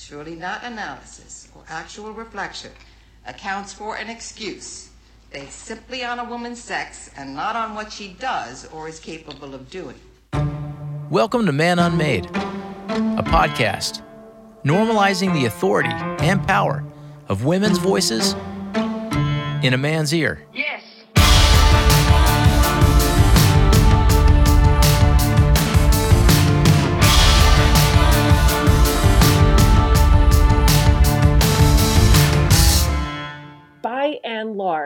surely 0.00 0.34
not 0.34 0.64
analysis 0.64 1.48
or 1.54 1.62
actual 1.68 2.12
reflection, 2.12 2.70
accounts 3.26 3.72
for 3.72 3.96
an 3.96 4.08
excuse 4.08 4.88
based 5.30 5.58
simply 5.58 6.02
on 6.02 6.18
a 6.18 6.24
woman's 6.24 6.58
sex 6.58 7.10
and 7.18 7.34
not 7.34 7.54
on 7.54 7.74
what 7.74 7.92
she 7.92 8.16
does 8.18 8.66
or 8.72 8.88
is 8.88 8.98
capable 8.98 9.54
of 9.54 9.68
doing. 9.68 9.96
Welcome 11.10 11.44
to 11.44 11.52
Man 11.52 11.78
Unmade, 11.78 12.24
a 12.26 13.22
podcast 13.22 14.02
normalizing 14.64 15.34
the 15.34 15.44
authority 15.44 15.92
and 16.24 16.46
power 16.48 16.82
of 17.28 17.44
women's 17.44 17.78
voices 17.78 18.32
in 19.62 19.74
a 19.74 19.78
man's 19.78 20.14
ear. 20.14 20.42
Yes. 20.54 20.69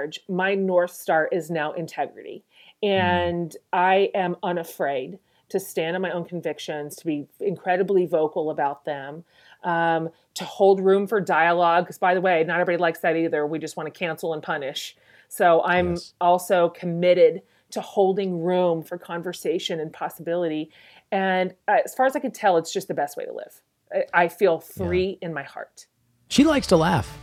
And 0.04 0.14
large, 0.14 0.20
my 0.28 0.54
North 0.54 0.92
Star 0.92 1.28
is 1.32 1.50
now 1.50 1.72
integrity. 1.72 2.44
And 2.82 3.56
I 3.72 4.10
am 4.14 4.36
unafraid 4.42 5.18
to 5.50 5.60
stand 5.60 5.96
on 5.96 6.02
my 6.02 6.10
own 6.10 6.24
convictions, 6.24 6.96
to 6.96 7.06
be 7.06 7.26
incredibly 7.40 8.06
vocal 8.06 8.50
about 8.50 8.84
them, 8.84 9.24
um, 9.62 10.10
to 10.34 10.44
hold 10.44 10.80
room 10.80 11.06
for 11.06 11.20
dialogue. 11.20 11.84
Because, 11.84 11.98
by 11.98 12.14
the 12.14 12.20
way, 12.20 12.44
not 12.44 12.60
everybody 12.60 12.80
likes 12.80 13.00
that 13.00 13.16
either. 13.16 13.46
We 13.46 13.58
just 13.58 13.76
want 13.76 13.92
to 13.92 13.98
cancel 13.98 14.34
and 14.34 14.42
punish. 14.42 14.96
So 15.28 15.62
I'm 15.64 15.90
Yes. 15.90 16.14
also 16.20 16.70
committed 16.70 17.42
to 17.70 17.80
holding 17.80 18.40
room 18.40 18.82
for 18.82 18.98
conversation 18.98 19.80
and 19.80 19.92
possibility. 19.92 20.70
And 21.10 21.54
uh, 21.68 21.78
as 21.84 21.94
far 21.94 22.06
as 22.06 22.16
I 22.16 22.20
can 22.20 22.30
tell, 22.30 22.56
it's 22.56 22.72
just 22.72 22.88
the 22.88 22.94
best 22.94 23.16
way 23.16 23.24
to 23.24 23.32
live. 23.32 23.62
I, 23.92 24.24
I 24.24 24.28
feel 24.28 24.60
free 24.60 25.18
in 25.22 25.32
my 25.32 25.42
heart. 25.42 25.86
She 26.28 26.44
likes 26.44 26.66
to 26.68 26.76
laugh. 26.76 27.16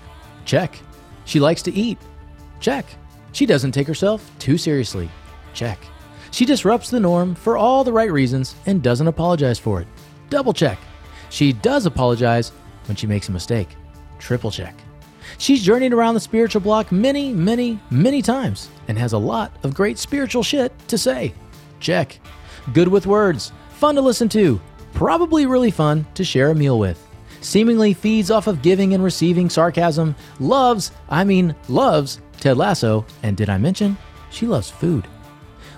Check. 0.45 0.77
She 1.26 1.40
likes 1.40 1.62
to 1.63 1.71
eat. 1.71 1.98
Check. 2.62 2.85
She 3.34 3.45
doesn't 3.45 3.73
take 3.73 3.87
herself 3.87 4.31
too 4.40 4.57
seriously. 4.57 5.09
Check. 5.54 5.79
She 6.29 6.45
disrupts 6.45 6.90
the 6.90 6.99
norm 6.99 7.35
for 7.35 7.57
all 7.57 7.84
the 7.84 7.91
right 7.91 8.12
reasons 8.12 8.55
and 8.65 8.81
doesn't 8.81 9.07
apologize 9.07 9.59
for 9.59 9.81
it. 9.81 9.87
Double 10.29 10.54
check. 10.54 10.77
She 11.29 11.51
does 11.51 11.85
apologize 11.85 12.51
when 12.85 12.95
she 12.95 13.07
makes 13.07 13.27
a 13.27 13.34
mistake. 13.34 13.67
Triple 14.20 14.51
check. 14.51 14.76
She's 15.37 15.63
journeyed 15.63 15.93
around 15.93 16.13
the 16.13 16.20
spiritual 16.20 16.62
block 16.62 16.91
many, 16.91 17.34
many, 17.34 17.79
many 17.89 18.21
times 18.21 18.70
and 18.87 18.98
has 18.98 19.13
a 19.13 19.17
lot 19.17 19.51
of 19.63 19.73
great 19.73 19.98
spiritual 19.98 20.43
shit 20.43 20.71
to 20.87 20.98
say. 20.98 21.34
Check. 21.79 22.20
Good 22.73 22.87
with 22.87 23.07
words, 23.07 23.51
fun 23.71 23.95
to 23.95 24.01
listen 24.01 24.29
to, 24.29 24.62
probably 24.93 25.48
really 25.48 25.71
fun 25.71 26.05
to 26.13 26.23
share 26.23 26.51
a 26.51 26.55
meal 26.55 26.77
with. 26.77 27.07
Seemingly 27.41 27.93
feeds 27.93 28.29
off 28.29 28.45
of 28.45 28.62
giving 28.62 28.93
and 28.93 29.04
receiving 29.04 29.49
sarcasm, 29.49 30.15
loves, 30.39 30.91
I 31.09 31.23
mean, 31.23 31.55
loves 31.67 32.20
Ted 32.41 32.57
Lasso, 32.57 33.05
and 33.23 33.37
did 33.37 33.49
I 33.49 33.57
mention 33.57 33.97
she 34.31 34.45
loves 34.47 34.70
food? 34.70 35.07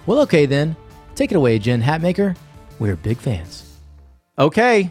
Well, 0.08 0.20
okay 0.22 0.48
then. 0.48 0.76
Take 1.14 1.32
it 1.32 1.36
away, 1.36 1.60
Jen 1.60 1.82
Hatmaker. 1.82 2.36
We're 2.80 2.96
big 2.96 3.18
fans. 3.20 3.78
Okay. 4.40 4.90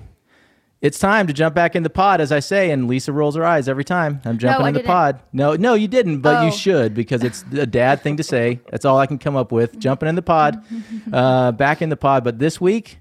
It's 0.81 0.99
time 0.99 1.27
to 1.29 1.33
jump 1.33 1.55
back 1.55 1.75
in 1.77 1.83
the 1.85 1.91
pod, 1.91 2.21
as 2.21 2.33
I 2.33 2.41
say, 2.41 2.71
and 2.71 2.89
Lisa 2.89 3.13
rolls 3.13 3.37
her 3.37 3.45
eyes 3.45 3.69
every 3.69 3.85
time. 3.85 4.21
I'm 4.25 4.37
jumping 4.39 4.67
I 4.67 4.69
in 4.69 4.75
the 4.75 4.83
pod. 4.83 5.21
No, 5.33 5.55
no, 5.55 5.75
you 5.75 5.87
didn't, 5.89 6.21
but 6.21 6.37
Oh. 6.43 6.47
you 6.47 6.53
should 6.53 6.93
because 6.95 7.23
it's 7.23 7.45
a 7.53 7.67
dad 7.67 8.03
thing 8.03 8.17
to 8.17 8.23
say. 8.25 8.61
That's 8.71 8.85
all 8.85 8.99
I 8.99 9.07
can 9.07 9.19
come 9.19 9.37
up 9.37 9.53
with. 9.53 9.79
Jumping 9.79 10.09
in 10.09 10.15
the 10.17 10.23
pod, 10.23 10.63
uh, 11.13 11.53
back 11.53 11.83
in 11.83 11.89
the 11.89 11.97
pod. 11.97 12.25
But 12.25 12.39
this 12.41 12.61
week, 12.61 12.99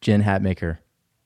Jen 0.00 0.22
Hatmaker. 0.22 0.78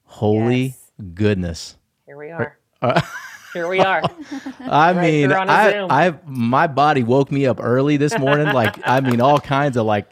Holy 0.05 0.63
Yes. 0.65 0.91
goodness. 1.15 1.77
Here 2.07 2.17
we 2.17 2.31
are. 2.31 2.59
Uh, 2.83 3.01
Here 3.57 3.69
we 3.69 3.81
are. 3.81 4.03
I 4.61 4.93
Right 4.93 4.97
mean, 4.97 5.31
here 5.31 5.39
on 5.39 5.49
a 5.49 5.53
I. 5.53 6.07
I, 6.09 6.15
my 6.27 6.67
body 6.67 7.03
woke 7.03 7.33
me 7.33 7.47
up 7.47 7.59
early 7.61 7.97
this 7.97 8.19
morning. 8.19 8.53
Like, 8.53 8.77
I 8.87 9.01
mean, 9.01 9.21
all 9.23 9.41
kinds 9.41 9.77
of 9.79 9.87
like, 9.87 10.11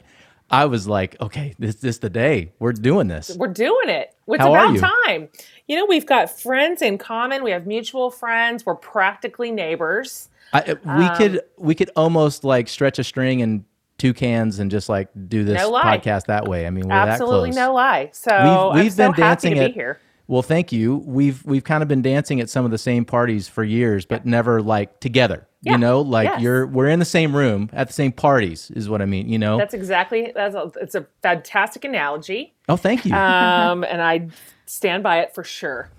I 0.50 0.64
was 0.64 0.88
like, 0.88 1.20
okay, 1.20 1.54
this, 1.58 1.76
this 1.76 1.98
the 1.98 2.08
day 2.10 2.52
we're 2.58 2.72
doing 2.72 3.08
this. 3.08 3.36
We're 3.36 3.48
doing 3.48 3.88
it. 3.88 4.14
It's 4.26 4.42
How 4.42 4.52
are 4.54 4.64
about 4.64 4.74
you? 4.74 4.80
time. 4.80 5.28
You 5.68 5.76
know, 5.76 5.86
we've 5.86 6.06
got 6.06 6.30
friends 6.30 6.80
in 6.80 6.96
common. 6.98 7.42
We 7.44 7.50
have 7.50 7.66
mutual 7.66 8.10
friends. 8.10 8.64
We're 8.64 8.74
practically 8.76 9.50
neighbors. 9.50 10.28
I, 10.52 10.74
we 10.84 11.04
um, 11.04 11.16
could, 11.16 11.40
we 11.58 11.74
could 11.74 11.90
almost 11.96 12.44
like 12.44 12.68
stretch 12.68 12.98
a 12.98 13.04
string 13.04 13.42
and 13.42 13.64
two 13.98 14.14
cans 14.14 14.58
and 14.58 14.70
just 14.70 14.88
like 14.88 15.08
do 15.28 15.44
this 15.44 15.56
No 15.58 15.72
podcast 15.72 16.26
that 16.26 16.46
way. 16.48 16.66
I 16.66 16.70
mean, 16.70 16.88
we're 16.88 16.94
Absolutely 16.94 17.50
that 17.50 17.56
close. 17.56 17.66
no 17.68 17.74
lie. 17.74 18.10
So 18.12 18.70
We've- 18.72 18.84
we've 18.84 18.92
so 18.92 18.96
been 18.96 19.12
happy 19.12 19.20
dancing 19.22 19.54
to 19.56 19.60
at- 19.60 19.66
be 19.68 19.72
here. 19.72 20.00
Well, 20.26 20.42
thank 20.42 20.72
you. 20.72 20.96
We've 21.04 21.44
we've 21.44 21.64
kind 21.64 21.82
of 21.82 21.88
been 21.88 22.00
dancing 22.02 22.40
at 22.40 22.48
some 22.48 22.64
of 22.64 22.70
the 22.70 22.78
same 22.78 23.04
parties 23.04 23.46
for 23.46 23.62
years, 23.62 24.06
but 24.06 24.24
never 24.24 24.62
like 24.62 24.98
together. 25.00 25.46
Yeah. 25.60 25.72
You 25.72 25.78
know, 25.78 26.00
like 26.00 26.26
Yes. 26.28 26.40
you're 26.42 26.66
we're 26.66 26.88
in 26.88 26.98
the 26.98 27.04
same 27.04 27.36
room 27.36 27.68
at 27.72 27.88
the 27.88 27.92
same 27.92 28.10
parties 28.12 28.70
is 28.70 28.88
what 28.88 29.02
I 29.02 29.04
mean. 29.04 29.28
You 29.28 29.38
know. 29.38 29.58
That's 29.58 29.74
exactly. 29.74 30.32
That's 30.34 30.54
a, 30.54 30.70
it's 30.80 30.94
a 30.94 31.06
fantastic 31.22 31.84
analogy, 31.84 32.54
oh, 32.68 32.76
thank 32.76 33.04
you. 33.04 33.14
um, 33.14 33.84
and 33.84 34.00
I 34.00 34.28
stand 34.66 35.02
by 35.02 35.20
it 35.20 35.34
for 35.34 35.44
sure. 35.44 35.90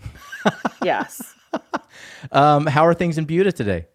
yes. 0.83 1.35
um, 2.31 2.65
how 2.65 2.85
are 2.85 2.93
things 2.95 3.17
in 3.19 3.25
Buda 3.25 3.51
today? 3.51 3.85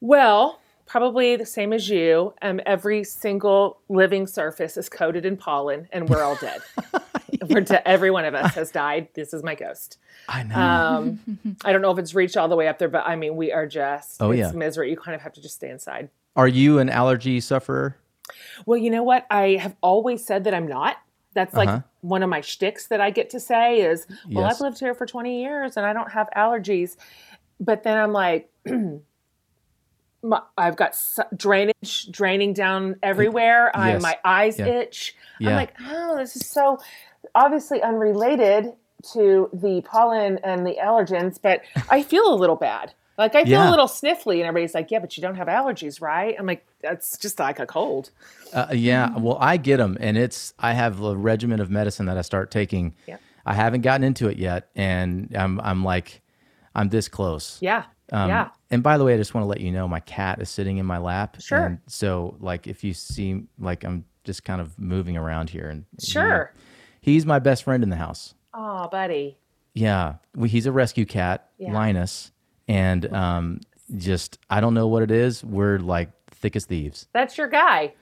Well, 0.00 0.60
probably 0.86 1.36
the 1.36 1.46
same 1.46 1.72
as 1.72 1.88
you. 1.88 2.34
Um, 2.42 2.60
every 2.66 3.04
single 3.04 3.78
living 3.88 4.26
surface 4.26 4.76
is 4.76 4.88
coated 4.88 5.24
in 5.24 5.36
pollen, 5.36 5.88
and 5.92 6.08
we're 6.08 6.22
all 6.22 6.36
dead. 6.36 6.60
we're 7.48 7.60
de- 7.62 7.86
every 7.88 8.10
one 8.10 8.24
of 8.24 8.34
us 8.34 8.54
has 8.54 8.70
died. 8.70 9.08
This 9.14 9.32
is 9.34 9.42
my 9.42 9.54
ghost. 9.54 9.98
I 10.28 10.42
know. 10.42 10.56
Um, 10.56 11.56
I 11.64 11.72
don't 11.72 11.82
know 11.82 11.90
if 11.90 11.98
it's 11.98 12.14
reached 12.14 12.36
all 12.36 12.48
the 12.48 12.56
way 12.56 12.68
up 12.68 12.78
there, 12.78 12.88
but 12.88 13.04
I 13.06 13.16
mean, 13.16 13.36
we 13.36 13.52
are 13.52 13.66
just. 13.66 14.20
Oh, 14.22 14.30
it's 14.30 14.38
yeah. 14.38 14.52
misery. 14.52 14.90
You 14.90 14.96
kind 14.96 15.14
of 15.14 15.20
have 15.22 15.32
to 15.34 15.40
just 15.42 15.56
stay 15.56 15.70
inside. 15.70 16.08
are 16.36 16.48
you 16.48 16.78
an 16.78 16.88
allergy 16.88 17.40
sufferer? 17.40 17.96
Well, 18.66 18.78
you 18.78 18.90
know 18.90 19.02
what? 19.02 19.26
I 19.30 19.56
have 19.60 19.76
always 19.82 20.24
said 20.24 20.44
that 20.44 20.54
I'm 20.54 20.66
not. 20.66 20.96
That's 21.34 21.52
like 21.54 21.68
Uh-huh. 21.68 21.80
one 22.00 22.22
of 22.22 22.30
my 22.30 22.40
shticks 22.40 22.86
that 22.86 23.00
I 23.00 23.10
get 23.10 23.30
to 23.30 23.40
say 23.40 23.80
is, 23.80 24.06
well, 24.30 24.44
Yes. 24.44 24.54
I've 24.54 24.60
lived 24.60 24.78
here 24.78 24.94
for 24.94 25.04
20 25.04 25.42
years 25.42 25.76
and 25.76 25.84
I 25.84 25.92
don't 25.92 26.12
have 26.12 26.28
allergies. 26.36 26.96
But 27.60 27.82
then 27.82 27.98
I'm 27.98 28.12
like, 28.12 28.50
my, 30.22 30.40
I've 30.56 30.76
got 30.76 30.90
s- 30.90 31.20
drainage 31.36 32.08
draining 32.10 32.52
down 32.54 32.96
everywhere. 33.02 33.70
I, 33.76 33.92
Yes. 33.94 34.02
my 34.02 34.18
eyes 34.24 34.58
Yeah. 34.58 34.66
itch. 34.66 35.14
I'm 35.40 35.46
like, 35.56 35.74
oh, 35.80 36.16
this 36.16 36.34
is 36.36 36.46
so 36.48 36.78
obviously 37.34 37.82
unrelated 37.82 38.72
to 39.12 39.50
the 39.52 39.82
pollen 39.84 40.38
and 40.44 40.66
the 40.66 40.76
allergens, 40.82 41.38
but 41.40 41.62
I 41.90 42.02
feel 42.02 42.32
a 42.32 42.36
little 42.36 42.56
bad. 42.56 42.94
Like 43.18 43.34
I 43.36 43.44
feel 43.44 43.52
Yeah. 43.52 43.68
a 43.68 43.70
little 43.70 43.86
sniffly, 43.86 44.36
and 44.36 44.42
everybody's 44.44 44.74
like, 44.74 44.90
"Yeah, 44.90 44.98
but 44.98 45.16
you 45.16 45.20
don't 45.22 45.36
have 45.36 45.46
allergies, 45.46 46.00
right?" 46.00 46.34
I'm 46.38 46.46
like, 46.46 46.66
"That's 46.82 47.16
just 47.18 47.38
like 47.38 47.60
a 47.60 47.66
cold." 47.66 48.10
Uh, 48.52 48.66
yeah. 48.72 49.16
Well, 49.16 49.36
I 49.40 49.56
get 49.56 49.76
them, 49.76 49.96
and 50.00 50.16
it's 50.16 50.52
I 50.58 50.72
have 50.72 51.00
a 51.00 51.14
regimen 51.16 51.60
of 51.60 51.70
medicine 51.70 52.06
that 52.06 52.18
I 52.18 52.22
start 52.22 52.50
taking. 52.50 52.94
Yeah. 53.06 53.18
I 53.46 53.54
haven't 53.54 53.82
gotten 53.82 54.02
into 54.04 54.26
it 54.28 54.36
yet, 54.38 54.68
and 54.74 55.32
I'm 55.36 55.60
I'm 55.60 55.84
like, 55.84 56.22
I'm 56.74 56.88
this 56.88 57.06
close. 57.08 57.58
Yeah, 57.60 57.84
Um, 58.10 58.28
yeah. 58.30 58.48
And 58.70 58.82
by 58.82 58.98
the 58.98 59.04
way, 59.04 59.14
I 59.14 59.16
just 59.16 59.32
want 59.32 59.44
to 59.44 59.48
let 59.48 59.60
you 59.60 59.70
know 59.70 59.86
my 59.86 60.00
cat 60.00 60.40
is 60.40 60.48
sitting 60.48 60.78
in 60.78 60.86
my 60.86 60.98
lap. 60.98 61.36
Sure. 61.40 61.78
So, 61.86 62.36
like, 62.40 62.66
if 62.66 62.82
you 62.82 62.94
see, 62.94 63.44
like, 63.60 63.84
I'm 63.84 64.06
just 64.24 64.42
kind 64.44 64.60
of 64.60 64.76
moving 64.76 65.16
around 65.16 65.50
here, 65.50 65.68
and 65.68 65.84
you 66.00 66.20
know, 66.20 66.26
Sure. 66.28 66.52
He's 67.04 67.26
my 67.26 67.38
best 67.38 67.64
friend 67.64 67.82
in 67.82 67.90
the 67.90 67.96
house. 67.96 68.34
Oh, 68.54 68.88
buddy. 68.88 69.36
Yeah, 69.74 70.14
we, 70.34 70.48
he's 70.48 70.66
a 70.66 70.72
rescue 70.72 71.04
cat, 71.04 71.50
Yeah. 71.58 71.72
Linus, 71.72 72.32
and 72.66 73.12
um, 73.12 73.60
just 73.96 74.38
I 74.48 74.60
don't 74.60 74.72
know 74.72 74.86
what 74.88 75.02
it 75.02 75.10
is. 75.10 75.44
We're 75.44 75.78
like 75.78 76.10
thick 76.30 76.56
as 76.56 76.64
thieves. 76.64 77.08
That's 77.12 77.36
your 77.36 77.48
guy. 77.48 77.92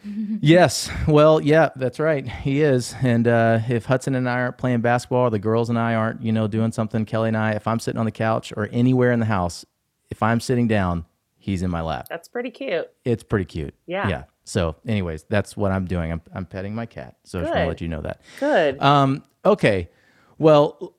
yes, 0.40 0.90
well, 1.06 1.40
yeah, 1.40 1.68
that's 1.76 1.98
right. 2.00 2.26
He 2.26 2.62
is. 2.62 2.94
And 3.02 3.28
uh, 3.28 3.60
if 3.68 3.84
Hudson 3.86 4.14
and 4.14 4.28
I 4.28 4.40
aren't 4.40 4.56
playing 4.58 4.80
basketball, 4.80 5.26
or 5.26 5.30
the 5.30 5.38
girls 5.38 5.68
and 5.68 5.78
I 5.78 5.94
aren't, 5.94 6.22
you 6.22 6.32
know, 6.32 6.46
doing 6.48 6.72
something, 6.72 7.04
Kelly 7.04 7.28
and 7.28 7.36
I, 7.36 7.52
if 7.52 7.66
I'm 7.66 7.78
sitting 7.78 7.98
on 7.98 8.06
the 8.06 8.12
couch 8.12 8.52
or 8.56 8.68
anywhere 8.72 9.12
in 9.12 9.20
the 9.20 9.26
house, 9.26 9.64
if 10.10 10.22
I'm 10.22 10.40
sitting 10.40 10.66
down, 10.68 11.04
he's 11.36 11.62
in 11.62 11.70
my 11.70 11.80
lap. 11.82 12.06
That's 12.08 12.28
pretty 12.28 12.50
cute. 12.50 12.88
It's 13.04 13.22
pretty 13.22 13.44
cute. 13.44 13.74
Yeah. 13.86 14.08
Yeah. 14.08 14.24
So, 14.48 14.76
anyways, 14.86 15.24
that's 15.28 15.58
what 15.58 15.72
I'm 15.72 15.84
doing. 15.84 16.10
I'm, 16.10 16.22
I'm 16.32 16.46
petting 16.46 16.74
my 16.74 16.86
cat. 16.86 17.16
So 17.24 17.38
I 17.38 17.42
just 17.42 17.52
want 17.52 17.64
to 17.64 17.68
let 17.68 17.80
you 17.82 17.88
know 17.88 18.00
that. 18.00 18.22
Good. 18.40 18.80
Um, 18.80 19.22
okay. 19.44 19.90
Well, 20.38 20.94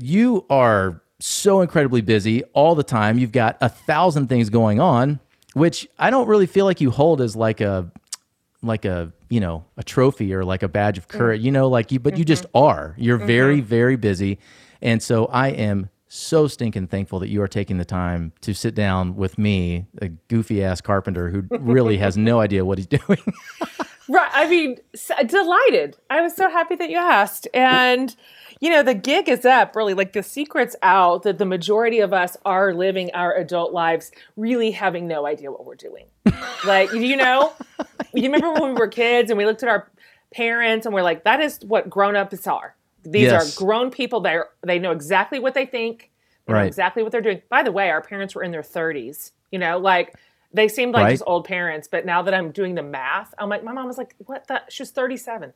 you 0.00 0.46
are 0.50 1.00
so 1.20 1.60
incredibly 1.60 2.00
busy 2.00 2.42
all 2.52 2.74
the 2.74 2.82
time. 2.82 3.18
You've 3.18 3.30
got 3.30 3.56
a 3.60 3.68
thousand 3.68 4.28
things 4.28 4.50
going 4.50 4.80
on, 4.80 5.20
which 5.54 5.88
I 5.96 6.10
don't 6.10 6.26
really 6.26 6.46
feel 6.46 6.64
like 6.64 6.80
you 6.80 6.90
hold 6.90 7.20
as 7.20 7.36
like 7.36 7.60
a 7.60 7.92
like 8.62 8.84
a 8.84 9.12
you 9.28 9.38
know 9.38 9.64
a 9.76 9.84
trophy 9.84 10.34
or 10.34 10.44
like 10.44 10.64
a 10.64 10.68
badge 10.68 10.98
of 10.98 11.06
mm. 11.06 11.18
courage. 11.18 11.42
You 11.42 11.52
know, 11.52 11.68
like 11.68 11.92
you, 11.92 12.00
but 12.00 12.18
you 12.18 12.24
just 12.24 12.44
mm-hmm. 12.44 12.58
are. 12.58 12.94
You're 12.98 13.18
very 13.18 13.58
mm-hmm. 13.58 13.66
very 13.66 13.96
busy, 13.96 14.40
and 14.82 15.00
so 15.00 15.26
I 15.26 15.50
am 15.50 15.88
so 16.12 16.48
stinking 16.48 16.88
thankful 16.88 17.20
that 17.20 17.28
you 17.28 17.40
are 17.40 17.48
taking 17.48 17.78
the 17.78 17.84
time 17.84 18.32
to 18.40 18.52
sit 18.52 18.74
down 18.74 19.14
with 19.14 19.38
me, 19.38 19.86
a 20.02 20.08
goofy 20.08 20.62
ass 20.62 20.80
carpenter 20.80 21.30
who 21.30 21.44
really 21.60 21.98
has 21.98 22.16
no 22.16 22.40
idea 22.40 22.64
what 22.64 22.78
he's 22.78 22.86
doing. 22.88 23.20
right. 24.08 24.30
I 24.32 24.48
mean, 24.48 24.78
delighted. 25.26 25.96
I 26.10 26.20
was 26.20 26.34
so 26.34 26.50
happy 26.50 26.74
that 26.74 26.90
you 26.90 26.96
asked. 26.96 27.46
And, 27.54 28.14
you 28.58 28.70
know, 28.70 28.82
the 28.82 28.92
gig 28.92 29.28
is 29.28 29.44
up 29.44 29.76
really. 29.76 29.94
Like 29.94 30.12
the 30.12 30.24
secret's 30.24 30.74
out 30.82 31.22
that 31.22 31.38
the 31.38 31.46
majority 31.46 32.00
of 32.00 32.12
us 32.12 32.36
are 32.44 32.74
living 32.74 33.12
our 33.14 33.32
adult 33.36 33.72
lives 33.72 34.10
really 34.36 34.72
having 34.72 35.06
no 35.06 35.26
idea 35.26 35.52
what 35.52 35.64
we're 35.64 35.76
doing. 35.76 36.06
like, 36.66 36.92
you 36.92 37.16
know, 37.16 37.52
you 38.12 38.24
remember 38.24 38.52
when 38.54 38.74
we 38.74 38.80
were 38.80 38.88
kids 38.88 39.30
and 39.30 39.38
we 39.38 39.46
looked 39.46 39.62
at 39.62 39.68
our 39.68 39.88
parents 40.34 40.86
and 40.86 40.94
we're 40.94 41.02
like, 41.02 41.22
that 41.22 41.40
is 41.40 41.60
what 41.62 41.88
grown 41.88 42.16
ups 42.16 42.48
are. 42.48 42.74
These 43.04 43.24
yes. 43.24 43.56
are 43.56 43.64
grown 43.64 43.90
people. 43.90 44.20
They 44.20 44.38
they 44.62 44.78
know 44.78 44.92
exactly 44.92 45.38
what 45.38 45.54
they 45.54 45.66
think. 45.66 46.10
They 46.46 46.54
right. 46.54 46.62
know 46.62 46.66
exactly 46.66 47.02
what 47.02 47.12
they're 47.12 47.20
doing. 47.20 47.42
By 47.48 47.62
the 47.62 47.72
way, 47.72 47.90
our 47.90 48.02
parents 48.02 48.34
were 48.34 48.42
in 48.42 48.50
their 48.50 48.62
30s. 48.62 49.32
You 49.50 49.58
know, 49.58 49.78
like 49.78 50.14
they 50.52 50.68
seemed 50.68 50.94
like 50.94 51.04
right. 51.04 51.10
just 51.12 51.22
old 51.26 51.44
parents, 51.44 51.86
but 51.86 52.04
now 52.04 52.22
that 52.22 52.34
I'm 52.34 52.50
doing 52.50 52.74
the 52.74 52.82
math, 52.82 53.32
I'm 53.38 53.48
like, 53.48 53.62
my 53.62 53.72
mom 53.72 53.86
was 53.86 53.98
like, 53.98 54.14
what 54.26 54.48
the? 54.48 54.62
She 54.68 54.82
was 54.82 54.90
37. 54.90 55.52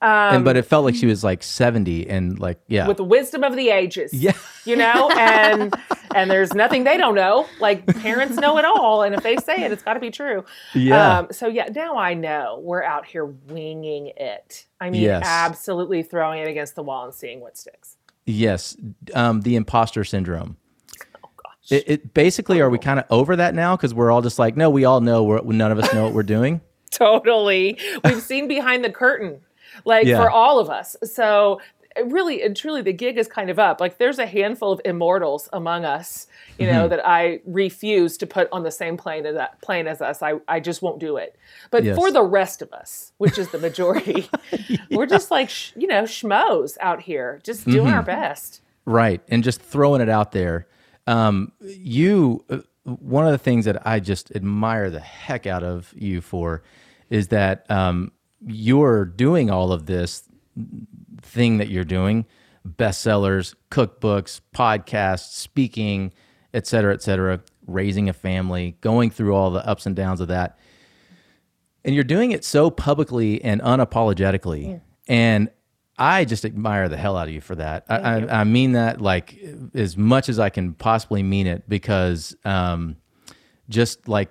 Um, 0.00 0.10
and, 0.10 0.44
but 0.44 0.56
it 0.56 0.62
felt 0.62 0.84
like 0.84 0.94
she 0.94 1.06
was 1.06 1.22
like 1.22 1.42
70 1.42 2.08
and 2.08 2.38
like, 2.38 2.58
yeah. 2.66 2.88
With 2.88 2.96
the 2.96 3.04
wisdom 3.04 3.44
of 3.44 3.56
the 3.56 3.68
ages. 3.68 4.12
Yeah. 4.14 4.32
You 4.64 4.76
know, 4.76 5.10
and, 5.10 5.74
and 6.14 6.30
there's 6.30 6.54
nothing 6.54 6.84
they 6.84 6.96
don't 6.96 7.14
know. 7.14 7.46
Like 7.60 7.86
parents 7.86 8.36
know 8.36 8.58
it 8.58 8.64
all. 8.64 9.02
And 9.02 9.14
if 9.14 9.22
they 9.22 9.36
say 9.36 9.64
it, 9.64 9.72
it's 9.72 9.82
got 9.82 9.94
to 9.94 10.00
be 10.00 10.10
true. 10.10 10.44
Yeah. 10.74 11.18
Um, 11.18 11.28
so 11.30 11.46
yeah, 11.46 11.68
now 11.74 11.96
I 11.96 12.14
know 12.14 12.60
we're 12.62 12.82
out 12.82 13.06
here 13.06 13.24
winging 13.24 14.12
it. 14.16 14.66
I 14.80 14.90
mean, 14.90 15.02
yes. 15.02 15.22
absolutely 15.26 16.02
throwing 16.02 16.42
it 16.42 16.48
against 16.48 16.74
the 16.74 16.82
wall 16.82 17.04
and 17.04 17.14
seeing 17.14 17.40
what 17.40 17.56
sticks. 17.56 17.96
Yes. 18.26 18.76
Um, 19.14 19.40
the 19.40 19.56
imposter 19.56 20.04
syndrome. 20.04 20.56
It, 21.70 21.84
it 21.86 22.14
basically, 22.14 22.60
are 22.60 22.70
we 22.70 22.78
kind 22.78 22.98
of 22.98 23.04
over 23.10 23.36
that 23.36 23.54
now? 23.54 23.76
Because 23.76 23.92
we're 23.92 24.10
all 24.10 24.22
just 24.22 24.38
like, 24.38 24.56
no, 24.56 24.70
we 24.70 24.84
all 24.84 25.00
know. 25.00 25.22
We're, 25.22 25.42
none 25.42 25.70
of 25.70 25.78
us 25.78 25.92
know 25.92 26.04
what 26.04 26.14
we're 26.14 26.22
doing. 26.22 26.60
totally. 26.90 27.78
We've 28.04 28.22
seen 28.22 28.48
behind 28.48 28.84
the 28.84 28.90
curtain, 28.90 29.40
like 29.84 30.06
yeah. 30.06 30.20
for 30.20 30.30
all 30.30 30.58
of 30.58 30.70
us. 30.70 30.96
So 31.04 31.60
really 32.06 32.42
and 32.42 32.56
truly 32.56 32.82
the 32.82 32.92
gig 32.92 33.18
is 33.18 33.28
kind 33.28 33.50
of 33.50 33.58
up 33.58 33.80
like 33.80 33.98
there's 33.98 34.18
a 34.18 34.26
handful 34.26 34.72
of 34.72 34.80
immortals 34.84 35.48
among 35.52 35.84
us 35.84 36.26
you 36.58 36.66
know 36.66 36.82
mm-hmm. 36.82 36.90
that 36.90 37.06
i 37.06 37.40
refuse 37.44 38.16
to 38.16 38.26
put 38.26 38.48
on 38.52 38.62
the 38.62 38.70
same 38.70 38.96
plane 38.96 39.26
as 39.26 39.34
that 39.34 39.60
plane 39.62 39.86
as 39.86 40.00
us 40.00 40.22
i, 40.22 40.34
I 40.46 40.60
just 40.60 40.82
won't 40.82 40.98
do 40.98 41.16
it 41.16 41.36
but 41.70 41.84
yes. 41.84 41.96
for 41.96 42.10
the 42.10 42.22
rest 42.22 42.62
of 42.62 42.72
us 42.72 43.12
which 43.18 43.38
is 43.38 43.50
the 43.50 43.58
majority 43.58 44.28
yeah. 44.68 44.78
we're 44.90 45.06
just 45.06 45.30
like 45.30 45.50
sh- 45.50 45.72
you 45.76 45.86
know 45.86 46.04
schmoes 46.04 46.76
out 46.80 47.02
here 47.02 47.40
just 47.44 47.64
doing 47.64 47.86
mm-hmm. 47.86 47.94
our 47.94 48.02
best 48.02 48.62
right 48.84 49.20
and 49.28 49.44
just 49.44 49.60
throwing 49.60 50.00
it 50.00 50.08
out 50.08 50.32
there 50.32 50.66
um, 51.08 51.52
you, 51.60 52.44
uh, 52.50 52.58
one 52.84 53.24
of 53.24 53.32
the 53.32 53.38
things 53.38 53.64
that 53.64 53.86
I 53.86 53.98
just 53.98 54.30
admire 54.34 54.90
the 54.90 55.00
heck 55.00 55.46
out 55.46 55.64
of 55.64 55.94
you 55.96 56.20
for 56.20 56.62
is 57.08 57.28
that 57.28 57.68
um, 57.70 58.12
you're 58.46 59.06
doing 59.06 59.50
all 59.50 59.72
of 59.72 59.86
this 59.86 60.24
thing 61.22 61.58
that 61.58 61.68
you're 61.68 61.84
doing 61.84 62.26
bestsellers, 62.66 63.54
cookbooks, 63.70 64.40
podcasts, 64.54 65.32
speaking, 65.32 66.12
et 66.52 66.66
cetera, 66.66 66.92
et 66.92 67.02
cetera, 67.02 67.40
raising 67.66 68.08
a 68.08 68.12
family, 68.12 68.76
going 68.80 69.10
through 69.10 69.34
all 69.34 69.50
the 69.50 69.66
ups 69.66 69.86
and 69.86 69.96
downs 69.96 70.20
of 70.20 70.28
that. 70.28 70.58
And 71.84 71.94
you're 71.94 72.04
doing 72.04 72.32
it 72.32 72.44
so 72.44 72.70
publicly 72.70 73.42
and 73.42 73.60
unapologetically. 73.62 74.68
Yeah. 74.68 74.78
And 75.08 75.50
I 75.98 76.24
just 76.24 76.44
admire 76.44 76.88
the 76.88 76.96
hell 76.96 77.16
out 77.16 77.28
of 77.28 77.34
you 77.34 77.40
for 77.40 77.56
that. 77.56 77.84
I, 77.88 77.96
I, 77.96 78.40
I, 78.40 78.44
mean 78.44 78.72
that 78.72 79.00
like 79.00 79.38
as 79.74 79.96
much 79.96 80.28
as 80.28 80.38
I 80.38 80.48
can 80.48 80.74
possibly 80.74 81.22
mean 81.22 81.46
it 81.46 81.68
because 81.68 82.36
um, 82.44 82.96
just 83.68 84.06
like 84.06 84.30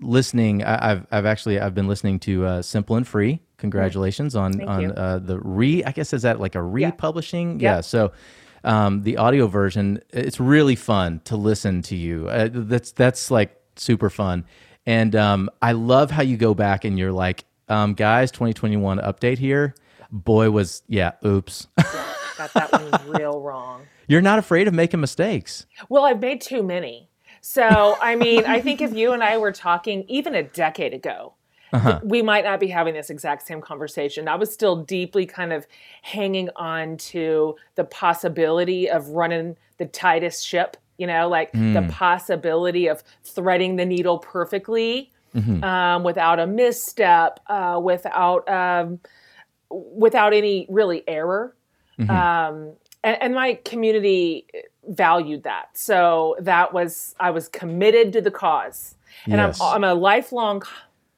listening, 0.00 0.62
I, 0.62 0.88
have 0.88 1.06
I've 1.10 1.26
actually 1.26 1.58
I've 1.58 1.74
been 1.74 1.88
listening 1.88 2.18
to 2.20 2.44
uh, 2.44 2.62
Simple 2.62 2.96
and 2.96 3.06
Free. 3.06 3.40
Congratulations 3.60 4.34
on 4.34 4.54
Thank 4.54 4.68
on 4.68 4.92
uh, 4.92 5.18
the 5.18 5.38
re. 5.40 5.84
I 5.84 5.92
guess 5.92 6.12
is 6.12 6.22
that 6.22 6.40
like 6.40 6.54
a 6.54 6.62
republishing? 6.62 7.60
Yeah. 7.60 7.76
yeah 7.76 7.80
so 7.80 8.12
um, 8.64 9.02
the 9.02 9.16
audio 9.16 9.46
version, 9.46 10.00
it's 10.10 10.40
really 10.40 10.76
fun 10.76 11.20
to 11.24 11.36
listen 11.36 11.82
to 11.82 11.96
you. 11.96 12.28
Uh, 12.28 12.48
that's 12.50 12.92
that's 12.92 13.30
like 13.30 13.58
super 13.76 14.10
fun, 14.10 14.44
and 14.86 15.14
um, 15.14 15.50
I 15.62 15.72
love 15.72 16.10
how 16.10 16.22
you 16.22 16.36
go 16.36 16.54
back 16.54 16.84
and 16.84 16.98
you're 16.98 17.12
like, 17.12 17.44
um, 17.68 17.94
guys, 17.94 18.30
2021 18.30 18.98
update 18.98 19.38
here 19.38 19.74
boy 20.10 20.50
was 20.50 20.82
yeah 20.88 21.12
oops 21.24 21.66
yeah, 21.78 22.14
got 22.36 22.52
that 22.54 22.72
one 22.72 23.08
real 23.08 23.40
wrong 23.40 23.82
you're 24.06 24.20
not 24.20 24.38
afraid 24.38 24.66
of 24.66 24.74
making 24.74 25.00
mistakes 25.00 25.66
well 25.88 26.04
i've 26.04 26.20
made 26.20 26.40
too 26.40 26.62
many 26.62 27.08
so 27.40 27.96
i 28.00 28.16
mean 28.16 28.44
i 28.46 28.60
think 28.60 28.80
if 28.80 28.92
you 28.92 29.12
and 29.12 29.22
i 29.22 29.36
were 29.36 29.52
talking 29.52 30.04
even 30.08 30.34
a 30.34 30.42
decade 30.42 30.92
ago 30.92 31.32
uh-huh. 31.72 32.00
we 32.02 32.22
might 32.22 32.44
not 32.44 32.60
be 32.60 32.68
having 32.68 32.94
this 32.94 33.10
exact 33.10 33.46
same 33.46 33.60
conversation 33.60 34.28
i 34.28 34.34
was 34.34 34.52
still 34.52 34.76
deeply 34.76 35.26
kind 35.26 35.52
of 35.52 35.66
hanging 36.02 36.48
on 36.56 36.96
to 36.96 37.56
the 37.74 37.84
possibility 37.84 38.88
of 38.88 39.08
running 39.08 39.56
the 39.78 39.86
tightest 39.86 40.46
ship 40.46 40.76
you 40.98 41.06
know 41.06 41.28
like 41.28 41.52
mm. 41.52 41.74
the 41.74 41.92
possibility 41.92 42.86
of 42.86 43.02
threading 43.22 43.76
the 43.76 43.86
needle 43.86 44.18
perfectly 44.18 45.10
mm-hmm. 45.34 45.62
um, 45.64 46.02
without 46.02 46.38
a 46.38 46.46
misstep 46.46 47.40
uh, 47.48 47.80
without 47.82 48.48
um, 48.48 49.00
without 49.70 50.32
any 50.32 50.66
really 50.68 51.02
error. 51.08 51.54
Mm-hmm. 51.98 52.10
Um, 52.10 52.72
and, 53.02 53.22
and, 53.22 53.34
my 53.34 53.54
community 53.64 54.46
valued 54.88 55.44
that. 55.44 55.76
So 55.76 56.36
that 56.40 56.72
was, 56.72 57.14
I 57.20 57.30
was 57.30 57.48
committed 57.48 58.12
to 58.14 58.20
the 58.20 58.30
cause. 58.30 58.94
And 59.24 59.34
yes. 59.34 59.60
I'm, 59.60 59.76
I'm 59.76 59.84
a 59.84 59.94
lifelong, 59.94 60.62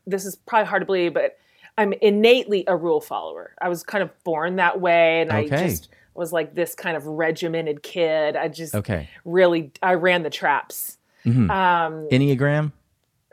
this 0.06 0.24
is 0.24 0.36
probably 0.36 0.66
hard 0.66 0.82
to 0.82 0.86
believe, 0.86 1.14
but 1.14 1.38
I'm 1.78 1.92
innately 1.94 2.64
a 2.66 2.76
rule 2.76 3.00
follower. 3.00 3.54
I 3.60 3.68
was 3.68 3.82
kind 3.82 4.02
of 4.02 4.10
born 4.24 4.56
that 4.56 4.80
way. 4.80 5.22
And 5.22 5.30
okay. 5.30 5.54
I 5.54 5.68
just 5.68 5.88
was 6.14 6.32
like 6.32 6.54
this 6.54 6.74
kind 6.74 6.96
of 6.96 7.06
regimented 7.06 7.82
kid. 7.82 8.36
I 8.36 8.48
just 8.48 8.74
okay. 8.74 9.08
really, 9.24 9.72
I 9.82 9.94
ran 9.94 10.22
the 10.22 10.30
traps. 10.30 10.98
Mm-hmm. 11.24 11.50
Um, 11.50 12.08
Enneagram? 12.10 12.72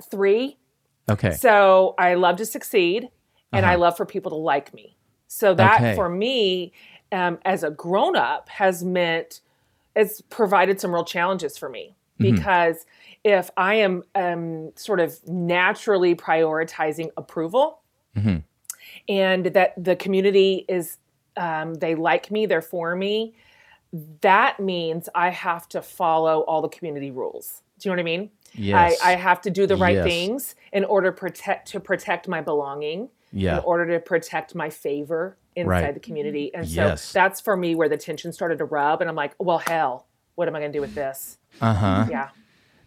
Three. 0.09 0.57
Okay. 1.09 1.31
So 1.31 1.95
I 1.97 2.13
love 2.13 2.37
to 2.37 2.45
succeed 2.45 3.09
and 3.51 3.65
uh-huh. 3.65 3.73
I 3.73 3.75
love 3.75 3.97
for 3.97 4.05
people 4.05 4.29
to 4.31 4.37
like 4.37 4.73
me. 4.73 4.95
So 5.27 5.53
that 5.53 5.81
okay. 5.81 5.95
for 5.95 6.09
me, 6.09 6.71
um, 7.11 7.39
as 7.43 7.63
a 7.63 7.71
grown 7.71 8.15
up, 8.15 8.49
has 8.49 8.83
meant 8.83 9.41
it's 9.95 10.21
provided 10.21 10.79
some 10.79 10.93
real 10.93 11.03
challenges 11.03 11.57
for 11.57 11.67
me 11.67 11.95
mm-hmm. 12.19 12.35
because 12.35 12.85
if 13.23 13.49
I 13.57 13.75
am 13.75 14.03
um, 14.15 14.71
sort 14.75 14.99
of 14.99 15.17
naturally 15.27 16.15
prioritizing 16.15 17.09
approval 17.17 17.81
mm-hmm. 18.15 18.37
and 19.07 19.45
that 19.47 19.81
the 19.81 19.95
community 19.95 20.65
is 20.67 20.97
um, 21.37 21.75
they 21.75 21.95
like 21.95 22.31
me, 22.31 22.45
they're 22.45 22.61
for 22.61 22.95
me, 22.95 23.33
that 24.21 24.59
means 24.59 25.09
I 25.15 25.29
have 25.29 25.67
to 25.69 25.81
follow 25.81 26.41
all 26.41 26.61
the 26.61 26.69
community 26.69 27.11
rules. 27.11 27.63
Do 27.79 27.89
you 27.89 27.91
know 27.91 28.01
what 28.01 28.01
I 28.01 28.17
mean? 28.17 28.29
Yes. 28.53 28.99
I, 29.01 29.13
I 29.13 29.15
have 29.15 29.41
to 29.41 29.49
do 29.49 29.65
the 29.67 29.77
right 29.77 29.95
yes. 29.95 30.05
things 30.05 30.55
in 30.73 30.83
order 30.85 31.11
protect 31.11 31.69
to 31.69 31.79
protect 31.79 32.27
my 32.27 32.41
belonging 32.41 33.09
yeah. 33.31 33.57
in 33.57 33.63
order 33.63 33.87
to 33.93 33.99
protect 33.99 34.55
my 34.55 34.69
favor 34.69 35.37
inside 35.55 35.69
right. 35.69 35.93
the 35.93 35.99
community. 35.99 36.53
And 36.53 36.65
yes. 36.65 37.01
so 37.01 37.19
that's 37.19 37.41
for 37.41 37.55
me 37.55 37.75
where 37.75 37.89
the 37.89 37.97
tension 37.97 38.33
started 38.33 38.57
to 38.59 38.65
rub. 38.65 39.01
And 39.01 39.09
I'm 39.09 39.15
like, 39.15 39.33
well, 39.39 39.59
hell, 39.59 40.07
what 40.39 40.47
am 40.47 40.55
I 40.55 40.59
going 40.59 40.71
to 40.71 40.77
do 40.77 40.81
with 40.81 40.95
this? 40.95 41.37
Uh 41.59 41.73
huh. 41.73 42.07
Yeah. 42.09 42.29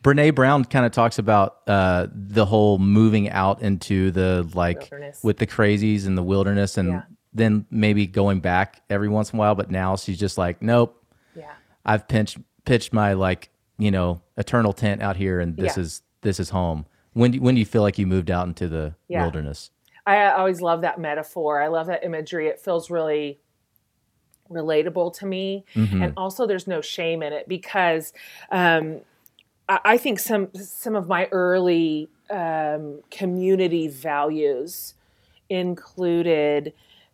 Brene 0.03 0.35
Brown 0.35 0.65
kind 0.65 0.87
of 0.87 0.91
talks 0.91 1.19
about 1.19 1.59
uh, 1.67 2.07
the 2.13 2.47
whole 2.47 2.79
moving 2.79 3.29
out 3.29 3.61
into 3.61 4.11
the 4.11 4.51
like 4.55 4.79
wilderness. 4.79 5.23
with 5.23 5.37
the 5.37 5.47
crazies 5.47 6.07
and 6.07 6.17
the 6.17 6.23
wilderness, 6.23 6.79
and 6.79 6.89
yeah. 6.89 7.03
then 7.35 7.67
maybe 7.71 8.07
going 8.07 8.41
back 8.41 8.83
every 8.89 9.11
once 9.11 9.33
in 9.33 9.37
a 9.37 9.39
while. 9.39 9.55
But 9.55 9.71
now 9.71 9.97
she's 9.97 10.19
just 10.19 10.39
like, 10.39 10.63
nope. 10.63 11.05
Yeah. 11.37 11.53
I've 11.85 12.09
pitched 12.09 12.39
pitched 12.65 12.95
my 12.95 13.13
like 13.13 13.51
you 13.79 13.91
know 13.91 14.23
eternal 14.39 14.73
tent 14.73 15.03
out 15.03 15.17
here, 15.17 15.39
and 15.39 15.55
this 15.55 15.77
yeah. 15.77 15.83
is 15.83 16.03
this 16.23 16.41
is 16.41 16.49
home. 16.49 16.87
When 17.13 17.33
do, 17.33 17.41
when 17.43 17.55
do 17.55 17.59
you 17.59 17.67
feel 17.67 17.83
like 17.83 17.99
you 17.99 18.07
moved 18.07 18.31
out 18.31 18.49
into 18.49 18.67
the 18.67 18.95
yeah. 19.09 19.21
wilderness? 19.21 19.71
I 20.07 20.31
always 20.31 20.63
love 20.63 20.81
that 20.81 20.99
metaphor. 20.99 21.61
I 21.61 21.69
love 21.69 21.87
that 21.89 22.03
imagery. 22.03 22.49
It 22.49 22.59
feels 22.59 22.91
really 22.91 23.42
relatable 24.53 25.15
to 25.19 25.27
me, 25.27 25.65
mm-hmm. 25.75 26.03
and 26.03 26.13
also 26.17 26.47
there's 26.47 26.67
no 26.67 26.81
shame 26.81 27.23
in 27.23 27.33
it 27.33 27.49
because 27.49 28.13
um, 28.51 29.01
I, 29.69 29.81
I, 29.85 29.99
think 29.99 30.19
some 30.19 30.49
some 30.55 30.97
of 30.97 31.09
my 31.09 31.29
early 31.33 32.09
um, 32.31 33.01
community 33.11 33.89
values 33.89 34.95
included 35.49 36.73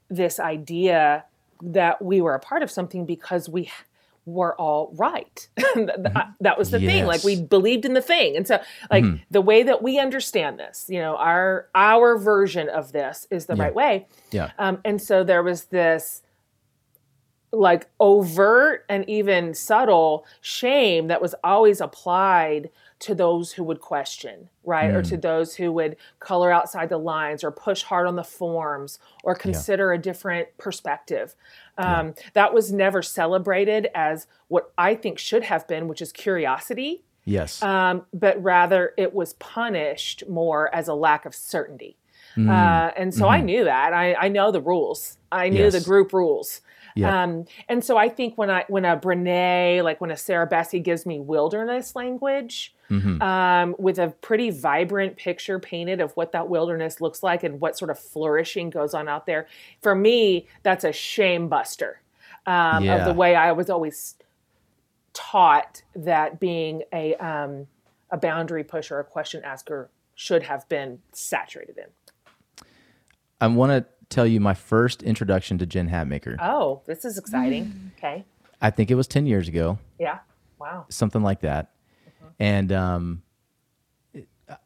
this 0.08 0.40
idea 0.40 1.24
that 1.60 2.00
we 2.02 2.20
were 2.20 2.34
a 2.34 2.40
part 2.40 2.62
of 2.62 2.70
something 2.70 3.04
because 3.04 3.48
we 3.48 3.70
were 4.28 4.54
all 4.56 4.92
right. 4.94 5.48
Mm-hmm. 5.78 6.32
that 6.40 6.58
was 6.58 6.70
the 6.70 6.80
yes. 6.80 6.90
thing. 6.90 7.06
Like 7.06 7.22
we 7.22 7.40
believed 7.40 7.84
in 7.84 7.92
the 7.92 8.02
thing. 8.02 8.36
And 8.36 8.48
so 8.48 8.58
like 8.90 9.04
mm-hmm. 9.04 9.22
the 9.30 9.40
way 9.40 9.62
that 9.62 9.82
we 9.82 9.98
understand 9.98 10.58
this, 10.58 10.86
you 10.88 10.98
know, 10.98 11.16
our 11.16 11.68
our 11.74 12.18
version 12.18 12.68
of 12.68 12.90
this 12.90 13.28
is 13.30 13.46
the 13.46 13.54
yeah. 13.54 13.62
right 13.62 13.74
way. 13.74 14.06
Yeah. 14.32 14.50
Um, 14.58 14.80
and 14.84 15.00
so 15.00 15.22
there 15.22 15.42
was 15.42 15.66
this 15.66 16.22
like 17.52 17.88
overt 17.98 18.84
and 18.88 19.08
even 19.08 19.54
subtle 19.54 20.26
shame 20.40 21.06
that 21.08 21.22
was 21.22 21.34
always 21.42 21.80
applied 21.80 22.70
to 23.00 23.14
those 23.14 23.52
who 23.52 23.62
would 23.64 23.80
question, 23.80 24.48
right? 24.64 24.90
Or 24.90 25.02
to 25.02 25.16
those 25.16 25.54
who 25.54 25.70
would 25.72 25.96
color 26.18 26.50
outside 26.50 26.88
the 26.88 26.98
lines 26.98 27.44
or 27.44 27.50
push 27.52 27.84
hard 27.84 28.06
on 28.08 28.16
the 28.16 28.24
forms 28.24 28.98
or 29.22 29.34
consider 29.34 29.92
a 29.92 29.98
different 29.98 30.48
perspective. 30.58 31.36
Um, 31.78 32.14
That 32.34 32.52
was 32.52 32.72
never 32.72 33.00
celebrated 33.02 33.88
as 33.94 34.26
what 34.48 34.72
I 34.76 34.94
think 34.96 35.18
should 35.18 35.44
have 35.44 35.68
been, 35.68 35.86
which 35.86 36.02
is 36.02 36.12
curiosity, 36.12 37.04
Yes. 37.24 37.62
um, 37.62 38.04
but 38.12 38.42
rather 38.42 38.94
it 38.96 39.14
was 39.14 39.34
punished 39.34 40.28
more 40.28 40.74
as 40.74 40.88
a 40.88 40.94
lack 40.94 41.24
of 41.24 41.36
certainty. 41.36 41.96
Mm. 42.36 42.48
Uh, 42.50 42.92
and 42.96 43.14
so 43.14 43.28
I 43.28 43.40
knew 43.40 43.64
that. 43.64 43.92
I, 43.92 44.14
I 44.14 44.28
know 44.28 44.50
the 44.50 44.60
rules. 44.60 45.18
I 45.30 45.48
knew 45.48 45.70
the 45.70 45.80
group 45.80 46.12
rules. 46.12 46.60
Yeah. 46.98 47.22
Um, 47.22 47.44
and 47.68 47.84
so 47.84 47.96
I 47.96 48.08
think 48.08 48.36
when 48.36 48.50
I 48.50 48.64
when 48.68 48.84
a 48.84 48.96
Brene, 48.96 49.82
like 49.84 50.00
when 50.00 50.10
a 50.10 50.16
Sarah 50.16 50.48
Bessey 50.48 50.82
gives 50.82 51.06
me 51.06 51.20
wilderness 51.20 51.94
language, 51.94 52.74
Mhm. 52.90 53.20
um, 53.22 53.76
with 53.78 53.98
a 53.98 54.08
pretty 54.08 54.50
vibrant 54.50 55.16
picture 55.16 55.58
painted 55.58 56.00
of 56.00 56.12
what 56.16 56.32
that 56.32 56.48
wilderness 56.48 57.00
looks 57.00 57.22
like 57.22 57.42
and 57.44 57.60
what 57.60 57.76
sort 57.76 57.90
of 57.90 57.98
flourishing 57.98 58.70
goes 58.70 58.94
on 58.94 59.08
out 59.08 59.26
there, 59.26 59.46
for 59.82 59.94
me, 59.94 60.46
that's 60.62 60.84
a 60.84 60.92
shame 60.92 61.48
buster 61.48 62.00
um, 62.46 62.88
of 62.88 63.04
the 63.04 63.12
way 63.12 63.34
I 63.36 63.52
was 63.52 63.68
always 63.68 64.14
taught 65.12 65.82
that 65.94 66.40
being 66.40 66.82
a 66.92 67.14
um, 67.16 67.66
a 68.10 68.16
boundary 68.16 68.64
pusher, 68.64 68.98
a 68.98 69.04
question 69.04 69.44
asker, 69.44 69.90
should 70.14 70.42
have 70.44 70.66
been 70.68 71.00
saturated 71.12 71.76
in. 71.76 72.64
I 73.40 73.46
want 73.48 73.70
to 73.70 73.84
tell 74.08 74.26
you 74.26 74.40
my 74.40 74.54
first 74.54 75.02
introduction 75.02 75.58
to 75.58 75.66
Jen 75.66 75.88
Hatmaker. 75.88 76.36
Oh, 76.40 76.82
this 76.86 77.04
is 77.04 77.18
exciting. 77.18 77.92
Okay. 77.98 78.24
I 78.60 78.70
think 78.70 78.90
it 78.90 78.94
was 78.94 79.06
10 79.06 79.26
years 79.26 79.48
ago, 79.48 79.78
Yeah. 79.98 80.18
Wow. 80.58 80.86
something 80.88 81.22
like 81.22 81.40
that. 81.40 81.70
Mm-hmm. 82.08 82.26
And 82.40 82.72
um, 82.72 83.22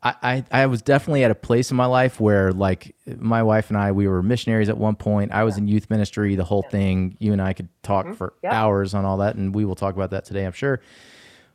I, 0.02 0.14
I, 0.22 0.44
I 0.62 0.66
was 0.66 0.80
definitely 0.80 1.24
at 1.24 1.30
a 1.30 1.34
place 1.34 1.70
in 1.70 1.76
my 1.76 1.86
life 1.86 2.20
where, 2.20 2.52
like, 2.52 2.94
my 3.18 3.42
wife 3.42 3.68
and 3.68 3.76
I, 3.76 3.92
we 3.92 4.06
were 4.08 4.22
missionaries 4.22 4.68
at 4.68 4.78
one 4.78 4.94
point. 4.94 5.32
I 5.32 5.42
was 5.44 5.58
in 5.58 5.66
youth 5.66 5.90
ministry, 5.90 6.36
the 6.36 6.44
whole 6.44 6.62
thing. 6.62 7.16
You 7.18 7.32
and 7.32 7.42
I 7.42 7.52
could 7.52 7.68
talk 7.82 8.14
for 8.14 8.28
Mm-hmm. 8.28 8.46
Yeah. 8.46 8.62
hours 8.62 8.94
on 8.94 9.04
all 9.04 9.18
that, 9.18 9.34
and 9.34 9.54
we 9.54 9.64
will 9.64 9.74
talk 9.74 9.94
about 9.96 10.10
that 10.10 10.24
today, 10.24 10.44
I'm 10.46 10.52
sure. 10.52 10.80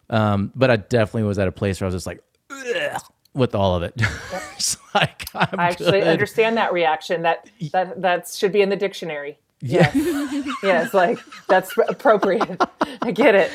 Um, 0.09 0.51
but 0.55 0.69
I 0.69 0.75
definitely 0.77 1.23
was 1.23 1.39
at 1.39 1.47
a 1.47 1.51
place 1.51 1.79
where 1.81 1.85
I 1.85 1.89
was 1.89 1.95
just 1.95 2.05
like, 2.07 2.21
"Ugh," 2.49 3.01
with 3.37 3.55
all 3.55 3.75
of 3.75 3.83
it. 3.83 3.99
Like, 4.95 5.27
I'm 5.35 5.59
actually 5.59 5.99
good. 5.99 6.07
understand 6.07 6.57
that 6.57 6.73
reaction. 6.73 7.21
That 7.21 7.47
that 7.71 8.01
that 8.01 8.27
should 8.29 8.51
be 8.51 8.61
in 8.63 8.69
the 8.69 8.75
dictionary. 8.75 9.37
Yeah. 9.61 9.91
Yes, 10.63 10.91
like 10.95 11.19
that's 11.47 11.71
appropriate. 11.87 12.59
I 13.03 13.11
get 13.11 13.35
it. 13.35 13.51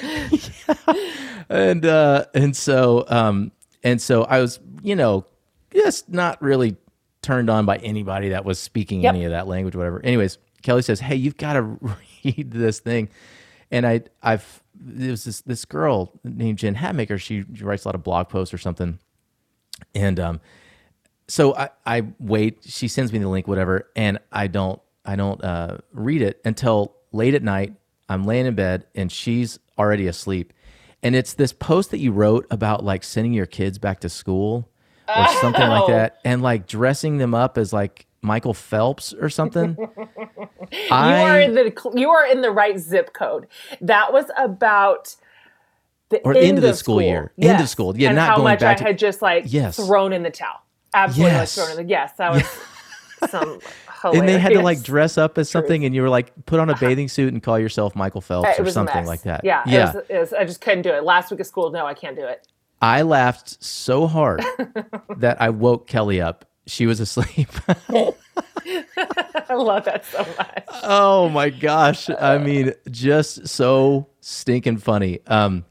and 1.48 1.84
uh 1.84 2.26
and 2.34 2.56
so 2.56 3.04
um 3.08 3.50
and 3.82 4.00
so 4.00 4.22
I 4.24 4.40
was, 4.40 4.60
you 4.82 4.94
know, 4.94 5.26
just 5.72 6.08
not 6.10 6.40
really 6.40 6.76
turned 7.22 7.50
on 7.50 7.66
by 7.66 7.78
anybody 7.78 8.28
that 8.28 8.44
was 8.44 8.60
speaking 8.60 9.00
Yep. 9.00 9.14
any 9.14 9.24
of 9.24 9.32
that 9.32 9.48
language, 9.48 9.74
whatever. 9.74 10.00
Anyways, 10.04 10.38
Kelly 10.62 10.82
says, 10.82 11.00
"Hey, 11.00 11.16
you've 11.16 11.36
got 11.38 11.54
to 11.54 11.62
read 12.24 12.52
this 12.52 12.78
thing," 12.78 13.08
and 13.72 13.84
I 13.84 14.02
I've 14.22 14.62
there 14.74 15.10
was 15.10 15.24
this 15.24 15.40
this 15.40 15.64
girl 15.64 16.12
named 16.22 16.58
Jen 16.58 16.76
Hatmaker. 16.76 17.18
She 17.20 17.42
writes 17.60 17.84
a 17.84 17.88
lot 17.88 17.96
of 17.96 18.04
blog 18.04 18.28
posts 18.28 18.54
or 18.54 18.58
something, 18.58 18.98
and 19.94 20.18
um, 20.20 20.40
so 21.28 21.54
I 21.54 21.70
I 21.86 22.02
wait. 22.18 22.58
She 22.64 22.88
sends 22.88 23.12
me 23.12 23.18
the 23.18 23.28
link, 23.28 23.46
whatever, 23.48 23.88
and 23.96 24.18
I 24.30 24.46
don't 24.46 24.80
I 25.04 25.16
don't 25.16 25.42
uh 25.42 25.78
read 25.92 26.22
it 26.22 26.40
until 26.44 26.94
late 27.12 27.34
at 27.34 27.42
night. 27.42 27.74
I'm 28.08 28.24
laying 28.24 28.46
in 28.46 28.54
bed 28.54 28.86
and 28.94 29.10
she's 29.10 29.58
already 29.78 30.06
asleep. 30.06 30.52
And 31.02 31.16
it's 31.16 31.34
this 31.34 31.52
post 31.52 31.90
that 31.90 31.98
you 31.98 32.12
wrote 32.12 32.46
about 32.50 32.84
like 32.84 33.02
sending 33.02 33.32
your 33.32 33.46
kids 33.46 33.78
back 33.78 34.00
to 34.00 34.08
school 34.08 34.68
or 35.08 35.26
something 35.40 35.66
like 35.68 35.84
Oh. 35.84 35.88
that 35.88 36.18
and 36.24 36.42
like 36.42 36.66
dressing 36.66 37.18
them 37.18 37.34
up 37.34 37.56
as 37.58 37.72
like 37.72 38.06
Michael 38.20 38.54
Phelps 38.54 39.12
or 39.14 39.28
something. 39.28 39.76
You 40.72 40.78
are 40.94 41.38
in 41.40 41.54
the 41.54 41.92
you 41.94 42.08
are 42.10 42.24
in 42.26 42.40
the 42.40 42.50
right 42.50 42.78
zip 42.78 43.12
code. 43.12 43.46
That 43.82 44.12
was 44.12 44.24
about 44.38 45.16
the 46.12 46.20
Or 46.22 46.34
end 46.34 46.44
into 46.46 46.60
the 46.62 46.70
of 46.70 46.76
school 46.76 47.02
year. 47.02 47.32
End 47.38 47.60
of 47.60 47.68
school. 47.68 47.96
Yeah, 47.96 48.10
and 48.10 48.16
not 48.16 48.28
how 48.28 48.36
going 48.36 48.44
much 48.52 48.60
back 48.60 48.76
I 48.76 48.78
to- 48.78 48.84
had 48.84 48.98
just 48.98 49.20
like 49.22 49.44
Yes. 49.48 49.76
thrown 49.76 50.12
in 50.12 50.22
the 50.22 50.30
towel. 50.30 50.60
Absolutely 50.94 51.32
Yes. 51.32 51.54
thrown 51.54 51.70
in 51.72 51.76
the 51.76 51.84
yes. 51.84 52.12
That 52.18 52.32
was 52.32 52.44
some 53.30 53.58
hilarious. 54.02 54.20
and 54.20 54.28
they 54.28 54.38
had 54.38 54.52
to 54.52 54.60
like 54.60 54.82
dress 54.82 55.16
up 55.18 55.38
as 55.38 55.48
something 55.50 55.84
and 55.84 55.94
you 55.94 56.02
were 56.02 56.08
like 56.10 56.32
put 56.46 56.60
on 56.60 56.68
a 56.70 56.76
bathing 56.78 57.08
suit 57.08 57.32
and 57.32 57.42
call 57.42 57.58
yourself 57.58 57.96
Michael 57.96 58.20
Phelps 58.20 58.48
Uh-huh. 58.50 58.62
Or 58.62 58.70
something 58.70 59.06
like 59.06 59.22
that. 59.22 59.40
Yeah, 59.44 59.62
Yeah. 59.66 59.90
It 59.90 59.94
was, 59.94 60.04
it 60.10 60.18
was, 60.18 60.32
I 60.34 60.44
just 60.44 60.60
couldn't 60.60 60.82
do 60.82 60.90
it. 60.90 61.02
Last 61.04 61.30
week 61.30 61.40
of 61.40 61.46
school, 61.46 61.70
no, 61.70 61.86
I 61.86 61.94
can't 61.94 62.16
do 62.16 62.24
it. 62.26 62.46
I 62.80 63.02
laughed 63.02 63.62
so 63.62 64.06
hard 64.06 64.44
that 65.18 65.40
I 65.40 65.50
woke 65.50 65.86
Kelly 65.86 66.20
up. 66.20 66.44
She 66.66 66.86
was 66.86 67.00
asleep. 67.00 67.48
I 67.88 69.54
love 69.54 69.84
that 69.84 70.04
so 70.04 70.18
much. 70.38 70.64
oh 70.82 71.28
my 71.28 71.50
gosh. 71.50 72.08
I 72.10 72.38
mean, 72.38 72.72
just 72.90 73.48
so 73.48 74.08
stinking 74.20 74.78
funny. 74.78 75.20
Um, 75.26 75.64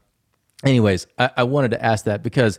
anyways, 0.64 1.06
I, 1.18 1.30
I 1.38 1.42
wanted 1.44 1.72
to 1.72 1.84
ask 1.84 2.04
that 2.04 2.22
because 2.22 2.58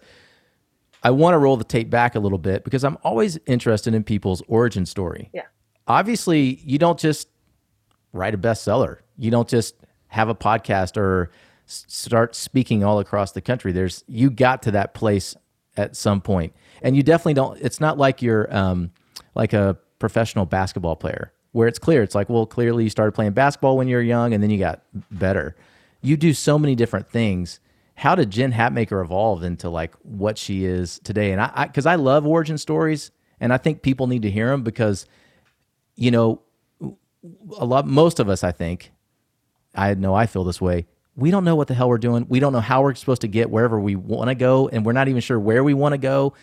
I 1.04 1.12
want 1.12 1.34
to 1.34 1.38
roll 1.38 1.58
the 1.58 1.64
tape 1.64 1.90
back 1.90 2.16
a 2.16 2.20
little 2.20 2.38
bit 2.38 2.64
because 2.64 2.84
I'm 2.84 2.98
always 3.04 3.38
interested 3.46 3.94
in 3.94 4.04
people's 4.04 4.42
origin 4.48 4.86
story. 4.86 5.30
Yeah. 5.34 5.44
Obviously, 5.88 6.62
you 6.64 6.78
don't 6.78 6.98
just 7.00 7.28
write 8.14 8.34
a 8.34 8.38
bestseller. 8.38 9.00
You 9.18 9.32
don't 9.32 9.50
just 9.50 9.76
have 10.08 10.30
a 10.30 10.36
podcast 10.36 10.96
or 10.96 11.30
start 11.66 12.36
speaking 12.36 12.84
all 12.84 13.00
across 13.00 13.32
the 13.32 13.42
country. 13.42 13.72
There's 13.72 14.04
you 14.08 14.30
got 14.30 14.62
to 14.64 14.72
that 14.72 14.94
place 14.94 15.36
at 15.76 15.96
some 15.96 16.22
point. 16.22 16.54
and 16.82 16.96
you 16.96 17.04
definitely 17.04 17.34
don't. 17.34 17.60
It's 17.62 17.80
not 17.80 17.98
like 17.98 18.22
you're 18.22 18.54
um, 18.56 18.92
like 19.36 19.54
a 19.54 19.78
professional 20.00 20.46
basketball 20.46 20.96
player 20.96 21.34
where 21.52 21.68
it's 21.68 21.80
clear. 21.80 22.04
It's 22.04 22.16
like, 22.16 22.30
well, 22.30 22.46
clearly 22.46 22.84
you 22.84 22.90
started 22.90 23.14
playing 23.14 23.32
basketball 23.32 23.78
when 23.78 23.88
you 23.88 23.96
were 23.96 24.02
young, 24.02 24.34
and 24.34 24.44
then 24.44 24.50
you 24.50 24.60
got 24.60 24.84
better. 25.12 25.56
You 26.02 26.18
do 26.18 26.34
so 26.34 26.60
many 26.60 26.76
different 26.76 27.10
things. 27.10 27.60
How 27.96 28.16
did 28.16 28.32
Jen 28.32 28.52
Hatmaker 28.52 29.04
evolve 29.04 29.44
into 29.44 29.70
like 29.70 29.94
what 30.02 30.38
she 30.38 30.66
is 30.66 31.00
today? 31.04 31.32
And 31.32 31.42
I, 31.42 31.68
because 31.68 31.86
I, 31.86 31.96
love 31.96 32.26
origin 32.26 32.58
stories, 32.58 33.12
and 33.40 33.54
I 33.54 33.58
think 33.58 33.82
people 33.82 34.08
need 34.08 34.24
to 34.24 34.32
hear 34.32 34.50
them 34.50 34.64
because, 34.64 35.06
you 35.96 36.12
know, 36.12 36.42
a 37.58 37.66
lot 37.66 37.88
most 37.88 38.20
of 38.20 38.30
us 38.30 38.44
i 38.44 38.52
think 38.52 38.92
i 39.76 39.94
know 39.94 40.14
i 40.14 40.26
feel 40.26 40.44
this 40.44 40.60
way 40.60 40.86
we 41.16 41.32
don't 41.32 41.44
know 41.44 41.56
what 41.56 41.68
the 41.68 41.76
hell 41.76 41.90
we're 41.90 42.00
doing. 42.00 42.26
We 42.28 42.40
don't 42.40 42.54
know 42.54 42.60
how 42.60 42.82
we're 42.82 42.96
supposed 42.96 43.22
to 43.22 43.28
get 43.28 43.52
wherever 43.52 43.80
we 43.80 43.96
want 43.96 44.30
to 44.30 44.36
go 44.36 44.68
and 44.70 44.84
we're 44.84 44.94
not 44.94 45.08
even 45.10 45.22
sure 45.22 45.40
where 45.40 45.64
we 45.64 45.76
want 45.76 45.94
to 45.94 46.00
go 46.00 46.34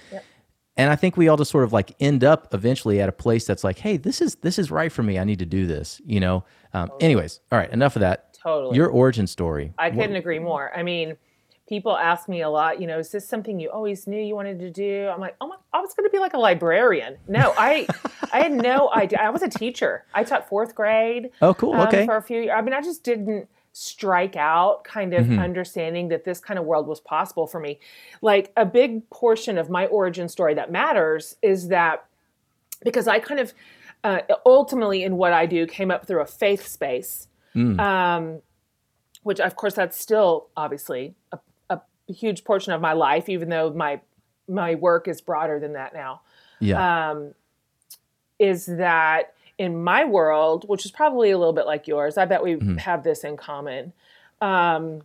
and 0.77 0.91
i 0.91 0.95
think 0.95 1.17
we 1.17 1.27
all 1.27 1.37
just 1.37 1.51
sort 1.51 1.65
of 1.65 1.73
like 1.73 1.93
end 1.99 2.23
up 2.23 2.55
eventually 2.55 3.01
at 3.01 3.09
a 3.09 3.13
place 3.13 3.45
that's 3.45 3.65
like 3.65 3.79
hey 3.79 3.97
this 3.97 4.21
is 4.21 4.37
this 4.37 4.59
is 4.59 4.71
right 4.71 4.93
for 4.93 5.03
me. 5.03 5.19
I 5.19 5.25
need 5.25 5.41
to 5.41 5.47
do 5.47 5.67
this 5.67 6.01
you 6.05 6.21
know? 6.21 6.45
Um, 6.73 6.91
anyways 7.01 7.41
all 7.51 7.59
right 7.59 7.71
enough 7.73 7.97
of 7.97 8.01
that. 8.01 8.35
Totally. 8.35 8.77
your 8.77 8.89
origin 8.89 9.27
story. 9.27 9.75
I 9.77 9.91
couldn't 9.91 10.17
agree 10.17 10.39
more. 10.39 10.75
I 10.75 10.83
mean, 10.83 11.19
people 11.71 11.97
ask 11.97 12.29
me 12.29 12.43
a 12.43 12.51
lot, 12.51 12.81
you 12.81 12.87
know, 12.87 12.99
is 12.99 13.11
this 13.13 13.27
something 13.27 13.59
you 13.61 13.71
always 13.71 14.07
knew 14.09 14.21
you 14.21 14.35
wanted 14.35 14.59
to 14.59 14.71
do? 14.71 15.07
I'm 15.09 15.21
like, 15.21 15.37
oh 15.41 15.47
my, 15.47 15.55
I 15.73 15.81
was 15.81 15.95
going 15.95 16.05
to 16.07 16.11
be 16.13 16.19
like 16.19 16.35
a 16.35 16.39
librarian. 16.39 17.17
No, 17.29 17.55
I, 17.57 17.87
I 18.33 18.41
had 18.43 18.51
no 18.53 18.91
idea. 18.95 19.21
I 19.23 19.31
was 19.31 19.41
a 19.43 19.49
teacher. 19.49 20.05
I 20.13 20.25
taught 20.25 20.49
fourth 20.49 20.75
grade. 20.75 21.31
Oh, 21.41 21.55
cool. 21.55 21.75
um, 21.75 21.87
Okay. 21.87 22.05
For 22.07 22.17
a 22.17 22.23
few 22.23 22.41
years. 22.43 22.55
I 22.57 22.61
mean, 22.61 22.75
I 22.75 22.83
just 22.83 23.05
didn't 23.05 23.49
strike 23.73 24.35
out 24.35 24.83
kind 24.83 25.13
Mm-hmm. 25.13 25.35
of 25.35 25.39
understanding 25.39 26.09
that 26.09 26.25
this 26.25 26.41
kind 26.41 26.59
of 26.59 26.67
world 26.67 26.89
was 26.89 26.99
possible 26.99 27.47
for 27.47 27.61
me. 27.61 27.79
Like 28.21 28.53
a 28.57 28.67
big 28.67 29.09
portion 29.11 29.57
of 29.57 29.71
my 29.71 29.87
origin 29.87 30.29
story 30.29 30.55
that 30.55 30.73
matters 30.73 31.37
is 31.41 31.69
that 31.69 32.05
because 32.83 33.07
I 33.07 33.21
kind 33.21 33.39
of 33.39 33.55
uh, 34.03 34.23
ultimately 34.45 35.05
in 35.05 35.17
what 35.19 35.33
I 35.33 35.47
do 35.47 35.67
came 35.69 35.93
up 35.93 36.05
through 36.07 36.21
a 36.23 36.27
faith 36.27 36.67
space, 36.67 37.29
Mm. 37.55 37.79
um, 37.81 38.43
which 39.23 39.39
of 39.41 39.55
course 39.57 39.75
that's 39.75 39.97
still 39.99 40.49
obviously 40.57 41.15
a 41.33 41.39
huge 42.13 42.45
portion 42.45 42.73
of 42.73 42.81
my 42.81 42.93
life, 42.93 43.29
even 43.29 43.49
though 43.49 43.73
my 43.73 44.01
my 44.49 44.75
work 44.75 45.07
is 45.09 45.21
broader 45.21 45.61
than 45.61 45.75
that 45.75 45.93
now. 45.95 46.23
yeah 46.61 47.11
Um, 47.11 47.35
is 48.39 48.67
that 48.67 49.35
in 49.59 49.83
my 49.83 50.05
world, 50.05 50.65
which 50.69 50.85
is 50.87 50.91
probably 50.91 51.31
a 51.31 51.39
little 51.39 51.53
bit 51.53 51.67
like 51.67 51.87
yours, 51.87 52.17
I 52.17 52.25
bet 52.25 52.43
we 52.43 52.55
Mm-hmm. 52.55 52.77
have 52.79 53.05
this 53.05 53.23
in 53.25 53.37
common. 53.37 53.93
Um, 54.41 55.03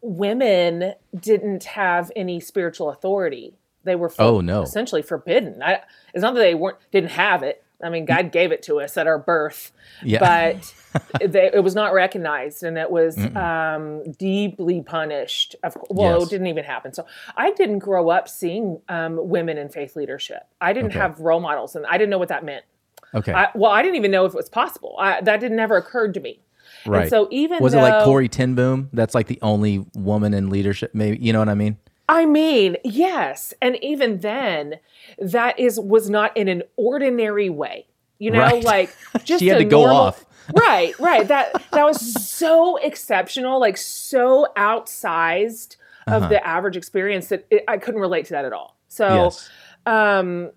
women 0.00 0.94
didn't 1.18 1.64
have 1.64 2.12
any 2.14 2.38
spiritual 2.40 2.90
authority. 2.90 3.54
They 3.84 3.96
were 3.96 4.12
Oh, 4.18 4.40
no. 4.40 4.62
essentially 4.62 5.02
forbidden. 5.02 5.62
I, 5.62 5.80
it's 6.14 6.22
not 6.22 6.34
that 6.34 6.40
they 6.40 6.54
weren't 6.54 6.78
didn't 6.92 7.10
have 7.10 7.42
it. 7.42 7.63
I 7.82 7.90
mean, 7.90 8.04
God 8.04 8.30
gave 8.32 8.52
it 8.52 8.62
to 8.64 8.80
us 8.80 8.96
at 8.96 9.06
our 9.06 9.18
birth, 9.18 9.72
yeah 10.02 10.18
but 10.20 10.74
they, 11.32 11.50
it 11.52 11.62
was 11.64 11.74
not 11.74 11.92
recognized 11.92 12.62
and 12.62 12.78
it 12.78 12.90
was 12.90 13.18
um, 13.36 14.02
deeply 14.12 14.80
punished. 14.82 15.56
Of, 15.64 15.76
well, 15.90 16.20
Yes. 16.20 16.28
it 16.28 16.30
didn't 16.30 16.46
even 16.46 16.64
happen. 16.64 16.94
So 16.94 17.04
I 17.36 17.50
didn't 17.52 17.80
grow 17.80 18.10
up 18.10 18.28
seeing 18.28 18.80
um, 18.88 19.18
women 19.28 19.58
in 19.58 19.68
faith 19.68 19.96
leadership. 19.96 20.42
I 20.60 20.72
didn't 20.72 20.90
Okay. 20.90 20.98
have 21.00 21.18
role 21.18 21.40
models, 21.40 21.74
and 21.76 21.84
I 21.86 21.98
didn't 21.98 22.10
know 22.10 22.18
what 22.18 22.28
that 22.28 22.44
meant. 22.44 22.64
okay 23.12 23.32
I, 23.32 23.48
well, 23.54 23.72
I 23.72 23.82
didn't 23.82 23.96
even 23.96 24.10
know 24.12 24.24
if 24.24 24.34
it 24.34 24.36
was 24.36 24.48
possible. 24.48 24.94
I, 24.98 25.20
that 25.22 25.40
didn't 25.40 25.58
ever 25.58 25.76
occurred 25.76 26.14
to 26.14 26.20
me. 26.20 26.40
Right. 26.86 27.02
And 27.02 27.10
so 27.10 27.28
even 27.30 27.62
Was 27.62 27.72
though, 27.72 27.80
it 27.80 27.82
like 27.90 28.04
Corrie 28.04 28.28
Ten 28.28 28.54
Boom? 28.54 28.88
That's 28.92 29.14
like 29.14 29.26
the 29.26 29.38
only 29.42 29.84
woman 29.94 30.32
in 30.34 30.48
leadership. 30.48 30.94
Maybe 30.94 31.18
you 31.18 31.32
know 31.32 31.38
what 31.40 31.48
I 31.48 31.54
mean? 31.54 31.76
I 32.08 32.26
mean, 32.26 32.76
yes, 32.84 33.54
and 33.62 33.76
even 33.82 34.18
then, 34.20 34.74
that 35.18 35.58
is 35.58 35.80
was 35.80 36.10
not 36.10 36.36
in 36.36 36.48
an 36.48 36.62
ordinary 36.76 37.48
way. 37.50 37.86
You 38.18 38.30
know, 38.30 38.40
Right. 38.40 38.62
like 38.64 38.94
just 39.24 39.40
She 39.40 39.48
had 39.48 39.58
to 39.58 39.64
go 39.64 39.80
normal- 39.80 39.96
off. 39.96 40.24
right, 40.54 40.98
right. 40.98 41.26
That 41.26 41.52
that 41.72 41.84
was 41.84 42.00
so 42.28 42.76
exceptional, 42.76 43.58
like 43.58 43.76
so 43.78 44.46
outsized 44.56 45.76
of 46.06 46.24
Uh-huh. 46.24 46.28
the 46.28 46.46
average 46.46 46.76
experience 46.76 47.28
that 47.28 47.46
it, 47.50 47.64
I 47.66 47.78
couldn't 47.78 48.00
relate 48.00 48.26
to 48.26 48.32
that 48.32 48.44
at 48.44 48.52
all. 48.52 48.76
So, 48.88 49.24
yes. 49.24 49.48
um, 49.86 50.50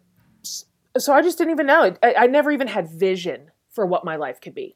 so 0.98 1.14
I 1.14 1.22
just 1.22 1.38
didn't 1.38 1.52
even 1.52 1.66
know. 1.68 1.96
I, 2.04 2.14
I 2.20 2.28
never 2.28 2.52
even 2.52 2.68
had 2.68 2.90
vision 2.90 3.52
for 3.70 3.86
what 3.86 4.04
my 4.04 4.18
life 4.18 4.42
could 4.42 4.54
be. 4.54 4.76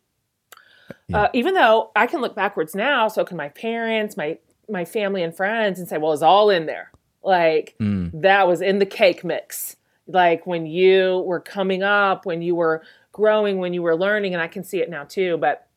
Yeah. 1.10 1.24
Uh, 1.24 1.30
even 1.34 1.56
though 1.56 1.92
I 1.96 2.08
can 2.08 2.22
look 2.22 2.36
backwards 2.36 2.74
now, 2.74 3.10
so 3.10 3.25
can 3.25 3.36
my 3.36 3.50
parents, 3.50 4.16
my 4.16 4.38
my 4.72 4.86
family 4.86 5.22
and 5.24 5.36
friends, 5.36 5.80
and 5.80 5.88
say, 5.88 5.98
"Well, 5.98 6.13
it's 6.13 6.22
all 6.22 6.50
in 6.50 6.66
there." 6.66 6.92
Like 7.24 7.75
Mm. 7.80 8.10
that 8.22 8.48
was 8.48 8.62
in 8.62 8.80
the 8.80 8.86
cake 8.86 9.24
mix. 9.24 9.75
Like 10.08 10.48
when 10.48 10.66
you 10.66 11.24
were 11.25 11.40
coming 11.40 11.84
up, 11.84 12.25
when 12.25 12.42
you 12.42 12.56
were 12.56 12.82
growing, 13.12 13.60
when 13.60 13.74
you 13.74 13.82
were 13.82 13.96
learning, 13.96 14.34
and 14.34 14.42
I 14.42 14.48
can 14.48 14.63
see 14.63 14.80
it 14.80 14.90
now 14.90 15.04
too. 15.04 15.38
But 15.38 15.68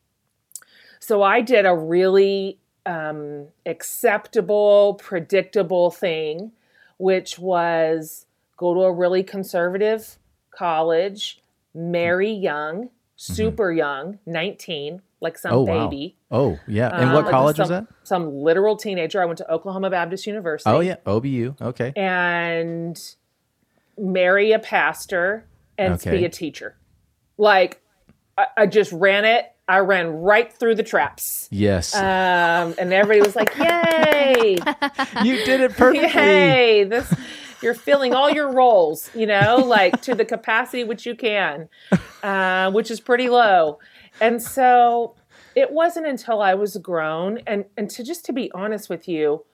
so 0.99 1.21
I 1.21 1.41
did 1.41 1.65
a 1.65 1.75
really 1.75 2.57
um, 2.87 3.47
acceptable, 3.65 4.95
predictable 4.95 5.91
thing, 5.91 6.51
which 6.97 7.39
was 7.39 8.25
go 8.57 8.73
to 8.73 8.81
a 8.81 8.91
really 8.91 9.23
conservative 9.23 10.17
college, 10.51 11.41
marry 11.73 12.31
young, 12.31 12.89
super 13.15 13.71
young, 13.71 14.19
19, 14.25 15.01
like 15.21 15.37
some. 15.37 15.53
Oh, 15.53 15.61
wow. 15.61 15.87
baby. 15.87 16.15
Oh 16.31 16.59
yeah. 16.67 16.89
And 16.89 17.09
Uh, 17.09 17.13
what 17.13 17.25
like 17.25 17.31
college 17.31 17.55
some, 17.57 17.63
was 17.63 17.69
that? 17.69 17.87
Some 18.03 18.33
literal 18.35 18.75
teenager. 18.77 19.21
I 19.21 19.25
went 19.25 19.37
to 19.39 19.51
Oklahoma 19.51 19.89
Baptist 19.89 20.27
University. 20.27 20.69
Oh 20.69 20.79
yeah, 20.81 20.95
OBU. 21.05 21.59
Okay. 21.61 21.93
And 21.95 22.99
marry 23.97 24.51
a 24.51 24.59
pastor 24.59 25.45
and 25.77 25.93
Okay. 25.95 26.17
be 26.17 26.25
a 26.25 26.29
teacher. 26.29 26.75
Like, 27.37 27.81
I, 28.37 28.45
I 28.57 28.65
just 28.67 28.91
ran 28.91 29.25
it. 29.25 29.45
I 29.67 29.79
ran 29.79 30.07
right 30.07 30.51
through 30.53 30.75
the 30.75 30.83
traps. 30.83 31.47
Yes. 31.51 31.95
Um, 31.95 32.75
and 32.77 32.93
everybody 32.93 33.21
was 33.21 33.35
like, 33.35 33.55
"Yay, 33.57 34.57
you 35.23 35.43
did 35.45 35.61
it 35.61 35.71
perfectly. 35.75 36.01
yay!" 36.21 36.83
This 36.83 37.11
you're 37.63 37.73
filling 37.73 38.13
all 38.13 38.29
your 38.29 38.51
roles, 38.51 39.09
you 39.15 39.25
know, 39.25 39.57
like 39.57 40.01
to 40.03 40.13
the 40.13 40.23
capacity 40.25 40.83
which 40.83 41.05
you 41.07 41.15
can, 41.15 41.67
uh, 42.21 42.69
which 42.71 42.91
is 42.91 42.99
pretty 42.99 43.27
low. 43.27 43.79
And 44.21 44.41
so 44.41 45.15
it 45.55 45.71
wasn't 45.71 46.05
until 46.07 46.41
I 46.41 46.53
was 46.53 46.77
grown, 46.77 47.39
and 47.47 47.65
and 47.77 47.89
to 47.91 48.03
just 48.03 48.25
to 48.25 48.33
be 48.33 48.51
honest 48.53 48.89
with 48.89 49.07
you, 49.07 49.45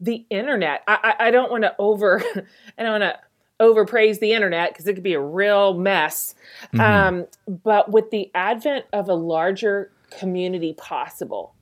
the 0.00 0.26
internet. 0.30 0.82
I 0.86 1.14
I, 1.18 1.28
I 1.28 1.30
don't 1.30 1.50
want 1.50 1.62
to 1.64 1.74
over, 1.78 2.22
I 2.78 2.82
don't 2.82 3.00
want 3.00 3.04
to 3.04 3.18
overpraise 3.60 4.18
the 4.18 4.32
internet 4.32 4.70
because 4.70 4.86
it 4.86 4.94
could 4.94 5.02
be 5.02 5.14
a 5.14 5.20
real 5.20 5.74
mess. 5.74 6.34
Mm-hmm. 6.72 6.80
Um, 6.80 7.26
but 7.62 7.90
with 7.90 8.10
the 8.10 8.30
advent 8.34 8.86
of 8.92 9.08
a 9.08 9.14
larger 9.14 9.90
community 10.18 10.74
possible, 10.74 11.54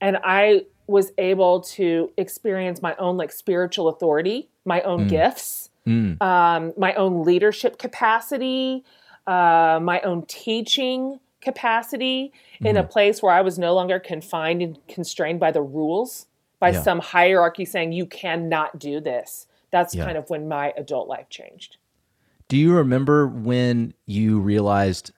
and 0.00 0.18
I 0.22 0.62
was 0.86 1.12
able 1.18 1.60
to 1.60 2.10
experience 2.16 2.80
my 2.82 2.96
own 2.96 3.16
like 3.16 3.30
spiritual 3.30 3.88
authority, 3.88 4.48
my 4.64 4.80
own 4.82 5.06
gifts, 5.08 5.70
Mm. 5.86 6.20
um, 6.20 6.74
my 6.76 6.92
own 6.94 7.24
leadership 7.24 7.78
capacity, 7.78 8.84
uh, 9.26 9.78
my 9.82 10.00
own 10.02 10.26
teaching 10.26 11.18
capacity 11.40 12.32
in 12.60 12.66
Mm-hmm. 12.74 12.76
a 12.78 12.82
place 12.84 13.22
where 13.22 13.32
I 13.32 13.40
was 13.42 13.58
no 13.58 13.74
longer 13.74 13.98
confined 14.00 14.62
and 14.62 14.78
constrained 14.88 15.38
by 15.40 15.50
the 15.52 15.62
rules, 15.62 16.26
by 16.60 16.70
Yeah. 16.70 16.82
some 16.82 16.98
hierarchy 17.00 17.64
saying 17.64 17.92
you 17.92 18.06
cannot 18.06 18.78
do 18.78 19.00
this. 19.00 19.46
That's 19.70 19.94
Yeah. 19.94 20.04
kind 20.04 20.18
of 20.18 20.28
when 20.30 20.48
my 20.48 20.72
adult 20.76 21.08
life 21.08 21.28
changed. 21.28 21.76
Do 22.48 22.56
you 22.56 22.74
remember 22.74 23.26
when 23.26 23.94
you 24.06 24.40
realized 24.40 25.12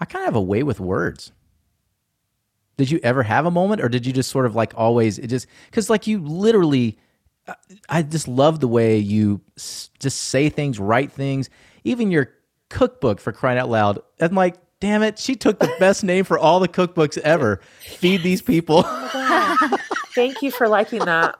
I 0.00 0.06
kind 0.06 0.22
of 0.22 0.26
have 0.26 0.36
a 0.36 0.40
way 0.40 0.62
with 0.62 0.80
words? 0.80 1.32
Did 2.78 2.90
you 2.90 2.98
ever 3.02 3.22
have 3.24 3.44
a 3.44 3.50
moment, 3.50 3.82
or 3.82 3.90
did 3.90 4.06
you 4.06 4.12
just 4.14 4.30
sort 4.30 4.46
of 4.46 4.54
like 4.54 4.72
always? 4.74 5.18
It 5.18 5.26
just 5.26 5.46
because 5.66 5.90
like 5.90 6.06
you 6.06 6.18
literally, 6.18 6.98
I- 7.46 7.54
I 7.90 8.02
just 8.02 8.26
love 8.26 8.60
the 8.60 8.68
way 8.68 8.96
you 8.96 9.42
just 9.56 10.16
say 10.22 10.48
things, 10.48 10.78
write 10.80 11.12
things. 11.12 11.50
Even 11.84 12.10
your 12.10 12.30
cookbook 12.70 13.20
for 13.20 13.32
crying 13.32 13.58
out 13.58 13.68
loud. 13.68 13.98
I'm 14.18 14.34
like, 14.34 14.56
damn 14.80 15.02
it, 15.02 15.18
she 15.18 15.34
took 15.36 15.58
the 15.60 15.72
best 15.78 16.02
name 16.02 16.24
for 16.24 16.38
all 16.38 16.58
the 16.60 16.68
cookbooks 16.68 17.18
ever. 17.18 17.60
Feed 17.80 18.22
these 18.22 18.42
people. 18.42 18.82
Thank 20.14 20.42
you 20.42 20.50
for 20.50 20.68
liking 20.68 21.04
that. 21.04 21.36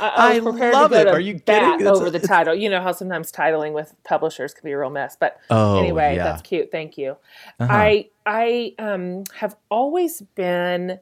I, 0.00 0.08
I 0.08 0.36
I 0.36 0.40
prepared 0.40 0.74
love 0.74 0.92
it. 0.92 1.06
Are 1.06 1.20
you 1.20 1.38
kidding? 1.38 1.86
Over 1.86 2.06
a- 2.06 2.10
the 2.10 2.18
title. 2.18 2.54
You 2.54 2.68
know 2.68 2.80
how 2.82 2.92
sometimes 2.92 3.30
titling 3.30 3.72
with 3.72 3.94
publishers 4.04 4.52
can 4.52 4.64
be 4.64 4.72
a 4.72 4.78
real 4.78 4.90
mess. 4.90 5.16
But 5.18 5.38
Oh, 5.48 5.78
anyway, 5.78 6.16
yeah. 6.16 6.24
that's 6.24 6.42
cute. 6.42 6.70
Thank 6.72 6.98
you. 6.98 7.16
Uh-huh. 7.60 7.72
I 7.72 8.08
I 8.26 8.74
um, 8.78 9.24
have 9.36 9.56
always 9.70 10.20
been. 10.34 10.98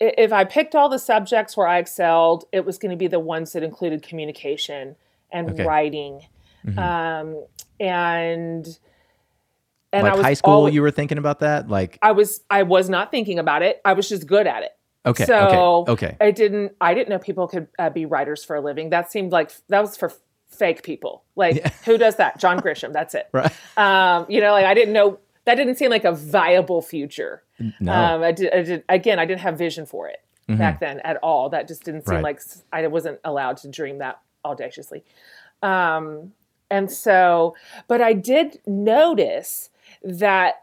If 0.00 0.32
I 0.32 0.44
picked 0.44 0.74
all 0.74 0.88
the 0.88 0.98
subjects 0.98 1.56
where 1.56 1.68
I 1.68 1.78
excelled, 1.78 2.44
it 2.52 2.64
was 2.66 2.78
going 2.78 2.90
to 2.90 2.96
be 2.96 3.06
the 3.06 3.20
ones 3.20 3.52
that 3.52 3.62
included 3.62 4.02
communication 4.02 4.96
and 5.30 5.50
Okay. 5.50 5.64
writing, 5.64 6.26
Mhm. 6.66 6.78
um, 6.78 7.44
and 7.80 8.78
and 9.94 10.02
like 10.04 10.12
I 10.12 10.16
was 10.16 10.24
high 10.26 10.34
school, 10.34 10.52
alwa- 10.54 10.70
you 10.70 10.82
were 10.82 10.90
thinking 10.90 11.18
about 11.18 11.40
that, 11.40 11.68
like 11.68 11.98
I 12.02 12.12
was 12.12 12.40
I 12.50 12.62
was 12.64 12.88
not 12.90 13.10
thinking 13.10 13.38
about 13.38 13.62
it. 13.62 13.80
I 13.84 13.92
was 13.94 14.08
just 14.08 14.26
good 14.26 14.46
at 14.46 14.62
it. 14.62 14.72
okay, 15.06 15.24
So 15.26 15.84
okay, 15.88 16.06
okay. 16.06 16.16
I 16.20 16.30
didn't. 16.30 16.72
I 16.80 16.94
didn't 16.94 17.08
know 17.10 17.18
people 17.18 17.46
could 17.48 17.68
uh, 17.78 17.90
be 17.90 18.04
writers 18.06 18.44
for 18.44 18.56
a 18.56 18.60
living. 18.60 18.90
That 18.90 19.10
seemed 19.12 19.32
like 19.32 19.52
that 19.68 19.80
was 19.80 19.96
for 19.96 20.12
fake 20.48 20.82
people. 20.82 21.24
Like 21.36 21.56
Yeah. 21.56 21.70
who 21.84 21.98
does 21.98 22.16
that? 22.16 22.38
John 22.38 22.60
Grisham. 22.60 22.92
That's 22.92 23.14
it. 23.14 23.28
Right? 23.32 23.52
Um, 23.76 24.26
you 24.28 24.40
know, 24.40 24.52
like 24.52 24.66
I 24.66 24.74
didn't 24.74 24.92
know. 24.94 25.18
That 25.46 25.56
didn't 25.56 25.74
seem 25.76 25.90
like 25.90 26.04
a 26.04 26.12
viable 26.12 26.80
future. 26.80 27.42
No. 27.80 27.92
Um, 27.92 28.22
I 28.22 28.32
did, 28.32 28.52
I 28.54 28.62
did. 28.62 28.84
Again, 28.88 29.18
I 29.18 29.26
didn't 29.26 29.40
have 29.42 29.58
vision 29.58 29.84
for 29.84 30.08
it 30.08 30.20
Mhm. 30.48 30.58
back 30.58 30.80
then 30.80 31.00
at 31.00 31.16
all. 31.18 31.50
That 31.50 31.68
just 31.68 31.84
didn't 31.84 32.06
seem 32.06 32.14
Right. 32.16 32.24
like 32.24 32.40
I 32.72 32.86
wasn't 32.86 33.20
allowed 33.24 33.58
to 33.58 33.68
dream 33.68 33.98
that 33.98 34.20
audaciously. 34.44 35.04
Um, 35.62 36.32
and 36.70 36.90
so, 36.90 37.54
but 37.88 38.00
I 38.00 38.14
did 38.14 38.60
notice 38.66 39.68
that 40.04 40.62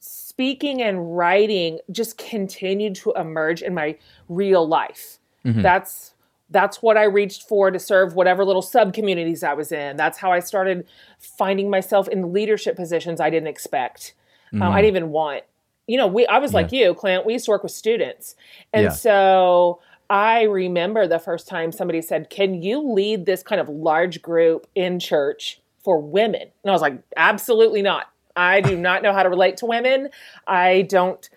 speaking 0.00 0.82
and 0.82 1.16
writing 1.16 1.78
just 1.90 2.18
continued 2.18 2.94
to 2.96 3.12
emerge 3.12 3.62
in 3.62 3.74
my 3.74 3.96
real 4.28 4.66
life. 4.66 5.18
Mhm. 5.44 5.62
That's 5.62 6.14
that's 6.50 6.82
what 6.82 6.98
I 6.98 7.04
reached 7.04 7.48
for 7.48 7.70
to 7.70 7.78
serve 7.78 8.14
whatever 8.14 8.44
little 8.44 8.60
sub 8.60 8.92
communities 8.92 9.42
I 9.42 9.54
was 9.54 9.72
in. 9.72 9.96
That's 9.96 10.18
how 10.18 10.32
I 10.32 10.40
started 10.40 10.86
finding 11.18 11.70
myself 11.70 12.08
in 12.08 12.30
leadership 12.34 12.76
positions 12.76 13.20
I 13.22 13.30
didn't 13.30 13.46
expect. 13.48 14.12
Um, 14.52 14.60
Mhm. 14.60 14.68
I 14.70 14.82
didn't 14.82 14.96
even 14.96 15.10
want. 15.12 15.44
You 15.86 15.96
know, 15.96 16.06
we 16.06 16.26
I 16.26 16.38
was 16.38 16.52
like 16.52 16.70
you, 16.70 16.92
Clint. 16.94 17.24
We 17.24 17.32
used 17.32 17.46
to 17.46 17.50
work 17.52 17.62
with 17.62 17.72
students, 17.72 18.36
and 18.72 18.84
Yeah. 18.84 18.88
so 18.90 19.80
I 20.10 20.42
remember 20.42 21.06
the 21.06 21.18
first 21.18 21.48
time 21.48 21.72
somebody 21.72 22.02
said, 22.02 22.28
"Can 22.28 22.60
you 22.62 22.80
lead 22.80 23.24
this 23.24 23.42
kind 23.42 23.60
of 23.60 23.68
large 23.70 24.20
group 24.20 24.66
in 24.74 24.98
church 24.98 25.58
for 25.78 25.98
women?" 25.98 26.42
And 26.42 26.70
I 26.70 26.72
was 26.72 26.82
like, 26.82 26.98
"Absolutely 27.16 27.80
not. 27.80 28.08
I 28.36 28.60
do 28.60 28.76
not 28.76 29.02
know 29.02 29.12
how 29.12 29.22
to 29.22 29.28
relate 29.28 29.58
to 29.58 29.66
women. 29.66 30.08
I 30.46 30.82
don't. 30.82 31.28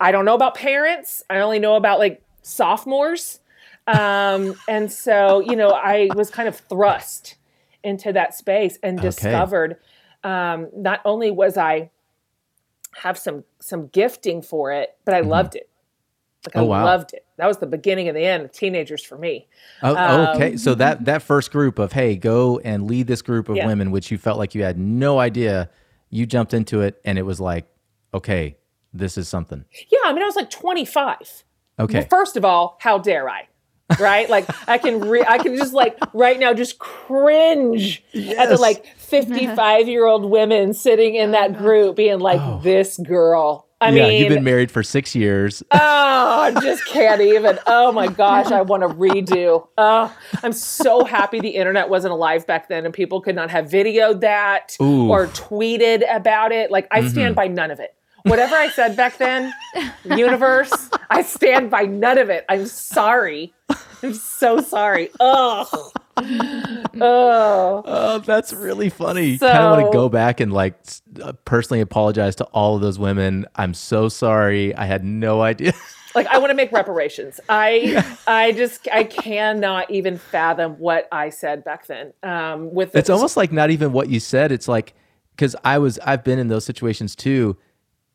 I 0.00 0.12
don't 0.12 0.24
know 0.24 0.34
about 0.34 0.54
parents. 0.54 1.22
I 1.28 1.38
only 1.40 1.58
know 1.58 1.76
about 1.76 1.98
like 1.98 2.22
sophomores." 2.42 3.40
Um, 3.86 4.60
and 4.68 4.92
so, 4.92 5.40
you 5.40 5.56
know, 5.56 5.72
I 5.72 6.12
was 6.14 6.30
kind 6.30 6.46
of 6.48 6.56
thrust 6.56 7.36
into 7.82 8.12
that 8.12 8.34
space 8.34 8.78
and 8.82 8.98
Okay. 8.98 9.02
discovered 9.02 9.76
um, 10.24 10.68
not 10.76 11.00
only 11.04 11.30
was 11.30 11.56
I 11.56 11.90
have 12.96 13.16
some 13.18 13.44
some 13.60 13.86
gifting 13.88 14.42
for 14.42 14.72
it, 14.72 14.96
but 15.04 15.14
I 15.14 15.20
loved 15.20 15.54
it. 15.56 15.68
Like 16.44 16.56
I 16.56 16.60
Mm-hmm. 16.60 16.70
Oh, 16.70 16.70
wow. 16.70 16.84
loved 16.84 17.14
it. 17.14 17.26
That 17.36 17.46
was 17.46 17.58
the 17.58 17.66
beginning 17.66 18.08
and 18.08 18.16
the 18.16 18.24
end 18.24 18.44
of 18.44 18.52
teenagers 18.52 19.04
for 19.04 19.18
me. 19.18 19.48
Oh, 19.82 19.96
Um, 19.96 20.34
okay. 20.34 20.56
So 20.56 20.74
that 20.74 21.04
that 21.04 21.22
first 21.22 21.50
group 21.50 21.78
of 21.78 21.92
hey, 21.92 22.16
go 22.16 22.58
and 22.60 22.86
lead 22.86 23.06
this 23.06 23.22
group 23.22 23.48
of 23.48 23.56
Yeah. 23.56 23.66
women, 23.66 23.90
which 23.90 24.10
you 24.10 24.18
felt 24.18 24.38
like 24.38 24.54
you 24.54 24.62
had 24.62 24.78
no 24.78 25.18
idea, 25.18 25.70
you 26.10 26.26
jumped 26.26 26.54
into 26.54 26.80
it, 26.80 27.00
and 27.04 27.18
it 27.18 27.22
was 27.22 27.40
like, 27.40 27.66
okay, 28.14 28.56
this 28.92 29.18
is 29.18 29.28
something. 29.28 29.64
Yeah, 29.90 29.98
I 30.04 30.12
mean, 30.12 30.22
I 30.22 30.26
was 30.26 30.36
like 30.36 30.50
25. 30.50 31.44
Okay. 31.80 31.98
Well, 32.00 32.06
first 32.08 32.36
of 32.36 32.44
all, 32.44 32.76
how 32.80 32.98
dare 32.98 33.28
I? 33.28 33.46
Right? 34.00 34.28
Like 34.28 34.46
I 34.68 34.78
can 34.78 35.00
re- 35.00 35.24
I 35.26 35.38
can 35.38 35.56
just 35.56 35.72
like 35.72 35.96
right 36.12 36.38
now 36.38 36.52
just 36.52 36.78
cringe 36.78 38.02
at 38.14 38.48
the 38.48 38.56
like 38.58 38.84
55 38.96 39.88
year 39.88 40.04
old 40.06 40.30
women 40.30 40.74
sitting 40.74 41.14
in 41.14 41.30
that 41.30 41.56
group 41.56 41.96
being 41.96 42.18
like 42.18 42.40
Oh. 42.40 42.60
this 42.62 42.98
girl. 42.98 43.67
I 43.80 43.90
yeah, 43.90 44.08
mean, 44.08 44.20
you've 44.20 44.28
been 44.28 44.44
married 44.44 44.70
for 44.70 44.82
six 44.82 45.14
years. 45.14 45.62
Oh, 46.20 46.40
I 46.40 46.60
just 46.60 46.84
can't 46.86 47.20
even. 47.20 47.58
Oh 47.66 47.92
my 47.92 48.06
gosh, 48.06 48.50
I 48.52 48.62
want 48.62 48.82
to 48.82 48.88
redo. 48.88 49.66
Oh, 49.78 50.14
I'm 50.42 50.52
so 50.52 51.04
happy 51.04 51.40
the 51.40 51.50
internet 51.50 51.88
wasn't 51.88 52.12
alive 52.12 52.46
back 52.46 52.68
then 52.68 52.84
and 52.84 52.92
people 52.92 53.20
could 53.20 53.34
not 53.34 53.50
have 53.50 53.66
videoed 53.66 54.20
that 54.20 54.76
Ooh. 54.80 55.08
or 55.08 55.26
tweeted 55.28 56.02
about 56.14 56.52
it. 56.52 56.70
Like, 56.70 56.86
I 56.90 57.00
stand 57.00 57.30
mm-hmm. 57.30 57.34
by 57.34 57.48
none 57.48 57.70
of 57.70 57.80
it. 57.80 57.94
Whatever 58.22 58.56
I 58.56 58.68
said 58.68 58.96
back 58.96 59.18
then, 59.18 59.52
universe, 60.04 60.90
I 61.10 61.22
stand 61.22 61.70
by 61.70 61.82
none 61.82 62.18
of 62.18 62.30
it. 62.30 62.44
I'm 62.48 62.66
sorry. 62.66 63.54
I'm 64.02 64.14
so 64.14 64.60
sorry. 64.60 65.10
Oh. 65.20 65.92
Oh. 67.00 67.82
Oh, 67.84 68.18
that's 68.18 68.52
really 68.52 68.88
funny. 68.88 69.38
kind 69.38 69.62
of 69.62 69.70
want 69.70 69.86
to 69.86 69.96
go 69.96 70.08
back 70.08 70.40
and 70.40 70.52
like 70.52 70.74
uh, 71.22 71.32
personally 71.44 71.80
apologize 71.80 72.34
to 72.36 72.44
all 72.46 72.74
of 72.74 72.82
those 72.82 72.98
women. 72.98 73.46
I'm 73.54 73.72
so 73.74 74.08
sorry. 74.08 74.74
I 74.74 74.84
had 74.86 75.04
no 75.04 75.42
idea. 75.42 75.72
Like 76.14 76.26
I 76.28 76.38
want 76.38 76.50
to 76.50 76.54
make 76.54 76.72
reparations. 76.72 77.38
I 77.50 78.02
I 78.26 78.52
just 78.52 78.88
I 78.90 79.04
cannot 79.04 79.90
even 79.90 80.16
fathom 80.18 80.72
what 80.78 81.06
I 81.12 81.28
said 81.28 81.62
back 81.64 81.86
then. 81.86 82.12
Um 82.22 82.72
with 82.72 82.96
it's 82.96 83.10
almost 83.10 83.36
like 83.36 83.52
not 83.52 83.70
even 83.70 83.92
what 83.92 84.08
you 84.08 84.18
said. 84.18 84.50
It's 84.50 84.66
like 84.66 84.94
because 85.36 85.54
I 85.64 85.78
was 85.78 85.98
I've 86.00 86.24
been 86.24 86.38
in 86.38 86.48
those 86.48 86.64
situations 86.64 87.14
too. 87.14 87.58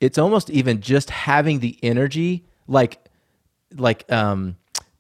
It's 0.02 0.18
almost 0.18 0.50
even 0.50 0.82
just 0.82 1.12
having 1.12 1.60
the 1.60 1.78
energy, 1.84 2.46
like 2.68 3.00
like 3.76 4.12
um 4.12 4.58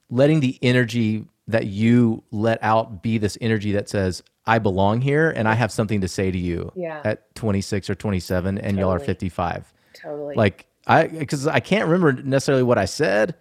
letting 0.09 0.39
the 0.39 0.57
energy 0.61 1.25
that 1.47 1.67
you 1.67 2.23
let 2.31 2.57
out 2.63 3.01
be 3.03 3.17
this 3.17 3.37
energy 3.41 3.71
that 3.73 3.89
says 3.89 4.23
I 4.45 4.59
belong 4.59 5.01
here 5.01 5.29
and 5.31 5.47
I 5.47 5.53
have 5.55 5.71
something 5.71 6.01
to 6.01 6.07
say 6.07 6.31
to 6.31 6.37
you 6.37 6.71
Yeah. 6.75 7.01
at 7.03 7.33
26 7.35 7.89
or 7.89 7.95
27 7.95 8.57
and 8.57 8.77
y'all 8.77 8.91
are 8.93 8.99
55. 8.99 9.73
totally 9.93 10.35
Like 10.35 10.67
I 10.87 11.07
because 11.07 11.47
I 11.47 11.59
can't 11.59 11.85
remember 11.89 12.13
necessarily 12.23 12.63
what 12.63 12.77
I 12.77 12.85
said, 12.85 13.35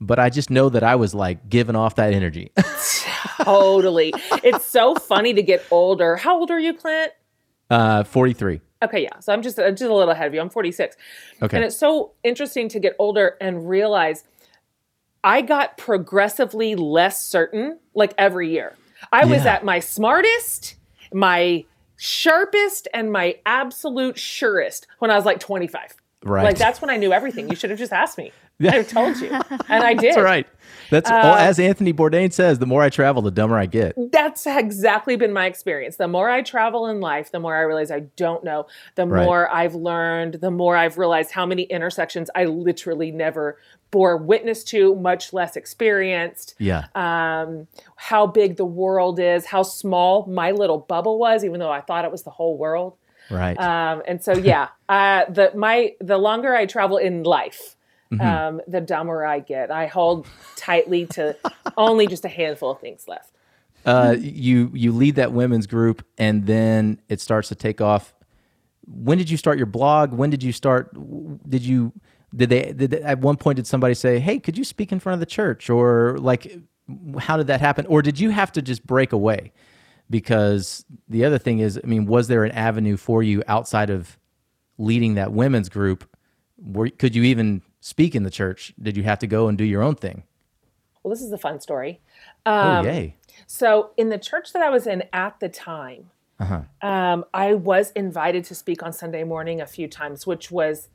but 0.00 0.18
I 0.18 0.30
just 0.30 0.50
know 0.50 0.68
that 0.68 0.82
I 0.82 0.94
was 0.96 1.14
like 1.14 1.48
giving 1.48 1.76
off 1.76 1.94
that 1.96 2.12
energy. 2.12 2.50
totally. 3.42 4.12
It's 4.42 4.64
so 4.64 4.94
funny 4.94 5.34
to 5.34 5.42
get 5.42 5.64
older. 5.70 6.16
How 6.16 6.38
old 6.38 6.50
are 6.50 6.60
you, 6.60 6.74
Clint? 6.74 7.12
uh 7.70 8.04
43. 8.04 8.60
Okay, 8.82 9.02
yeah. 9.04 9.18
So 9.20 9.32
I'm 9.32 9.40
just 9.42 9.56
just 9.56 9.80
a 9.82 9.94
little 9.94 10.10
ahead 10.10 10.26
of 10.26 10.34
you. 10.34 10.40
I'm 10.40 10.50
46. 10.50 10.96
Okay. 11.42 11.56
And 11.56 11.64
it's 11.64 11.76
so 11.76 12.12
interesting 12.22 12.68
to 12.68 12.78
get 12.78 12.94
older 12.98 13.36
and 13.40 13.66
realize 13.68 14.24
I 15.24 15.40
got 15.40 15.76
progressively 15.78 16.76
less 16.76 17.20
certain 17.24 17.78
like 17.94 18.12
every 18.18 18.50
year. 18.50 18.74
I 19.10 19.24
was 19.24 19.44
Yeah. 19.44 19.54
at 19.54 19.64
my 19.64 19.80
smartest, 19.80 20.76
my 21.12 21.64
sharpest, 21.96 22.86
and 22.92 23.10
my 23.10 23.36
absolute 23.46 24.18
surest 24.18 24.86
when 24.98 25.10
I 25.10 25.16
was 25.16 25.24
like 25.24 25.40
25. 25.40 25.94
Right. 26.22 26.44
Like 26.44 26.58
that's 26.58 26.80
when 26.80 26.90
I 26.90 26.96
knew 26.96 27.12
everything. 27.12 27.48
You 27.48 27.56
should 27.56 27.70
have 27.70 27.78
just 27.78 27.92
asked 27.92 28.18
me. 28.18 28.32
I 28.62 28.82
told 28.82 29.16
you. 29.18 29.30
And 29.68 29.82
I 29.84 29.94
did. 29.94 30.14
That's 30.14 30.22
right. 30.22 30.46
That's 30.90 31.10
Uh, 31.10 31.14
all, 31.14 31.34
as 31.34 31.58
Anthony 31.58 31.92
Bourdain 31.92 32.32
says. 32.32 32.58
The 32.58 32.66
more 32.66 32.82
I 32.82 32.90
travel, 32.90 33.22
the 33.22 33.30
dumber 33.30 33.56
I 33.58 33.66
get. 33.66 33.94
That's 34.12 34.46
exactly 34.46 35.16
been 35.16 35.32
my 35.32 35.46
experience. 35.46 35.96
The 35.96 36.08
more 36.08 36.28
I 36.30 36.42
travel 36.42 36.86
in 36.86 37.00
life, 37.00 37.32
the 37.32 37.40
more 37.40 37.56
I 37.56 37.62
realize 37.62 37.90
I 37.90 38.00
don't 38.16 38.44
know. 38.44 38.66
The 38.94 39.06
Right. 39.06 39.24
more 39.24 39.50
I've 39.52 39.74
learned, 39.74 40.34
the 40.34 40.50
more 40.50 40.76
I've 40.76 40.98
realized 40.98 41.32
how 41.32 41.46
many 41.46 41.62
intersections 41.62 42.30
I 42.34 42.44
literally 42.44 43.10
never 43.10 43.58
bore 43.90 44.16
witness 44.16 44.62
to, 44.64 44.94
much 44.96 45.32
less 45.32 45.56
experienced. 45.56 46.54
Yeah. 46.58 46.84
Um, 46.94 47.66
how 47.96 48.26
big 48.26 48.56
the 48.56 48.64
world 48.64 49.18
is, 49.20 49.46
how 49.46 49.62
small 49.62 50.26
my 50.26 50.50
little 50.50 50.78
bubble 50.78 51.18
was, 51.18 51.44
even 51.44 51.60
though 51.60 51.70
I 51.72 51.80
thought 51.80 52.04
it 52.04 52.10
was 52.12 52.22
the 52.24 52.30
whole 52.30 52.56
world. 52.58 52.94
Right. 53.30 53.58
Um, 53.58 54.02
and 54.06 54.22
so, 54.22 54.32
yeah, 54.32 54.68
uh, 54.88 55.24
the 55.30 55.52
my 55.54 55.94
the 56.00 56.18
longer 56.18 56.54
I 56.54 56.66
travel 56.66 56.98
in 56.98 57.22
life, 57.22 57.76
Mm-hmm. 58.18 58.56
um, 58.56 58.60
the 58.68 58.80
dumber 58.80 59.24
I 59.24 59.40
get. 59.40 59.70
I 59.70 59.86
hold 59.86 60.26
tightly 60.56 61.06
to 61.06 61.36
only 61.76 62.06
just 62.06 62.24
a 62.24 62.28
handful 62.28 62.70
of 62.72 62.80
things 62.80 63.06
left. 63.08 63.30
uh, 63.86 64.14
you 64.18 64.70
you 64.74 64.92
lead 64.92 65.16
that 65.16 65.32
women's 65.32 65.66
group, 65.66 66.04
and 66.18 66.46
then 66.46 67.00
it 67.08 67.20
starts 67.20 67.48
to 67.48 67.54
take 67.54 67.80
off. 67.80 68.14
When 68.86 69.18
did 69.18 69.30
you 69.30 69.36
start 69.36 69.56
your 69.58 69.66
blog? 69.66 70.12
When 70.12 70.30
did 70.30 70.42
you 70.42 70.52
start? 70.52 70.90
Did 71.48 71.62
you 71.62 71.92
did 72.34 72.48
they 72.50 72.72
did 72.72 72.90
they- 72.90 73.02
at 73.02 73.18
one 73.20 73.36
point 73.36 73.56
did 73.56 73.66
somebody 73.66 73.94
say, 73.94 74.18
"Hey, 74.18 74.38
could 74.38 74.56
you 74.58 74.64
speak 74.64 74.92
in 74.92 75.00
front 75.00 75.14
of 75.14 75.20
the 75.20 75.26
church?" 75.26 75.68
Or 75.70 76.18
like, 76.18 76.58
how 77.18 77.36
did 77.36 77.46
that 77.48 77.60
happen? 77.60 77.86
Or 77.86 78.02
did 78.02 78.18
you 78.20 78.30
have 78.30 78.52
to 78.52 78.62
just 78.62 78.86
break 78.86 79.12
away? 79.12 79.52
Because 80.10 80.84
the 81.08 81.24
other 81.24 81.38
thing 81.38 81.60
is, 81.60 81.80
I 81.82 81.86
mean, 81.86 82.04
was 82.04 82.28
there 82.28 82.44
an 82.44 82.52
avenue 82.52 82.96
for 82.98 83.22
you 83.22 83.42
outside 83.48 83.88
of 83.88 84.18
leading 84.76 85.14
that 85.14 85.32
women's 85.32 85.70
group? 85.70 86.04
Were, 86.58 86.90
could 86.90 87.14
you 87.14 87.22
even 87.24 87.62
speak 87.84 88.14
in 88.14 88.22
the 88.22 88.30
church? 88.30 88.72
Did 88.80 88.96
you 88.96 89.02
have 89.02 89.18
to 89.18 89.26
go 89.26 89.46
and 89.46 89.58
do 89.58 89.64
your 89.64 89.82
own 89.82 89.94
thing? 89.94 90.22
Well, 91.02 91.10
this 91.14 91.22
is 91.22 91.30
a 91.32 91.38
fun 91.38 91.60
story. 91.60 92.00
oh, 92.46 92.50
Um, 92.78 92.86
yay! 92.86 93.16
So, 93.46 93.90
in 93.98 94.08
the 94.08 94.16
church 94.18 94.54
that 94.54 94.62
I 94.62 94.70
was 94.70 94.86
in 94.86 95.04
at 95.12 95.38
the 95.38 95.50
time, 95.50 96.10
Uh-huh. 96.40 96.62
um, 96.80 97.24
I 97.34 97.52
was 97.54 97.90
invited 97.92 98.44
to 98.46 98.54
speak 98.54 98.82
on 98.82 98.92
Sunday 98.92 99.22
morning 99.22 99.60
a 99.60 99.66
few 99.66 99.86
times, 99.86 100.26
which 100.26 100.50
was 100.50 100.88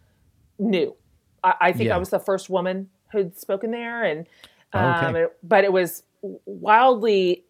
new. 0.58 0.96
I, 1.44 1.54
I 1.62 1.72
think 1.74 1.90
Yeah. 1.90 1.96
I 1.96 2.00
was 2.00 2.10
the 2.10 2.20
first 2.20 2.50
woman 2.50 2.90
who'd 3.12 3.38
spoken 3.38 3.70
there, 3.72 4.04
and 4.04 4.28
Oh, 4.74 4.80
um, 4.80 5.06
okay. 5.16 5.24
it- 5.24 5.38
but 5.44 5.64
it 5.64 5.72
was 5.72 6.04
wildly 6.46 7.46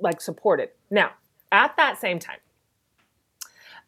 like 0.00 0.20
supported. 0.20 0.70
Now, 0.90 1.12
at 1.52 1.76
that 1.76 1.98
same 1.98 2.18
time, 2.18 2.40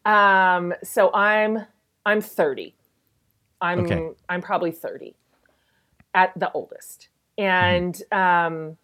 um, 0.04 0.72
so 0.84 1.12
I'm 1.12 1.66
I'm 2.06 2.20
30. 2.20 2.74
I'm 3.60 3.80
Okay. 3.80 4.10
I'm 4.28 4.40
probably 4.40 4.70
30 4.70 5.14
at 6.14 6.38
the 6.38 6.50
oldest, 6.52 7.08
and 7.36 8.00
um, 8.12 8.76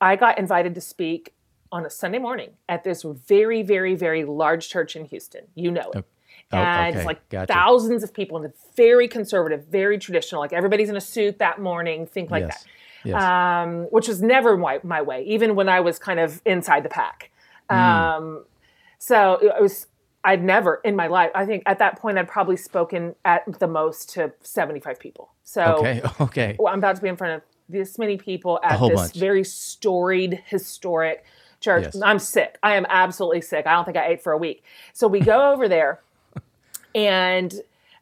I 0.00 0.16
got 0.16 0.38
invited 0.38 0.74
to 0.74 0.80
speak 0.80 1.34
on 1.72 1.86
a 1.86 1.90
Sunday 1.90 2.18
morning 2.18 2.50
at 2.68 2.84
this 2.84 3.02
very, 3.04 3.62
very, 3.62 3.94
very 3.94 4.24
large 4.24 4.68
church 4.68 4.96
in 4.96 5.04
Houston. 5.04 5.42
You 5.54 5.70
know 5.70 5.90
it. 5.94 6.04
Oh, 6.52 6.58
and 6.58 6.88
okay. 6.88 6.98
it's 6.98 7.06
like 7.06 7.28
Gotcha. 7.28 7.52
thousands 7.52 8.02
of 8.02 8.12
people, 8.12 8.36
and 8.36 8.46
it's 8.46 8.60
very 8.76 9.06
conservative, 9.06 9.66
very 9.66 9.98
traditional. 9.98 10.40
Like 10.40 10.52
everybody's 10.52 10.88
in 10.88 10.96
a 10.96 11.00
suit 11.00 11.38
that 11.38 11.60
morning, 11.60 12.06
think 12.06 12.30
like 12.30 12.42
yes. 12.42 12.64
that. 12.64 12.70
Yes. 13.02 13.22
Um, 13.22 13.84
which 13.90 14.08
was 14.08 14.20
never 14.20 14.56
my, 14.56 14.80
my 14.82 15.00
way, 15.00 15.24
even 15.24 15.54
when 15.54 15.68
I 15.68 15.80
was 15.80 15.98
kind 15.98 16.20
of 16.20 16.42
inside 16.44 16.82
the 16.82 16.88
pack. 16.88 17.30
Hmm. 17.70 17.76
Um, 17.76 18.44
so 18.98 19.38
it 19.40 19.62
was, 19.62 19.86
I'd 20.22 20.42
never 20.44 20.80
in 20.84 20.96
my 20.96 21.06
life, 21.06 21.30
I 21.34 21.46
think 21.46 21.62
at 21.66 21.78
that 21.78 21.98
point, 21.98 22.18
I'd 22.18 22.28
probably 22.28 22.56
spoken 22.56 23.14
at 23.24 23.42
the 23.58 23.66
most 23.66 24.10
to 24.10 24.32
75 24.42 24.98
people. 24.98 25.32
So 25.44 25.76
okay. 25.78 26.02
Okay. 26.20 26.56
well, 26.58 26.72
I'm 26.72 26.78
about 26.78 26.96
to 26.96 27.02
be 27.02 27.08
in 27.08 27.16
front 27.16 27.34
of 27.36 27.42
this 27.68 27.98
many 27.98 28.16
people 28.18 28.58
at 28.62 28.78
this 28.80 28.90
bunch. 28.94 29.14
very 29.14 29.44
storied, 29.44 30.42
historic 30.46 31.24
church. 31.60 31.84
Yes. 31.84 32.02
I'm 32.02 32.18
sick. 32.18 32.58
I 32.62 32.74
am 32.74 32.84
absolutely 32.88 33.40
sick. 33.42 33.66
I 33.66 33.72
don't 33.72 33.84
think 33.84 33.96
I 33.96 34.08
ate 34.08 34.22
for 34.22 34.32
a 34.32 34.38
week. 34.38 34.64
So 34.92 35.06
we 35.08 35.20
go 35.20 35.52
over 35.52 35.68
there, 35.68 36.00
and 36.94 37.54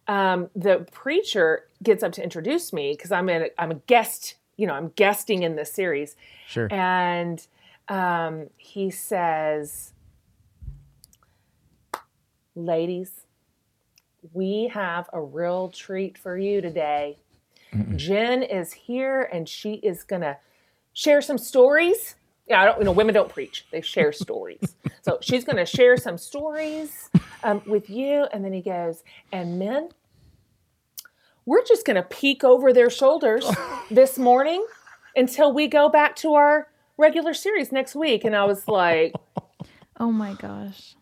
um, 0.06 0.48
the 0.56 0.86
preacher 0.90 1.64
gets 1.82 2.02
up 2.02 2.12
to 2.12 2.22
introduce 2.24 2.72
me 2.72 2.92
because 2.92 3.12
I'm 3.12 3.28
in. 3.28 3.48
I'm 3.58 3.70
a 3.70 3.74
guest. 3.86 4.36
You 4.56 4.66
know, 4.66 4.74
I'm 4.74 4.88
guesting 4.96 5.42
in 5.44 5.54
this 5.56 5.70
series, 5.72 6.16
Sure. 6.48 6.66
and 6.72 7.46
um, 7.88 8.48
he 8.56 8.90
says, 8.90 9.92
"Ladies, 12.58 13.12
we 14.32 14.68
have 14.74 15.08
a 15.12 15.20
real 15.22 15.68
treat 15.68 16.18
for 16.18 16.36
you 16.36 16.60
today." 16.60 17.18
Jen 17.96 18.42
is 18.42 18.72
here 18.72 19.28
and 19.32 19.48
she 19.48 19.74
is 19.74 20.02
gonna 20.02 20.38
share 20.92 21.20
some 21.20 21.38
stories. 21.38 22.16
Yeah, 22.46 22.62
I 22.62 22.64
don't, 22.64 22.78
you 22.78 22.84
know, 22.84 22.92
women 22.92 23.14
don't 23.14 23.28
preach; 23.28 23.66
they 23.70 23.80
share 23.80 24.12
stories. 24.26 24.74
So 25.02 25.18
she's 25.20 25.44
gonna 25.44 25.66
share 25.66 25.96
some 25.96 26.18
stories 26.18 27.10
um, 27.44 27.62
with 27.66 27.88
you, 27.88 28.26
and 28.32 28.44
then 28.44 28.52
he 28.52 28.62
goes, 28.62 29.04
and 29.30 29.58
men, 29.58 29.90
we're 31.46 31.64
just 31.64 31.86
gonna 31.86 32.02
peek 32.02 32.42
over 32.42 32.72
their 32.72 32.90
shoulders 32.90 33.48
this 33.90 34.18
morning 34.18 34.66
until 35.14 35.52
we 35.52 35.68
go 35.68 35.88
back 35.88 36.16
to 36.16 36.34
our 36.34 36.68
regular 36.96 37.34
series 37.34 37.70
next 37.70 37.94
week. 37.94 38.24
And 38.24 38.34
I 38.34 38.44
was 38.44 38.66
like, 38.66 39.12
Oh 40.00 40.12
my 40.12 40.34
gosh. 40.34 40.94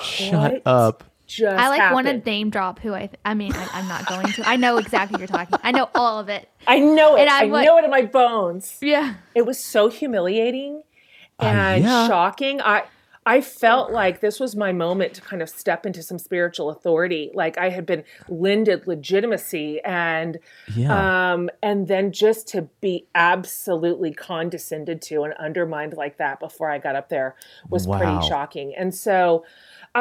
Shut 0.00 0.52
what 0.52 0.62
up. 0.66 1.04
just 1.26 1.58
I 1.58 1.68
like 1.68 1.92
want 1.92 2.06
to 2.06 2.12
happened? 2.12 2.26
name 2.26 2.50
drop 2.50 2.78
who 2.80 2.94
I. 2.94 3.06
Th- 3.06 3.18
I 3.24 3.34
mean, 3.34 3.52
I, 3.54 3.68
I'm 3.72 3.88
not 3.88 4.06
going 4.06 4.26
to. 4.32 4.48
I 4.48 4.56
know 4.56 4.76
exactly 4.78 5.14
what 5.14 5.20
you're 5.20 5.28
talking. 5.38 5.58
I 5.62 5.72
know 5.72 5.88
all 5.94 6.18
of 6.20 6.28
it. 6.28 6.48
I 6.66 6.78
know 6.78 7.16
it. 7.16 7.20
And 7.22 7.30
I 7.30 7.42
I'm 7.42 7.50
like- 7.50 7.66
know 7.66 7.78
it 7.78 7.84
in 7.84 7.90
my 7.90 8.02
bones. 8.02 8.78
Yeah. 8.80 9.14
It 9.34 9.46
was 9.46 9.62
so 9.62 9.88
humiliating 9.88 10.82
and 11.38 11.84
yeah. 11.84 12.06
shocking. 12.08 12.60
I 12.60 12.84
I 13.26 13.42
felt 13.42 13.92
like 13.92 14.20
this 14.20 14.40
was 14.40 14.56
my 14.56 14.72
moment 14.72 15.12
to 15.14 15.20
kind 15.20 15.42
of 15.42 15.50
step 15.50 15.84
into 15.84 16.02
some 16.02 16.18
spiritual 16.18 16.70
authority. 16.70 17.30
Like 17.34 17.58
I 17.58 17.68
had 17.68 17.84
been 17.84 18.04
lended 18.28 18.86
legitimacy 18.86 19.80
and 19.84 20.38
Yeah. 20.74 21.32
um 21.34 21.50
and 21.62 21.88
then 21.88 22.10
just 22.12 22.48
to 22.48 22.62
be 22.80 23.06
absolutely 23.14 24.12
condescended 24.14 25.02
to 25.02 25.24
and 25.24 25.34
undermined 25.34 25.92
like 25.92 26.16
that 26.16 26.40
before 26.40 26.70
I 26.70 26.78
got 26.78 26.96
up 26.96 27.10
there 27.10 27.36
was 27.68 27.86
Wow. 27.86 27.98
pretty 27.98 28.26
shocking. 28.28 28.74
And 28.74 28.94
so 28.94 29.44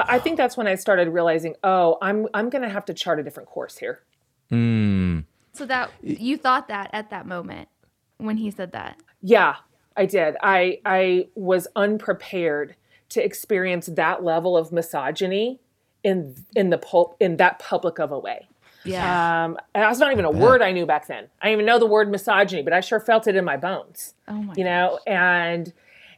I 0.06 0.16
I 0.16 0.20
think 0.20 0.38
that's 0.38 0.58
when 0.58 0.68
I 0.68 0.76
started 0.76 1.10
realizing, 1.10 1.56
oh, 1.64 1.98
I'm 2.02 2.28
I'm 2.34 2.50
gonna 2.50 2.70
have 2.70 2.86
to 2.86 2.94
chart 2.94 3.20
a 3.20 3.24
different 3.24 3.50
course 3.50 3.78
here. 3.78 4.04
Mm. 4.52 5.26
So 5.54 5.66
that 5.66 5.92
you 6.02 6.38
thought 6.38 6.68
that 6.68 6.90
at 6.94 7.10
that 7.10 7.26
moment 7.26 7.70
when 8.18 8.38
he 8.38 8.52
said 8.52 8.72
that. 8.74 8.98
Yeah, 9.22 9.56
I 9.96 10.06
did. 10.06 10.36
I 10.42 10.80
I 10.86 11.28
was 11.36 11.68
unprepared 11.76 12.76
to 13.10 13.24
experience 13.24 13.88
that 13.88 14.24
level 14.24 14.58
of 14.58 14.72
misogyny 14.72 15.60
in 16.04 16.36
in 16.56 16.70
the 16.70 16.78
pul- 16.78 17.16
in 17.20 17.38
that 17.38 17.60
public 17.60 18.00
of 18.00 18.12
a 18.12 18.20
way. 18.20 18.48
Yeah. 18.84 19.46
Um, 19.46 19.58
and 19.76 19.84
that's 19.84 20.00
not 20.00 20.12
even 20.14 20.24
a 20.24 20.32
word 20.32 20.62
I 20.62 20.72
knew 20.72 20.86
back 20.86 21.08
then. 21.08 21.28
I 21.42 21.48
didn't 21.48 21.54
even 21.60 21.66
know 21.66 21.80
the 21.80 21.86
word 21.88 22.10
misogyny, 22.10 22.62
but 22.62 22.72
I 22.72 22.80
sure 22.80 23.00
felt 23.00 23.28
it 23.28 23.36
in 23.36 23.44
my 23.44 23.58
bones. 23.58 24.14
oh 24.28 24.34
my. 24.34 24.54
You 24.56 24.64
know, 24.64 25.00
and 25.06 25.74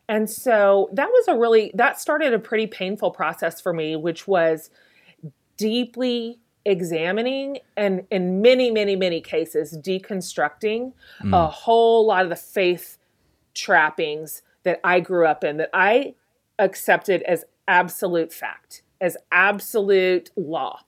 and 0.09 0.27
so 0.27 0.89
that 0.91 1.07
was 1.07 1.27
a 1.27 1.37
really 1.37 1.71
that 1.75 2.01
started 2.01 2.33
a 2.33 2.39
pretty 2.39 2.65
painful 2.67 3.11
process 3.11 3.61
for 3.61 3.71
me, 3.71 3.95
which 3.95 4.27
was 4.27 4.71
deeply 5.55 6.39
examining 6.65 7.59
and 7.77 8.05
in 8.11 8.41
many, 8.41 8.71
many, 8.71 8.95
many 8.95 9.21
cases 9.21 9.77
deconstructing 9.77 10.93
a 11.31 11.47
whole 11.47 12.05
lot 12.05 12.23
of 12.23 12.29
the 12.29 12.35
faith 12.35 12.97
trappings 13.53 14.41
that 14.63 14.79
I 14.83 14.99
grew 14.99 15.25
up 15.25 15.43
in 15.43 15.57
that 15.57 15.69
I 15.73 16.15
accepted 16.57 17.21
as 17.23 17.45
absolute 17.67 18.33
fact, 18.33 18.81
as 18.99 19.15
absolute 19.31 20.31
law. 20.35 20.81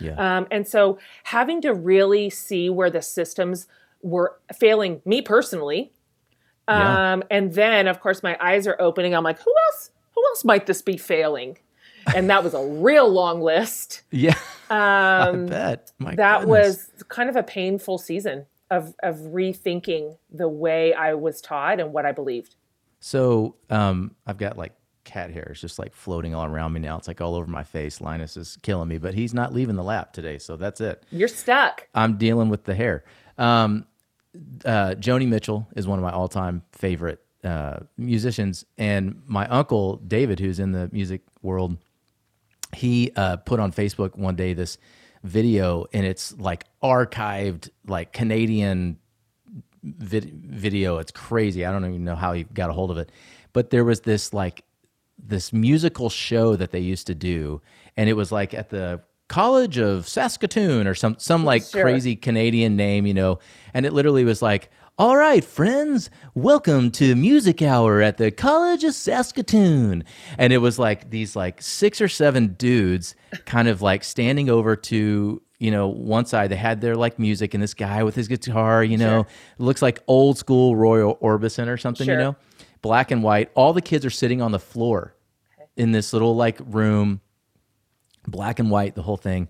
Yeah. 0.00 0.14
Um, 0.16 0.46
and 0.50 0.66
so 0.66 0.98
having 1.24 1.60
to 1.62 1.72
really 1.72 2.28
see 2.28 2.68
where 2.68 2.90
the 2.90 3.02
systems 3.02 3.66
were 4.02 4.38
failing 4.54 5.00
me 5.04 5.22
personally. 5.22 5.92
Yeah. 6.68 7.12
Um, 7.12 7.22
and 7.30 7.52
then 7.52 7.86
of 7.88 8.00
course 8.00 8.22
my 8.22 8.36
eyes 8.40 8.66
are 8.66 8.76
opening. 8.80 9.14
I'm 9.14 9.24
like, 9.24 9.38
who 9.40 9.52
else, 9.68 9.90
who 10.14 10.22
else 10.28 10.44
might 10.44 10.66
this 10.66 10.82
be 10.82 10.96
failing? 10.96 11.58
And 12.14 12.28
that 12.30 12.44
was 12.44 12.52
a 12.54 12.62
real 12.64 13.08
long 13.08 13.40
list. 13.40 14.02
yeah. 14.10 14.38
I 14.70 15.28
Um, 15.28 15.46
bet. 15.46 15.92
My 15.98 16.14
that 16.16 16.40
goodness. 16.40 16.90
was 16.94 17.04
kind 17.08 17.28
of 17.30 17.36
a 17.36 17.42
painful 17.42 17.98
season 17.98 18.46
of, 18.70 18.94
of 19.02 19.16
rethinking 19.16 20.16
the 20.30 20.48
way 20.48 20.92
I 20.94 21.14
was 21.14 21.40
taught 21.40 21.80
and 21.80 21.92
what 21.92 22.04
I 22.06 22.12
believed. 22.12 22.56
So 23.00 23.56
um, 23.70 24.14
I've 24.26 24.38
got 24.38 24.56
like 24.58 24.72
cat 25.04 25.30
hairs 25.30 25.60
just 25.60 25.78
like 25.78 25.94
floating 25.94 26.34
all 26.34 26.46
around 26.46 26.72
me 26.72 26.80
now. 26.80 26.96
It's 26.96 27.08
like 27.08 27.20
all 27.20 27.34
over 27.34 27.46
my 27.46 27.62
face. 27.64 28.00
Linus 28.00 28.36
is 28.38 28.56
killing 28.62 28.88
me, 28.88 28.96
but 28.98 29.12
he's 29.14 29.34
not 29.34 29.52
leaving 29.52 29.76
the 29.76 29.82
lap 29.84 30.12
today, 30.14 30.38
so 30.38 30.56
that's 30.56 30.80
it. 30.80 31.02
You're 31.10 31.28
stuck. 31.28 31.86
I'm 31.94 32.16
dealing 32.16 32.48
with 32.48 32.64
the 32.64 32.74
hair. 32.74 33.04
Um, 33.36 33.86
uh, 34.64 34.94
Joni 34.98 35.28
Mitchell 35.28 35.68
is 35.76 35.86
one 35.86 35.98
of 35.98 36.02
my 36.02 36.10
all-time 36.10 36.62
favorite 36.72 37.20
uh, 37.44 37.80
musicians, 37.96 38.64
and 38.78 39.22
my 39.26 39.46
uncle 39.48 39.96
David, 39.96 40.40
who's 40.40 40.58
in 40.58 40.72
the 40.72 40.88
music 40.92 41.22
world, 41.42 41.76
he 42.74 43.12
uh, 43.16 43.36
put 43.36 43.60
on 43.60 43.72
Facebook 43.72 44.16
one 44.16 44.34
day 44.34 44.54
this 44.54 44.78
video, 45.22 45.86
and 45.92 46.04
it's 46.06 46.36
like 46.38 46.64
archived, 46.82 47.70
like 47.86 48.12
Canadian 48.12 48.98
vid- 49.82 50.32
video. 50.44 50.98
It's 50.98 51.12
crazy. 51.12 51.64
I 51.64 51.72
don't 51.72 51.84
even 51.84 52.04
know 52.04 52.16
how 52.16 52.32
he 52.32 52.44
got 52.44 52.70
a 52.70 52.72
hold 52.72 52.90
of 52.90 52.98
it, 52.98 53.12
but 53.52 53.70
there 53.70 53.84
was 53.84 54.00
this 54.00 54.32
like 54.32 54.64
this 55.18 55.52
musical 55.52 56.10
show 56.10 56.56
that 56.56 56.72
they 56.72 56.80
used 56.80 57.06
to 57.06 57.14
do, 57.14 57.60
and 57.96 58.08
it 58.08 58.14
was 58.14 58.32
like 58.32 58.54
at 58.54 58.70
the 58.70 59.00
College 59.28 59.78
of 59.78 60.06
Saskatoon 60.06 60.86
or 60.86 60.94
some 60.94 61.16
some 61.18 61.44
like 61.44 61.62
Sure. 61.64 61.82
crazy 61.82 62.14
Canadian 62.16 62.76
name, 62.76 63.06
you 63.06 63.14
know, 63.14 63.38
and 63.72 63.86
it 63.86 63.92
literally 63.92 64.24
was 64.24 64.42
like. 64.42 64.70
All 64.96 65.16
right, 65.16 65.44
friends, 65.44 66.08
welcome 66.36 66.92
to 66.92 67.16
Music 67.16 67.60
Hour 67.62 68.00
at 68.00 68.16
the 68.16 68.30
College 68.30 68.84
of 68.84 68.94
Saskatoon. 68.94 70.04
And 70.38 70.52
it 70.52 70.58
was 70.58 70.78
like 70.78 71.10
these 71.10 71.34
like 71.34 71.60
six 71.60 72.00
or 72.00 72.06
seven 72.06 72.54
dudes 72.56 73.16
kind 73.44 73.66
of 73.66 73.82
like 73.82 74.04
standing 74.04 74.48
over 74.48 74.76
to, 74.76 75.42
you 75.58 75.70
know, 75.72 75.88
one 75.88 76.26
side. 76.26 76.48
They 76.52 76.54
had 76.56 76.80
their 76.80 76.94
like 76.94 77.18
music 77.18 77.54
and 77.54 77.60
this 77.62 77.74
guy 77.74 78.04
with 78.04 78.14
his 78.14 78.28
guitar, 78.28 78.84
you 78.84 78.96
know, 78.96 79.22
it 79.22 79.26
looks 79.60 79.82
like 79.82 80.00
old 80.06 80.38
school 80.38 80.76
Roy 80.76 81.00
Orbison 81.14 81.66
or 81.66 81.76
something, 81.76 82.04
Sure. 82.04 82.14
you 82.14 82.20
know, 82.20 82.36
black 82.80 83.10
and 83.10 83.24
white. 83.24 83.50
All 83.56 83.72
the 83.72 83.82
kids 83.82 84.04
are 84.06 84.10
sitting 84.10 84.40
on 84.40 84.52
the 84.52 84.60
floor 84.60 85.16
in 85.76 85.90
this 85.90 86.12
little 86.12 86.36
like 86.36 86.60
room, 86.66 87.20
black 88.26 88.58
and 88.58 88.70
white, 88.70 88.94
the 88.94 89.02
whole 89.02 89.16
thing. 89.16 89.48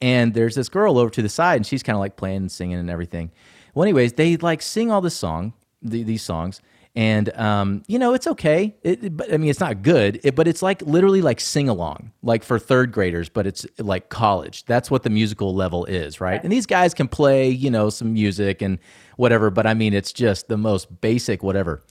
And 0.00 0.34
there's 0.34 0.54
this 0.54 0.68
girl 0.68 0.98
over 0.98 1.10
to 1.10 1.22
the 1.22 1.28
side, 1.28 1.56
and 1.56 1.66
she's 1.66 1.82
kind 1.82 1.96
of 1.96 2.00
like 2.00 2.16
playing 2.16 2.36
and 2.36 2.52
singing 2.52 2.78
and 2.78 2.90
everything. 2.90 3.30
Well, 3.74 3.84
anyways, 3.84 4.14
they 4.14 4.36
like 4.36 4.60
sing 4.62 4.90
all 4.90 5.00
this 5.00 5.16
song, 5.16 5.54
the, 5.82 6.02
these 6.02 6.22
songs, 6.22 6.60
and 6.94 7.28
um, 7.38 7.82
you 7.86 7.98
know 7.98 8.14
it's 8.14 8.26
okay. 8.26 8.74
It, 8.82 9.04
it- 9.04 9.16
but 9.16 9.32
I 9.32 9.36
mean, 9.38 9.48
it's 9.50 9.60
not 9.60 9.82
good, 9.82 10.20
it, 10.22 10.34
but 10.34 10.48
it's 10.48 10.62
like 10.62 10.82
literally 10.82 11.22
like 11.22 11.40
sing 11.40 11.68
along, 11.68 12.12
like 12.22 12.42
for 12.44 12.58
third 12.58 12.92
graders, 12.92 13.28
but 13.30 13.46
it's 13.46 13.66
like 13.78 14.08
college. 14.10 14.64
That's 14.66 14.90
what 14.90 15.02
the 15.02 15.10
musical 15.10 15.54
level 15.54 15.84
is, 15.86 16.20
right? 16.20 16.42
And 16.42 16.52
these 16.52 16.66
guys 16.66 16.92
can 16.94 17.08
play, 17.08 17.48
you 17.48 17.70
know, 17.70 17.88
some 17.90 18.12
music 18.12 18.60
and 18.62 18.78
whatever, 19.16 19.50
but 19.50 19.66
I 19.66 19.74
mean, 19.74 19.94
it's 19.94 20.12
just 20.12 20.48
the 20.48 20.56
most 20.58 21.00
basic 21.00 21.42
whatever. 21.42 21.82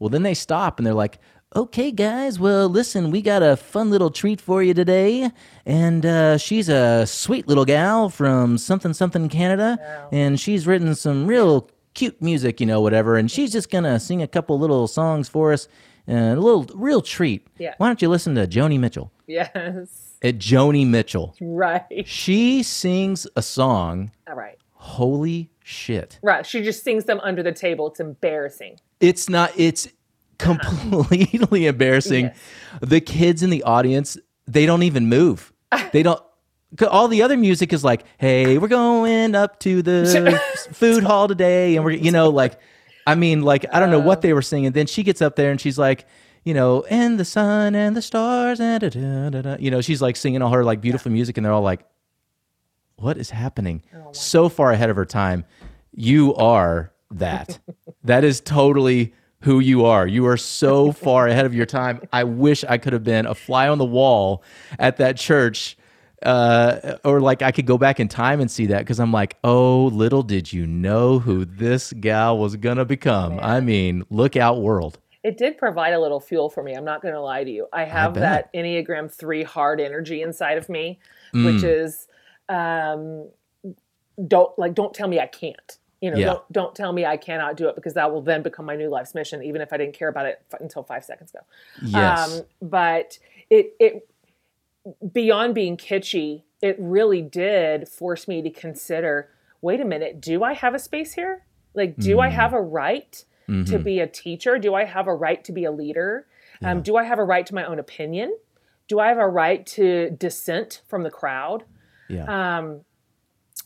Well, 0.00 0.10
then 0.10 0.22
they 0.22 0.34
stop 0.34 0.78
and 0.78 0.86
they're 0.86 0.94
like, 0.94 1.18
okay, 1.54 1.90
guys, 1.90 2.38
well, 2.38 2.68
listen, 2.68 3.10
we 3.10 3.22
got 3.22 3.42
a 3.42 3.56
fun 3.56 3.90
little 3.90 4.10
treat 4.10 4.40
for 4.40 4.62
you 4.62 4.74
today. 4.74 5.30
And 5.66 6.04
uh, 6.04 6.38
she's 6.38 6.68
a 6.68 7.06
sweet 7.06 7.48
little 7.48 7.64
gal 7.64 8.08
from 8.08 8.58
something, 8.58 8.92
something 8.92 9.28
Canada. 9.28 9.78
And 10.12 10.38
she's 10.38 10.66
written 10.66 10.94
some 10.94 11.26
real 11.26 11.70
cute 11.94 12.20
music, 12.22 12.60
you 12.60 12.66
know, 12.66 12.80
whatever. 12.80 13.16
And 13.16 13.30
she's 13.30 13.52
just 13.52 13.70
going 13.70 13.84
to 13.84 13.98
sing 13.98 14.22
a 14.22 14.28
couple 14.28 14.58
little 14.58 14.86
songs 14.86 15.28
for 15.28 15.52
us. 15.52 15.68
Uh, 16.08 16.34
a 16.34 16.36
little 16.36 16.64
real 16.74 17.02
treat. 17.02 17.46
Yeah. 17.58 17.74
Why 17.76 17.86
don't 17.88 18.00
you 18.00 18.08
listen 18.08 18.34
to 18.36 18.46
Joni 18.46 18.78
Mitchell? 18.78 19.12
Yes. 19.26 20.14
At 20.22 20.38
Joni 20.38 20.86
Mitchell. 20.86 21.36
Right. 21.38 22.06
She 22.06 22.62
sings 22.62 23.26
a 23.36 23.42
song. 23.42 24.10
All 24.26 24.34
right. 24.34 24.56
Holy 24.72 25.50
shit. 25.62 26.18
Right. 26.22 26.46
She 26.46 26.62
just 26.62 26.82
sings 26.82 27.04
them 27.04 27.20
under 27.20 27.42
the 27.42 27.52
table. 27.52 27.88
It's 27.88 28.00
embarrassing. 28.00 28.80
It's 29.00 29.28
not. 29.28 29.52
It's 29.54 29.88
completely 30.38 31.66
embarrassing. 31.72 32.26
Yes. 32.26 32.36
The 32.80 33.00
kids 33.00 33.42
in 33.42 33.50
the 33.50 33.62
audience, 33.64 34.16
they 34.46 34.66
don't 34.66 34.82
even 34.82 35.08
move. 35.08 35.52
They 35.92 36.02
don't. 36.02 36.22
All 36.90 37.08
the 37.08 37.22
other 37.22 37.36
music 37.36 37.72
is 37.72 37.82
like, 37.82 38.04
"Hey, 38.18 38.58
we're 38.58 38.68
going 38.68 39.34
up 39.34 39.58
to 39.60 39.80
the 39.82 40.40
food 40.72 41.02
hall 41.02 41.28
today," 41.28 41.76
and 41.76 41.84
we're, 41.84 41.92
you 41.92 42.10
know, 42.10 42.28
like, 42.28 42.58
I 43.06 43.14
mean, 43.14 43.42
like, 43.42 43.64
I 43.72 43.80
don't 43.80 43.90
know 43.90 43.98
what 43.98 44.20
they 44.20 44.32
oh. 44.32 44.34
were 44.34 44.42
singing. 44.42 44.72
Then 44.72 44.86
she 44.86 45.02
gets 45.02 45.22
up 45.22 45.36
there 45.36 45.50
and 45.50 45.58
she's 45.60 45.78
like, 45.78 46.06
you 46.44 46.52
know, 46.52 46.84
and 46.90 47.18
the 47.18 47.24
sun 47.24 47.74
and 47.74 47.96
the 47.96 48.02
stars 48.02 48.60
and 48.60 48.80
da, 48.80 49.30
da, 49.30 49.40
da, 49.40 49.56
you 49.58 49.70
know, 49.70 49.80
she's 49.80 50.02
like 50.02 50.16
singing 50.16 50.42
all 50.42 50.50
her 50.50 50.64
like 50.64 50.80
beautiful 50.80 51.10
music, 51.10 51.36
and 51.36 51.44
they're 51.44 51.52
all 51.52 51.62
like, 51.62 51.84
"What 52.96 53.16
is 53.16 53.30
happening?" 53.30 53.82
Oh, 53.94 54.12
so 54.12 54.48
far 54.48 54.72
ahead 54.72 54.90
of 54.90 54.96
her 54.96 55.06
time. 55.06 55.44
You 55.94 56.34
are 56.34 56.92
that. 57.10 57.58
that 58.04 58.24
is 58.24 58.40
totally 58.40 59.14
who 59.42 59.60
you 59.60 59.84
are. 59.84 60.06
You 60.06 60.26
are 60.26 60.36
so 60.36 60.92
far 60.92 61.28
ahead 61.28 61.46
of 61.46 61.54
your 61.54 61.66
time. 61.66 62.00
I 62.12 62.24
wish 62.24 62.64
I 62.64 62.78
could 62.78 62.92
have 62.92 63.04
been 63.04 63.26
a 63.26 63.34
fly 63.34 63.68
on 63.68 63.78
the 63.78 63.84
wall 63.84 64.42
at 64.78 64.96
that 64.98 65.16
church. 65.16 65.76
Uh, 66.20 66.96
or 67.04 67.20
like 67.20 67.42
I 67.42 67.52
could 67.52 67.66
go 67.66 67.78
back 67.78 68.00
in 68.00 68.08
time 68.08 68.40
and 68.40 68.50
see 68.50 68.66
that 68.66 68.80
because 68.80 68.98
I'm 68.98 69.12
like, 69.12 69.36
oh, 69.44 69.84
little 69.86 70.24
did 70.24 70.52
you 70.52 70.66
know 70.66 71.20
who 71.20 71.44
this 71.44 71.92
gal 71.92 72.36
was 72.38 72.56
gonna 72.56 72.84
become. 72.84 73.38
I 73.40 73.60
mean, 73.60 74.04
look 74.10 74.34
out, 74.36 74.60
world. 74.60 74.98
It 75.22 75.38
did 75.38 75.58
provide 75.58 75.92
a 75.92 76.00
little 76.00 76.18
fuel 76.18 76.48
for 76.50 76.62
me. 76.62 76.74
I'm 76.74 76.84
not 76.84 77.02
going 77.02 77.12
to 77.12 77.20
lie 77.20 77.42
to 77.42 77.50
you. 77.50 77.66
I 77.72 77.84
have 77.84 78.14
bet. 78.14 78.50
that 78.52 78.54
Enneagram 78.54 79.12
3 79.12 79.42
hard 79.42 79.80
energy 79.80 80.22
inside 80.22 80.58
of 80.58 80.68
me, 80.68 80.98
Mm. 81.34 81.44
which 81.54 81.62
is 81.64 82.06
um, 82.48 83.28
don't 84.26 84.58
like 84.58 84.74
don't 84.74 84.94
tell 84.94 85.06
me 85.08 85.20
I 85.20 85.26
can't. 85.26 85.77
You 86.00 86.10
know, 86.12 86.16
Yeah. 86.16 86.26
don't 86.26 86.52
don't 86.52 86.74
tell 86.74 86.92
me 86.92 87.04
I 87.04 87.16
cannot 87.16 87.56
do 87.56 87.68
it 87.68 87.74
because 87.74 87.94
that 87.94 88.12
will 88.12 88.22
then 88.22 88.42
become 88.42 88.64
my 88.66 88.76
new 88.76 88.88
life's 88.88 89.14
mission 89.14 89.42
even 89.42 89.60
if 89.60 89.72
I 89.72 89.76
didn't 89.76 89.94
care 89.94 90.08
about 90.08 90.26
it 90.26 90.40
f- 90.52 90.60
until 90.60 90.82
5 90.84 91.04
seconds 91.04 91.30
ago. 91.32 91.40
Yes. 91.82 92.38
Um, 92.40 92.44
but 92.62 93.18
it 93.50 93.74
it 93.80 94.08
beyond 95.12 95.54
being 95.54 95.76
kitschy, 95.76 96.42
it 96.62 96.76
really 96.78 97.22
did 97.22 97.88
force 97.88 98.26
me 98.28 98.42
to 98.42 98.50
consider, 98.50 99.28
wait 99.60 99.80
a 99.80 99.84
minute, 99.84 100.20
do 100.20 100.42
I 100.44 100.52
have 100.54 100.74
a 100.74 100.78
space 100.78 101.14
here? 101.14 101.44
Like, 101.74 101.96
do 101.96 102.20
I 102.20 102.28
have 102.28 102.52
a 102.52 102.60
right 102.60 103.24
to 103.66 103.78
be 103.78 103.98
a 104.00 104.06
teacher? 104.06 104.58
Do 104.58 104.74
I 104.74 104.84
have 104.84 105.06
a 105.06 105.14
right 105.14 105.42
to 105.44 105.52
be 105.52 105.64
a 105.64 105.70
leader? 105.72 106.26
Um, 106.62 106.82
do 106.82 106.96
I 106.96 107.04
have 107.04 107.18
a 107.18 107.24
right 107.24 107.46
to 107.46 107.54
my 107.54 107.64
own 107.64 107.78
opinion? 107.78 108.36
Do 108.88 108.98
I 109.00 109.08
have 109.08 109.18
a 109.18 109.28
right 109.28 109.64
to 109.68 110.10
dissent 110.10 110.82
from 110.86 111.02
the 111.02 111.10
crowd? 111.10 111.64
yeah. 112.08 112.58
Um, 112.58 112.80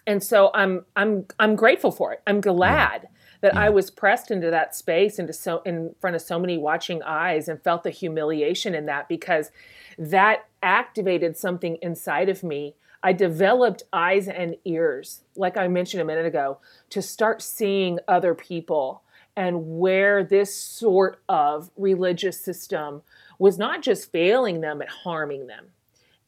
and 0.06 0.22
so 0.22 0.50
I'm 0.54 0.84
I'm 0.96 1.26
I'm 1.38 1.56
grateful 1.56 1.90
for 1.90 2.12
it. 2.12 2.22
I'm 2.26 2.38
mm. 2.38 2.42
glad 2.42 3.08
that 3.40 3.56
I 3.56 3.68
mm. 3.68 3.74
was 3.74 3.90
pressed 3.90 4.30
into 4.30 4.50
that 4.50 4.74
space 4.74 5.18
into 5.18 5.32
so 5.32 5.62
in 5.64 5.94
front 6.00 6.16
of 6.16 6.22
so 6.22 6.38
many 6.38 6.58
watching 6.58 7.02
eyes 7.02 7.48
and 7.48 7.62
felt 7.62 7.82
the 7.82 7.90
humiliation 7.90 8.74
in 8.74 8.86
that 8.86 9.08
because 9.08 9.50
that 9.98 10.46
activated 10.62 11.36
something 11.36 11.78
inside 11.82 12.28
of 12.28 12.42
me. 12.42 12.74
I 13.04 13.12
developed 13.12 13.82
eyes 13.92 14.28
and 14.28 14.54
ears, 14.64 15.22
like 15.34 15.56
I 15.56 15.66
mentioned 15.66 16.00
a 16.00 16.04
minute 16.04 16.24
ago, 16.24 16.58
to 16.90 17.02
start 17.02 17.42
seeing 17.42 17.98
other 18.06 18.32
people 18.32 19.02
and 19.36 19.78
where 19.78 20.22
this 20.22 20.54
sort 20.54 21.20
of 21.28 21.70
religious 21.76 22.38
system 22.38 23.02
was 23.40 23.58
not 23.58 23.82
just 23.82 24.12
failing 24.12 24.60
them, 24.60 24.78
but 24.78 24.88
harming 24.88 25.48
them. 25.48 25.66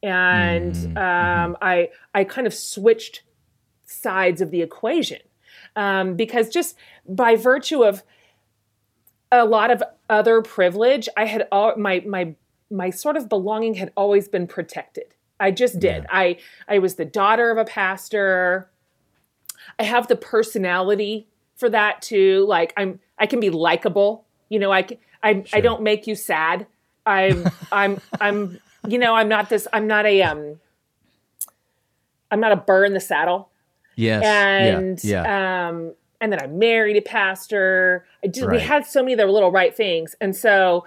And 0.03 0.75
mm-hmm. 0.75 0.99
um, 0.99 1.55
mm-hmm. 1.55 1.63
I 1.63 1.91
I 2.13 2.25
kind 2.25 2.47
of 2.47 2.55
switched 2.55 3.23
sides 3.95 4.41
of 4.41 4.51
the 4.51 4.63
equation 4.63 5.21
um, 5.77 6.15
because 6.15 6.49
just 6.49 6.77
by 7.09 7.37
virtue 7.37 7.83
of 7.83 8.03
a 9.33 9.45
lot 9.45 9.71
of 9.71 9.83
other 10.09 10.43
privilege, 10.43 11.09
I 11.17 11.27
had 11.27 11.49
all 11.51 11.77
my 11.77 12.03
my 12.07 12.35
my 12.71 12.91
sort 12.91 13.17
of 13.17 13.29
belonging 13.29 13.75
had 13.75 13.93
always 13.97 14.29
been 14.29 14.47
protected. 14.47 15.15
I 15.41 15.51
just 15.51 15.81
did. 15.81 16.07
I 16.11 16.39
I 16.69 16.79
was 16.79 16.95
the 16.95 17.05
daughter 17.05 17.51
of 17.51 17.59
a 17.59 17.65
pastor. 17.65 18.71
I 19.79 19.85
have 19.85 20.09
the 20.09 20.17
personality 20.17 21.27
for 21.57 21.69
that 21.71 22.03
too. 22.03 22.45
Like 22.49 22.73
I'm 22.77 23.01
I 23.19 23.27
can 23.27 23.41
be 23.41 23.51
likable. 23.51 24.25
You 24.49 24.59
know, 24.59 24.73
I 24.73 24.87
Sure. 25.23 25.59
I 25.59 25.61
don't 25.63 25.83
make 25.83 26.07
you 26.07 26.15
sad. 26.15 26.67
I'm 27.07 27.49
I'm 27.73 28.01
I'm 28.21 28.61
you 28.87 28.99
know, 28.99 29.15
I'm 29.15 29.29
not 29.29 29.49
this 29.49 29.67
I'm 29.73 29.87
not 29.87 30.07
a 30.07 30.23
um 30.23 30.61
I'm 32.31 32.41
not 32.41 32.53
a 32.53 32.57
burr 32.57 32.85
in 32.85 32.93
the 32.93 33.01
saddle. 33.01 33.51
Yes. 33.97 34.23
And 34.25 35.03
yeah. 35.05 35.23
Yeah. 35.23 35.69
um 35.69 35.95
and 36.21 36.33
then 36.33 36.41
I 36.43 36.47
married 36.47 36.97
a 36.97 37.03
pastor. 37.03 38.07
I 38.25 38.29
just 38.29 38.49
we 38.49 38.59
had 38.61 38.87
so 38.87 39.03
many 39.03 39.13
of 39.15 39.19
the 39.19 39.27
little 39.27 39.51
right 39.53 39.75
things. 39.77 40.15
And 40.21 40.35
so 40.35 40.85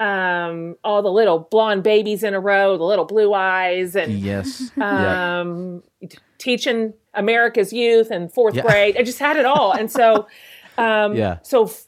um 0.00 0.76
all 0.84 1.02
the 1.02 1.10
little 1.10 1.40
blonde 1.40 1.82
babies 1.82 2.22
in 2.22 2.32
a 2.34 2.40
row, 2.40 2.76
the 2.78 2.84
little 2.84 3.04
blue 3.04 3.34
eyes 3.34 3.96
and 3.96 4.12
yes. 4.12 4.70
yeah. 4.76 5.40
um, 5.40 5.82
t- 6.08 6.18
teaching 6.38 6.94
America's 7.14 7.72
youth 7.72 8.10
and 8.10 8.32
fourth 8.32 8.54
Yeah. 8.54 8.62
grade. 8.62 8.96
I 8.96 9.02
just 9.02 9.18
had 9.18 9.36
it 9.36 9.44
all, 9.44 9.72
and 9.72 9.90
so, 9.90 10.28
um, 10.78 11.16
Yeah. 11.16 11.38
so 11.42 11.64
f- 11.64 11.84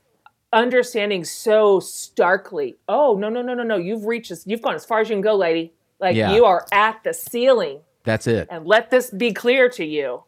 understanding 0.52 1.22
so 1.24 1.78
starkly. 1.78 2.76
Oh 2.88 3.16
no 3.16 3.28
no 3.28 3.42
no 3.42 3.54
no 3.54 3.62
no! 3.62 3.76
You've 3.76 4.04
reached 4.06 4.30
this. 4.30 4.44
You've 4.44 4.62
gone 4.62 4.74
as 4.74 4.84
far 4.84 4.98
as 5.00 5.08
you 5.08 5.14
can 5.14 5.22
go, 5.22 5.36
lady. 5.36 5.72
Like 6.00 6.16
Yeah. 6.16 6.34
you 6.34 6.44
are 6.46 6.66
at 6.72 7.04
the 7.04 7.14
ceiling, 7.14 7.78
That's 8.04 8.26
it. 8.26 8.48
and 8.50 8.66
let 8.66 8.90
this 8.90 9.10
be 9.10 9.32
clear 9.32 9.68
to 9.70 9.84
you. 9.84 10.22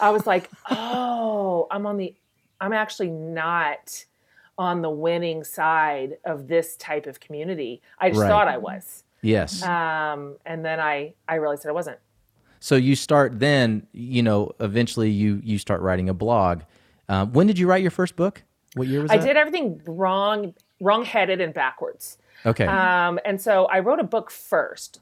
I 0.00 0.10
was 0.10 0.26
like, 0.26 0.50
oh, 0.70 1.66
I'm 1.70 1.86
on 1.86 1.96
the. 1.98 2.14
I'm 2.60 2.72
actually 2.72 3.10
not 3.10 4.04
on 4.56 4.82
the 4.82 4.90
winning 4.90 5.44
side 5.44 6.16
of 6.24 6.48
this 6.48 6.76
type 6.76 7.06
of 7.06 7.20
community. 7.20 7.80
I 8.00 8.08
just 8.08 8.20
Right. 8.22 8.28
thought 8.28 8.48
I 8.48 8.56
was. 8.56 9.04
Yes. 9.22 9.62
Um, 9.62 10.36
and 10.46 10.64
then 10.64 10.80
I 10.80 11.14
I 11.28 11.36
realized 11.36 11.62
that 11.64 11.68
I 11.68 11.72
wasn't. 11.72 11.98
So 12.60 12.74
you 12.74 12.96
start 12.96 13.38
then, 13.38 13.86
you 13.92 14.22
know, 14.22 14.52
eventually 14.58 15.10
you 15.10 15.40
you 15.44 15.58
start 15.58 15.80
writing 15.80 16.08
a 16.08 16.14
blog. 16.14 16.62
Um, 17.08 17.32
when 17.32 17.46
did 17.46 17.58
you 17.58 17.68
write 17.68 17.82
your 17.82 17.90
first 17.92 18.16
book? 18.16 18.42
What 18.74 18.88
year 18.88 19.00
was 19.02 19.10
I 19.10 19.18
that? 19.18 19.26
did 19.26 19.36
everything 19.36 19.80
wrong, 19.86 20.54
wrong 20.80 21.04
headed 21.04 21.40
and 21.40 21.54
backwards. 21.54 22.18
Okay. 22.44 22.66
Um, 22.66 23.18
and 23.24 23.40
so 23.40 23.66
I 23.66 23.78
wrote 23.80 23.98
a 24.00 24.04
book 24.04 24.30
first. 24.30 25.00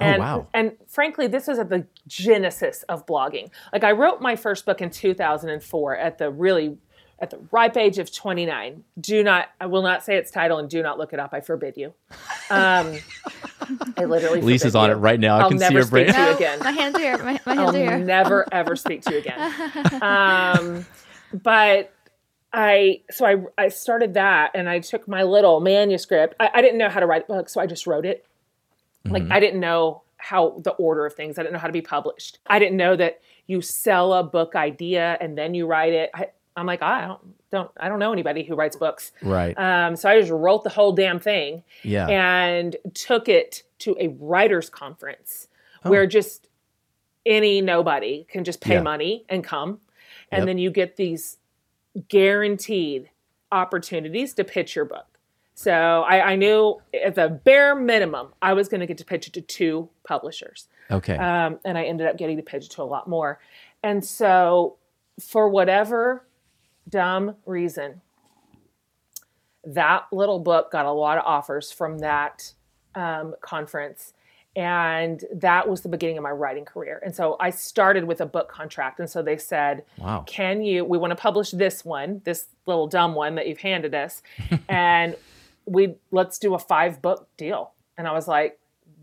Oh, 0.00 0.04
And, 0.04 0.20
wow. 0.20 0.46
and 0.54 0.76
frankly, 0.86 1.26
this 1.26 1.46
was 1.48 1.58
at 1.58 1.68
the 1.70 1.86
genesis 2.06 2.84
of 2.84 3.04
blogging. 3.06 3.50
Like 3.72 3.82
I 3.84 3.92
wrote 3.92 4.20
my 4.20 4.36
first 4.36 4.64
book 4.64 4.80
in 4.80 4.90
2004 4.90 5.96
at 5.96 6.18
the 6.18 6.30
really 6.30 6.78
at 7.20 7.30
the 7.30 7.38
ripe 7.50 7.76
age 7.76 7.98
of 7.98 8.14
29. 8.14 8.84
Do 9.00 9.24
not, 9.24 9.48
I 9.60 9.66
will 9.66 9.82
not 9.82 10.04
say 10.04 10.16
its 10.16 10.30
title 10.30 10.58
and 10.58 10.70
do 10.70 10.84
not 10.84 10.98
look 10.98 11.12
it 11.12 11.18
up. 11.18 11.30
I 11.32 11.40
forbid 11.40 11.76
you. 11.76 11.92
Um, 12.48 12.96
I 13.96 14.04
literally. 14.04 14.40
Lisa's 14.40 14.76
on 14.76 14.88
you. 14.88 14.94
it 14.94 14.98
right 14.98 15.18
now. 15.18 15.36
I 15.38 15.40
I'll 15.42 15.48
can 15.48 15.58
see 15.58 15.64
never 15.64 15.80
her 15.84 15.90
brain. 15.90 16.04
speak 16.06 16.14
to 16.14 16.20
you 16.22 16.28
No, 16.30 16.36
again. 16.36 16.58
my 16.60 16.70
hands 16.70 16.94
are 16.94 17.00
here. 17.00 17.18
My, 17.18 17.24
my 17.24 17.54
hands 17.54 17.58
I'll 17.58 17.68
are 17.70 17.76
here. 17.76 17.98
never 17.98 18.46
ever 18.52 18.76
speak 18.76 19.02
to 19.02 19.12
you 19.14 19.18
again. 19.18 19.52
Um, 20.02 20.86
but 21.32 21.92
I 22.52 23.00
so 23.10 23.26
I 23.26 23.36
I 23.58 23.68
started 23.68 24.14
that 24.14 24.52
and 24.54 24.68
I 24.68 24.78
took 24.78 25.08
my 25.08 25.24
little 25.24 25.58
manuscript. 25.60 26.36
I, 26.38 26.50
I 26.54 26.62
didn't 26.62 26.78
know 26.78 26.88
how 26.88 27.00
to 27.00 27.06
write 27.06 27.26
books, 27.26 27.52
so 27.52 27.60
I 27.60 27.66
just 27.66 27.86
wrote 27.86 28.06
it. 28.06 28.24
Like 29.04 29.22
Mm-hmm. 29.24 29.32
I 29.32 29.40
didn't 29.40 29.60
know 29.60 30.02
how 30.16 30.60
the 30.64 30.72
order 30.72 31.06
of 31.06 31.14
things. 31.14 31.38
I 31.38 31.42
didn't 31.42 31.52
know 31.54 31.58
how 31.60 31.66
to 31.68 31.72
be 31.72 31.80
published. 31.82 32.38
I 32.46 32.58
didn't 32.58 32.76
know 32.76 32.96
that 32.96 33.20
you 33.46 33.60
sell 33.62 34.12
a 34.14 34.22
book 34.24 34.54
idea 34.56 35.16
and 35.20 35.38
then 35.38 35.54
you 35.54 35.66
write 35.66 35.92
it. 35.92 36.10
I, 36.14 36.28
I'm 36.56 36.66
like 36.66 36.82
I 36.82 37.06
don't 37.06 37.20
don't 37.50 37.70
I 37.78 37.88
don't 37.88 37.98
know 38.00 38.12
anybody 38.12 38.42
who 38.42 38.54
writes 38.56 38.76
books. 38.76 39.12
Right. 39.22 39.56
Um, 39.58 39.94
so 39.96 40.08
I 40.10 40.18
just 40.20 40.32
wrote 40.32 40.64
the 40.64 40.70
whole 40.70 40.92
damn 40.92 41.20
thing 41.20 41.62
Yeah. 41.82 42.08
and 42.08 42.76
took 42.94 43.28
it 43.28 43.62
to 43.80 43.96
a 44.00 44.08
writers 44.08 44.68
conference 44.68 45.46
Oh. 45.84 45.90
where 45.90 46.06
just 46.08 46.48
any 47.24 47.60
nobody 47.60 48.24
can 48.28 48.42
just 48.42 48.60
pay 48.60 48.74
Yeah. 48.74 48.82
money 48.82 49.24
and 49.28 49.44
come 49.44 49.80
and 50.32 50.40
Yep. 50.40 50.46
then 50.46 50.58
you 50.58 50.70
get 50.72 50.96
these 50.96 51.38
guaranteed 52.08 53.10
opportunities 53.52 54.34
to 54.34 54.44
pitch 54.44 54.74
your 54.76 54.84
book 54.84 55.06
so 55.58 56.04
I, 56.06 56.32
I 56.32 56.36
knew 56.36 56.80
at 57.04 57.14
the 57.14 57.28
bare 57.28 57.74
minimum 57.74 58.28
i 58.40 58.52
was 58.52 58.68
going 58.68 58.80
to 58.80 58.86
get 58.86 58.98
to 58.98 59.04
pitch 59.04 59.26
it 59.26 59.32
to 59.34 59.40
two 59.40 59.88
publishers 60.04 60.68
Okay. 60.90 61.16
um, 61.16 61.58
and 61.64 61.76
I 61.76 61.84
ended 61.84 62.06
up 62.06 62.16
getting 62.16 62.36
to 62.36 62.42
pitch 62.42 62.64
it 62.64 62.70
to 62.72 62.82
a 62.82 62.84
lot 62.84 63.08
more. 63.08 63.40
And 63.82 64.04
so, 64.04 64.76
for 65.20 65.48
whatever 65.48 66.24
dumb 66.88 67.36
reason, 67.44 68.00
that 69.64 70.06
little 70.12 70.38
book 70.38 70.72
got 70.72 70.86
a 70.86 70.92
lot 70.92 71.18
of 71.18 71.24
offers 71.26 71.70
from 71.70 71.98
that 71.98 72.52
um, 72.94 73.34
conference. 73.40 74.14
And 74.56 75.22
that 75.34 75.68
was 75.68 75.82
the 75.82 75.88
beginning 75.88 76.16
of 76.16 76.22
my 76.22 76.30
writing 76.30 76.64
career. 76.64 77.00
And 77.04 77.14
so 77.14 77.36
I 77.38 77.50
started 77.50 78.04
with 78.04 78.20
a 78.20 78.26
book 78.26 78.48
contract. 78.48 78.98
And 78.98 79.08
so 79.08 79.22
they 79.22 79.36
said, 79.36 79.84
wow. 79.98 80.24
can 80.26 80.62
you 80.62 80.84
we 80.84 80.98
want 80.98 81.10
to 81.10 81.16
publish 81.16 81.50
this 81.50 81.84
one 81.84 82.22
this 82.24 82.46
little 82.66 82.88
dumb 82.88 83.14
one 83.14 83.34
that 83.36 83.46
you've 83.46 83.58
handed 83.58 83.94
us 83.94 84.22
and 84.68 85.14
we 85.68 85.94
let's 86.10 86.38
do 86.38 86.54
a 86.54 86.58
five 86.58 87.00
book 87.02 87.28
deal 87.36 87.72
and 87.96 88.06
i 88.08 88.12
was 88.12 88.26
like 88.28 88.58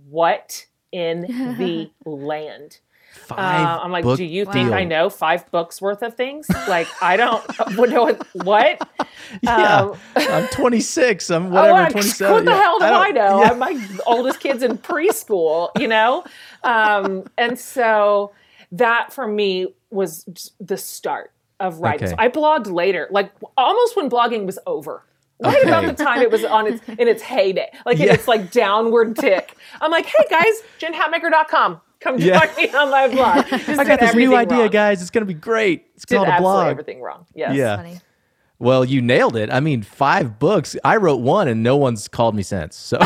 what 0.10 0.66
in 0.92 1.22
the 1.58 1.90
land 2.10 2.80
Five. 3.14 3.66
uh, 3.66 3.80
i'm 3.82 3.92
like 3.92 4.04
book 4.04 4.18
do 4.18 4.26
you 4.26 4.46
think 4.46 4.72
i 4.72 4.84
know 4.84 5.10
five 5.10 5.50
books 5.52 5.82
worth 5.82 6.02
of 6.02 6.16
things 6.16 6.48
like 6.68 6.88
i 7.02 7.16
don't 7.16 7.44
know 7.78 8.04
what, 8.06 8.28
what? 8.44 8.90
Yeah. 9.42 9.80
Um, 9.80 9.98
I'm 10.16 10.48
26. 10.50 11.32
I'm 11.32 11.50
whatever. 11.50 11.80
I- 11.80 11.90
27. 11.90 12.34
What 12.34 12.46
the 12.46 12.52
Yeah. 12.52 12.60
hell 12.62 12.80
do 12.80 12.86
I, 12.86 13.12
don't- 13.12 13.16
know? 13.16 13.42
yeah. 13.42 13.50
I'm 13.52 13.60
my 13.60 13.88
oldest 14.06 14.40
kid's 14.40 14.62
in 14.62 14.78
preschool, 14.78 15.70
you 15.80 15.88
know? 15.88 16.24
Um, 16.64 17.24
and 17.38 17.58
so 17.58 18.34
that 18.74 19.12
for 19.14 19.28
me 19.28 19.68
was 19.90 20.26
the 20.60 20.78
start 20.78 21.32
of 21.60 21.80
writing. 21.80 22.08
Okay. 22.10 22.12
So 22.12 22.16
I 22.20 22.30
blogged 22.30 22.72
later, 22.72 23.08
like 23.10 23.32
almost 23.58 23.96
when 23.98 24.10
blogging 24.12 24.46
was 24.46 24.60
over. 24.68 25.04
Right 25.42 25.64
about 25.64 25.86
the 25.86 25.94
time 26.04 26.22
it 26.22 26.32
was 26.32 26.46
on 26.46 26.66
its 26.68 26.82
in 26.88 27.08
its 27.10 27.22
heyday, 27.22 27.70
like 27.86 28.00
in 28.00 28.08
its 28.10 28.26
like 28.28 28.52
downward 28.52 29.18
tick. 29.18 29.58
I'm 29.82 29.92
like, 29.92 30.06
hey 30.06 30.24
guys, 30.30 30.62
jenhatmaker.com. 30.80 31.82
Come 32.00 32.18
join 32.20 32.28
Yeah. 32.30 32.54
me 32.58 32.70
on 32.70 32.90
my 32.92 33.08
blog. 33.10 33.46
Just 33.48 33.80
I 33.80 33.84
got 33.84 34.00
this 34.00 34.16
new 34.16 34.34
idea, 34.36 34.60
wrong. 34.60 34.70
guys. 34.70 35.02
It's 35.02 35.10
gonna 35.12 35.26
be 35.26 35.34
great. 35.34 35.88
It's 35.96 36.06
Did 36.06 36.16
called 36.18 36.28
a 36.30 36.32
absolutely 36.32 36.62
blog. 36.64 36.72
everything 36.72 37.02
wrong. 37.02 37.26
Yes. 37.36 37.54
Yeah. 37.56 37.76
Funny. 37.78 38.00
Well, 38.60 38.86
you 38.86 39.02
nailed 39.02 39.36
it. 39.36 39.52
I 39.52 39.60
mean, 39.60 39.82
five 39.84 40.40
books. 40.40 40.78
I 40.86 40.96
wrote 40.96 41.20
one, 41.20 41.50
and 41.50 41.62
no 41.64 41.76
one's 41.76 42.08
called 42.08 42.34
me 42.36 42.44
since. 42.44 42.78
So 42.78 42.98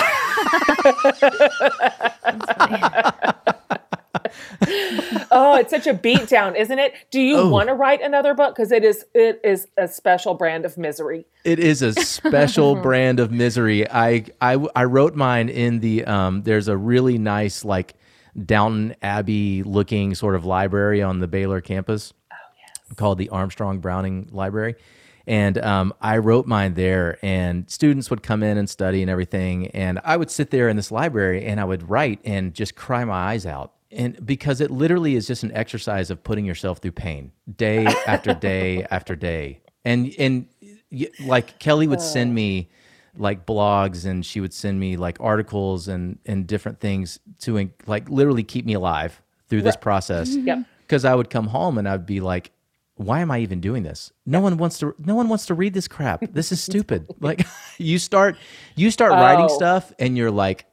Oh, 5.31 5.55
it's 5.57 5.69
such 5.69 5.85
a 5.85 5.93
beatdown, 5.93 6.55
isn't 6.55 6.79
it? 6.79 6.93
Do 7.11 7.21
you 7.21 7.37
Oh. 7.37 7.49
want 7.49 7.67
to 7.69 7.75
write 7.75 8.01
another 8.01 8.33
book? 8.33 8.55
Because 8.55 8.71
it 8.71 8.83
is 8.83 9.05
it 9.13 9.39
is 9.43 9.67
a 9.77 9.87
special 9.87 10.33
brand 10.33 10.65
of 10.65 10.77
misery. 10.77 11.25
it 11.43 11.59
is 11.59 11.81
a 11.81 11.93
special 11.93 12.75
brand 12.81 13.19
of 13.19 13.31
misery. 13.31 13.89
I, 13.89 14.25
I 14.41 14.53
I 14.75 14.83
wrote 14.85 15.15
mine 15.15 15.49
in 15.49 15.79
the 15.81 16.05
um. 16.05 16.41
There's 16.43 16.67
a 16.67 16.75
really 16.77 17.17
nice 17.17 17.63
like 17.63 17.93
Downton 18.45 18.95
Abbey 19.01 19.63
looking 19.63 20.15
sort 20.15 20.35
of 20.35 20.45
library 20.45 21.01
on 21.01 21.19
the 21.19 21.27
Baylor 21.27 21.61
campus. 21.61 22.13
called 22.95 23.17
the 23.19 23.29
Armstrong 23.29 23.79
Browning 23.79 24.29
Library. 24.31 24.75
And 25.27 25.59
um, 25.59 25.93
I 26.01 26.17
wrote 26.17 26.47
mine 26.47 26.73
there, 26.73 27.19
and 27.21 27.69
students 27.69 28.09
would 28.09 28.23
come 28.23 28.41
in 28.41 28.57
and 28.57 28.67
study 28.67 29.03
and 29.03 29.11
everything. 29.11 29.67
And 29.67 29.99
I 30.03 30.17
would 30.17 30.31
sit 30.31 30.49
there 30.49 30.67
in 30.69 30.75
this 30.75 30.91
library 30.91 31.45
and 31.45 31.59
I 31.59 31.65
would 31.65 31.87
write 31.87 32.19
and 32.25 32.51
just 32.51 32.75
cry 32.75 33.05
my 33.05 33.13
eyes 33.33 33.45
out. 33.45 33.73
And 33.91 34.23
because 34.25 34.62
it 34.62 34.69
literally 34.69 35.15
is 35.15 35.25
just 35.28 35.43
an 35.43 35.52
exercise 35.54 36.12
of 36.12 36.23
putting 36.23 36.45
yourself 36.45 36.78
through 36.80 36.91
pain 36.91 37.32
day 37.58 37.86
after 38.06 38.34
day 38.49 38.86
after 38.91 39.15
day. 39.15 39.62
And, 39.86 40.13
and 40.19 40.47
like 41.25 41.58
Kelly 41.60 41.88
would 41.88 42.02
send 42.02 42.36
me 42.36 42.69
like 43.17 43.45
blogs 43.45 44.06
and 44.06 44.23
she 44.25 44.39
would 44.39 44.54
send 44.54 44.80
me 44.80 44.95
like 44.97 45.17
articles 45.19 45.88
and, 45.88 46.19
and 46.25 46.45
different 46.45 46.80
things 46.80 47.19
to 47.41 47.69
like 47.88 48.10
literally 48.10 48.43
keep 48.43 48.65
me 48.65 48.73
alive 48.73 49.21
through 49.47 49.63
this 49.63 49.75
process 49.75 50.36
Yep. 50.36 50.60
because 50.82 51.04
I 51.06 51.15
would 51.15 51.30
come 51.32 51.47
home 51.47 51.78
and 51.80 51.89
I'd 51.89 52.06
be 52.06 52.19
like, 52.19 52.52
why 52.95 53.21
am 53.21 53.32
I 53.32 53.39
even 53.39 53.60
doing 53.62 53.84
this? 53.84 54.12
No 54.25 54.41
one 54.41 54.58
wants 54.58 54.78
to. 54.80 54.93
No 54.99 55.15
one 55.15 55.30
wants 55.30 55.45
to 55.45 55.54
read 55.54 55.73
this 55.73 55.88
crap. 55.88 56.21
This 56.34 56.52
is 56.52 56.62
stupid. 56.69 57.08
like 57.21 57.47
you 57.78 57.97
start, 57.97 58.36
you 58.75 58.91
start 58.91 59.13
writing 59.13 59.45
Oh. 59.49 59.56
stuff, 59.56 59.93
and 59.99 60.17
you're 60.17 60.30
like, 60.32 60.65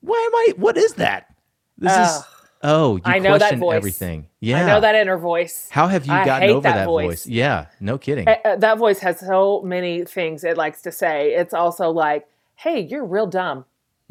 why 0.00 0.16
am 0.26 0.34
I? 0.34 0.52
What 0.60 0.76
is 0.76 0.92
that? 0.94 1.31
This 1.78 1.92
is. 1.96 2.24
Oh, 2.64 2.96
you 2.96 3.02
I 3.04 3.18
know 3.18 3.38
that 3.38 3.58
voice. 3.58 3.74
everything. 3.74 4.28
Yeah. 4.38 4.62
I 4.62 4.66
know 4.66 4.80
that 4.80 4.94
inner 4.94 5.18
voice. 5.18 5.68
How 5.70 5.88
have 5.88 6.06
you 6.06 6.12
I 6.12 6.24
gotten 6.24 6.50
over 6.50 6.60
that 6.62 6.74
that, 6.76 6.84
voice? 6.84 7.06
voice. 7.24 7.26
Yeah. 7.26 7.66
No 7.80 7.98
kidding. 7.98 8.28
Uh, 8.28 8.56
that 8.56 8.78
voice 8.78 9.00
has 9.00 9.18
so 9.18 9.62
many 9.62 10.04
things 10.04 10.44
it 10.44 10.56
likes 10.56 10.80
to 10.82 10.92
say. 10.92 11.34
It's 11.34 11.54
also 11.54 11.90
like, 11.90 12.26
"Hey, 12.54 12.80
you're 12.80 13.04
real 13.04 13.26
dumb." 13.26 13.64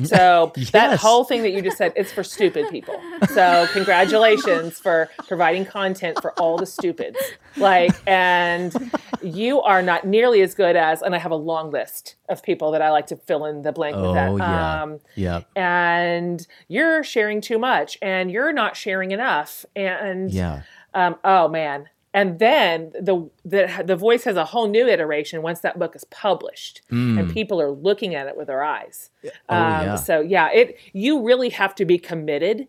So 0.12 0.52
that 0.72 1.00
whole 1.00 1.24
thing 1.24 1.42
that 1.44 1.52
you 1.52 1.62
just 1.62 1.78
said, 1.78 1.94
it's 1.96 2.12
for 2.12 2.24
stupid 2.24 2.70
people. 2.70 2.96
So 3.34 3.68
congratulations 3.74 4.80
for 4.80 5.10
providing 5.28 5.66
content 5.66 6.22
for 6.22 6.32
all 6.40 6.58
the 6.58 6.66
stupids. 6.66 7.18
Like, 7.58 7.92
and 8.08 8.74
you 9.22 9.62
are 9.62 9.82
not 9.82 10.06
nearly 10.06 10.42
as 10.42 10.54
good 10.56 10.76
as, 10.76 11.02
and 11.02 11.14
I 11.14 11.18
have 11.20 11.32
a 11.32 11.36
long 11.36 11.72
list 11.72 12.16
of 12.30 12.42
people 12.44 12.72
that 12.72 12.82
I 12.82 12.90
like 12.92 13.08
to 13.08 13.16
fill 13.16 13.46
in 13.46 13.62
the 13.62 13.72
blank 13.72 13.96
with 13.98 14.14
that. 14.14 14.30
oh 14.30 14.38
yeah. 14.38 14.82
Um, 14.84 15.00
yeah. 15.16 15.42
and 15.56 16.46
you're 16.68 17.04
sharing 17.04 17.42
too 17.42 17.60
much, 17.60 17.98
and 18.02 18.32
you're 18.32 18.54
not 18.54 18.76
sharing 18.76 19.12
enough, 19.12 19.66
and 19.76 20.32
Yeah. 20.32 20.62
um, 20.94 21.18
oh 21.24 21.48
man, 21.48 21.90
and 22.14 22.40
then 22.40 22.92
the, 23.00 23.30
the 23.46 23.84
the 23.86 23.96
voice 23.96 24.24
has 24.26 24.36
a 24.36 24.46
whole 24.46 24.68
new 24.68 24.88
iteration 24.88 25.42
once 25.42 25.62
that 25.62 25.80
book 25.80 25.96
is 25.96 26.04
published 26.06 26.82
and 26.90 27.32
people 27.32 27.62
are 27.62 27.72
looking 27.72 28.16
at 28.16 28.28
it 28.28 28.36
with 28.36 28.48
their 28.48 28.64
eyes. 28.64 29.10
Oh, 29.24 29.30
Um, 29.56 29.86
yeah. 29.86 29.96
So 29.96 30.20
yeah, 30.20 30.50
it 30.52 30.78
you 30.94 31.24
really 31.24 31.50
have 31.50 31.74
to 31.76 31.86
be 31.86 31.98
committed 31.98 32.68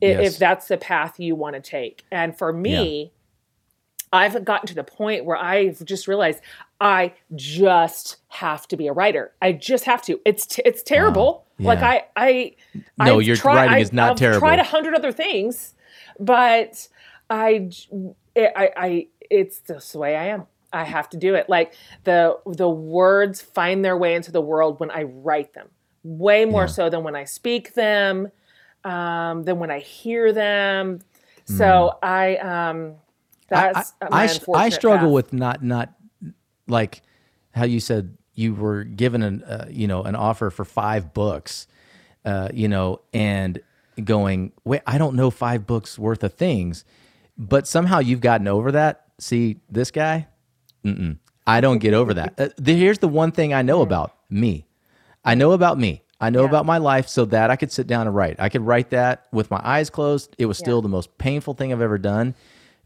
Yes. 0.00 0.32
if 0.34 0.38
that's 0.38 0.66
the 0.68 0.76
path 0.76 1.18
you 1.20 1.34
want 1.36 1.54
to 1.54 1.60
take. 1.62 2.04
And 2.10 2.36
for 2.36 2.52
me, 2.52 3.12
I've 4.12 4.44
gotten 4.44 4.66
to 4.66 4.74
the 4.74 4.84
point 4.84 5.24
where 5.24 5.36
I've 5.36 5.84
just 5.84 6.06
realized 6.08 6.40
I 6.80 7.14
just 7.34 8.16
have 8.28 8.66
to 8.68 8.76
be 8.76 8.86
a 8.88 8.92
writer. 8.92 9.32
I 9.40 9.52
just 9.52 9.84
have 9.84 10.02
to. 10.02 10.20
It's 10.24 10.46
t- 10.46 10.62
it's 10.64 10.82
terrible. 10.82 11.46
Like 11.58 11.78
Yeah. 11.80 12.02
I 12.16 12.54
I 12.98 13.04
No, 13.06 13.18
I've 13.20 13.26
your 13.26 13.36
tried- 13.36 13.54
writing 13.56 13.74
I- 13.74 13.78
is 13.78 13.92
not 13.92 14.10
I've 14.12 14.16
terrible. 14.18 14.40
Tried 14.40 14.58
a 14.58 14.64
hundred 14.64 14.94
other 14.94 15.12
things, 15.12 15.74
but 16.20 16.88
I 17.30 17.70
j- 18.36 18.52
I 18.54 18.70
I 18.76 19.06
it's 19.30 19.60
just 19.60 19.92
the 19.92 19.98
way 19.98 20.16
I 20.16 20.26
am. 20.26 20.46
I 20.72 20.84
have 20.84 21.08
to 21.10 21.16
do 21.16 21.34
it. 21.34 21.48
Like 21.48 21.74
the 22.04 22.38
the 22.46 22.68
words 22.68 23.40
find 23.40 23.84
their 23.84 23.96
way 23.96 24.14
into 24.14 24.32
the 24.32 24.40
world 24.40 24.80
when 24.80 24.90
I 24.90 25.04
write 25.04 25.54
them, 25.54 25.68
way 26.02 26.44
more 26.44 26.62
Yeah. 26.62 26.66
so 26.66 26.90
than 26.90 27.04
when 27.04 27.14
I 27.16 27.24
speak 27.24 27.74
them, 27.74 28.30
um, 28.84 29.44
than 29.44 29.58
when 29.58 29.70
I 29.70 29.78
hear 29.80 30.32
them. 30.32 31.00
So 31.46 31.98
I 32.02 32.36
um, 32.36 32.96
that's 33.48 33.94
I, 34.00 34.06
I, 34.06 34.24
I, 34.24 34.40
I 34.54 34.68
struggle 34.70 35.08
path. 35.08 35.14
with 35.14 35.32
not 35.32 35.62
not 35.62 35.92
like 36.66 37.02
how 37.52 37.64
you 37.64 37.80
said 37.80 38.16
you 38.34 38.54
were 38.54 38.84
given 38.84 39.22
an 39.22 39.42
uh, 39.44 39.66
you 39.70 39.86
know 39.86 40.02
an 40.02 40.16
offer 40.16 40.50
for 40.50 40.64
five 40.64 41.12
books, 41.14 41.66
uh, 42.24 42.48
you 42.52 42.68
know, 42.68 43.00
and 43.12 43.60
going 44.02 44.52
wait 44.64 44.82
I 44.86 44.98
don't 44.98 45.14
know 45.14 45.30
five 45.30 45.66
books 45.66 45.98
worth 45.98 46.24
of 46.24 46.34
things, 46.34 46.84
but 47.38 47.66
somehow 47.66 47.98
you've 48.00 48.20
gotten 48.20 48.48
over 48.48 48.72
that. 48.72 49.04
See 49.18 49.60
this 49.70 49.90
guy, 49.90 50.26
Mm-mm. 50.84 51.18
I 51.46 51.60
don't 51.60 51.78
get 51.78 51.94
over 51.94 52.14
that. 52.14 52.34
Uh, 52.38 52.48
the, 52.58 52.74
here's 52.74 52.98
the 52.98 53.08
one 53.08 53.30
thing 53.32 53.54
I 53.54 53.62
know 53.62 53.80
about 53.82 54.14
me. 54.28 54.66
I 55.24 55.34
know 55.34 55.52
about 55.52 55.78
me. 55.78 56.02
I 56.20 56.30
know 56.30 56.42
Yeah. 56.42 56.48
about 56.48 56.66
my 56.66 56.78
life 56.78 57.08
so 57.08 57.24
that 57.26 57.50
I 57.50 57.56
could 57.56 57.70
sit 57.72 57.86
down 57.86 58.06
and 58.06 58.14
write. 58.16 58.36
I 58.38 58.48
could 58.48 58.62
write 58.62 58.90
that 58.90 59.26
with 59.32 59.50
my 59.50 59.60
eyes 59.62 59.90
closed. 59.90 60.34
It 60.38 60.46
was 60.46 60.58
still 60.58 60.82
the 60.82 60.88
most 60.88 61.16
painful 61.18 61.54
thing 61.54 61.72
I've 61.72 61.80
ever 61.80 61.98
done. 61.98 62.34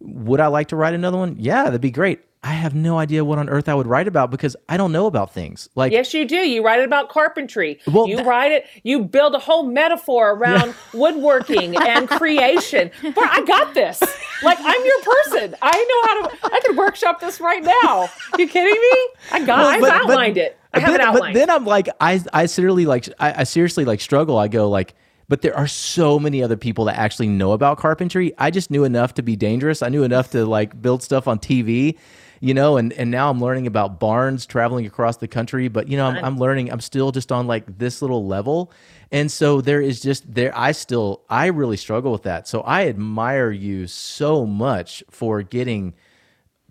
Would 0.01 0.41
I 0.41 0.47
like 0.49 0.69
to 0.69 0.77
write 0.77 0.95
another 0.95 1.19
one? 1.19 1.37
Yeah, 1.39 1.65
that'd 1.65 1.81
be 1.81 1.91
great. 1.91 2.21
I 2.43 2.53
have 2.53 2.75
no 2.75 2.99
idea 2.99 3.25
what 3.25 3.39
on 3.39 3.49
earth 3.49 3.69
I 3.69 3.75
would 3.75 3.87
write 3.89 4.07
about 4.07 4.31
because 4.31 4.55
I 4.69 4.77
don't 4.77 4.93
know 4.93 5.07
about 5.07 5.35
things. 5.35 5.69
Like 5.75 5.91
Yes, 5.93 6.15
you 6.15 6.25
do. 6.25 6.37
You 6.37 6.65
write 6.65 6.79
it 6.81 6.85
about 6.85 7.09
carpentry. 7.09 7.81
Well, 7.87 8.07
you 8.09 8.17
that- 8.19 8.27
write 8.27 8.53
it. 8.53 8.67
You 8.85 9.05
build 9.05 9.35
a 9.35 9.39
whole 9.41 9.65
metaphor 9.65 10.31
around 10.33 10.75
woodworking 10.95 11.77
and 11.77 12.09
creation. 12.09 12.91
But 13.03 13.19
I 13.29 13.45
got 13.45 13.75
this. 13.75 14.01
Like 14.43 14.59
I'm 14.61 14.85
your 14.85 15.03
person. 15.03 15.57
I 15.61 15.73
know 15.73 16.03
how 16.09 16.29
to. 16.49 16.55
I 16.57 16.61
could 16.65 16.77
workshop 16.77 17.21
this 17.21 17.41
right 17.41 17.63
now. 17.63 18.09
You 18.39 18.47
kidding 18.49 18.73
me? 18.81 19.09
I 19.33 19.45
got. 19.45 19.59
Well, 19.59 19.67
I've 19.69 19.81
but- 19.81 19.91
but- 19.91 20.11
outlined 20.11 20.39
it. 20.39 20.55
I 20.75 20.81
have 20.81 20.93
then, 20.93 21.01
it 21.01 21.19
But 21.19 21.33
then 21.33 21.51
I'm 21.51 21.65
like, 21.65 21.89
I 21.99 22.21
I 22.33 22.45
seriously 22.47 22.85
like 22.85 23.09
I, 23.19 23.41
I 23.41 23.45
seriously 23.45 23.85
like 23.87 24.01
struggle. 24.03 24.37
I 24.39 24.49
go 24.49 24.69
like, 24.69 24.95
but 25.27 25.41
there 25.41 25.57
are 25.57 25.67
so 25.67 26.19
many 26.19 26.43
other 26.43 26.59
people 26.59 26.85
that 26.85 26.99
actually 26.99 27.29
know 27.29 27.53
about 27.53 27.79
carpentry. 27.79 28.33
I 28.37 28.51
just 28.51 28.71
knew 28.71 28.85
enough 28.85 29.15
to 29.15 29.23
be 29.23 29.35
dangerous. 29.35 29.83
I 29.83 29.89
knew 29.89 30.03
enough 30.03 30.31
to 30.33 30.45
like 30.45 30.81
build 30.81 31.03
stuff 31.03 31.27
on 31.27 31.39
TV, 31.39 31.97
you 32.41 32.55
know, 32.55 32.77
and 32.77 32.93
and 32.93 33.11
now 33.11 33.31
I'm 33.31 33.41
learning 33.41 33.67
about 33.67 33.99
barns 34.01 34.47
traveling 34.47 34.87
across 34.87 35.17
the 35.17 35.29
country. 35.29 35.69
But 35.69 35.89
you 35.89 35.97
know, 35.97 36.07
I'm, 36.07 36.25
I'm 36.25 36.39
learning. 36.39 36.71
I'm 36.71 36.81
still 36.81 37.13
just 37.13 37.33
on 37.33 37.47
like 37.47 37.79
this 37.79 38.03
little 38.03 38.27
level, 38.27 38.73
and 39.11 39.31
so 39.31 39.61
there 39.61 39.81
is 39.81 40.01
just 40.01 40.33
there. 40.33 40.57
I 40.57 40.73
still 40.73 41.23
I 41.29 41.47
really 41.47 41.77
struggle 41.77 42.13
with 42.13 42.23
that. 42.25 42.47
So 42.49 42.61
I 42.63 42.87
admire 42.87 43.51
you 43.51 43.87
so 43.87 44.47
much 44.47 45.03
for 45.11 45.43
getting 45.43 45.95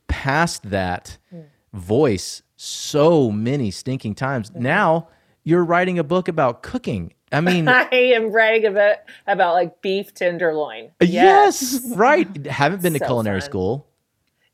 past 0.07 0.69
that 0.69 1.17
hmm. 1.29 1.41
voice 1.73 2.41
so 2.55 3.31
many 3.31 3.71
stinking 3.71 4.15
times. 4.15 4.49
Hmm. 4.49 4.61
Now 4.61 5.07
you're 5.43 5.63
writing 5.63 5.99
a 5.99 6.03
book 6.03 6.27
about 6.27 6.63
cooking. 6.63 7.13
I 7.31 7.41
mean, 7.41 7.67
I 7.67 7.87
am 7.91 8.31
writing 8.31 8.65
about 8.65 8.97
about 9.25 9.53
like 9.53 9.81
beef 9.81 10.13
tenderloin. 10.13 10.91
yes, 11.01 11.81
right. 11.95 12.45
Haven't 12.45 12.81
been 12.81 12.93
to 12.93 12.99
So 12.99 13.05
culinary 13.05 13.41
fun. 13.41 13.49
school. 13.49 13.87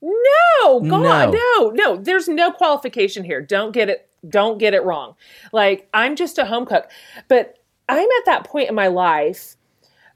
No, 0.03 0.81
God, 0.81 1.33
No. 1.33 1.39
no, 1.61 1.69
no. 1.69 1.97
There's 1.97 2.27
no 2.27 2.51
qualification 2.51 3.23
here. 3.23 3.41
Don't 3.41 3.71
get 3.71 3.89
it. 3.89 4.09
Don't 4.27 4.57
get 4.57 4.73
it 4.73 4.83
wrong. 4.83 5.15
Like 5.53 5.87
I'm 5.93 6.15
just 6.15 6.37
a 6.37 6.45
home 6.45 6.65
cook, 6.65 6.89
but 7.27 7.57
I'm 7.87 7.97
at 8.19 8.25
that 8.25 8.45
point 8.45 8.69
in 8.69 8.75
my 8.75 8.87
life 8.87 9.55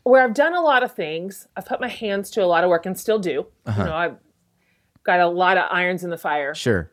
where 0.04 0.24
I've 0.24 0.34
done 0.34 0.54
a 0.54 0.62
lot 0.62 0.84
of 0.84 0.94
things. 0.94 1.48
I've 1.56 1.66
put 1.66 1.82
my 1.82 1.88
hands 1.90 2.30
to 2.32 2.44
a 2.44 2.46
lot 2.46 2.64
of 2.64 2.70
work 2.70 2.86
and 2.86 2.98
still 2.98 3.20
do. 3.20 3.48
Uh-huh. 3.66 3.82
You 3.82 3.88
know, 3.90 3.96
I've 3.96 4.16
got 5.04 5.20
a 5.20 5.28
lot 5.28 5.58
of 5.58 5.66
irons 5.72 6.04
in 6.04 6.10
the 6.10 6.18
fire. 6.18 6.54
Sure. 6.54 6.92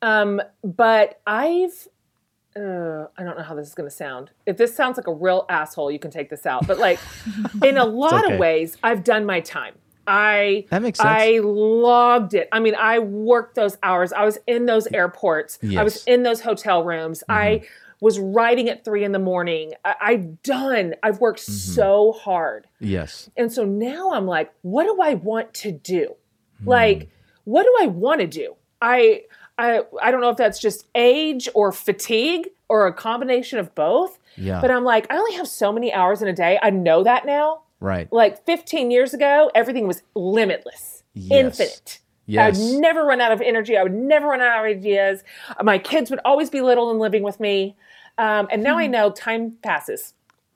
Um, 0.00 0.40
but 0.64 1.20
I've 1.26 1.88
uh, 2.54 3.06
I 3.16 3.22
don't 3.24 3.38
know 3.38 3.44
how 3.44 3.54
this 3.54 3.68
is 3.68 3.74
going 3.74 3.88
to 3.88 3.94
sound. 3.94 4.30
If 4.44 4.58
this 4.58 4.74
sounds 4.76 4.98
like 4.98 5.06
a 5.06 5.12
real 5.12 5.46
asshole, 5.48 5.90
you 5.90 5.98
can 5.98 6.10
take 6.10 6.28
this 6.28 6.44
out. 6.44 6.66
But 6.66 6.78
like 6.78 6.98
in 7.62 7.78
a 7.78 7.84
lot 8.04 8.24
okay. 8.24 8.34
of 8.34 8.40
ways, 8.40 8.76
I've 8.82 9.04
done 9.04 9.24
my 9.24 9.40
time. 9.40 9.74
I 10.06 10.66
That 10.70 10.82
makes 10.82 10.98
sense. 10.98 11.08
I 11.08 11.38
logged 11.42 12.34
it. 12.34 12.48
I 12.52 12.60
mean, 12.60 12.74
I 12.74 12.98
worked 12.98 13.54
those 13.54 13.76
hours. 13.82 14.12
I 14.12 14.24
was 14.24 14.38
in 14.46 14.66
those 14.66 14.86
airports. 14.88 15.58
I 15.76 15.82
was 15.82 15.98
Mm-hmm. 15.98 16.10
in 16.10 16.22
those 16.22 16.40
hotel 16.40 16.82
rooms. 16.84 17.22
I 17.28 17.62
was 18.00 18.18
writing 18.18 18.68
at 18.68 18.84
three 18.84 19.04
in 19.04 19.12
the 19.12 19.18
morning. 19.20 19.74
I, 19.84 19.94
I've 20.00 20.42
done. 20.42 20.94
I've 21.02 21.20
worked 21.20 21.40
Mm-hmm. 21.40 21.52
so 21.74 22.12
hard. 22.12 22.66
Yes. 22.80 23.30
And 23.36 23.52
so 23.52 23.64
now 23.64 24.12
I'm 24.12 24.26
like, 24.26 24.52
what 24.62 24.84
do 24.84 25.00
I 25.00 25.14
want 25.14 25.54
to 25.54 25.72
do? 25.72 26.14
Hmm. 26.62 26.68
Like, 26.68 27.08
what 27.44 27.62
do 27.62 27.76
I 27.80 27.86
want 27.86 28.20
to 28.20 28.26
do? 28.26 28.56
I 28.80 29.22
I 29.58 29.82
I 30.00 30.10
don't 30.10 30.20
know 30.20 30.30
if 30.30 30.36
that's 30.36 30.58
just 30.58 30.86
age 30.94 31.48
or 31.54 31.70
fatigue 31.72 32.48
or 32.68 32.86
a 32.86 32.92
combination 32.92 33.58
of 33.58 33.74
both. 33.74 34.18
Yeah. 34.36 34.60
But 34.60 34.70
I'm 34.70 34.82
like, 34.84 35.06
I 35.12 35.16
only 35.16 35.34
have 35.36 35.46
so 35.46 35.72
many 35.72 35.92
hours 35.92 36.22
in 36.22 36.28
a 36.28 36.32
day. 36.32 36.58
I 36.62 36.70
know 36.70 37.04
that 37.04 37.26
now. 37.26 37.61
Right. 37.82 38.10
Like 38.12 38.44
15 38.46 38.90
years 38.90 39.12
ago, 39.14 39.50
everything 39.54 39.86
was 39.86 40.02
limitless, 40.14 41.02
Yes. 41.14 41.60
infinite. 41.60 41.98
Yes. 42.26 42.56
I 42.56 42.64
would 42.72 42.80
never 42.80 43.04
run 43.04 43.20
out 43.20 43.32
of 43.32 43.40
energy. 43.40 43.76
I 43.76 43.82
would 43.82 43.92
never 43.94 44.28
run 44.28 44.40
out 44.40 44.60
of 44.60 44.64
ideas. 44.64 45.22
My 45.62 45.76
kids 45.78 46.10
would 46.10 46.20
always 46.24 46.48
be 46.50 46.60
little 46.60 46.90
and 46.90 46.98
living 47.00 47.22
with 47.22 47.40
me. 47.40 47.76
Um, 48.16 48.46
and 48.50 48.62
now 48.62 48.78
I 48.78 48.86
know 48.86 49.10
time 49.10 49.54
passes, 49.62 50.14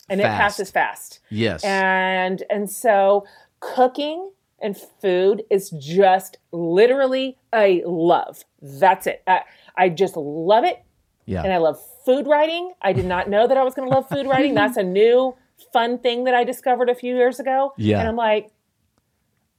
and 0.08 0.20
it 0.20 0.26
Hmm. 0.26 0.36
Passes 0.36 0.70
fast 0.70 1.18
yes. 1.30 1.64
and 1.64 2.42
and 2.48 2.70
so 2.70 3.26
cooking 3.60 4.30
and 4.60 4.76
food 4.76 5.42
is 5.50 5.70
just 5.70 6.38
literally 6.52 7.36
a 7.54 7.82
love 7.84 8.44
that's 8.62 9.06
it 9.06 9.22
I, 9.26 9.40
I 9.76 9.88
just 9.88 10.16
love 10.16 10.64
it 10.64 10.82
yeah. 11.26 11.42
and 11.42 11.52
i 11.52 11.56
love 11.58 11.78
food 12.04 12.26
writing 12.26 12.72
i 12.82 12.92
did 12.92 13.04
not 13.06 13.28
know 13.28 13.46
that 13.48 13.56
i 13.56 13.62
was 13.64 13.74
going 13.74 13.88
to 13.88 13.94
love 13.94 14.08
food 14.08 14.26
writing 14.26 14.54
that's 14.60 14.76
a 14.76 14.82
new 14.82 15.34
fun 15.72 15.98
thing 15.98 16.24
that 16.24 16.34
i 16.34 16.44
discovered 16.44 16.88
a 16.88 16.94
few 16.94 17.14
years 17.16 17.40
ago 17.40 17.72
Yeah. 17.76 18.00
and 18.00 18.08
i'm 18.08 18.16
like 18.16 18.50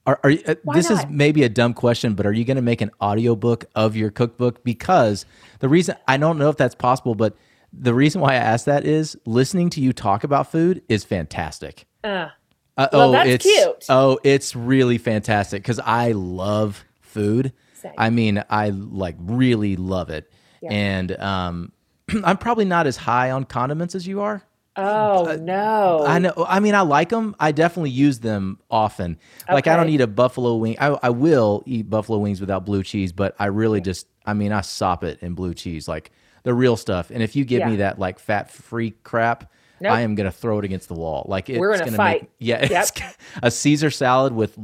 Are, 0.05 0.19
are 0.23 0.29
you, 0.29 0.41
uh, 0.47 0.55
this 0.73 0.89
is 0.89 1.05
maybe 1.09 1.43
a 1.43 1.49
dumb 1.49 1.73
question, 1.73 2.13
but 2.13 2.25
are 2.25 2.31
you 2.31 2.45
going 2.45 2.55
to 2.55 2.61
make 2.61 2.79
an 2.81 2.91
audiobook 3.01 3.65
of 3.75 3.95
your 3.97 4.09
cookbook? 4.09 4.63
Because 4.63 5.25
the 5.59 5.67
reason 5.67 5.95
I 6.07 6.15
don't 6.15 6.37
know 6.37 6.49
if 6.49 6.55
that's 6.55 6.75
possible, 6.75 7.13
but 7.13 7.35
the 7.73 7.93
reason 7.93 8.21
why 8.21 8.31
I 8.31 8.35
asked 8.35 8.67
that 8.67 8.85
is 8.85 9.17
listening 9.25 9.69
to 9.71 9.81
you 9.81 9.91
talk 9.91 10.23
about 10.23 10.49
food 10.49 10.81
is 10.87 11.03
fantastic. 11.03 11.85
uh, 12.05 12.29
Uh, 12.77 12.87
Well, 12.93 13.09
oh, 13.09 13.11
that's 13.11 13.29
it's, 13.29 13.43
cute. 13.45 13.85
Oh, 13.89 14.17
it's 14.23 14.55
really 14.55 14.97
fantastic 14.97 15.61
because 15.61 15.79
I 15.79 16.13
love 16.13 16.85
food. 17.01 17.51
Same. 17.73 17.91
I 17.97 18.09
mean, 18.09 18.41
I 18.49 18.69
like 18.69 19.15
really 19.19 19.75
love 19.75 20.09
it, 20.09 20.31
Yeah. 20.61 20.71
and 20.71 21.11
um, 21.19 21.71
I'm 22.23 22.37
probably 22.37 22.65
not 22.65 22.87
as 22.87 22.95
high 22.95 23.31
on 23.31 23.43
condiments 23.43 23.93
as 23.93 24.07
you 24.07 24.21
are. 24.21 24.41
Oh 24.77 25.37
no 25.41 26.05
I 26.05 26.19
know. 26.19 26.33
I 26.47 26.59
mean, 26.59 26.75
I 26.75 26.81
like 26.81 27.09
them. 27.09 27.35
I 27.39 27.51
definitely 27.51 27.89
use 27.89 28.19
them 28.19 28.59
often. 28.69 29.17
Like, 29.49 29.67
I 29.67 29.75
don't 29.75 29.85
Okay. 29.85 29.93
eat 29.95 30.01
a 30.01 30.07
buffalo 30.07 30.55
wing. 30.55 30.77
I, 30.79 30.97
I 31.03 31.09
will 31.09 31.63
eat 31.65 31.89
buffalo 31.89 32.19
wings 32.19 32.39
without 32.39 32.65
blue 32.65 32.83
cheese, 32.83 33.11
but 33.11 33.35
I 33.39 33.45
really 33.47 33.81
just, 33.81 34.07
I 34.25 34.33
mean, 34.33 34.51
I 34.51 34.61
sop 34.61 35.03
it 35.03 35.19
in 35.21 35.33
blue 35.33 35.53
cheese, 35.53 35.87
like 35.87 36.11
the 36.43 36.53
real 36.53 36.77
stuff. 36.77 37.09
And 37.11 37.21
if 37.23 37.35
you 37.35 37.43
give 37.45 37.65
me 37.67 37.77
that 37.77 37.99
like 37.99 38.19
fat 38.19 38.51
free 38.51 38.91
crap, 39.03 39.51
Nope. 39.79 39.91
I 39.93 40.01
am 40.01 40.15
gonna 40.15 40.31
throw 40.31 40.57
it 40.59 40.65
against 40.65 40.87
the 40.87 40.95
wall. 40.95 41.25
Like 41.29 41.49
it's 41.51 41.59
We're 41.59 41.73
in 41.73 41.79
gonna 41.79 41.91
fight. 41.91 42.21
make 42.23 42.29
yeah. 42.39 42.65
Yep. 42.67 42.87
A 43.43 43.51
Caesar 43.51 43.91
salad 43.91 44.33
with 44.33 44.57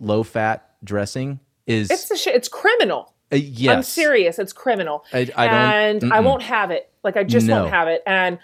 low 0.00 0.22
fat 0.22 0.70
dressing 0.82 1.38
is 1.66 1.90
it's 1.90 2.10
a 2.10 2.16
sh- 2.16 2.28
it's 2.28 2.48
criminal 2.48 3.12
uh, 3.32 3.36
yes. 3.36 3.74
I'm 3.76 3.82
serious. 3.82 4.38
It's 4.38 4.52
criminal. 4.52 5.04
I- 5.12 5.18
I 5.18 5.22
don't- 5.24 5.38
and 5.38 6.12
I 6.14 6.18
mm-mm. 6.18 6.24
won't 6.24 6.42
have 6.42 6.70
it. 6.70 6.90
Like 7.02 7.16
I 7.18 7.24
just 7.24 7.46
No. 7.46 7.60
won't 7.62 7.74
have 7.74 7.88
it. 7.88 8.02
And 8.06 8.38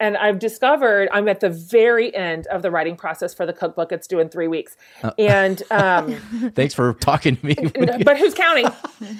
and 0.00 0.16
I've 0.16 0.38
discovered 0.38 1.08
I'm 1.12 1.28
at 1.28 1.40
the 1.40 1.50
very 1.50 2.14
end 2.14 2.46
of 2.48 2.62
the 2.62 2.70
writing 2.70 2.96
process 2.96 3.34
for 3.34 3.46
the 3.46 3.52
cookbook. 3.52 3.92
It's 3.92 4.06
due 4.06 4.20
in 4.20 4.28
three 4.28 4.48
weeks, 4.48 4.76
Uh. 5.02 5.10
and 5.18 5.62
um, 5.70 6.14
Thanks 6.54 6.74
for 6.74 6.94
talking 6.94 7.36
to 7.36 7.46
me. 7.46 7.54
but 8.04 8.16
who's 8.18 8.34
counting? 8.34 8.66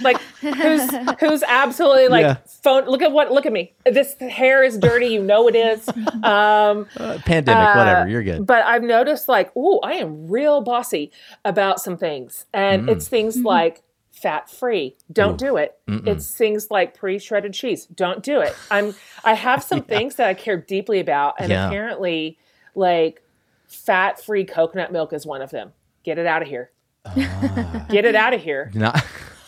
Like 0.03 0.20
who's 0.41 0.83
who's 1.20 1.43
absolutely 1.45 2.09
like 2.09 2.22
Yeah. 2.22 2.37
phone? 2.47 2.85
Look 2.87 3.03
at 3.03 3.12
what? 3.12 3.33
Look 3.33 3.47
at 3.47 3.53
me. 3.53 3.74
This 3.85 4.14
hair 4.20 4.62
is 4.64 4.79
dirty. 4.79 5.07
You 5.09 5.22
know 5.22 5.49
it 5.49 5.57
is. 5.57 5.89
Um, 6.22 6.87
Uh, 6.99 7.18
pandemic, 7.24 7.74
whatever. 7.76 8.09
You're 8.09 8.22
good. 8.22 8.47
but 8.47 8.64
I've 8.64 8.83
noticed 8.83 9.29
like, 9.29 9.51
oh, 9.57 9.79
I 9.81 9.95
am 9.95 10.29
real 10.29 10.61
bossy 10.61 11.11
about 11.45 11.81
some 11.81 11.97
things. 11.97 12.45
And 12.53 12.89
Mm. 12.89 12.93
it's 12.93 13.09
things 13.09 13.37
like 13.39 13.83
fat 14.22 14.50
free. 14.50 14.96
Don't 15.12 15.38
do 15.38 15.56
it. 15.56 15.78
It's 15.86 16.34
things 16.34 16.70
like 16.70 16.94
pre-shredded 16.94 17.52
cheese. 17.54 17.86
Don't 17.86 18.22
do 18.22 18.40
it. 18.40 18.54
I'm 18.70 18.94
I 19.24 19.34
have 19.34 19.62
some 19.62 19.82
things 19.94 20.16
that 20.16 20.28
I 20.28 20.34
care 20.34 20.56
deeply 20.56 21.00
about. 21.00 21.34
And 21.38 21.50
Yeah. 21.50 21.66
apparently 21.68 22.38
like 22.74 23.22
fat 23.66 24.20
free 24.22 24.44
coconut 24.44 24.92
milk 24.92 25.12
is 25.12 25.24
one 25.26 25.42
of 25.42 25.50
them. 25.50 25.72
Get 26.04 26.18
it 26.18 26.26
out 26.26 26.42
of 26.42 26.48
here. 26.48 26.70
Ah. 27.06 27.86
Get 27.90 28.04
it 28.04 28.14
out 28.14 28.34
of 28.34 28.42
here. 28.42 28.70
Not, 28.74 29.00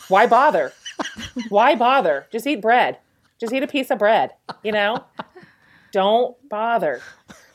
Why 0.08 0.26
bother? 0.26 0.72
Why 1.48 1.74
bother? 1.74 2.26
Just 2.30 2.46
eat 2.46 2.60
bread. 2.60 2.98
Just 3.40 3.52
eat 3.52 3.62
a 3.62 3.66
piece 3.66 3.90
of 3.90 3.98
bread, 3.98 4.32
you 4.62 4.70
know? 4.72 5.02
Don't 5.92 6.36
bother. 6.48 7.00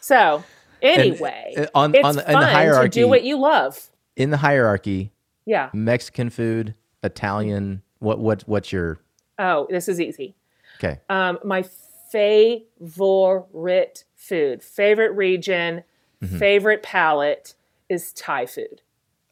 So, 0.02 0.44
anyway, 0.82 1.54
uh, 1.58 1.66
on- 1.76 1.94
it's 1.96 2.04
on 2.04 2.16
the- 2.16 2.22
in 2.22 2.28
the 2.28 2.34
fun 2.34 2.42
to 2.42 2.48
hierarchy- 2.54 2.90
do 2.90 3.08
what 3.08 3.24
you 3.24 3.38
love. 3.38 3.90
in 4.16 4.30
the 4.32 4.38
hierarchy, 4.38 5.12
Yeah. 5.46 5.70
Mexican 5.74 6.30
food, 6.30 6.74
Italian. 7.06 7.82
What 8.00 8.20
what 8.20 8.44
what's 8.48 8.72
your 8.72 9.00
Oh, 9.40 9.68
this 9.70 9.88
is 9.88 10.00
easy. 10.02 10.36
okay? 10.78 11.00
Um, 11.10 11.40
my 11.44 11.64
favorite 12.12 14.04
food, 14.16 14.62
favorite 14.64 15.12
region, 15.12 15.84
Mm-hmm. 16.24 16.38
favorite 16.40 16.82
palate 16.82 17.56
is 17.90 18.14
Thai 18.14 18.46
food. 18.46 18.82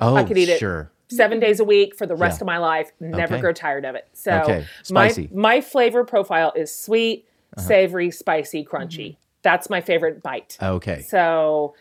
Oh, 0.01 0.15
I 0.15 0.26
could 0.26 0.38
eat 0.38 0.49
it. 0.49 0.59
sure. 0.59 0.91
seven 1.09 1.39
days 1.39 1.59
a 1.59 1.63
week 1.63 1.95
for 1.95 2.05
the 2.05 2.15
rest 2.15 2.39
Yeah. 2.39 2.43
of 2.43 2.47
my 2.47 2.57
life. 2.57 2.91
Never 2.99 3.36
Okay. 3.36 3.41
grow 3.41 3.53
tired 3.53 3.86
of 3.86 3.95
it. 3.95 4.07
So 4.13 4.32
Okay. 4.41 4.65
Spicy. 4.84 5.26
Uh-huh. 5.26 5.34
my 5.34 5.55
my 5.55 5.61
flavor 5.61 6.03
profile 6.03 6.51
is 6.55 6.74
sweet, 6.78 7.26
savory, 7.57 8.11
spicy, 8.11 8.65
crunchy. 8.65 9.15
That's 9.43 9.69
my 9.69 9.80
favorite 9.80 10.21
bite. 10.24 10.57
Okay. 10.61 11.01
So 11.03 11.76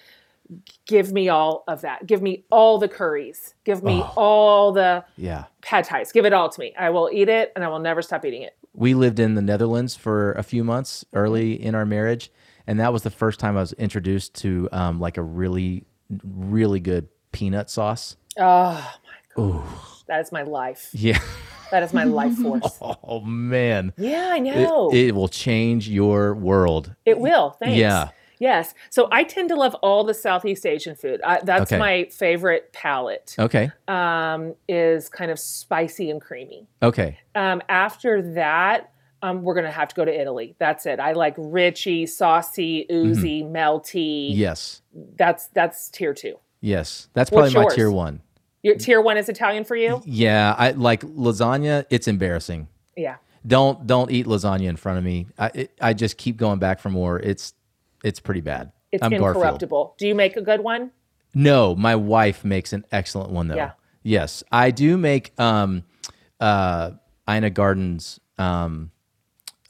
give 0.87 1.13
me 1.13 1.29
all 1.29 1.65
of 1.69 1.81
that. 1.83 2.07
Give 2.07 2.23
me 2.23 2.45
all 2.51 2.79
the 2.79 2.89
curries. 2.89 3.55
Give 3.65 3.83
me 3.83 4.03
all 4.17 4.73
the 4.73 5.05
Yeah. 5.17 5.45
pad 5.63 5.85
thais. 5.85 6.13
Give 6.13 6.25
it 6.27 6.33
all 6.33 6.49
to 6.49 6.61
me. 6.61 6.75
I 6.79 6.91
will 6.91 7.09
eat 7.13 7.29
it 7.29 7.53
and 7.55 7.65
I 7.65 7.69
will 7.69 7.79
never 7.79 8.03
stop 8.03 8.25
eating 8.25 8.43
it. 8.43 8.57
We 8.75 8.95
lived 8.95 9.19
in 9.21 9.35
the 9.35 9.43
Netherlands 9.43 9.95
for 9.97 10.33
a 10.33 10.43
few 10.43 10.65
months 10.65 11.05
early 11.13 11.63
in 11.63 11.75
our 11.75 11.85
marriage, 11.85 12.31
and 12.67 12.81
that 12.81 12.93
was 12.93 13.03
the 13.03 13.11
first 13.11 13.39
time 13.39 13.57
I 13.57 13.61
was 13.61 13.73
introduced 13.75 14.35
to 14.37 14.69
um, 14.73 14.99
like 14.99 15.17
a 15.19 15.23
really, 15.23 15.85
really 16.25 16.81
good 16.81 17.09
peanut 17.33 17.69
sauce. 17.69 18.17
Oh 18.39 18.99
my 19.05 19.35
god. 19.37 19.65
That 20.07 20.21
is 20.21 20.33
my 20.33 20.43
life. 20.43 20.89
Yeah. 20.93 21.19
That 21.71 21.83
is 21.83 21.93
my 21.95 22.05
life 22.05 22.35
force. 22.35 22.79
Oh 23.05 23.21
man. 23.21 23.93
Yeah, 23.99 24.31
I 24.33 24.39
know. 24.39 24.91
It, 24.93 25.09
it 25.09 25.15
will 25.15 25.29
change 25.29 25.89
your 25.89 26.35
world. 26.35 26.95
It 27.05 27.19
will. 27.19 27.51
Thanks. 27.59 27.77
Yeah. 27.77 28.09
Yes. 28.43 28.75
So 28.91 29.07
I 29.13 29.23
tend 29.23 29.51
to 29.51 29.55
love 29.55 29.77
all 29.77 30.03
the 30.03 30.15
Southeast 30.15 30.67
Asian 30.67 30.97
food. 30.97 31.21
I, 31.23 31.39
that's 31.45 31.71
Okay. 31.71 31.79
my 31.79 32.05
favorite 32.11 32.73
palate. 32.73 33.37
Okay. 33.39 33.71
Um, 33.87 34.57
is 34.69 35.09
kind 35.09 35.31
of 35.31 35.39
spicy 35.39 36.11
and 36.11 36.21
creamy. 36.21 36.67
Okay. 36.83 37.19
Um, 37.37 37.63
after 37.69 38.21
that, 38.35 38.91
um, 39.23 39.43
we're 39.45 39.55
gonna 39.55 39.71
have 39.71 39.87
to 39.91 39.95
go 39.95 40.05
to 40.05 40.21
Italy. 40.21 40.57
That's 40.59 40.87
it. 40.87 40.99
I 40.99 41.13
like 41.13 41.37
richy, 41.37 42.09
saucy, 42.09 42.85
oozy, 42.91 43.45
melty. 43.45 44.31
Mm-hmm. 44.31 44.41
Yes. 44.41 44.83
That's 45.17 45.47
that's 45.55 45.89
tier 45.91 46.13
two. 46.13 46.35
Yes. 46.61 47.09
That's 47.15 47.31
probably 47.31 47.55
my 47.55 47.69
tier 47.73 47.93
one. 47.93 48.23
Your 48.65 48.75
tier 48.75 49.01
one 49.01 49.19
is 49.19 49.29
Italian 49.29 49.63
for 49.63 49.77
you. 49.77 50.03
Yeah. 50.05 50.57
I 50.59 50.73
like 50.73 51.03
lasagna. 51.03 51.85
It's 51.91 52.09
embarrassing. 52.09 52.67
Yeah. 52.97 53.19
Don't 53.47 53.87
don't 53.87 54.11
eat 54.11 54.27
lasagna 54.27 54.65
in 54.69 54.77
front 54.77 54.99
of 54.99 55.05
me. 55.05 55.29
I 55.39 55.51
it, 55.55 55.71
I 55.81 55.93
just 55.95 56.17
keep 56.17 56.37
going 56.37 56.59
back 56.59 56.81
for 56.81 56.91
more. 56.91 57.21
It's 57.21 57.55
it's 58.03 58.21
pretty 58.21 58.41
bad. 58.41 58.73
It's 58.91 59.03
I'm 59.03 59.11
Garfield. 59.11 59.37
incorruptible. 59.37 59.95
Do 59.99 60.07
you 60.07 60.15
make 60.15 60.37
a 60.37 60.43
good 60.43 60.61
one? 60.61 60.91
No, 61.35 61.75
my 61.75 61.97
wife 61.97 62.45
makes 62.45 62.73
an 62.73 62.85
excellent 62.93 63.31
one 63.31 63.49
though. 63.49 63.57
Yeah. 63.57 63.73
Yes, 64.03 64.43
I 64.53 64.71
do 64.71 64.99
make 64.99 65.39
um 65.41 65.85
uh 66.41 66.93
Ina 67.29 67.51
Garten's 67.51 68.21
um 68.39 68.91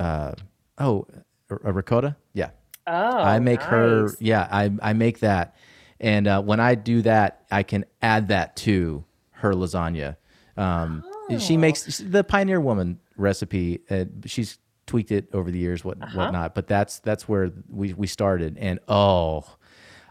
uh 0.00 0.32
oh 0.78 1.06
a 1.50 1.56
a 1.64 1.72
ricotta. 1.72 2.16
Yeah. 2.32 2.50
Oh, 2.86 2.92
I 2.92 3.38
make 3.38 3.62
her 3.62 4.08
yeah, 4.18 4.48
I 4.50 4.72
I 4.82 4.92
make 4.92 5.20
that. 5.20 5.54
And 6.00 6.26
uh, 6.26 6.42
when 6.42 6.58
I 6.58 6.74
do 6.74 7.02
that, 7.02 7.44
I 7.48 7.62
can 7.62 7.84
add 8.00 8.28
that 8.28 8.56
to 8.56 9.04
her 9.30 9.52
lasagna. 9.52 10.16
Um 10.56 11.04
she 11.38 11.56
makes 11.56 11.98
the 11.98 12.24
Pioneer 12.24 12.60
Woman 12.60 12.98
recipe. 13.16 13.80
Uh, 13.88 14.06
she's 14.26 14.58
tweaked 14.86 15.10
it 15.12 15.28
over 15.32 15.50
the 15.50 15.58
years 15.58 15.84
what 15.84 16.02
Uh-huh. 16.02 16.18
whatnot, 16.18 16.54
but 16.54 16.66
that's 16.66 16.98
that's 17.00 17.28
where 17.28 17.50
we 17.68 17.92
we 17.94 18.06
started 18.06 18.56
and 18.58 18.78
oh 18.88 19.44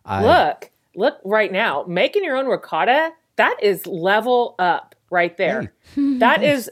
I 0.05 0.24
Look, 0.26 0.72
look 0.95 1.19
right 1.24 1.51
now. 1.51 1.86
Making 1.88 2.24
your 2.24 2.36
own 2.38 2.47
ricotta, 2.47 3.11
that 3.36 3.57
is 3.61 3.86
level 3.86 4.55
up 4.59 4.95
right 5.09 5.36
there. 5.38 5.74
That 5.95 6.41
is 6.43 6.69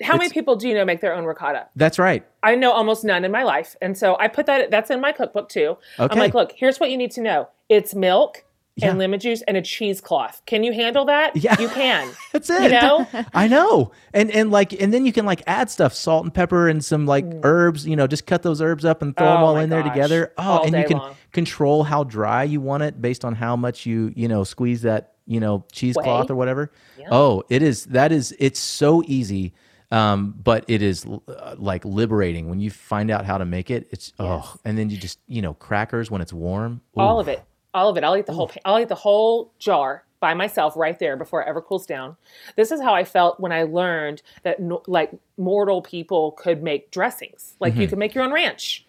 how 0.00 0.16
many 0.16 0.30
people 0.30 0.54
do 0.54 0.68
you 0.68 0.74
know 0.74 0.84
make 0.84 1.00
their 1.00 1.12
own 1.14 1.24
ricotta? 1.24 1.66
That's 1.74 1.98
right. 1.98 2.24
I 2.44 2.54
know 2.54 2.70
almost 2.70 3.04
none 3.04 3.24
in 3.24 3.32
my 3.32 3.42
life. 3.42 3.74
And 3.82 3.98
so 3.98 4.16
I 4.18 4.28
put 4.28 4.46
that 4.46 4.70
that's 4.70 4.90
in 4.90 5.00
my 5.00 5.10
cookbook 5.10 5.48
too. 5.48 5.76
Okay. 5.98 6.12
I'm 6.12 6.18
like, 6.18 6.34
look, 6.34 6.52
here's 6.52 6.78
what 6.78 6.90
you 6.90 6.96
need 6.96 7.10
to 7.12 7.20
know. 7.20 7.48
It's 7.68 7.92
milk 7.92 8.44
and 8.82 8.98
lemon 8.98 9.18
juice 9.18 9.42
and 9.42 9.56
a 9.56 9.62
cheesecloth. 9.62 10.42
Can 10.46 10.62
you 10.62 10.72
handle 10.72 11.06
that? 11.06 11.34
Yeah. 11.36 11.58
You 11.60 11.68
can. 11.68 12.10
That's 12.32 12.50
it. 12.50 12.64
You 12.64 12.68
know? 12.70 13.06
I 13.34 13.48
know. 13.48 13.92
And 14.12 14.30
and 14.30 14.50
like 14.50 14.72
and 14.80 14.92
then 14.92 15.06
you 15.06 15.12
can 15.12 15.24
like 15.24 15.42
add 15.46 15.70
stuff, 15.70 15.94
salt 15.94 16.24
and 16.24 16.34
pepper 16.34 16.68
and 16.68 16.84
some 16.84 17.06
like 17.06 17.24
herbs, 17.42 17.86
you 17.86 17.96
know, 17.96 18.06
just 18.06 18.26
cut 18.26 18.42
those 18.42 18.60
herbs 18.60 18.84
up 18.84 19.02
and 19.02 19.16
throw 19.16 19.26
them 19.26 19.36
Mm. 19.36 19.40
Oh 19.40 19.44
all 19.46 19.54
my 19.54 19.62
in 19.62 19.70
there 19.70 19.82
together. 19.82 20.32
Oh, 20.38 20.42
All 20.42 20.64
and 20.64 20.74
you 20.74 20.84
can 20.84 20.98
long. 20.98 21.16
control 21.32 21.84
how 21.84 22.04
dry 22.04 22.42
you 22.44 22.60
want 22.60 22.82
it 22.82 23.00
based 23.00 23.24
on 23.24 23.34
how 23.34 23.56
much 23.56 23.86
you, 23.86 24.12
you 24.14 24.28
know, 24.28 24.44
squeeze 24.44 24.82
that, 24.82 25.14
you 25.26 25.40
know, 25.40 25.64
cheesecloth 25.72 26.30
or 26.30 26.36
whatever. 26.36 26.70
Oh, 27.10 27.42
it 27.48 27.62
is 27.62 27.86
that 27.86 28.12
is 28.12 28.34
it's 28.38 28.60
so 28.60 29.02
easy. 29.06 29.54
Um, 29.92 30.34
but 30.42 30.64
it 30.66 30.82
is 30.82 31.06
uh, 31.06 31.54
like 31.58 31.84
liberating 31.84 32.48
when 32.50 32.58
you 32.58 32.70
find 32.70 33.08
out 33.10 33.24
how 33.24 33.38
to 33.38 33.44
make 33.44 33.70
it. 33.70 33.86
It's 33.90 34.12
oh, 34.18 34.56
and 34.64 34.76
then 34.76 34.90
you 34.90 34.96
just 34.96 35.18
you 35.28 35.40
know 35.42 35.54
crackers 35.54 36.10
when 36.10 36.20
it's 36.20 36.32
warm. 36.32 36.80
all 36.96 37.20
of 37.20 37.28
it 37.28 37.42
all 37.76 37.88
of 37.88 37.96
it 37.96 38.02
i'll 38.04 38.16
eat 38.16 38.26
the 38.26 38.32
whole 38.32 38.50
i'll 38.64 38.80
eat 38.80 38.88
the 38.88 38.94
whole 38.94 39.52
jar 39.58 40.04
by 40.18 40.32
myself 40.34 40.74
right 40.76 40.98
there 40.98 41.16
before 41.16 41.42
it 41.42 41.46
ever 41.48 41.60
cools 41.60 41.84
down 41.86 42.16
this 42.56 42.72
is 42.72 42.80
how 42.80 42.94
i 42.94 43.04
felt 43.04 43.38
when 43.38 43.52
i 43.52 43.62
learned 43.64 44.22
that 44.42 44.58
no, 44.60 44.82
like 44.86 45.10
mortal 45.36 45.82
people 45.82 46.32
could 46.32 46.62
make 46.62 46.90
dressings 46.90 47.54
like 47.60 47.72
Mm-hmm. 47.74 47.82
you 47.82 47.88
could 47.88 47.98
make 47.98 48.14
your 48.14 48.24
own 48.24 48.32
ranch 48.32 48.82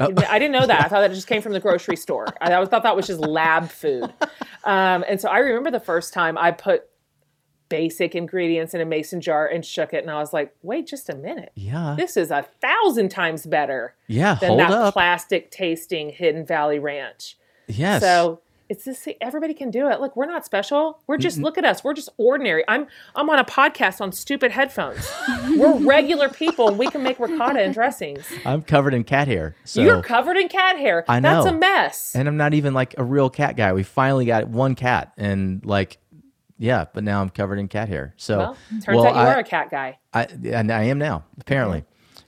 Oh. 0.00 0.08
could, 0.08 0.24
I 0.24 0.40
didn't 0.40 0.50
know 0.58 0.66
that. 0.72 0.80
I 0.86 0.88
thought 0.88 1.02
that 1.02 1.12
it 1.12 1.14
just 1.14 1.28
came 1.28 1.40
from 1.40 1.52
the 1.52 1.60
grocery 1.60 1.94
store. 1.94 2.26
I 2.40 2.64
thought 2.64 2.82
that 2.82 2.96
was 2.96 3.06
just 3.06 3.20
lab 3.20 3.70
food. 3.70 4.12
Um, 4.64 5.04
and 5.08 5.20
so 5.20 5.28
I 5.28 5.38
remember 5.38 5.70
the 5.70 5.78
first 5.78 6.12
time 6.12 6.36
I 6.36 6.50
put 6.50 6.88
basic 7.68 8.16
ingredients 8.16 8.74
in 8.74 8.80
a 8.80 8.84
mason 8.84 9.20
jar 9.20 9.46
and 9.46 9.64
shook 9.64 9.92
it, 9.94 10.02
and 10.02 10.10
I 10.10 10.18
was 10.18 10.32
like, 10.32 10.52
"Wait, 10.62 10.88
just 10.88 11.08
a 11.08 11.14
minute! 11.14 11.52
Yeah. 11.54 11.94
This 11.96 12.16
is 12.16 12.32
a 12.32 12.44
thousand 12.60 13.10
times 13.10 13.46
better 13.46 13.94
Yeah. 14.08 14.34
than 14.34 14.56
that 14.56 14.72
up. 14.72 14.94
plastic 14.94 15.52
tasting 15.52 16.10
Hidden 16.10 16.44
Valley 16.46 16.80
Ranch." 16.80 17.36
Yes. 17.66 18.02
So 18.02 18.40
it's 18.68 18.84
this 18.84 19.06
everybody 19.20 19.52
can 19.52 19.70
do 19.70 19.90
it. 19.90 20.00
Look, 20.00 20.16
we're 20.16 20.26
not 20.26 20.44
special. 20.44 20.98
We're 21.06 21.18
just 21.18 21.38
look 21.38 21.58
at 21.58 21.64
us. 21.64 21.84
We're 21.84 21.94
just 21.94 22.08
ordinary. 22.16 22.64
I'm 22.66 22.86
I'm 23.14 23.28
on 23.28 23.38
a 23.38 23.44
podcast 23.44 24.00
on 24.00 24.12
stupid 24.12 24.52
headphones. 24.52 25.06
we're 25.56 25.74
regular 25.74 26.28
people 26.28 26.74
we 26.74 26.88
can 26.88 27.02
make 27.02 27.18
ricotta 27.20 27.60
and 27.60 27.74
dressings. 27.74 28.24
I'm 28.44 28.62
covered 28.62 28.94
in 28.94 29.04
cat 29.04 29.28
hair. 29.28 29.54
So 29.64 29.82
You're 29.82 30.02
covered 30.02 30.36
in 30.36 30.48
cat 30.48 30.78
hair. 30.78 31.04
I 31.08 31.20
know. 31.20 31.42
That's 31.42 31.54
a 31.54 31.58
mess. 31.58 32.14
and 32.14 32.26
I'm 32.26 32.36
not 32.36 32.54
even 32.54 32.72
like 32.74 32.94
a 32.96 33.04
real 33.04 33.28
cat 33.28 33.56
guy. 33.56 33.72
We 33.72 33.82
finally 33.82 34.24
got 34.24 34.48
one 34.48 34.74
cat, 34.74 35.12
and 35.18 35.64
like, 35.64 35.98
yeah, 36.58 36.86
but 36.92 37.04
now 37.04 37.20
I'm 37.20 37.28
covered 37.28 37.58
in 37.58 37.68
cat 37.68 37.88
hair. 37.88 38.14
So, 38.16 38.38
well, 38.38 38.56
turns 38.82 38.96
well, 38.96 39.06
out 39.06 39.14
you 39.14 39.20
I, 39.20 39.34
are 39.34 39.38
a 39.40 39.44
cat 39.44 39.70
guy. 39.70 39.98
I, 40.12 40.24
and 40.24 40.72
I 40.72 40.84
am 40.84 40.98
now 40.98 41.24
apparently. 41.38 41.84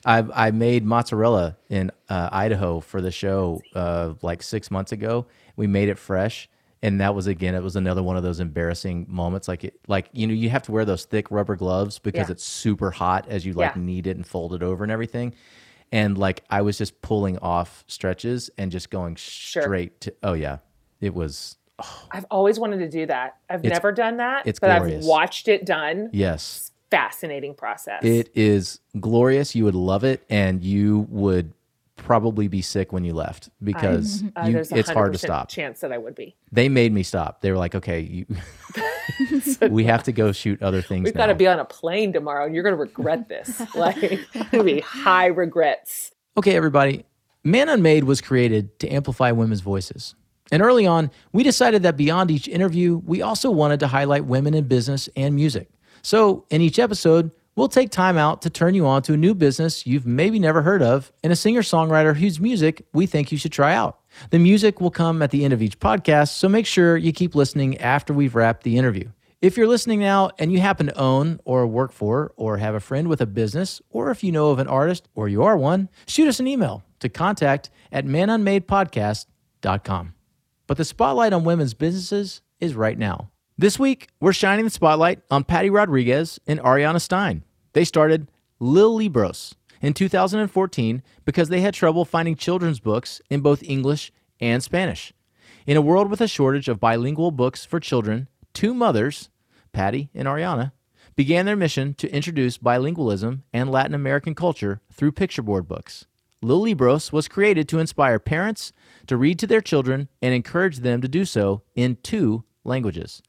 I 0.07 0.47
I 0.47 0.51
made 0.53 0.85
mozzarella 0.85 1.57
in 1.69 1.91
uh, 2.09 2.29
Idaho 2.33 2.81
for 2.81 3.01
the 3.03 3.11
show 3.11 3.61
uh, 3.75 4.15
like 4.23 4.43
six 4.43 4.71
months 4.71 4.93
ago. 4.93 5.27
We 5.57 5.67
made 5.67 5.89
it 5.89 5.99
fresh, 5.99 6.49
and 6.83 7.01
that 7.01 7.15
was 7.15 7.27
again 7.27 7.55
it 7.55 7.63
was 7.63 7.77
another 7.77 8.03
one 8.03 8.17
of 8.17 8.23
those 8.23 8.41
embarrassing 8.41 9.07
moments. 9.09 9.49
Like 9.49 9.65
it, 9.65 9.79
like 9.89 10.09
you 10.13 10.27
know 10.27 10.35
you 10.35 10.49
have 10.51 10.63
to 10.65 10.73
wear 10.73 10.85
those 10.85 11.05
thick 11.05 11.31
rubber 11.31 11.57
gloves 11.57 11.99
because 11.99 12.29
Yeah. 12.29 12.33
it's 12.33 12.45
super 12.45 12.91
hot 12.93 13.27
as 13.29 13.45
you 13.45 13.53
like 13.53 13.75
Yeah. 13.75 13.83
knead 13.83 14.07
it 14.07 14.17
and 14.17 14.27
fold 14.27 14.55
it 14.55 14.63
over 14.63 14.85
and 14.85 14.93
everything. 14.93 15.35
And 15.93 16.17
like 16.19 16.45
I 16.51 16.63
was 16.63 16.79
just 16.79 17.01
pulling 17.03 17.39
off 17.39 17.85
stretches 17.89 18.51
and 18.59 18.71
just 18.73 18.91
going 18.91 19.17
straight 19.17 20.01
to 20.03 20.15
oh 20.23 20.33
yeah, 20.35 20.59
it 21.01 21.15
was 21.15 21.57
I've 22.11 22.25
always 22.31 22.59
wanted 22.59 22.79
to 22.79 22.89
do 22.89 23.07
that. 23.07 23.37
I've 23.51 23.63
never 23.63 23.93
done 23.93 24.17
that, 24.17 24.47
it's 24.47 24.59
but 24.59 24.79
glorious. 24.79 25.05
I've 25.05 25.09
watched 25.09 25.47
it 25.49 25.67
done. 25.67 26.11
yes. 26.13 26.71
Fascinating 26.91 27.55
process. 27.55 28.05
It 28.05 28.31
is 28.35 28.81
glorious. 29.01 29.55
You 29.55 29.65
would 29.65 29.75
love 29.75 30.05
it, 30.05 30.25
and 30.31 30.63
you 30.63 31.07
would 31.09 31.53
probably 31.97 32.47
be 32.47 32.63
sick 32.63 32.93
when 32.93 33.05
you 33.05 33.15
left 33.15 33.49
because 33.63 34.23
Uh, 34.37 34.47
you, 34.47 34.59
it's 34.59 34.91
hard 34.91 35.13
to 35.13 35.19
stop. 35.19 35.49
Chance 35.49 35.81
that 35.81 35.93
I 35.93 35.99
would 35.99 36.15
be. 36.15 36.37
They 36.53 36.69
made 36.69 36.93
me 36.93 37.03
stop. 37.03 37.41
They 37.41 37.51
were 37.51 37.59
like, 37.59 37.75
"Okay, 37.75 38.01
you, 38.01 38.27
we 39.71 39.85
have 39.85 40.03
to 40.05 40.13
go 40.13 40.33
shoot 40.33 40.63
other 40.63 40.83
things 40.83 41.05
We've 41.05 41.15
got 41.15 41.27
to 41.27 41.35
be 41.35 41.47
on 41.47 41.59
a 41.59 41.65
plane 41.65 42.13
tomorrow, 42.13 42.45
and 42.47 42.55
you're 42.55 42.63
going 42.63 42.75
to 42.75 42.81
regret 42.81 43.29
this. 43.29 43.61
like, 43.75 44.03
it's 44.03 44.31
going 44.33 44.51
to 44.51 44.65
be 44.65 44.81
high 44.81 45.27
regrets. 45.27 46.13
Okay, 46.37 46.57
everybody. 46.57 47.05
Man 47.45 47.69
Unmade 47.69 48.05
was 48.05 48.21
created 48.21 48.79
to 48.81 48.89
amplify 48.89 49.31
women's 49.31 49.61
voices. 49.61 50.15
And 50.51 50.63
early 50.63 50.87
on, 50.87 51.11
we 51.33 51.43
decided 51.43 51.83
that 51.83 51.97
beyond 51.97 52.31
each 52.31 52.47
interview, 52.49 52.99
we 53.05 53.23
also 53.23 53.51
wanted 53.51 53.81
to 53.81 53.89
highlight 53.89 54.25
women 54.25 54.55
in 54.55 54.65
business 54.69 55.09
and 55.17 55.35
music. 55.35 55.69
So, 56.07 56.47
in 56.51 56.61
each 56.61 56.79
episode, 56.79 57.33
we'll 57.57 57.67
take 57.67 57.91
time 57.91 58.17
out 58.17 58.43
to 58.43 58.49
turn 58.49 58.77
you 58.77 58.87
on 58.87 59.03
to 59.03 59.15
a 59.15 59.17
new 59.17 59.35
business 59.35 59.89
you've 59.89 60.07
maybe 60.07 60.39
never 60.39 60.63
heard 60.63 60.81
of 60.81 61.11
and 61.25 61.33
a 61.33 61.37
singer 61.37 61.63
songwriter 61.63 62.15
whose 62.15 62.39
music 62.39 62.87
we 62.93 63.07
think 63.07 63.33
you 63.33 63.39
should 63.39 63.51
try 63.51 63.75
out. 63.75 63.99
The 64.31 64.39
music 64.39 64.81
will 64.81 64.93
come 64.93 65.21
at 65.21 65.33
the 65.33 65.45
end 65.45 65.53
of 65.53 65.61
each 65.61 65.81
podcast, 65.81 66.29
so 66.29 66.49
make 66.49 66.65
sure 66.65 66.97
you 66.97 67.13
keep 67.13 67.35
listening 67.35 67.79
after 67.79 68.15
we've 68.15 68.37
wrapped 68.37 68.63
the 68.63 68.79
interview. 68.79 69.11
If 69.43 69.57
you're 69.57 69.67
listening 69.67 69.99
now 69.99 70.31
and 70.39 70.53
you 70.53 70.61
happen 70.61 70.87
to 70.87 70.97
own 70.97 71.41
or 71.45 71.67
work 71.67 71.91
for 71.91 72.33
or 72.37 72.59
have 72.59 72.77
a 72.77 72.81
friend 72.81 73.09
with 73.09 73.21
a 73.21 73.27
business, 73.27 73.83
or 73.91 74.13
if 74.13 74.23
you 74.23 74.31
know 74.31 74.51
of 74.51 74.61
an 74.61 74.69
artist 74.69 75.09
or 75.17 75.29
you 75.29 75.43
are 75.43 75.57
one, 75.57 75.89
shoot 76.07 76.29
us 76.29 76.39
an 76.39 76.47
email 76.47 76.85
to 77.01 77.09
contact 77.09 77.69
at 77.91 78.07
manunmadepodcast.com. 78.07 80.15
But 80.69 80.77
the 80.77 80.85
spotlight 80.85 81.33
on 81.33 81.43
women's 81.43 81.75
businesses 81.75 82.43
is 82.61 82.75
right 82.75 82.97
now. 82.97 83.33
This 83.59 83.79
week, 83.79 84.09
we're 84.21 84.35
shining 84.35 84.67
the 84.67 84.71
spotlight 84.71 85.23
on 85.31 85.43
Patty 85.43 85.71
Rodriguez 85.71 86.39
and 86.47 86.61
Ariana 86.61 87.01
Stein. 87.01 87.43
They 87.73 87.87
started 87.87 88.31
Lil 88.61 88.95
Libros 88.95 89.55
in 89.81 89.95
2014 89.95 91.03
because 91.25 91.49
they 91.49 91.63
had 91.63 91.73
trouble 91.73 92.05
finding 92.05 92.37
children's 92.37 92.81
books 92.81 93.23
in 93.31 93.41
both 93.41 93.63
English 93.63 94.13
and 94.43 94.63
Spanish. 94.63 95.15
In 95.67 95.79
a 95.79 95.81
world 95.81 96.11
with 96.11 96.21
a 96.21 96.29
shortage 96.29 96.69
of 96.69 96.81
bilingual 96.81 97.31
books 97.31 97.65
for 97.65 97.81
children, 97.81 98.29
two 98.53 98.75
mothers, 98.75 99.31
Patty 99.73 100.11
and 100.15 100.29
Ariana, 100.29 100.73
began 101.15 101.47
their 101.47 101.57
mission 101.57 101.95
to 101.95 102.15
introduce 102.15 102.59
bilingualism 102.59 103.41
and 103.55 103.71
Latin 103.71 103.95
American 103.95 104.35
culture 104.35 104.83
through 104.93 105.13
picture 105.13 105.41
board 105.41 105.67
books. 105.67 106.05
Lil 106.43 106.61
Libros 106.61 107.11
was 107.11 107.27
created 107.27 107.71
to 107.71 107.79
inspire 107.79 108.19
parents 108.19 108.75
to 109.07 109.17
read 109.17 109.39
to 109.39 109.47
their 109.47 109.63
children 109.63 110.11
and 110.21 110.35
encourage 110.35 110.81
them 110.81 111.01
to 111.01 111.09
do 111.09 111.25
so 111.25 111.63
in 111.75 111.97
two 112.03 112.45
languages. 112.63 113.23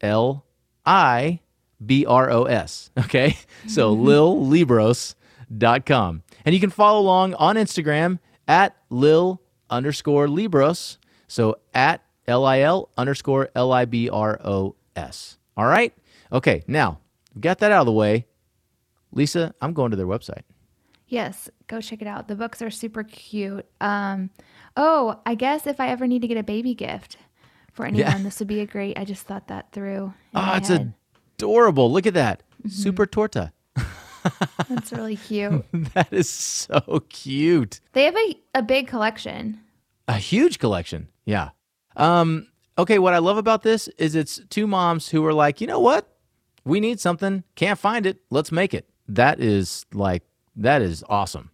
L 0.00 0.46
I 0.84 1.40
B 1.84 2.06
R 2.06 2.30
O 2.30 2.44
S. 2.44 2.90
Okay? 2.98 3.36
So 3.66 3.94
mm-hmm. 3.94 4.52
lillibros.com. 4.52 6.22
And 6.44 6.54
you 6.54 6.60
can 6.60 6.70
follow 6.70 7.00
along 7.00 7.34
on 7.34 7.56
Instagram 7.56 8.20
at 8.46 8.76
lil 8.90 9.40
underscore 9.70 10.28
libros. 10.28 10.98
So 11.26 11.56
at 11.72 12.02
L 12.26 12.44
I 12.44 12.60
L 12.60 12.90
underscore 12.96 13.48
L 13.54 13.72
I 13.72 13.86
B 13.86 14.10
R 14.10 14.38
O 14.44 14.76
S. 14.96 15.38
All 15.56 15.66
right? 15.66 15.94
Okay, 16.32 16.64
now, 16.66 16.98
we 17.34 17.40
got 17.40 17.58
that 17.58 17.72
out 17.72 17.80
of 17.80 17.86
the 17.86 17.92
way. 17.92 18.26
Lisa, 19.12 19.54
I'm 19.60 19.72
going 19.72 19.90
to 19.92 19.96
their 19.96 20.06
website. 20.06 20.42
Yes, 21.14 21.48
go 21.68 21.80
check 21.80 22.02
it 22.02 22.08
out. 22.08 22.26
The 22.26 22.34
books 22.34 22.60
are 22.60 22.72
super 22.72 23.04
cute. 23.04 23.64
Um, 23.80 24.30
oh, 24.76 25.20
I 25.24 25.36
guess 25.36 25.64
if 25.64 25.78
I 25.78 25.86
ever 25.86 26.08
need 26.08 26.22
to 26.22 26.28
get 26.28 26.36
a 26.36 26.42
baby 26.42 26.74
gift 26.74 27.18
for 27.72 27.86
anyone, 27.86 28.24
this 28.24 28.40
would 28.40 28.48
be 28.48 28.58
a 28.58 28.66
great. 28.66 28.98
I 28.98 29.04
just 29.04 29.24
thought 29.24 29.46
that 29.46 29.70
through. 29.70 30.12
Oh, 30.34 30.54
it's 30.56 30.66
head. 30.66 30.92
adorable. 31.38 31.92
Look 31.92 32.08
at 32.08 32.14
that. 32.14 32.42
Super 32.66 33.06
torta. 33.06 33.52
That's 34.68 34.90
really 34.90 35.14
cute. 35.14 35.64
that 35.94 36.12
is 36.12 36.28
so 36.28 37.04
cute. 37.08 37.78
they 37.92 38.06
have 38.06 38.16
a, 38.16 38.36
a 38.56 38.62
big 38.62 38.88
collection. 38.88 39.60
A 40.08 40.18
huge 40.18 40.58
collection. 40.58 41.10
Yeah. 41.24 41.50
Um, 41.94 42.48
okay, 42.76 42.98
what 42.98 43.14
I 43.14 43.18
love 43.18 43.36
about 43.36 43.62
this 43.62 43.86
is 43.98 44.16
it's 44.16 44.40
two 44.50 44.66
moms 44.66 45.10
who 45.10 45.24
are 45.24 45.32
like, 45.32 45.60
you 45.60 45.68
know 45.68 45.78
what? 45.78 46.08
We 46.64 46.80
need 46.80 46.98
something. 46.98 47.44
Can't 47.54 47.78
find 47.78 48.04
it. 48.04 48.18
Let's 48.30 48.50
make 48.50 48.74
it. 48.74 48.90
That 49.06 49.38
is 49.38 49.86
like 49.92 50.24
that 50.56 50.82
is 50.82 51.04
awesome. 51.08 51.50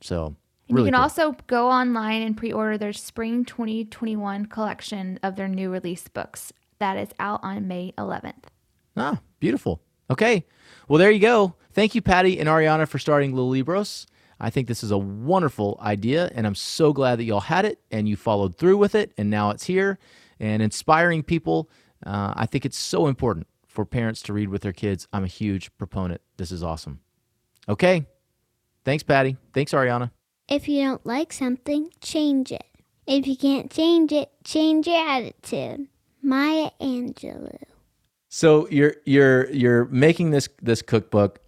So 0.00 0.36
really 0.70 0.86
you 0.88 0.92
can 0.92 0.94
cool. 0.94 1.02
also 1.02 1.36
go 1.46 1.68
online 1.68 2.22
and 2.22 2.36
pre-order 2.36 2.78
their 2.78 2.92
spring 2.92 3.44
2021 3.44 4.46
collection 4.46 5.18
of 5.22 5.36
their 5.36 5.48
new 5.48 5.70
release 5.70 6.08
books. 6.08 6.52
That 6.78 6.96
is 6.96 7.08
out 7.18 7.40
on 7.42 7.66
May 7.66 7.92
11th. 7.98 8.44
Ah, 8.96 9.20
beautiful. 9.40 9.82
Okay. 10.10 10.46
Well, 10.88 10.98
there 10.98 11.10
you 11.10 11.20
go. 11.20 11.54
Thank 11.72 11.94
you, 11.94 12.02
Patty 12.02 12.38
and 12.38 12.48
Ariana, 12.48 12.88
for 12.88 12.98
starting 12.98 13.34
Lil 13.34 13.48
Libros. 13.48 14.06
I 14.40 14.50
think 14.50 14.68
this 14.68 14.84
is 14.84 14.90
a 14.90 14.98
wonderful 14.98 15.78
idea, 15.82 16.30
and 16.34 16.46
I'm 16.46 16.54
so 16.54 16.92
glad 16.92 17.18
that 17.18 17.24
y'all 17.24 17.40
had 17.40 17.64
it 17.64 17.80
and 17.90 18.08
you 18.08 18.16
followed 18.16 18.56
through 18.56 18.76
with 18.76 18.94
it, 18.94 19.12
and 19.18 19.28
now 19.28 19.50
it's 19.50 19.64
here 19.64 19.98
and 20.38 20.62
inspiring 20.62 21.24
people. 21.24 21.68
Uh, 22.06 22.32
I 22.36 22.46
think 22.46 22.64
it's 22.64 22.78
so 22.78 23.08
important 23.08 23.48
for 23.66 23.84
parents 23.84 24.22
to 24.22 24.32
read 24.32 24.48
with 24.48 24.62
their 24.62 24.72
kids. 24.72 25.08
I'm 25.12 25.24
a 25.24 25.28
huge 25.28 25.76
proponent. 25.76 26.20
This 26.36 26.52
is 26.52 26.62
awesome. 26.62 27.00
Okay. 27.68 28.06
Thanks, 28.88 29.02
Patty. 29.02 29.36
Thanks, 29.52 29.72
Ariana. 29.72 30.10
If 30.48 30.66
you 30.66 30.82
don't 30.82 31.04
like 31.04 31.30
something, 31.30 31.90
change 32.00 32.50
it. 32.50 32.64
If 33.06 33.26
you 33.26 33.36
can't 33.36 33.70
change 33.70 34.12
it, 34.12 34.30
change 34.44 34.86
your 34.86 35.06
attitude. 35.06 35.88
Maya 36.22 36.70
Angelou. 36.80 37.64
So 38.30 38.66
you're 38.70 38.94
you're 39.04 39.50
you're 39.50 39.84
making 39.84 40.30
this 40.30 40.48
this 40.62 40.80
cookbook, 40.80 41.40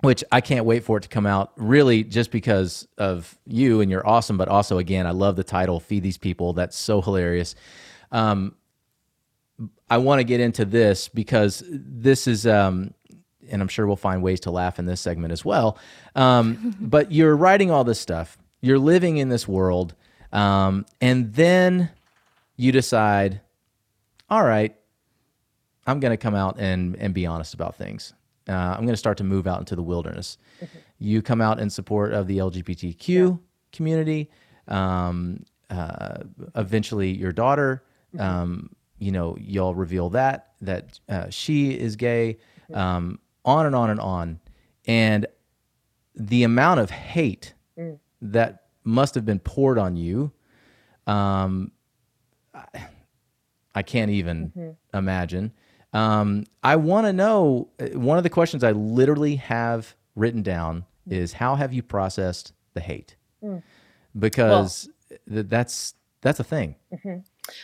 which 0.00 0.24
I 0.32 0.40
can't 0.40 0.64
wait 0.64 0.82
for 0.82 0.96
it 0.96 1.02
to 1.02 1.10
come 1.10 1.26
out. 1.26 1.52
Really, 1.56 2.02
just 2.02 2.30
because 2.30 2.88
of 2.96 3.36
you 3.44 3.82
and 3.82 3.90
you're 3.90 4.08
awesome, 4.08 4.38
but 4.38 4.48
also 4.48 4.78
again, 4.78 5.06
I 5.06 5.10
love 5.10 5.36
the 5.36 5.44
title 5.44 5.78
"Feed 5.78 6.02
These 6.02 6.16
People." 6.16 6.54
That's 6.54 6.74
so 6.74 7.02
hilarious. 7.02 7.54
Um, 8.10 8.54
I 9.90 9.98
want 9.98 10.20
to 10.20 10.24
get 10.24 10.40
into 10.40 10.64
this 10.64 11.08
because 11.08 11.62
this 11.68 12.26
is, 12.26 12.46
um, 12.46 12.94
and 13.50 13.62
I'm 13.62 13.68
sure 13.68 13.86
we'll 13.86 13.96
find 13.96 14.22
ways 14.22 14.40
to 14.40 14.50
laugh 14.50 14.78
in 14.78 14.86
this 14.86 15.00
segment 15.00 15.32
as 15.32 15.44
well. 15.44 15.78
Um, 16.14 16.76
but 16.80 17.12
you're 17.12 17.36
writing 17.36 17.70
all 17.70 17.84
this 17.84 18.00
stuff. 18.00 18.38
You're 18.60 18.78
living 18.78 19.16
in 19.18 19.28
this 19.28 19.46
world, 19.46 19.94
um, 20.32 20.86
and 21.00 21.34
then 21.34 21.90
you 22.56 22.72
decide, 22.72 23.40
all 24.28 24.44
right, 24.44 24.74
I'm 25.86 26.00
going 26.00 26.10
to 26.10 26.16
come 26.16 26.34
out 26.34 26.58
and, 26.58 26.96
and 26.96 27.14
be 27.14 27.26
honest 27.26 27.54
about 27.54 27.76
things. 27.76 28.12
Uh, 28.48 28.52
I'm 28.52 28.82
going 28.82 28.88
to 28.88 28.96
start 28.96 29.18
to 29.18 29.24
move 29.24 29.46
out 29.46 29.58
into 29.60 29.76
the 29.76 29.82
wilderness. 29.82 30.38
You 30.98 31.20
come 31.20 31.42
out 31.42 31.60
in 31.60 31.68
support 31.68 32.14
of 32.14 32.26
the 32.26 32.38
LGBTQ 32.38 33.38
community. 33.70 34.30
Um, 34.66 35.44
uh, 35.68 36.20
eventually, 36.54 37.10
your 37.10 37.32
daughter, 37.32 37.82
um, 38.18 38.70
you 38.98 39.12
know, 39.12 39.36
y'all 39.38 39.74
reveal 39.74 40.08
that 40.08 40.52
that 40.62 40.98
uh, 41.08 41.28
she 41.28 41.72
is 41.72 41.96
gay. 41.96 42.38
Um, 42.72 43.18
on 43.46 43.64
and 43.64 43.74
on 43.74 43.88
and 43.88 44.00
on, 44.00 44.40
and 44.86 45.26
the 46.14 46.42
amount 46.42 46.80
of 46.80 46.90
hate 46.90 47.54
that 48.20 48.64
must 48.84 49.14
have 49.14 49.24
been 49.24 49.38
poured 49.38 49.78
on 49.78 49.96
you. 49.96 50.32
Um, 51.06 51.70
I 53.74 53.82
can't 53.82 54.10
even 54.10 54.52
imagine. 54.94 55.52
Um, 55.92 56.44
I 56.62 56.76
want 56.76 57.06
to 57.06 57.12
know 57.12 57.68
uh, 57.78 57.98
one 57.98 58.16
of 58.18 58.24
the 58.24 58.30
questions 58.30 58.64
I 58.64 58.72
literally 58.72 59.36
have 59.36 59.94
written 60.14 60.42
down 60.42 60.84
is 61.08 61.34
how 61.34 61.54
have 61.54 61.72
you 61.72 61.82
processed 61.82 62.52
the 62.74 62.80
hate? 62.80 63.16
Because 64.18 64.88
th- 65.30 65.46
that's 65.48 65.94
that's 66.22 66.40
a 66.40 66.44
thing. 66.44 66.74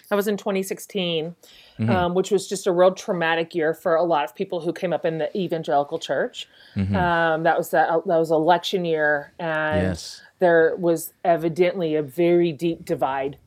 That 0.09 0.17
was 0.17 0.29
in 0.29 0.37
2016, 0.37 1.35
Mm-hmm. 1.79 1.91
um, 1.91 2.15
which 2.15 2.31
was 2.31 2.47
just 2.49 2.67
a 2.67 2.73
real 2.73 2.93
traumatic 2.93 3.55
year 3.55 3.73
for 3.73 3.95
a 3.97 4.03
lot 4.05 4.25
of 4.25 4.35
people 4.35 4.61
who 4.61 4.73
came 4.75 4.93
up 4.93 5.07
in 5.07 5.17
the 5.19 5.35
evangelical 5.37 5.99
church. 5.99 6.47
Mm-hmm. 6.77 6.95
Um, 6.95 7.43
that 7.45 7.57
was 7.57 7.71
that, 7.71 7.89
that 7.89 8.19
was 8.19 8.31
election 8.31 8.85
year, 8.85 9.33
and 9.39 9.83
Yes. 9.83 10.21
there 10.39 10.77
was 10.77 11.15
evidently 11.25 11.95
a 11.97 12.03
very 12.03 12.53
deep 12.53 12.85
divide 12.85 13.39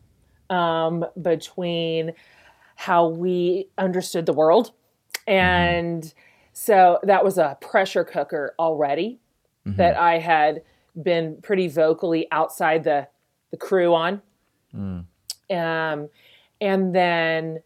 um, 0.50 1.06
between 1.22 2.14
how 2.76 3.08
we 3.08 3.70
understood 3.78 4.26
the 4.26 4.34
world, 4.34 4.72
and 5.28 6.14
so 6.52 7.00
that 7.04 7.24
was 7.24 7.38
a 7.38 7.58
pressure 7.62 8.04
cooker 8.04 8.56
already 8.58 9.20
that 9.66 9.96
I 9.98 10.18
had 10.20 10.62
been 11.02 11.38
pretty 11.42 11.68
vocally 11.68 12.28
outside 12.32 12.84
the 12.84 13.08
the 13.52 13.58
crew 13.58 13.94
on. 13.94 14.22
Um, 14.74 16.10
and 16.62 16.94
then, 16.94 17.60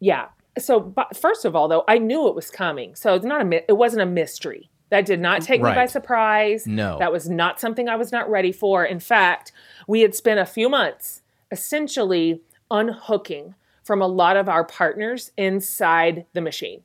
yeah. 0.00 0.26
So, 0.58 0.80
but 0.80 1.16
first 1.16 1.44
of 1.44 1.56
all, 1.56 1.68
though, 1.68 1.84
I 1.88 1.98
knew 1.98 2.28
it 2.28 2.34
was 2.34 2.50
coming. 2.50 2.94
So 2.94 3.14
it's 3.14 3.24
not 3.24 3.46
a, 3.46 3.70
it 3.70 3.76
wasn't 3.76 4.02
a 4.02 4.06
mystery. 4.06 4.70
That 4.90 5.06
did 5.06 5.20
not 5.20 5.40
take 5.40 5.62
me 5.62 5.70
by 5.70 5.86
surprise. 5.86 6.66
No. 6.66 6.98
That 6.98 7.10
was 7.12 7.26
not 7.28 7.58
something 7.58 7.88
I 7.88 7.96
was 7.96 8.12
not 8.12 8.28
ready 8.30 8.52
for. 8.52 8.84
In 8.84 9.00
fact, 9.00 9.50
we 9.86 10.02
had 10.02 10.14
spent 10.14 10.38
a 10.38 10.44
few 10.44 10.68
months 10.68 11.22
essentially 11.50 12.42
unhooking 12.70 13.54
from 13.82 14.02
a 14.02 14.06
lot 14.06 14.36
of 14.36 14.50
our 14.50 14.64
partners 14.64 15.32
inside 15.38 16.26
the 16.34 16.42
machine. 16.42 16.82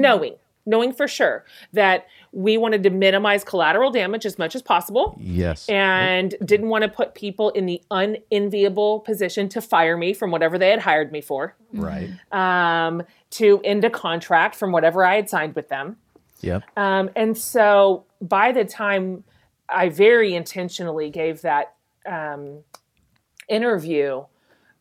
knowing, 0.00 0.36
knowing 0.64 0.92
for 0.92 1.08
sure 1.08 1.44
that 1.72 2.06
we 2.32 2.56
wanted 2.56 2.82
to 2.82 2.90
minimize 2.90 3.44
collateral 3.44 3.90
damage 3.90 4.24
as 4.24 4.38
much 4.38 4.54
as 4.54 4.62
possible 4.62 5.16
Yes. 5.20 5.68
and 5.68 6.34
didn't 6.44 6.68
want 6.68 6.82
to 6.82 6.88
put 6.88 7.14
people 7.14 7.50
in 7.50 7.66
the 7.66 7.82
unenviable 7.90 9.00
position 9.00 9.48
to 9.50 9.60
fire 9.60 9.96
me 9.96 10.14
from 10.14 10.30
whatever 10.30 10.58
they 10.58 10.70
had 10.70 10.80
hired 10.80 11.12
me 11.12 11.20
for, 11.20 11.54
right. 11.72 12.10
um, 12.32 13.02
to 13.30 13.60
end 13.64 13.84
a 13.84 13.90
contract 13.90 14.54
from 14.54 14.72
whatever 14.72 15.04
I 15.04 15.16
had 15.16 15.28
signed 15.28 15.54
with 15.54 15.68
them. 15.68 15.96
Yep. 16.42 16.62
Um, 16.76 17.10
and 17.16 17.36
so 17.36 18.04
by 18.20 18.52
the 18.52 18.64
time 18.64 19.24
I 19.68 19.88
very 19.88 20.34
intentionally 20.34 21.10
gave 21.10 21.42
that 21.42 21.74
um, 22.06 22.58
interview, 23.48 24.24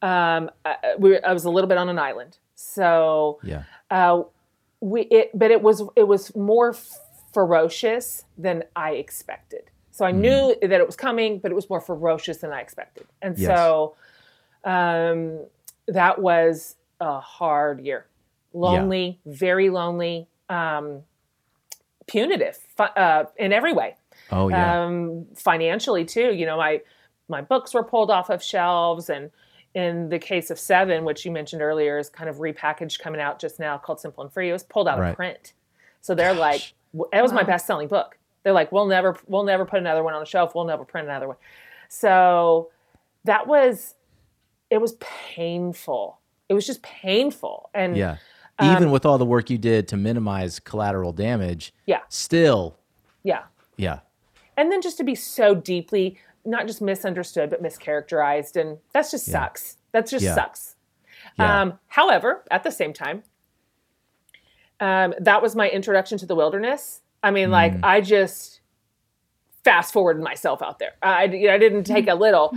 um, 0.01 0.49
I, 0.65 0.95
we, 0.97 1.19
I 1.21 1.33
was 1.33 1.45
a 1.45 1.49
little 1.49 1.67
bit 1.67 1.77
on 1.77 1.89
an 1.89 1.99
island. 1.99 2.37
So 2.55 3.39
Yeah. 3.43 3.63
uh, 3.89 4.23
we, 4.81 5.01
it, 5.03 5.31
but 5.33 5.51
it 5.51 5.61
was 5.61 5.83
it 5.95 6.07
was 6.07 6.35
more 6.35 6.75
ferocious 7.33 8.25
than 8.37 8.63
I 8.75 8.91
expected. 8.93 9.69
So 9.91 10.05
I 10.05 10.11
knew 10.11 10.55
that 10.61 10.71
it 10.71 10.85
was 10.85 10.95
coming, 10.95 11.39
but 11.39 11.51
it 11.51 11.55
was 11.55 11.69
more 11.69 11.81
ferocious 11.81 12.37
than 12.37 12.51
I 12.51 12.61
expected. 12.61 13.05
And 13.21 13.37
Yes. 13.37 13.47
so 13.47 13.95
um, 14.63 15.45
that 15.87 16.19
was 16.19 16.75
a 16.99 17.19
hard 17.19 17.81
year, 17.81 18.07
lonely, 18.53 19.19
very 19.25 19.69
lonely, 19.69 20.27
um, 20.49 21.03
punitive 22.07 22.57
uh, 22.79 23.25
in 23.37 23.53
every 23.53 23.73
way 23.73 23.95
Oh 24.31 24.47
yeah. 24.47 24.85
um, 24.85 25.25
financially 25.35 26.05
too. 26.05 26.33
You 26.33 26.45
know, 26.45 26.57
my 26.57 26.81
my 27.27 27.41
books 27.41 27.73
were 27.73 27.83
pulled 27.83 28.09
off 28.09 28.29
of 28.29 28.41
shelves, 28.43 29.09
and 29.09 29.31
in 29.73 30.09
the 30.09 30.19
case 30.19 30.49
of 30.49 30.59
Seven, 30.59 31.03
which 31.05 31.25
you 31.25 31.31
mentioned 31.31 31.61
earlier, 31.61 31.97
is 31.97 32.09
kind 32.09 32.29
of 32.29 32.37
repackaged 32.37 32.99
coming 32.99 33.21
out 33.21 33.39
just 33.39 33.59
now 33.59 33.77
called 33.77 33.99
Simple 33.99 34.23
and 34.23 34.31
Free. 34.33 34.49
It 34.49 34.53
was 34.53 34.63
pulled 34.63 34.87
out 34.87 34.99
Right. 34.99 35.09
of 35.11 35.15
print, 35.15 35.53
so 36.01 36.13
they're 36.15 36.33
like, 36.33 36.73
w- 36.93 37.09
it 37.13 37.21
was 37.21 37.31
my 37.33 37.43
best 37.43 37.65
selling 37.65 37.87
book. 37.87 38.17
They're 38.43 38.53
like, 38.53 38.71
we'll 38.71 38.87
never 38.87 39.17
we'll 39.27 39.43
never 39.43 39.65
put 39.65 39.79
another 39.79 40.03
one 40.03 40.13
on 40.13 40.19
the 40.19 40.25
shelf. 40.25 40.55
We'll 40.55 40.65
never 40.65 40.83
print 40.83 41.07
another 41.07 41.27
one. 41.27 41.37
So 41.89 42.69
that 43.25 43.47
was 43.47 43.95
it 44.69 44.79
was 44.81 44.93
painful. 44.99 46.19
It 46.49 46.53
was 46.53 46.65
just 46.67 46.81
painful, 46.81 47.69
and 47.73 47.95
yeah. 47.95 48.17
um, 48.59 48.75
Even 48.75 48.91
with 48.91 49.05
all 49.05 49.17
the 49.17 49.25
work 49.25 49.49
you 49.49 49.57
did 49.57 49.87
to 49.89 49.97
minimize 49.97 50.59
collateral 50.59 51.13
damage, 51.13 51.73
yeah, 51.85 51.99
still, 52.09 52.75
yeah. 53.23 53.43
yeah. 53.77 53.99
and 54.57 54.69
then 54.71 54.81
just 54.81 54.97
to 54.97 55.03
be 55.05 55.15
so 55.15 55.55
deeply 55.55 56.17
not 56.45 56.67
just 56.67 56.81
misunderstood 56.81 57.49
but 57.49 57.61
mischaracterized 57.61 58.59
and 58.59 58.77
that's 58.93 59.11
just 59.11 59.27
Yeah. 59.27 59.33
sucks 59.33 59.77
that 59.91 60.07
just 60.07 60.23
Yeah. 60.25 60.35
sucks 60.35 60.75
Yeah. 61.37 61.61
um, 61.61 61.79
however 61.87 62.43
at 62.51 62.63
the 62.63 62.71
same 62.71 62.93
time 62.93 63.23
um, 64.79 65.13
that 65.19 65.41
was 65.41 65.55
my 65.55 65.69
introduction 65.69 66.17
to 66.19 66.25
the 66.25 66.35
wilderness 66.35 67.01
i 67.23 67.31
mean 67.31 67.51
like 67.51 67.73
Mm. 67.73 67.79
i 67.83 68.01
just 68.01 68.61
fast 69.63 69.93
forwarded 69.93 70.23
myself 70.23 70.61
out 70.61 70.79
there 70.79 70.93
i, 71.03 71.23
I 71.23 71.27
didn't 71.57 71.83
take 71.83 72.07
a 72.07 72.15
little 72.15 72.55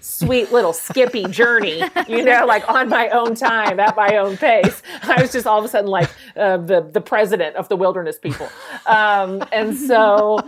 sweet 0.00 0.52
little 0.52 0.72
skippy 0.72 1.24
journey 1.24 1.82
you 2.08 2.22
know 2.24 2.44
like 2.46 2.68
on 2.68 2.88
my 2.88 3.08
own 3.08 3.34
time 3.34 3.80
at 3.80 3.96
my 3.96 4.16
own 4.16 4.36
pace 4.36 4.82
i 5.02 5.20
was 5.20 5.32
just 5.32 5.46
all 5.46 5.58
of 5.58 5.64
a 5.64 5.68
sudden 5.68 5.90
like 5.90 6.08
uh, 6.36 6.56
the 6.56 6.80
the 6.92 7.00
president 7.00 7.56
of 7.56 7.68
the 7.68 7.76
wilderness 7.76 8.18
people 8.18 8.48
um, 8.86 9.42
and 9.52 9.76
so 9.76 10.38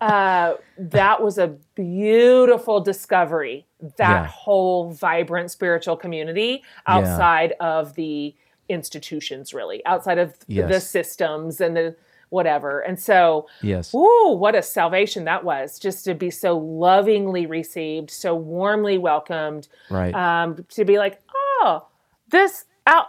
uh, 0.00 0.54
that 0.76 1.22
was 1.22 1.38
a 1.38 1.48
beautiful 1.74 2.80
discovery 2.80 3.66
that 3.96 4.22
Yeah. 4.22 4.26
whole 4.26 4.90
vibrant 4.92 5.50
spiritual 5.50 5.96
community 5.96 6.62
Yeah. 6.86 6.96
outside 6.96 7.52
of 7.60 7.94
the 7.94 8.34
institutions 8.68 9.54
really 9.54 9.84
outside 9.86 10.18
of 10.18 10.34
the 10.70 10.80
systems 10.80 11.60
and 11.60 11.76
the 11.76 11.94
whatever 12.36 12.80
and 12.80 13.00
so 13.00 13.46
Yes. 13.62 13.92
Ooh, 13.94 14.36
what 14.38 14.54
a 14.54 14.62
salvation 14.62 15.24
that 15.24 15.42
was 15.42 15.78
just 15.78 16.04
to 16.04 16.14
be 16.14 16.30
so 16.30 16.56
lovingly 16.58 17.46
received, 17.46 18.10
so 18.10 18.34
warmly 18.34 18.98
welcomed, 18.98 19.66
Right. 19.90 20.14
um, 20.14 20.64
to 20.70 20.84
be 20.84 20.98
like, 20.98 21.18
oh, 21.62 21.86
this 22.30 22.64
out 22.86 23.06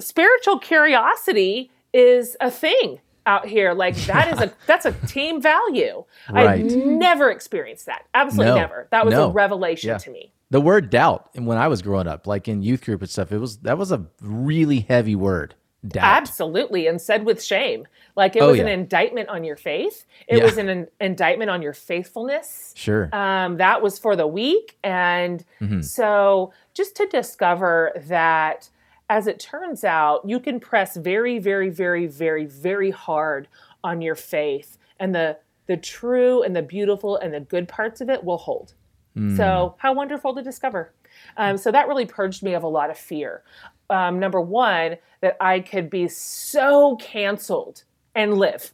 spiritual 0.00 0.58
curiosity 0.58 1.70
is 1.92 2.36
a 2.40 2.50
thing 2.50 3.00
out 3.26 3.46
here. 3.46 3.72
Like 3.74 3.94
that 4.06 4.32
is 4.32 4.40
a 4.40 4.52
that's 4.66 4.86
a 4.86 4.92
team 5.06 5.40
value. 5.42 6.04
Right. 6.32 6.60
I've 6.64 6.74
never 6.74 7.30
experienced 7.30 7.86
that. 7.86 8.06
Absolutely 8.14 8.52
No. 8.54 8.56
never. 8.56 8.88
That 8.90 9.04
was 9.04 9.12
No. 9.12 9.26
a 9.28 9.30
revelation 9.30 9.88
Yeah. 9.90 9.98
to 9.98 10.10
me. 10.10 10.32
the 10.52 10.60
word 10.60 10.90
doubt, 10.90 11.30
and 11.36 11.46
when 11.46 11.58
I 11.58 11.68
was 11.68 11.80
growing 11.80 12.08
up, 12.08 12.26
like 12.26 12.48
in 12.48 12.60
youth 12.62 12.84
group 12.84 13.02
and 13.02 13.10
stuff, 13.10 13.30
it 13.30 13.38
was 13.38 13.58
that 13.58 13.78
was 13.78 13.92
a 13.92 14.06
really 14.22 14.80
heavy 14.80 15.14
word. 15.14 15.54
Doubt. 15.86 16.04
Absolutely, 16.04 16.86
and 16.86 17.00
said 17.00 17.24
with 17.24 17.42
shame. 17.42 17.86
Like 18.14 18.36
it 18.36 18.42
Oh, 18.42 18.50
was 18.50 18.60
an 18.60 18.68
indictment 18.68 19.28
on 19.30 19.44
your 19.44 19.56
faith. 19.56 20.04
It 20.28 20.38
Yeah. 20.38 20.44
was 20.44 20.58
an, 20.58 20.68
an 20.68 20.88
indictment 21.00 21.50
on 21.50 21.62
your 21.62 21.72
faithfulness. 21.72 22.74
Sure. 22.76 23.08
um, 23.14 23.56
that 23.56 23.80
was 23.82 23.98
for 23.98 24.14
the 24.16 24.26
week 24.26 24.76
and 24.84 25.44
Mhm. 25.60 25.82
so 25.84 26.52
just 26.74 26.96
to 26.96 27.06
discover 27.06 27.92
that 28.08 28.68
as 29.08 29.26
it 29.26 29.38
turns 29.40 29.82
out 29.84 30.20
you 30.28 30.38
can 30.38 30.60
press 30.60 30.96
very 30.96 31.38
very 31.38 31.68
very 31.70 32.06
very 32.06 32.44
very 32.46 32.90
hard 32.90 33.48
on 33.82 34.00
your 34.02 34.14
faith 34.14 34.76
and 34.98 35.14
the 35.14 35.36
the 35.66 35.76
true 35.76 36.42
and 36.42 36.54
the 36.54 36.62
beautiful 36.62 37.16
and 37.16 37.32
the 37.34 37.40
good 37.40 37.68
parts 37.68 38.00
of 38.00 38.08
it 38.10 38.22
will 38.24 38.38
hold 38.38 38.74
Mm. 39.16 39.36
so 39.36 39.74
how 39.78 39.92
wonderful 39.92 40.34
to 40.34 40.42
discover 40.42 40.92
um, 41.36 41.56
so 41.56 41.72
that 41.72 41.88
really 41.88 42.06
purged 42.06 42.42
me 42.44 42.54
of 42.54 42.62
a 42.62 42.68
lot 42.68 42.90
of 42.90 42.96
fear 42.98 43.42
um, 43.90 44.18
number 44.18 44.40
one 44.40 44.96
that 45.20 45.36
i 45.40 45.60
could 45.60 45.90
be 45.90 46.08
so 46.08 46.96
canceled 46.96 47.84
and 48.14 48.38
live 48.38 48.72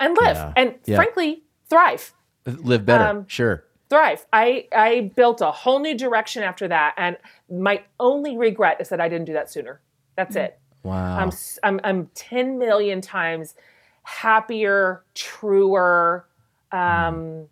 and 0.00 0.16
live 0.16 0.36
Yeah. 0.36 0.52
and 0.56 0.74
Yeah. 0.84 0.96
frankly 0.96 1.42
thrive 1.68 2.12
Live 2.46 2.84
better. 2.84 3.04
um, 3.04 3.26
sure. 3.28 3.64
thrive. 3.88 4.26
I 4.32 4.68
I 4.76 5.12
built 5.16 5.40
a 5.40 5.50
whole 5.50 5.78
new 5.78 5.96
direction 5.96 6.42
after 6.42 6.68
that, 6.68 6.92
and 6.98 7.16
my 7.50 7.82
only 7.98 8.36
regret 8.36 8.80
is 8.82 8.90
that 8.90 9.00
I 9.00 9.08
didn't 9.08 9.24
do 9.24 9.32
that 9.32 9.50
sooner. 9.50 9.80
That's 10.14 10.36
it. 10.36 10.58
Wow. 10.82 11.16
I'm 11.18 11.30
I'm 11.62 11.80
I'm 11.84 12.10
ten 12.14 12.58
million 12.58 13.00
times 13.00 13.54
happier, 14.02 15.04
truer. 15.14 16.26
Um, 16.72 17.46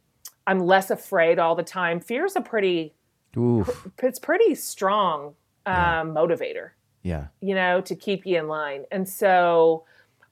I'm 0.47 0.61
less 0.61 0.91
afraid 0.91 1.39
all 1.39 1.55
the 1.55 1.63
time. 1.63 2.01
Fear 2.01 2.27
is 2.27 2.37
a 2.37 2.41
pretty 2.43 2.93
Oof. 3.37 3.89
it's 4.03 4.19
pretty 4.19 4.55
strong 4.55 5.35
um, 5.67 6.15
motivator, 6.15 6.71
Yeah. 7.03 7.27
you 7.41 7.55
know, 7.55 7.81
to 7.83 7.95
keep 7.95 8.27
you 8.27 8.39
in 8.39 8.49
line. 8.49 8.85
And 8.91 9.09
so 9.09 9.85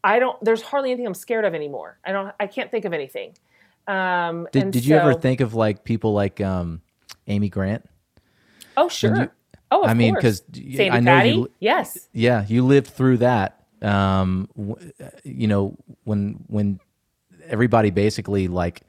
I 0.03 0.18
don't. 0.18 0.43
There's 0.45 0.62
hardly 0.62 0.91
anything 0.91 1.07
I'm 1.07 1.14
scared 1.14 1.45
of 1.45 1.55
anymore. 1.55 1.99
I 2.05 2.12
don't. 2.12 2.35
I 2.41 2.47
can't 2.47 2.70
think 2.70 2.85
of 2.85 2.93
anything. 2.93 3.37
Um, 3.87 4.47
Did, 4.53 4.70
did 4.70 4.85
you 4.87 4.97
ever 4.97 5.14
think 5.14 5.41
of 5.41 5.55
like 5.55 5.85
people 5.85 6.12
like 6.12 6.41
um, 6.41 6.81
Amy 7.26 7.49
Grant? 7.49 7.89
Oh 8.76 8.89
sure. 8.89 9.16
you- 9.16 9.31
oh, 9.72 9.83
of 9.83 9.91
I 9.91 9.95
mean, 9.95 10.14
because 10.14 10.43
I 10.55 11.01
know 11.01 11.11
Patty. 11.12 11.31
you- 11.31 11.51
yes. 11.61 12.09
Yeah, 12.12 12.45
you 12.47 12.64
lived 12.64 12.87
through 12.89 13.18
that. 13.18 13.57
Um, 13.83 14.49
w- 14.57 14.93
you 15.24 15.49
know, 15.49 15.76
when 16.05 16.45
when 16.47 16.78
everybody 17.49 17.91
basically 17.91 18.47
like 18.49 18.83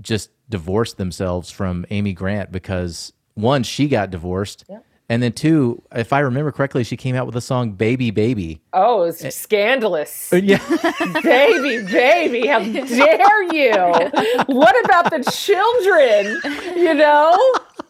just 0.00 0.30
divorced 0.48 0.96
themselves 0.96 1.50
from 1.50 1.84
Amy 1.90 2.12
Grant 2.12 2.50
because 2.50 3.12
one, 3.34 3.62
she 3.62 3.86
got 3.88 4.10
divorced, 4.10 4.64
Yep. 4.68 4.84
And 5.10 5.22
then 5.22 5.32
two, 5.32 5.82
if 5.94 6.12
I 6.14 6.20
remember 6.20 6.50
correctly, 6.52 6.82
she 6.84 6.96
came 6.96 7.14
out 7.14 7.26
with 7.26 7.34
the 7.34 7.40
song 7.42 7.72
"Baby 7.72 8.10
Baby." 8.10 8.62
Oh, 8.72 9.02
it's 9.02 9.34
scandalous. 9.36 10.30
Yeah, 10.32 10.56
baby, 11.22 11.84
baby, 11.84 12.46
how 12.46 12.60
dare 12.60 13.42
you? 13.52 13.72
What 14.46 14.84
about 14.86 15.10
the 15.10 15.22
children? 15.30 16.40
You 16.76 16.94
know? 16.94 17.36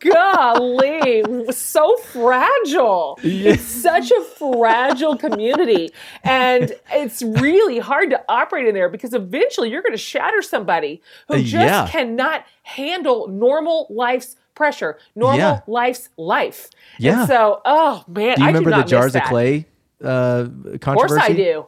Golly, 0.00 1.22
so 1.52 1.94
fragile. 1.98 3.18
It's 3.22 3.62
such 3.62 4.10
a 4.10 4.22
fragile 4.24 5.16
community. 5.16 5.90
And 6.24 6.72
it's 6.90 7.20
really 7.22 7.78
hard 7.78 8.08
to 8.10 8.22
operate 8.28 8.66
in 8.66 8.74
there 8.74 8.88
because 8.88 9.12
eventually 9.12 9.68
you're 9.70 9.82
going 9.82 9.92
to 9.92 9.98
shatter 9.98 10.40
somebody 10.42 11.02
who 11.28 11.34
Uh, 11.34 11.38
just 11.38 11.52
yeah. 11.52 11.86
cannot 11.90 12.46
handle 12.62 13.28
normal 13.28 13.86
life's 13.90 14.36
pressure, 14.60 14.98
normal 15.14 15.38
Yeah. 15.38 15.60
life's 15.66 16.10
life. 16.18 16.68
Yeah. 16.98 17.20
And 17.20 17.28
so, 17.28 17.62
oh 17.64 18.04
man, 18.06 18.36
do 18.36 18.42
you 18.42 18.46
I 18.48 18.50
remember 18.50 18.70
do 18.70 18.76
the 18.76 18.82
Jars 18.84 19.16
of. 19.16 19.22
Clay 19.22 19.66
uh, 20.04 20.06
Of 20.08 20.80
controversy? 20.80 21.14
course 21.14 21.30
I 21.30 21.32
do. 21.32 21.66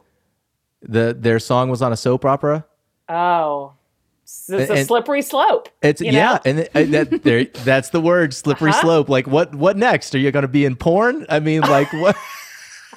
The 0.83 1.15
their 1.19 1.39
song 1.39 1.69
was 1.69 1.81
on 1.81 1.91
a 1.91 1.97
soap 1.97 2.23
opera. 2.25 2.65
Oh, 3.09 3.73
it's 4.23 4.49
it's 4.49 4.69
a 4.71 4.83
slippery 4.85 5.21
slope. 5.21 5.69
It's 5.81 6.01
you 6.01 6.11
yeah, 6.11 6.37
and 6.45 6.59
that 6.93 7.23
there 7.23 7.45
that's 7.65 7.89
the 7.89 7.99
word 8.01 8.33
slippery 8.33 8.69
Uh-huh. 8.69 8.81
slope. 8.81 9.09
Like 9.09 9.25
what 9.27 9.55
what 9.55 9.75
next? 9.77 10.13
Are 10.13 10.19
you 10.19 10.31
going 10.31 10.43
to 10.43 10.47
be 10.47 10.65
in 10.65 10.75
porn? 10.75 11.25
I 11.29 11.39
mean, 11.39 11.61
like 11.61 11.91
what? 12.03 12.15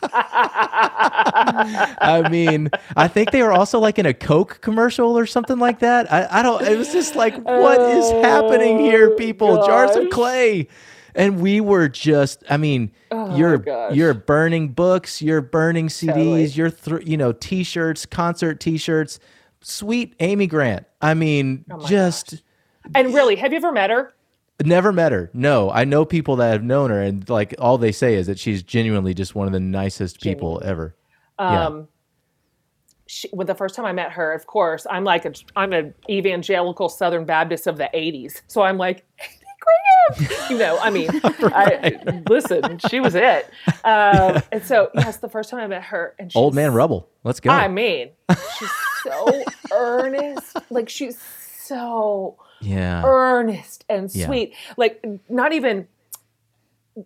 I 0.98 2.28
mean, 2.30 2.70
I 2.96 3.08
think 3.08 3.30
they 3.30 3.42
were 3.42 3.52
also 3.52 3.78
like 3.78 3.98
in 3.98 4.06
a 4.06 4.14
Coke 4.14 4.60
commercial 4.60 5.16
or 5.18 5.26
something 5.26 5.58
like 5.58 5.80
that. 5.80 6.12
I, 6.12 6.26
I 6.30 6.42
don't. 6.42 6.62
It 6.62 6.76
was 6.76 6.92
just 6.92 7.16
like, 7.16 7.36
what 7.42 7.80
is 7.80 8.04
oh, 8.06 8.22
happening 8.22 8.78
here, 8.78 9.10
Oh, 9.12 9.16
people? 9.16 9.66
Jars 9.66 9.96
of 9.96 10.10
clay. 10.10 10.68
and 11.14 11.40
we 11.40 11.60
were 11.62 11.88
just 11.88 12.44
i 12.50 12.56
mean 12.58 12.92
oh, 13.10 13.34
you're 13.36 13.56
gosh. 13.56 13.94
you're 13.94 14.12
burning 14.12 14.68
books 14.68 15.22
you're 15.22 15.40
burning 15.40 15.88
cds 15.88 16.06
Totally. 16.08 16.44
you're 16.48 16.70
thr 16.70 17.00
you 17.00 17.16
know 17.16 17.32
t-shirts 17.32 18.04
concert 18.04 18.60
t-shirts 18.60 19.18
sweet 19.62 20.14
amy 20.20 20.46
grant 20.46 20.84
i 21.00 21.14
mean 21.14 21.64
Oh 21.70 21.86
just 21.86 22.42
And 22.94 23.14
really, 23.14 23.34
have 23.36 23.50
you 23.52 23.56
ever 23.56 23.72
met 23.72 23.88
her? 23.90 24.12
Never 24.64 24.92
met 24.92 25.12
her. 25.12 25.30
No 25.34 25.70
i 25.70 25.84
know 25.84 26.04
people 26.04 26.36
that 26.36 26.50
have 26.52 26.62
known 26.62 26.90
her 26.90 27.00
and 27.02 27.28
like 27.28 27.54
all 27.58 27.76
they 27.78 27.92
say 27.92 28.14
is 28.14 28.26
that 28.26 28.38
she's 28.38 28.62
genuinely 28.62 29.12
just 29.14 29.34
one 29.34 29.46
of 29.46 29.52
the 29.52 29.60
nicest 29.60 30.20
people 30.20 30.62
ever. 30.64 30.94
Yeah. 31.38 31.66
Um, 31.66 31.88
she, 33.06 33.28
when 33.28 33.46
the 33.46 33.54
first 33.54 33.74
time 33.74 33.84
I 33.84 33.92
met 33.92 34.12
her, 34.12 34.32
of 34.32 34.46
course, 34.46 34.86
I'm 34.90 35.04
like 35.04 35.24
a, 35.24 35.32
I'm 35.54 35.72
an 35.72 35.94
evangelical 36.10 36.88
Southern 36.88 37.24
Baptist 37.24 37.66
of 37.68 37.76
the 37.78 37.88
'80s, 37.94 38.42
so 38.48 38.62
I'm 38.62 38.78
like, 38.78 39.04
you 40.50 40.58
know. 40.58 40.76
I 40.80 40.90
mean, 40.90 41.08
I, 41.24 42.00
I- 42.06 42.22
listen, 42.28 42.78
she 42.88 42.98
was 42.98 43.14
it. 43.14 43.48
Um, 43.84 44.42
and 44.50 44.64
so, 44.64 44.90
yes, 44.94 45.18
the 45.18 45.28
first 45.28 45.50
time 45.50 45.60
I 45.60 45.66
met 45.68 45.84
her, 45.84 46.16
and 46.18 46.32
old 46.34 46.54
man 46.54 46.72
rubble. 46.74 47.08
Let's 47.22 47.38
go. 47.38 47.50
I 47.50 47.68
mean, 47.68 48.10
she's 48.58 48.70
so 49.04 49.44
earnest, 49.72 50.56
like 50.70 50.88
she's 50.88 51.16
so 51.60 52.36
yeah 52.60 53.02
earnest 53.04 53.84
and 53.88 54.10
Yeah. 54.12 54.26
sweet, 54.26 54.54
like 54.76 55.04
not 55.28 55.52
even 55.52 55.86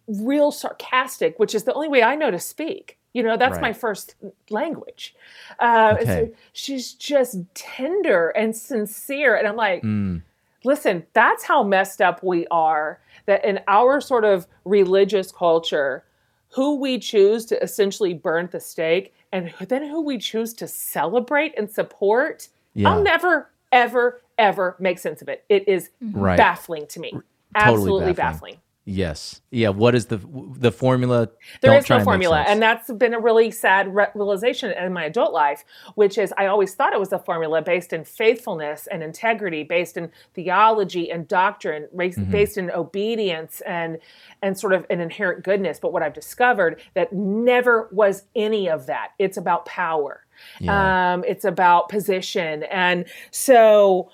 real 0.07 0.53
sarcastic, 0.53 1.39
which 1.39 1.55
is 1.55 1.65
the 1.65 1.73
only 1.75 1.89
way 1.89 2.03
I 2.03 2.15
know 2.15 2.31
to 2.31 2.39
speak. 2.39 2.97
You 3.13 3.25
know, 3.25 3.37
that's 3.37 3.61
my 3.61 3.73
first 3.73 4.15
language. 4.51 5.17
Uh, 5.59 5.97
and 5.99 6.09
so 6.09 6.15
Okay. 6.15 6.33
she's 6.53 6.93
just 6.95 7.39
tender 7.55 8.29
and 8.29 8.55
sincere. 8.55 9.35
And 9.35 9.49
I'm 9.49 9.57
like, 9.57 9.83
Mm, 9.83 10.23
listen, 10.63 11.05
that's 11.13 11.43
how 11.43 11.65
messed 11.65 12.01
up 12.01 12.23
we 12.23 12.47
are. 12.53 13.01
That 13.27 13.45
in 13.45 13.59
our 13.67 14.01
sort 14.01 14.25
of 14.25 14.47
religious 14.65 15.33
culture, 15.33 16.05
who 16.51 16.77
we 16.77 17.01
choose 17.01 17.45
to 17.47 17.61
essentially 17.61 18.15
burn 18.15 18.45
at 18.45 18.53
the 18.53 18.61
stake 18.61 19.13
and 19.33 19.53
then 19.69 19.89
who 19.89 20.01
we 20.03 20.19
choose 20.19 20.55
to 20.55 20.69
celebrate 20.69 21.53
and 21.59 21.69
support, 21.69 22.49
Yeah. 22.75 22.91
I'll 22.91 23.03
never, 23.03 23.50
ever, 23.73 24.21
ever 24.39 24.77
make 24.79 24.99
sense 24.99 25.23
of 25.23 25.29
it. 25.29 25.45
It 25.49 25.69
is 25.69 25.91
Right. 26.01 26.37
baffling 26.37 26.87
to 26.89 27.01
me. 27.01 27.13
Absolutely 27.55 28.13
baffling. 28.13 28.57
yes 28.87 29.43
yeah 29.51 29.69
what 29.69 29.95
is 29.95 30.07
the 30.07 30.17
the 30.57 30.73
formula 30.73 31.29
There 31.61 31.71
Don't 31.73 31.83
is 31.85 31.91
no 31.91 32.01
formula. 32.01 32.45
And 32.49 32.63
that's 32.63 32.91
been 32.93 33.13
a 33.13 33.21
really 33.21 33.51
sad 33.51 33.95
re- 33.95 34.07
realization 34.15 34.71
in 34.73 34.93
my 34.93 35.05
adult 35.05 35.33
life, 35.33 35.65
which 35.97 36.17
is 36.17 36.33
I 36.39 36.47
always 36.47 36.75
thought 36.75 36.93
it 36.95 36.99
was 36.99 37.13
a 37.13 37.19
formula 37.19 37.61
based 37.61 37.93
in 37.93 38.05
faithfulness 38.05 38.87
and 38.91 39.03
integrity, 39.03 39.65
based 39.65 39.97
in 39.99 40.11
theology 40.35 41.11
and 41.11 41.29
doctrine, 41.29 41.89
based, 41.95 42.19
Mm-hmm. 42.19 42.31
based 42.33 42.57
in 42.57 42.71
obedience 42.71 43.61
and 43.67 43.99
and 44.43 44.59
sort 44.59 44.73
of 44.73 44.87
an 44.91 45.01
inherent 45.01 45.45
goodness. 45.45 45.79
But 45.79 45.93
what 45.93 46.03
I've 46.03 46.15
discovered 46.15 46.81
that 46.95 47.13
never 47.13 47.89
was 47.93 48.23
any 48.35 48.69
of 48.71 48.87
that. 48.87 49.09
It's 49.19 49.37
about 49.37 49.67
power. 49.67 50.25
Yeah. 50.61 51.13
Um, 51.15 51.25
it's 51.27 51.45
about 51.45 51.89
position. 51.89 52.63
And 52.65 53.05
so 53.31 54.11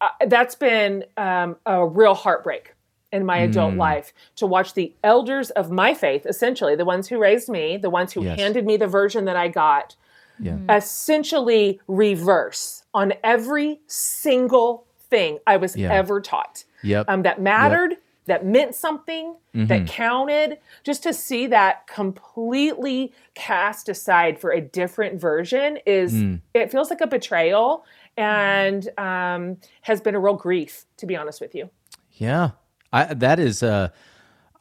uh, 0.00 0.08
that's 0.28 0.54
been 0.54 1.04
um, 1.16 1.56
a 1.66 1.86
real 1.86 2.14
heartbreak 2.14 2.74
in 3.12 3.24
my 3.24 3.38
adult 3.38 3.74
Mm. 3.74 3.78
life 3.78 4.12
to 4.36 4.46
watch 4.46 4.74
the 4.74 4.92
elders 5.04 5.50
of 5.50 5.70
my 5.70 5.94
faith, 5.94 6.26
essentially 6.26 6.74
the 6.76 6.84
ones 6.84 7.08
who 7.08 7.18
raised 7.18 7.48
me, 7.48 7.76
the 7.76 7.88
ones 7.90 8.12
who 8.12 8.22
Yes. 8.24 8.38
handed 8.38 8.66
me 8.66 8.76
the 8.76 8.88
version 8.88 9.24
that 9.26 9.36
I 9.36 9.48
got, 9.48 9.96
yeah 10.38 10.58
essentially 10.68 11.80
reverse 11.88 12.82
on 12.92 13.14
every 13.24 13.80
single 13.86 14.84
thing 15.08 15.38
I 15.46 15.56
was 15.56 15.76
Yeah. 15.76 15.92
ever 15.92 16.20
taught 16.20 16.64
yep 16.82 17.06
um, 17.08 17.22
that 17.22 17.40
mattered, 17.40 17.96
that 18.26 18.44
meant 18.46 18.74
something, 18.74 19.34
Mm-hmm. 19.54 19.66
that 19.68 19.86
counted. 19.86 20.58
Just 20.84 21.02
to 21.04 21.14
see 21.14 21.46
that 21.46 21.86
completely 21.86 23.12
cast 23.34 23.88
aside 23.88 24.38
for 24.38 24.50
a 24.50 24.60
different 24.60 25.18
version 25.20 25.78
is 25.86 26.12
Mm. 26.12 26.40
it 26.52 26.70
feels 26.70 26.90
like 26.90 27.00
a 27.00 27.06
betrayal 27.06 27.84
and 28.18 28.86
um, 28.98 29.56
has 29.82 30.00
been 30.02 30.14
a 30.14 30.20
real 30.20 30.34
grief, 30.34 30.84
to 30.98 31.06
be 31.06 31.16
honest 31.16 31.40
with 31.40 31.54
you. 31.54 31.70
Yeah, 32.12 32.50
I 32.92 33.14
that 33.14 33.38
is. 33.38 33.62
Uh, 33.62 33.88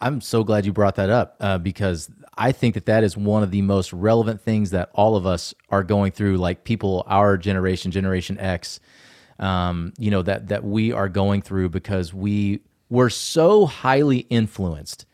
I'm 0.02 0.20
so 0.22 0.44
glad 0.44 0.66
you 0.66 0.74
brought 0.74 0.96
that 0.96 1.10
up 1.10 1.38
uh, 1.40 1.58
because 1.58 2.10
I 2.38 2.52
think 2.52 2.74
that 2.76 2.86
that 2.86 3.04
is 3.04 3.16
one 3.18 3.44
of 3.44 3.52
the 3.52 3.62
most 3.62 3.94
relevant 3.94 4.42
things 4.42 4.72
that 4.72 4.90
all 4.94 5.16
of 5.16 5.26
us 5.26 5.54
are 5.70 5.84
going 5.84 6.12
through. 6.12 6.36
Like 6.38 6.64
people, 6.66 7.04
our 7.08 7.38
generation, 7.38 7.92
Generation 7.92 8.38
X, 8.40 8.80
um, 9.40 9.94
you 9.98 10.12
know 10.12 10.22
that 10.22 10.48
that 10.50 10.64
we 10.64 10.92
are 10.92 11.10
going 11.10 11.42
through 11.42 11.70
because 11.70 12.14
we 12.14 12.60
were 12.90 13.10
so 13.10 13.66
highly 13.66 14.20
influenced 14.30 15.06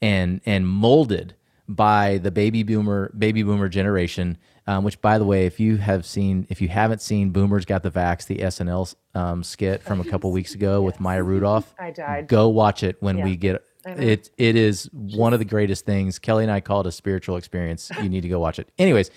and 0.00 0.40
and 0.46 0.66
molded 0.66 1.34
by 1.68 2.18
the 2.18 2.30
baby 2.30 2.62
boomer 2.62 3.12
baby 3.16 3.42
boomer 3.42 3.68
generation. 3.68 4.38
Um, 4.68 4.82
which, 4.82 5.00
by 5.00 5.16
the 5.18 5.24
way, 5.24 5.46
if 5.46 5.60
you 5.60 5.76
have 5.76 6.04
seen, 6.04 6.44
if 6.50 6.60
you 6.60 6.66
haven't 6.66 7.00
seen 7.00 7.30
"Boomers 7.30 7.64
Got 7.64 7.84
the 7.84 7.90
Vax," 7.90 8.26
the 8.26 8.38
SNL 8.38 8.96
um, 9.14 9.44
skit 9.44 9.80
from 9.80 10.00
a 10.00 10.04
couple 10.04 10.32
weeks 10.32 10.56
ago 10.56 10.82
with 10.86 10.98
Maya 10.98 11.22
Rudolph, 11.22 11.72
I 11.78 11.92
died. 11.92 12.26
Go 12.26 12.48
watch 12.48 12.82
it 12.82 12.96
when 12.98 13.22
we 13.22 13.36
get 13.36 13.62
it. 13.86 14.30
It 14.36 14.56
is 14.56 14.90
one 14.92 15.32
of 15.32 15.38
the 15.38 15.44
greatest 15.44 15.86
things. 15.86 16.18
Kelly 16.18 16.42
and 16.42 16.50
I 16.50 16.60
call 16.60 16.80
it 16.80 16.88
a 16.88 16.92
spiritual 16.92 17.36
experience. 17.36 17.92
You 18.02 18.08
need 18.08 18.22
to 18.22 18.28
go 18.28 18.40
watch 18.40 18.58
it. 18.58 18.68
Anyways, 18.76 19.12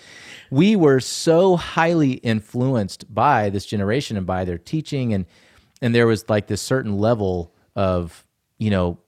we 0.52 0.76
were 0.76 1.00
so 1.00 1.56
highly 1.56 2.12
influenced 2.12 3.12
by 3.12 3.50
this 3.50 3.66
generation 3.66 4.16
and 4.16 4.26
by 4.26 4.44
their 4.44 4.58
teaching, 4.58 5.12
and 5.12 5.26
and 5.82 5.92
there 5.92 6.06
was 6.06 6.28
like 6.28 6.46
this 6.46 6.62
certain 6.62 6.96
level 6.98 7.52
of 7.76 8.24
you 8.58 8.70
know 8.70 8.98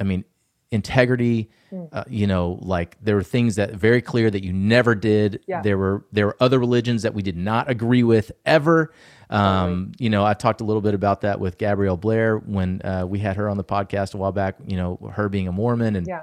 I 0.00 0.04
mean, 0.04 0.24
integrity. 0.70 1.50
Hmm. 1.70 1.84
Uh, 1.92 2.04
you 2.08 2.26
know, 2.26 2.58
like 2.62 2.96
there 3.02 3.14
were 3.14 3.22
things 3.22 3.56
that 3.56 3.74
very 3.74 4.00
clear 4.00 4.30
that 4.30 4.42
you 4.42 4.52
never 4.54 4.94
did. 4.94 5.40
Yeah. 5.46 5.60
There 5.60 5.76
were 5.76 6.06
there 6.12 6.26
were 6.26 6.36
other 6.40 6.58
religions 6.58 7.02
that 7.02 7.12
we 7.12 7.20
did 7.22 7.36
not 7.36 7.68
agree 7.68 8.02
with 8.02 8.32
ever. 8.46 8.92
Um, 9.28 9.92
you 9.98 10.08
know, 10.08 10.24
I 10.24 10.32
talked 10.32 10.62
a 10.62 10.64
little 10.64 10.80
bit 10.80 10.94
about 10.94 11.20
that 11.22 11.40
with 11.40 11.58
Gabrielle 11.58 11.98
Blair 11.98 12.38
when 12.38 12.80
uh, 12.82 13.04
we 13.06 13.18
had 13.18 13.36
her 13.36 13.50
on 13.50 13.58
the 13.58 13.64
podcast 13.64 14.14
a 14.14 14.16
while 14.16 14.32
back. 14.32 14.56
You 14.66 14.78
know, 14.78 15.10
her 15.12 15.28
being 15.28 15.46
a 15.48 15.52
Mormon 15.52 15.94
and 15.96 16.06
Yeah. 16.06 16.22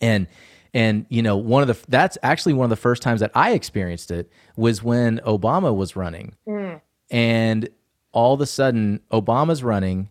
and 0.00 0.28
and 0.72 1.06
you 1.08 1.22
know 1.22 1.36
one 1.36 1.62
of 1.62 1.68
the 1.68 1.76
that's 1.88 2.16
actually 2.22 2.52
one 2.52 2.64
of 2.66 2.70
the 2.70 2.76
first 2.76 3.02
times 3.02 3.18
that 3.20 3.32
I 3.34 3.54
experienced 3.54 4.12
it 4.12 4.30
was 4.56 4.84
when 4.84 5.18
Obama 5.26 5.74
was 5.74 5.96
running, 5.96 6.34
and 7.10 7.68
all 8.12 8.34
of 8.34 8.40
a 8.40 8.46
sudden 8.46 9.00
Obama's 9.10 9.64
running, 9.64 10.10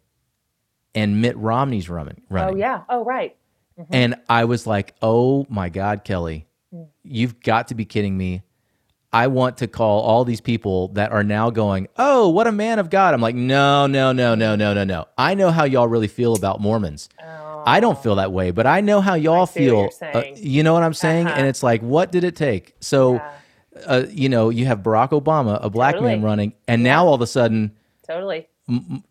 and 0.95 1.21
Mitt 1.21 1.37
Romney's 1.37 1.89
running. 1.89 2.21
running. 2.29 2.55
Oh, 2.55 2.57
yeah. 2.57 2.81
Oh, 2.89 3.03
right. 3.03 3.35
And 3.91 4.15
I 4.27 4.43
was 4.45 4.67
like, 4.67 4.93
oh 5.01 5.45
my 5.49 5.69
God, 5.69 6.03
Kelly, 6.03 6.47
you've 7.03 7.39
got 7.39 7.69
to 7.69 7.75
be 7.75 7.85
kidding 7.85 8.17
me. 8.17 8.43
I 9.11 9.27
want 9.27 9.57
to 9.57 9.67
call 9.67 10.01
all 10.01 10.23
these 10.25 10.41
people 10.41 10.89
that 10.89 11.11
are 11.11 11.23
now 11.23 11.49
going, 11.49 11.87
oh, 11.97 12.29
what 12.29 12.45
a 12.45 12.51
man 12.51 12.77
of 12.77 12.89
God. 12.89 13.13
I'm 13.13 13.21
like, 13.21 13.35
no, 13.35 13.87
no, 13.87 14.11
no, 14.11 14.35
no, 14.35 14.55
no, 14.55 14.73
no, 14.73 14.83
no. 14.83 15.07
I 15.17 15.33
know 15.33 15.49
how 15.49 15.63
y'all 15.63 15.87
really 15.87 16.07
feel 16.09 16.35
about 16.35 16.59
Mormons. 16.59 17.09
I 17.65 17.79
don't 17.79 18.01
feel 18.01 18.15
that 18.15 18.31
way, 18.31 18.51
but 18.51 18.67
I 18.67 18.81
know 18.81 19.01
how 19.01 19.15
y'all 19.15 19.45
see 19.45 19.71
what 19.71 19.93
feel. 19.93 20.09
Uh, 20.13 20.23
you 20.35 20.63
know 20.63 20.73
what 20.73 20.83
I'm 20.83 20.93
saying? 20.93 21.27
Uh-huh. 21.27 21.35
And 21.37 21.47
it's 21.47 21.63
like, 21.63 21.81
what 21.81 22.11
did 22.11 22.23
it 22.23 22.35
take? 22.35 22.75
So, 22.79 23.13
Yeah. 23.15 23.31
uh, 23.85 24.05
you 24.09 24.29
know, 24.29 24.49
you 24.49 24.65
have 24.65 24.79
Barack 24.79 25.09
Obama, 25.09 25.59
a 25.63 25.69
black 25.69 25.99
man 26.01 26.21
running, 26.21 26.53
and 26.67 26.83
now 26.83 27.05
all 27.05 27.13
of 27.13 27.21
a 27.21 27.27
sudden, 27.27 27.75
Totally. 28.07 28.47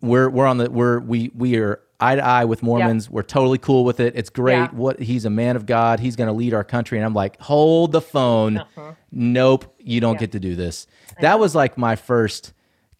We're 0.01 0.29
we're 0.29 0.45
on 0.45 0.57
the 0.57 0.69
we're 0.69 0.99
we 0.99 1.31
we 1.35 1.57
are 1.57 1.81
eye 1.99 2.15
to 2.15 2.23
eye 2.23 2.45
with 2.45 2.63
Mormons. 2.63 3.09
We're 3.09 3.23
totally 3.23 3.57
cool 3.57 3.83
with 3.83 3.99
it. 3.99 4.13
It's 4.15 4.29
great. 4.29 4.55
Yeah. 4.55 4.69
What 4.71 4.99
he's 4.99 5.25
a 5.25 5.29
man 5.29 5.55
of 5.55 5.65
God. 5.65 5.99
He's 5.99 6.15
going 6.15 6.27
to 6.27 6.33
lead 6.33 6.53
our 6.53 6.63
country. 6.63 6.97
And 6.97 7.05
I'm 7.05 7.13
like, 7.13 7.39
hold 7.41 7.91
the 7.91 8.01
phone. 8.01 8.63
Nope, 9.11 9.75
you 9.79 9.99
don't 9.99 10.19
get 10.19 10.31
to 10.33 10.39
do 10.39 10.55
this. 10.55 10.87
That 11.21 11.39
was 11.39 11.55
like 11.55 11.77
my 11.77 11.95
first 11.95 12.53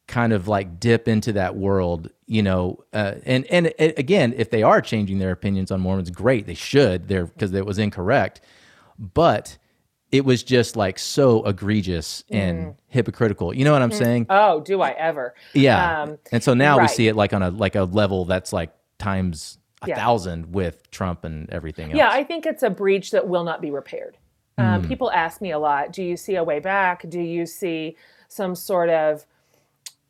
kind 0.07 0.33
of 0.33 0.47
like 0.47 0.79
dip 0.79 1.07
into 1.07 1.33
that 1.33 1.55
world, 1.55 2.09
you 2.25 2.41
know. 2.41 2.83
Uh, 2.91 3.15
and 3.25 3.45
and 3.45 3.67
it, 3.77 3.97
again, 3.97 4.33
if 4.35 4.49
they 4.49 4.63
are 4.63 4.81
changing 4.81 5.19
their 5.19 5.31
opinions 5.31 5.71
on 5.71 5.79
Mormons, 5.79 6.09
great. 6.09 6.45
They 6.45 6.55
should. 6.55 7.07
They're 7.07 7.27
because 7.27 7.53
it 7.53 7.65
was 7.65 7.79
incorrect. 7.79 8.41
But 8.97 9.57
it 10.11 10.25
was 10.25 10.41
just 10.43 10.75
like 10.75 10.97
so 10.97 11.43
egregious 11.45 12.23
and 12.29 12.75
hypocritical. 12.87 13.53
You 13.53 13.63
know 13.65 13.71
what 13.73 13.81
I'm 13.81 13.91
saying? 13.91 14.25
Oh, 14.29 14.59
do 14.61 14.81
I 14.81 14.91
ever? 14.91 15.35
Yeah. 15.53 16.01
Um, 16.03 16.17
and 16.31 16.43
so 16.43 16.53
now 16.53 16.79
we 16.79 16.87
see 16.87 17.07
it 17.07 17.15
like 17.15 17.33
on 17.33 17.43
a 17.43 17.49
like 17.51 17.75
a 17.75 17.83
level 17.83 18.25
that's 18.25 18.51
like 18.51 18.71
times 18.97 19.57
a 19.83 19.87
Yeah. 19.89 19.95
thousand 19.95 20.51
with 20.53 20.89
Trump 20.91 21.23
and 21.23 21.49
everything 21.51 21.91
else. 21.91 21.97
Yeah, 21.97 22.09
I 22.11 22.23
think 22.23 22.45
it's 22.45 22.63
a 22.63 22.69
breach 22.69 23.11
that 23.11 23.27
will 23.27 23.43
not 23.43 23.61
be 23.61 23.71
repaired. 23.71 24.17
Um, 24.57 24.81
Mm. 24.83 24.87
People 24.87 25.09
ask 25.11 25.39
me 25.41 25.51
a 25.51 25.59
lot 25.59 25.93
do 25.93 26.03
you 26.03 26.17
see 26.17 26.35
a 26.35 26.43
way 26.43 26.59
back? 26.59 27.07
Do 27.07 27.21
you 27.21 27.45
see 27.45 27.95
some 28.27 28.55
sort 28.55 28.89
of 28.89 29.25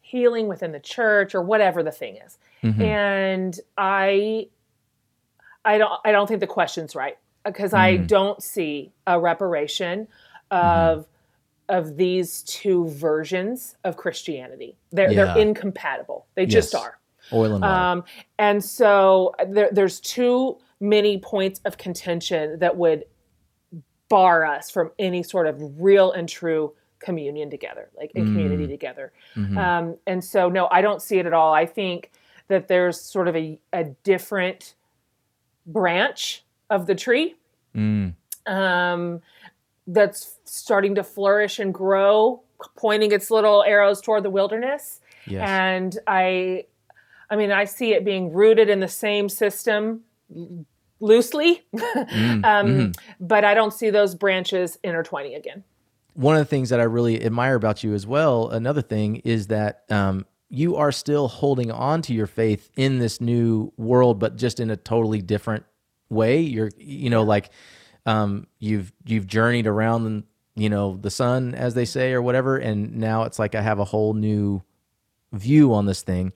healing 0.02 0.48
within 0.48 0.72
the 0.72 0.80
church 0.80 1.36
or 1.36 1.42
whatever 1.42 1.84
the 1.84 1.92
thing 1.92 2.18
is? 2.26 2.38
Mm-hmm. 2.64 2.82
And 2.82 3.60
I. 3.78 4.48
I 5.66 5.78
don't. 5.78 5.92
I 6.06 6.12
don't 6.14 6.26
think 6.26 6.40
the 6.40 6.48
question's 6.48 6.96
right 6.96 7.18
because 7.46 7.74
I 7.74 7.98
Mm. 7.98 8.08
don't 8.08 8.44
see 8.44 8.92
a 9.08 9.20
reparation 9.20 10.08
Mm-hmm. 10.52 10.98
of 11.00 11.08
of 11.70 11.98
these 11.98 12.42
two 12.44 12.88
versions 12.88 13.76
of 13.84 13.96
Christianity. 13.96 14.76
They're 14.92 15.12
Yeah. 15.12 15.26
they're 15.26 15.38
incompatible. 15.38 16.26
They 16.34 16.48
just 16.48 16.74
are. 16.74 16.98
Oil 17.32 17.54
and 17.54 17.62
water. 17.62 17.74
Um, 17.74 18.04
and 18.40 18.64
so 18.66 19.36
there, 19.48 19.70
there's 19.72 20.00
too 20.00 20.58
many 20.80 21.20
points 21.20 21.62
of 21.66 21.78
contention 21.78 22.58
that 22.58 22.76
would 22.76 23.06
bar 24.10 24.46
us 24.46 24.72
from 24.72 24.90
any 24.98 25.22
sort 25.22 25.46
of 25.46 25.80
real 25.80 26.12
and 26.12 26.28
true 26.28 26.74
communion 26.98 27.52
together, 27.52 27.90
like 27.96 28.12
in 28.16 28.26
community 28.26 28.66
Mm. 28.66 28.70
together. 28.72 29.14
Mhm. 29.36 29.56
Um, 29.58 29.98
and 30.08 30.24
so, 30.24 30.50
no, 30.50 30.68
I 30.72 30.82
don't 30.82 31.04
see 31.04 31.20
it 31.20 31.28
at 31.28 31.34
all. 31.34 31.54
I 31.54 31.68
think 31.68 32.12
that 32.48 32.68
there's 32.68 33.00
sort 33.00 33.28
of 33.28 33.36
a, 33.36 33.60
a 33.74 33.84
different 34.04 34.74
branch 35.68 36.44
of 36.70 36.86
the 36.88 36.96
tree 36.96 37.36
Mm. 37.76 38.14
um, 38.48 39.22
that's 39.88 40.36
starting 40.46 40.96
to 40.96 41.04
flourish 41.04 41.60
and 41.60 41.74
grow, 41.74 42.42
pointing 42.76 43.12
its 43.12 43.30
little 43.32 43.64
arrows 43.64 44.02
toward 44.02 44.24
the 44.24 44.30
wilderness. 44.30 45.00
Yes. 45.28 45.48
And 45.48 45.98
I, 46.08 46.66
I 47.30 47.36
mean, 47.36 47.52
I 47.52 47.66
see 47.66 47.94
it 47.94 48.04
being 48.04 48.34
rooted 48.34 48.70
in 48.70 48.80
the 48.80 48.88
same 48.88 49.30
system 49.30 50.02
loosely, 51.00 51.64
Mm, 51.76 52.44
um, 52.46 52.68
mhm. 52.68 52.98
but 53.20 53.44
I 53.46 53.54
don't 53.54 53.72
see 53.74 53.90
those 53.90 54.16
branches 54.16 54.78
intertwining 54.84 55.36
again. 55.36 55.64
one 56.16 56.36
of 56.36 56.40
the 56.42 56.46
things 56.46 56.70
that 56.70 56.80
I 56.80 56.84
really 56.84 57.24
admire 57.24 57.56
about 57.56 57.84
you 57.84 57.94
as 57.94 58.06
well, 58.06 58.50
another 58.50 58.82
thing 58.82 59.18
is 59.18 59.48
that 59.48 59.84
um, 59.90 60.26
you 60.50 60.76
are 60.76 60.92
still 60.92 61.28
holding 61.30 61.72
on 61.72 62.02
to 62.04 62.14
your 62.14 62.28
faith 62.28 62.70
in 62.76 63.00
this 63.00 63.22
new 63.22 63.72
world, 63.78 64.20
but 64.20 64.36
just 64.36 64.60
in 64.60 64.70
a 64.70 64.76
totally 64.76 65.22
different 65.22 65.64
way. 66.10 66.42
You're, 66.42 66.72
you 66.78 67.10
know, 67.10 67.24
like 67.24 67.50
um, 68.06 68.48
you've 68.60 68.92
you've 69.06 69.28
journeyed 69.28 69.68
around, 69.68 70.24
you 70.56 70.70
know, 70.70 70.98
the 70.98 71.12
sun, 71.12 71.56
as 71.56 71.74
they 71.74 71.86
say, 71.86 72.14
or 72.14 72.22
whatever, 72.22 72.58
and 72.58 72.98
now 72.98 73.24
it's 73.24 73.40
like 73.40 73.56
I 73.56 73.62
have 73.62 73.80
a 73.80 73.86
whole 73.86 74.14
new 74.14 74.64
view 75.32 75.74
on 75.74 75.86
this 75.86 76.02
thing. 76.02 76.34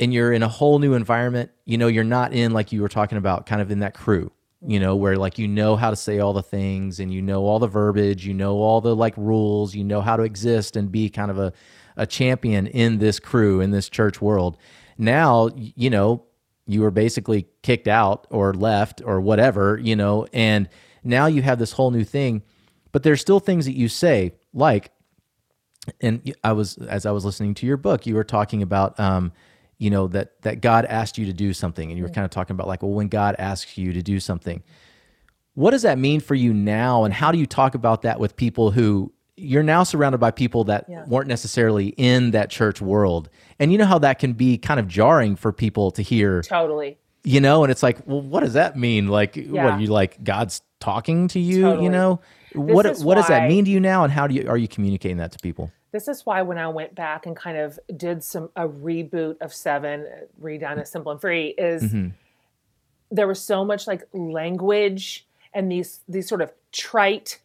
And 0.00 0.14
you're 0.14 0.32
in 0.32 0.44
a 0.44 0.48
whole 0.48 0.78
new 0.78 0.94
environment. 0.94 1.50
You 1.64 1.76
know, 1.76 1.88
you're 1.88 2.04
not 2.04 2.32
in 2.32 2.52
like 2.52 2.70
you 2.70 2.82
were 2.82 2.88
talking 2.88 3.18
about, 3.18 3.46
kind 3.46 3.60
of 3.60 3.70
in 3.70 3.80
that 3.80 3.94
crew 3.94 4.30
you 4.66 4.80
know, 4.80 4.96
where 4.96 5.16
like 5.16 5.38
you 5.38 5.46
know 5.46 5.76
how 5.76 5.90
to 5.90 5.96
say 5.96 6.18
all 6.18 6.32
the 6.32 6.42
things 6.42 6.98
and 6.98 7.12
you 7.12 7.22
know 7.22 7.44
all 7.44 7.58
the 7.58 7.68
verbiage, 7.68 8.26
you 8.26 8.34
know 8.34 8.56
all 8.56 8.80
the 8.80 8.94
like 8.94 9.16
rules, 9.16 9.74
you 9.74 9.84
know 9.84 10.00
how 10.00 10.16
to 10.16 10.22
exist 10.22 10.76
and 10.76 10.90
be 10.90 11.08
kind 11.08 11.30
of 11.30 11.38
a, 11.38 11.52
a 11.96 12.06
champion 12.06 12.66
in 12.66 12.98
this 12.98 13.20
crew, 13.20 13.60
in 13.60 13.70
this 13.70 13.88
church 13.88 14.20
world. 14.20 14.56
Now, 14.96 15.50
you 15.54 15.90
know, 15.90 16.24
you 16.68 16.82
were 16.82 16.90
basically 16.90 17.48
kicked 17.62 17.88
out 17.88 18.26
or 18.30 18.52
left 18.52 19.00
or 19.04 19.20
whatever, 19.20 19.80
you 19.82 19.96
know, 19.96 20.26
and 20.32 20.68
now 21.02 21.26
you 21.26 21.42
have 21.42 21.58
this 21.58 21.72
whole 21.72 21.90
new 21.90 22.04
thing, 22.04 22.42
but 22.92 23.02
there's 23.02 23.20
still 23.20 23.40
things 23.40 23.64
that 23.64 23.74
you 23.74 23.88
say, 23.88 24.34
like, 24.52 24.92
and 26.02 26.34
I 26.44 26.52
was 26.52 26.76
as 26.76 27.06
I 27.06 27.10
was 27.10 27.24
listening 27.24 27.54
to 27.54 27.66
your 27.66 27.78
book, 27.78 28.06
you 28.06 28.14
were 28.14 28.24
talking 28.24 28.60
about 28.62 29.00
um, 29.00 29.32
you 29.78 29.88
know, 29.88 30.08
that 30.08 30.42
that 30.42 30.60
God 30.60 30.84
asked 30.84 31.16
you 31.16 31.24
to 31.24 31.32
do 31.32 31.54
something, 31.54 31.90
and 31.90 31.96
you 31.96 32.04
were 32.04 32.10
kind 32.10 32.26
of 32.26 32.30
talking 32.30 32.54
about 32.54 32.66
like, 32.66 32.82
well, 32.82 32.92
when 32.92 33.08
God 33.08 33.36
asks 33.38 33.78
you 33.78 33.94
to 33.94 34.02
do 34.02 34.20
something, 34.20 34.62
what 35.54 35.70
does 35.70 35.82
that 35.82 35.98
mean 35.98 36.20
for 36.20 36.34
you 36.34 36.52
now, 36.52 37.04
and 37.04 37.14
how 37.14 37.32
do 37.32 37.38
you 37.38 37.46
talk 37.46 37.74
about 37.74 38.02
that 38.02 38.20
with 38.20 38.36
people 38.36 38.72
who 38.72 39.12
you're 39.38 39.62
now 39.62 39.82
surrounded 39.84 40.18
by 40.18 40.30
people 40.30 40.64
that 40.64 40.86
Yeah. 40.88 41.04
weren't 41.06 41.28
necessarily 41.28 41.88
in 41.96 42.32
that 42.32 42.50
church 42.50 42.80
world, 42.80 43.28
and 43.58 43.72
you 43.72 43.78
know 43.78 43.84
how 43.86 43.98
that 44.00 44.18
can 44.18 44.32
be 44.32 44.58
kind 44.58 44.78
of 44.80 44.88
jarring 44.88 45.36
for 45.36 45.52
people 45.52 45.90
to 45.92 46.02
hear, 46.02 46.42
Totally. 46.42 46.98
you 47.24 47.40
know, 47.40 47.62
and 47.64 47.70
it's 47.70 47.82
like, 47.82 47.98
well, 48.06 48.20
what 48.20 48.40
does 48.40 48.54
that 48.54 48.76
mean? 48.76 49.08
Like, 49.08 49.36
what 49.36 49.44
Yeah. 49.46 49.76
are 49.76 49.80
you 49.80 49.86
like 49.88 50.22
God's 50.24 50.62
talking 50.80 51.28
to 51.28 51.38
you, 51.40 51.62
Totally. 51.62 51.84
you 51.84 51.90
know? 51.90 52.20
What 52.54 52.86
is 52.86 53.04
what 53.04 53.16
does 53.16 53.28
that 53.28 53.48
mean 53.48 53.64
to 53.66 53.70
you 53.70 53.78
now, 53.80 54.04
and 54.04 54.12
how 54.12 54.26
do 54.26 54.34
you 54.34 54.48
are 54.48 54.56
you 54.56 54.68
communicating 54.68 55.18
that 55.18 55.32
to 55.32 55.38
people? 55.40 55.70
This 55.92 56.06
is 56.08 56.24
why 56.26 56.42
when 56.42 56.58
I 56.58 56.68
went 56.68 56.94
back 56.94 57.24
and 57.26 57.34
kind 57.36 57.56
of 57.58 57.78
did 57.96 58.22
some 58.24 58.50
a 58.56 58.66
reboot 58.68 59.36
of 59.40 59.52
Seven, 59.54 60.00
uh, 60.06 60.24
redone 60.42 60.78
as 60.80 60.90
Simple 60.90 61.12
and 61.12 61.20
Free, 61.20 61.48
is 61.58 61.82
Mm-hmm. 61.82 62.08
there 63.10 63.26
was 63.28 63.40
so 63.40 63.64
much 63.64 63.86
like 63.86 64.02
language 64.12 65.26
and 65.54 65.70
these 65.70 66.00
these 66.08 66.26
sort 66.28 66.40
of 66.42 66.52
trite 66.72 67.40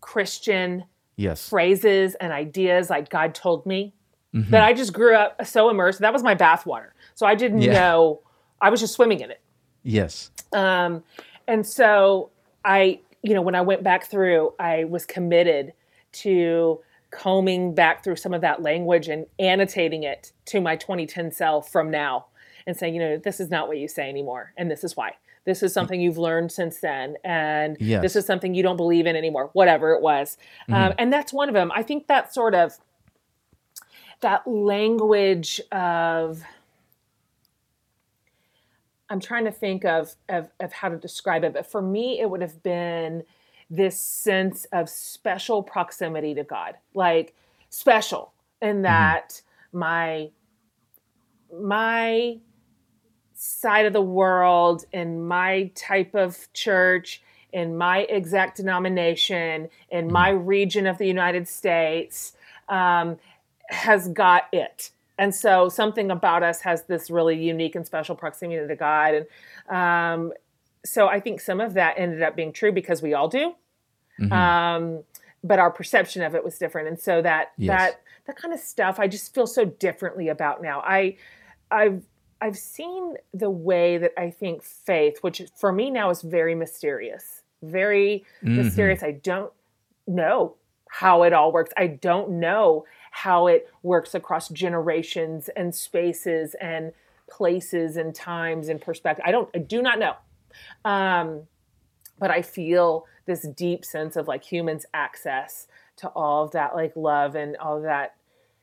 Christian 0.00 0.84
Yes. 1.18 1.48
phrases 1.48 2.14
and 2.14 2.32
ideas 2.32 2.88
like 2.88 3.10
God 3.10 3.34
told 3.34 3.66
me 3.66 3.92
Mm-hmm. 4.34 4.50
that 4.50 4.62
I 4.62 4.74
just 4.74 4.92
grew 4.92 5.14
up 5.16 5.44
so 5.46 5.70
immersed. 5.70 6.00
That 6.00 6.12
was 6.12 6.22
my 6.22 6.34
bathwater. 6.34 6.88
So 7.14 7.26
I 7.26 7.34
didn't 7.34 7.62
Yeah. 7.62 7.72
know. 7.72 8.20
I 8.60 8.68
was 8.68 8.78
just 8.78 8.92
swimming 8.92 9.20
in 9.20 9.30
it. 9.30 9.40
Yes. 9.82 10.30
Um, 10.52 11.02
and 11.46 11.66
so 11.66 12.28
I, 12.62 13.00
you 13.22 13.32
know, 13.32 13.40
when 13.40 13.54
I 13.54 13.62
went 13.62 13.82
back 13.82 14.04
through, 14.04 14.52
I 14.60 14.84
was 14.84 15.06
committed 15.06 15.72
to 16.12 16.80
combing 17.10 17.74
back 17.74 18.04
through 18.04 18.16
some 18.16 18.34
of 18.34 18.42
that 18.42 18.60
language 18.60 19.08
and 19.08 19.24
annotating 19.38 20.02
it 20.02 20.32
to 20.44 20.60
my 20.60 20.76
2010 20.76 21.32
self 21.32 21.72
from 21.72 21.90
now 21.90 22.26
and 22.66 22.76
saying, 22.76 22.92
you 22.94 23.00
know, 23.00 23.16
this 23.16 23.40
is 23.40 23.48
not 23.48 23.66
what 23.66 23.78
you 23.78 23.88
say 23.88 24.10
anymore. 24.10 24.52
And 24.58 24.70
this 24.70 24.84
is 24.84 24.94
why. 24.94 25.12
This 25.48 25.62
is 25.62 25.70
mm. 25.70 25.74
something 25.74 25.98
you've 25.98 26.18
learned 26.18 26.52
since 26.52 26.80
then. 26.80 27.16
And 27.24 27.78
Yes. 27.80 28.02
this 28.02 28.16
is 28.16 28.26
something 28.26 28.52
you 28.52 28.62
don't 28.62 28.76
believe 28.76 29.06
in 29.06 29.16
anymore, 29.16 29.48
whatever 29.54 29.94
it 29.94 30.02
was. 30.02 30.36
Um, 30.68 30.74
mm. 30.74 30.94
and 30.98 31.10
that's 31.10 31.32
one 31.32 31.48
of 31.48 31.54
them. 31.54 31.72
I 31.74 31.82
think 31.82 32.06
that 32.06 32.34
sort 32.34 32.54
of, 32.54 32.78
that 34.20 34.46
language 34.46 35.58
of, 35.72 36.44
I'm 39.08 39.20
trying 39.20 39.46
to 39.46 39.50
think 39.50 39.86
of, 39.86 40.16
of 40.28 40.50
of 40.60 40.70
how 40.70 40.90
to 40.90 40.98
describe 40.98 41.42
it, 41.44 41.54
but 41.54 41.66
for 41.66 41.80
me, 41.80 42.20
it 42.20 42.28
would 42.28 42.42
have 42.42 42.62
been 42.62 43.22
this 43.70 43.98
sense 43.98 44.66
of 44.70 44.90
special 44.90 45.62
proximity 45.62 46.34
to 46.34 46.44
God, 46.44 46.74
like 46.92 47.34
special 47.70 48.34
in 48.60 48.76
mm-hmm. 48.76 48.82
that 48.82 49.40
my 49.72 50.28
my 51.58 52.38
side 53.40 53.86
of 53.86 53.92
the 53.92 54.02
world 54.02 54.84
in 54.92 55.24
my 55.26 55.70
type 55.76 56.12
of 56.16 56.52
church 56.52 57.22
in 57.52 57.78
my 57.78 58.00
exact 58.00 58.56
denomination 58.56 59.68
in 59.90 60.12
my 60.12 60.28
region 60.28 60.88
of 60.88 60.98
the 60.98 61.06
United 61.06 61.46
States 61.46 62.32
um, 62.68 63.16
has 63.68 64.08
got 64.08 64.42
it. 64.52 64.90
And 65.18 65.32
so 65.32 65.68
something 65.68 66.10
about 66.10 66.42
us 66.42 66.60
has 66.62 66.82
this 66.84 67.10
really 67.10 67.40
unique 67.40 67.76
and 67.76 67.86
special 67.86 68.16
proximity 68.16 68.66
to 68.66 68.76
God. 68.76 69.14
And 69.14 69.74
um, 69.74 70.32
so 70.84 71.06
I 71.06 71.20
think 71.20 71.40
some 71.40 71.60
of 71.60 71.74
that 71.74 71.94
ended 71.96 72.22
up 72.22 72.34
being 72.34 72.52
true 72.52 72.72
because 72.72 73.02
we 73.02 73.14
all 73.14 73.28
do. 73.28 73.54
Mhm. 74.20 74.32
Um, 74.32 75.04
but 75.44 75.60
our 75.60 75.70
perception 75.70 76.22
of 76.22 76.34
it 76.34 76.44
was 76.44 76.58
different. 76.58 76.88
And 76.88 76.98
so 76.98 77.22
that 77.22 77.52
Yes. 77.56 77.68
that 77.68 78.00
that 78.26 78.36
kind 78.36 78.52
of 78.52 78.58
stuff 78.60 78.98
I 78.98 79.06
just 79.06 79.32
feel 79.32 79.46
so 79.46 79.64
differently 79.64 80.28
about 80.28 80.60
now. 80.60 80.80
I 80.84 81.16
I've 81.70 82.02
I've 82.40 82.56
seen 82.56 83.16
the 83.34 83.50
way 83.50 83.98
that 83.98 84.12
I 84.16 84.30
think 84.30 84.62
faith, 84.62 85.18
which 85.22 85.42
for 85.56 85.72
me 85.72 85.90
now 85.90 86.10
is 86.10 86.22
very 86.22 86.54
mysterious, 86.54 87.42
very 87.62 88.24
Mhm. 88.42 88.56
mysterious. 88.56 89.02
I 89.02 89.12
don't 89.12 89.52
know 90.06 90.54
how 90.88 91.22
it 91.22 91.32
all 91.32 91.52
works. 91.52 91.72
I 91.76 91.86
don't 91.88 92.30
know 92.40 92.84
how 93.10 93.46
it 93.46 93.68
works 93.82 94.14
across 94.14 94.48
generations 94.48 95.48
and 95.50 95.74
spaces 95.74 96.54
and 96.54 96.92
places 97.28 97.96
and 97.96 98.14
times 98.14 98.68
and 98.68 98.80
perspective. 98.80 99.24
I 99.26 99.32
don't 99.32 99.50
I 99.54 99.58
do 99.58 99.82
not 99.82 99.98
know. 99.98 100.14
Um, 100.84 101.46
but 102.18 102.30
I 102.30 102.42
feel 102.42 103.06
this 103.26 103.46
deep 103.48 103.84
sense 103.84 104.16
of 104.16 104.26
like 104.28 104.42
humans 104.44 104.86
access 104.94 105.68
to 105.96 106.08
all 106.08 106.44
of 106.44 106.52
that 106.52 106.74
like 106.74 106.96
love 106.96 107.34
and 107.34 107.56
all 107.58 107.76
of 107.76 107.82
that 107.82 108.14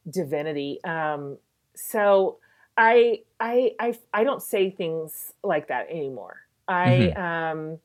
divinity. 0.10 0.84
Um, 0.84 1.38
so 1.76 2.38
I, 2.78 3.22
I 3.40 3.72
I 3.80 3.98
I 4.14 4.24
don't 4.24 4.42
say 4.42 4.70
things 4.70 5.34
like 5.44 5.68
that 5.70 5.90
anymore. 5.90 6.38
I 6.68 7.10
um 7.12 7.80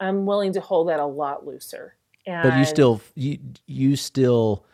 I'm 0.00 0.26
willing 0.26 0.52
to 0.54 0.60
hold 0.60 0.88
that 0.88 1.00
a 1.00 1.06
lot 1.06 1.46
looser. 1.46 1.94
And 2.26 2.42
but 2.42 2.58
you 2.58 2.64
still 2.64 3.00
you 3.14 3.38
you 3.66 3.96
still 3.96 4.64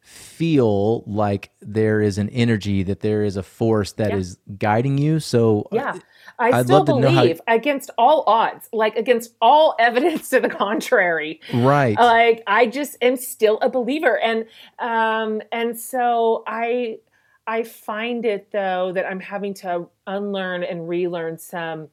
feel 0.00 1.02
like 1.06 1.50
there 1.60 2.00
is 2.00 2.16
an 2.18 2.28
energy 2.30 2.82
that 2.82 3.00
there 3.00 3.22
is 3.24 3.36
a 3.36 3.42
force 3.42 3.92
that 3.92 4.12
is 4.14 4.38
Yeah. 4.46 4.54
guiding 4.58 4.96
you 4.98 5.20
so 5.20 5.62
uh, 5.72 5.76
Yeah. 5.76 5.98
I 6.38 6.50
I'd 6.50 6.64
still 6.66 6.78
love 6.78 6.86
to 6.86 7.00
know 7.00 7.10
how- 7.10 7.22
believe 7.22 7.40
against 7.48 7.90
all 7.98 8.22
odds, 8.26 8.68
like 8.72 8.96
against 8.96 9.34
all 9.42 9.74
evidence 9.80 10.30
to 10.30 10.40
the 10.40 10.48
contrary. 10.48 11.40
right 11.52 11.96
Like 11.98 12.42
I 12.46 12.66
just 12.66 12.96
am 13.02 13.16
still 13.16 13.58
a 13.60 13.68
believer. 13.68 14.18
And 14.18 14.46
um 14.78 15.42
and 15.52 15.78
so 15.78 16.44
I 16.46 16.98
I 17.48 17.62
find 17.62 18.24
it 18.24 18.52
though 18.52 18.92
that 18.92 19.06
I'm 19.06 19.20
having 19.20 19.54
to 19.54 19.88
unlearn 20.06 20.62
and 20.62 20.88
relearn 20.88 21.38
some 21.38 21.88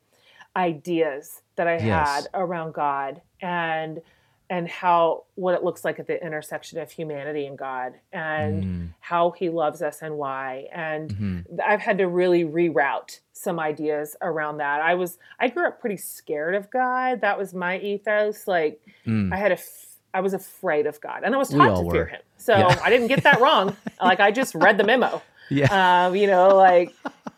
ideas 0.56 1.42
that 1.56 1.68
I 1.68 1.74
Yes. 1.78 2.08
had 2.08 2.28
around 2.34 2.74
God 2.74 3.22
and 3.42 4.02
and 4.48 4.68
how 4.70 5.24
what 5.34 5.56
it 5.56 5.64
looks 5.64 5.84
like 5.84 5.98
at 5.98 6.06
the 6.06 6.24
intersection 6.24 6.78
of 6.80 6.92
humanity 6.92 7.48
and 7.48 7.58
God 7.58 7.94
and 8.14 8.64
Mm, 8.64 8.94
how 9.00 9.32
he 9.32 9.50
loves 9.50 9.82
us 9.82 10.04
and 10.04 10.18
why 10.18 10.68
and 10.72 11.10
mhm. 11.10 11.60
I've 11.66 11.82
had 11.82 11.98
to 11.98 12.08
really 12.08 12.44
reroute 12.46 13.22
some 13.34 13.60
ideas 13.60 14.16
around 14.22 14.58
that. 14.58 14.82
I 14.82 14.94
was 14.94 15.18
I 15.40 15.48
grew 15.48 15.68
up 15.68 15.82
pretty 15.82 15.98
scared 15.98 16.54
of 16.54 16.70
God. 16.70 17.22
That 17.22 17.40
was 17.40 17.54
my 17.56 17.80
ethos. 17.80 18.48
Like 18.48 18.80
Mm. 19.06 19.34
I 19.34 19.38
had 19.38 19.52
a 19.52 19.56
f- 19.56 19.82
I 20.14 20.22
was 20.22 20.34
afraid 20.34 20.86
of 20.86 21.02
God, 21.02 21.24
and 21.26 21.36
I 21.36 21.38
was 21.38 21.50
taught 21.50 21.84
to 21.84 21.92
fear. 21.92 22.06
Him. 22.06 22.22
So 22.38 22.56
Yeah. 22.56 22.80
I 22.84 22.90
didn't 22.90 23.08
get 23.08 23.24
that 23.24 23.42
wrong. 23.42 23.76
like 24.02 24.20
I 24.20 24.32
just 24.32 24.54
read 24.56 24.78
the 24.78 24.84
memo. 24.86 25.22
Yeah. 25.50 26.06
Um, 26.08 26.16
you 26.16 26.28
know, 26.28 26.56
like 26.56 26.94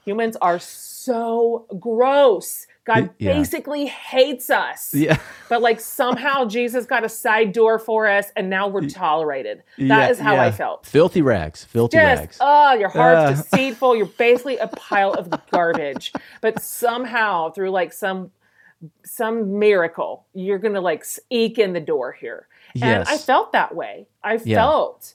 humans 0.05 0.36
are 0.41 0.60
so 0.60 1.66
gross. 1.80 2.68
God 2.86 3.10
Yeah. 3.20 3.34
basically 3.34 3.86
hates 3.88 4.49
us. 4.49 4.93
yeah. 4.93 5.18
But 5.49 5.62
like 5.62 5.82
somehow 5.82 6.45
Jesus 6.58 6.86
got 6.86 7.03
a 7.03 7.10
side 7.10 7.51
door 7.51 7.80
for 7.80 8.08
us, 8.08 8.32
and 8.38 8.49
now 8.49 8.70
we're 8.70 8.88
tolerated. 8.88 9.64
That 9.78 10.12
is 10.12 10.18
Yeah, 10.20 10.24
how 10.24 10.38
I 10.38 10.51
felt. 10.51 10.86
Filthy 10.86 11.22
rags. 11.22 11.66
Filthy 11.66 11.97
Just, 11.97 12.20
rags. 12.22 12.38
oh, 12.39 12.74
your 12.76 12.88
heart's 12.89 13.39
Uh. 13.39 13.43
deceitful. 13.43 13.95
You're 13.97 14.05
basically 14.05 14.58
a 14.58 14.68
pile 14.89 15.12
of 15.12 15.30
garbage. 15.51 16.14
But 16.41 16.62
somehow, 16.62 17.49
through 17.51 17.72
like 17.72 17.91
some 17.91 18.32
some 19.03 19.58
miracle, 19.60 20.26
you're 20.34 20.60
gonna 20.60 20.80
like 20.82 21.03
eke 21.30 21.58
in 21.60 21.74
the 21.74 21.80
door 21.82 22.12
here. 22.14 22.47
And 22.82 23.03
I 23.08 23.18
felt 23.18 23.51
that 23.53 23.74
way. 23.76 24.08
I 24.24 24.39
Yeah. 24.43 24.58
felt. 24.60 25.14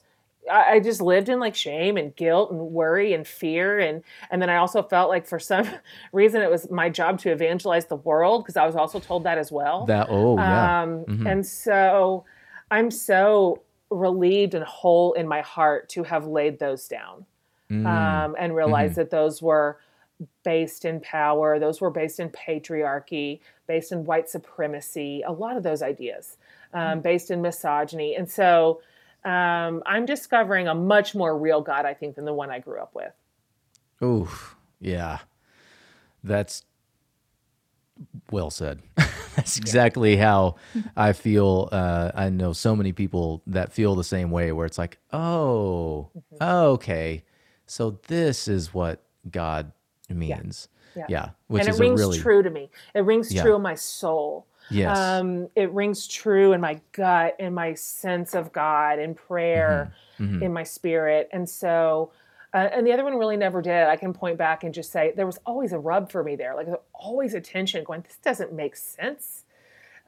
I 0.51 0.73
I 0.73 0.79
just 0.79 1.01
lived 1.01 1.29
in 1.29 1.39
like 1.39 1.55
shame 1.55 1.97
and 1.97 2.15
guilt 2.15 2.51
and 2.51 2.59
worry 2.59 3.13
and 3.13 3.25
fear 3.27 3.79
and 3.79 4.03
and 4.31 4.41
then 4.41 4.49
I 4.49 4.57
also 4.57 4.81
felt 4.83 5.09
like 5.09 5.25
for 5.25 5.39
some 5.39 5.67
reason 6.13 6.41
it 6.41 6.49
was 6.51 6.69
my 6.69 6.89
job 6.89 7.19
to 7.19 7.31
evangelize 7.31 7.85
the 7.85 7.95
world 7.97 8.43
because 8.43 8.57
I 8.57 8.65
was 8.65 8.75
also 8.75 8.99
told 8.99 9.23
that 9.23 9.37
as 9.37 9.51
well. 9.51 9.85
that. 9.85 10.07
Oh 10.09 10.37
yeah. 10.37 10.81
Um, 10.83 11.05
Mhm. 11.05 11.31
And 11.31 11.45
so 11.45 12.25
I'm 12.71 12.89
so 12.91 13.61
relieved 13.89 14.53
and 14.55 14.63
whole 14.65 15.13
in 15.13 15.27
my 15.27 15.41
heart 15.41 15.87
to 15.89 16.03
have 16.03 16.25
laid 16.25 16.59
those 16.59 16.87
down 16.87 17.25
Mm. 17.71 17.85
um, 17.87 18.35
and 18.37 18.55
realized 18.55 18.95
that 18.97 19.09
those 19.09 19.41
were 19.41 19.79
based 20.43 20.85
in 20.85 20.99
power, 20.99 21.59
those 21.59 21.81
were 21.81 21.89
based 21.89 22.19
in 22.19 22.29
patriarchy, 22.29 23.39
based 23.67 23.91
in 23.91 24.05
white 24.05 24.29
supremacy, 24.29 25.21
a 25.25 25.31
lot 25.31 25.57
of 25.57 25.63
those 25.63 25.81
ideas, 25.81 26.37
um, 26.73 26.99
based 27.01 27.31
in 27.31 27.41
misogyny. 27.41 28.15
And 28.15 28.29
so 28.29 28.81
um, 29.25 29.83
I'm 29.85 30.05
discovering 30.05 30.67
a 30.67 30.75
much 30.75 31.15
more 31.15 31.37
real 31.37 31.61
God, 31.61 31.85
I 31.85 31.93
think, 31.93 32.15
than 32.15 32.25
the 32.25 32.33
one 32.33 32.49
I 32.51 32.59
grew 32.59 32.79
up 32.81 32.93
with. 32.93 33.11
Oof. 34.03 34.55
Yeah. 34.79 35.19
That's 36.23 36.63
well 38.31 38.49
said. 38.49 38.79
That's 39.35 39.57
exactly 39.57 40.15
how 40.15 40.55
I 40.95 41.13
feel. 41.13 41.69
Uh, 41.71 42.11
I 42.13 42.29
know 42.29 42.53
so 42.53 42.75
many 42.75 42.91
people 42.91 43.41
that 43.47 43.71
feel 43.73 43.95
the 43.95 44.03
same 44.03 44.29
way, 44.29 44.51
where 44.51 44.65
it's 44.65 44.77
like, 44.77 44.99
oh, 45.11 46.09
Mm-hmm. 46.17 46.43
okay, 46.43 47.23
so 47.65 47.99
this 48.07 48.47
is 48.47 48.73
what 48.73 49.01
God 49.29 49.71
means. 50.09 50.67
Yeah. 50.95 51.05
Yeah, 51.09 51.29
which 51.47 51.65
and 51.65 51.69
it 51.75 51.79
rings 51.79 51.99
really 51.99 52.19
true 52.19 52.43
to 52.43 52.49
me. 52.49 52.69
It 52.93 53.01
rings 53.01 53.33
Yeah. 53.33 53.41
true 53.43 53.55
in 53.55 53.61
my 53.61 53.75
soul. 53.75 54.45
yes, 54.69 54.97
Um, 54.97 55.49
it 55.55 55.69
rings 55.71 56.07
true 56.07 56.53
in 56.53 56.61
my 56.61 56.79
gut, 56.93 57.35
in 57.37 57.53
my 57.53 57.73
sense 57.73 58.33
of 58.33 58.53
God, 58.53 58.97
in 58.97 59.13
prayer, 59.13 59.91
Mhm. 60.19 60.41
in 60.41 60.53
my 60.53 60.63
spirit. 60.63 61.27
And 61.33 61.49
so, 61.49 62.11
uh, 62.53 62.69
and 62.71 62.87
the 62.87 62.93
other 62.93 63.03
one 63.03 63.17
really 63.17 63.35
never 63.37 63.61
did. 63.61 63.87
I 63.87 63.97
can 63.97 64.13
point 64.13 64.37
back 64.37 64.63
and 64.63 64.73
just 64.73 64.91
say 64.91 65.11
there 65.15 65.25
was 65.25 65.37
always 65.45 65.73
a 65.73 65.79
rub 65.79 66.09
for 66.11 66.23
me 66.23 66.35
there. 66.37 66.55
Like 66.55 66.67
there 66.67 66.79
always 66.93 67.33
a 67.33 67.41
tension 67.41 67.83
going, 67.83 68.01
this 68.01 68.17
doesn't 68.17 68.53
make 68.53 68.75
sense. 68.77 69.43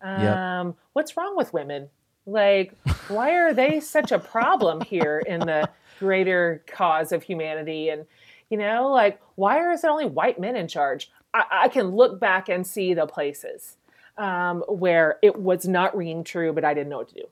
Yep. 0.03 0.37
Um, 0.37 0.75
What's 0.93 1.17
wrong 1.17 1.35
with 1.35 1.51
women? 1.53 1.89
Like, 2.25 2.73
why 3.09 3.31
are 3.35 3.53
they 3.53 3.79
such 3.81 4.11
a 4.11 4.19
problem 4.19 4.81
here 4.81 5.19
in 5.19 5.41
the 5.41 5.69
greater 5.99 6.63
cause 6.65 7.11
of 7.11 7.23
humanity? 7.23 7.89
And, 7.89 8.05
you 8.49 8.57
know, 8.57 8.89
like, 8.89 9.19
why 9.35 9.71
is 9.73 9.83
it 9.83 9.87
only 9.87 10.05
white 10.05 10.39
men 10.39 10.55
in 10.55 10.67
charge? 10.67 11.11
I, 11.33 11.43
I 11.51 11.67
can 11.69 11.89
look 11.89 12.19
back 12.19 12.49
and 12.49 12.65
see 12.65 12.93
the 12.93 13.07
places 13.07 13.77
um, 14.17 14.63
where 14.67 15.17
it 15.21 15.39
was 15.39 15.67
not 15.67 15.95
ringing 15.95 16.23
true, 16.23 16.53
but 16.53 16.63
I 16.63 16.73
didn't 16.73 16.89
know 16.89 16.97
what 16.97 17.09
to 17.09 17.15
do. 17.15 17.25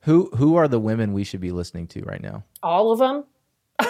who 0.00 0.30
who 0.36 0.56
are 0.56 0.68
the 0.68 0.80
women 0.80 1.12
we 1.12 1.24
should 1.24 1.40
be 1.40 1.52
listening 1.52 1.86
to 1.88 2.02
right 2.02 2.22
now? 2.22 2.44
All 2.62 2.92
of 2.92 2.98
them. 2.98 3.24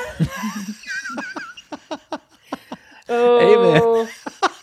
oh, 3.08 4.08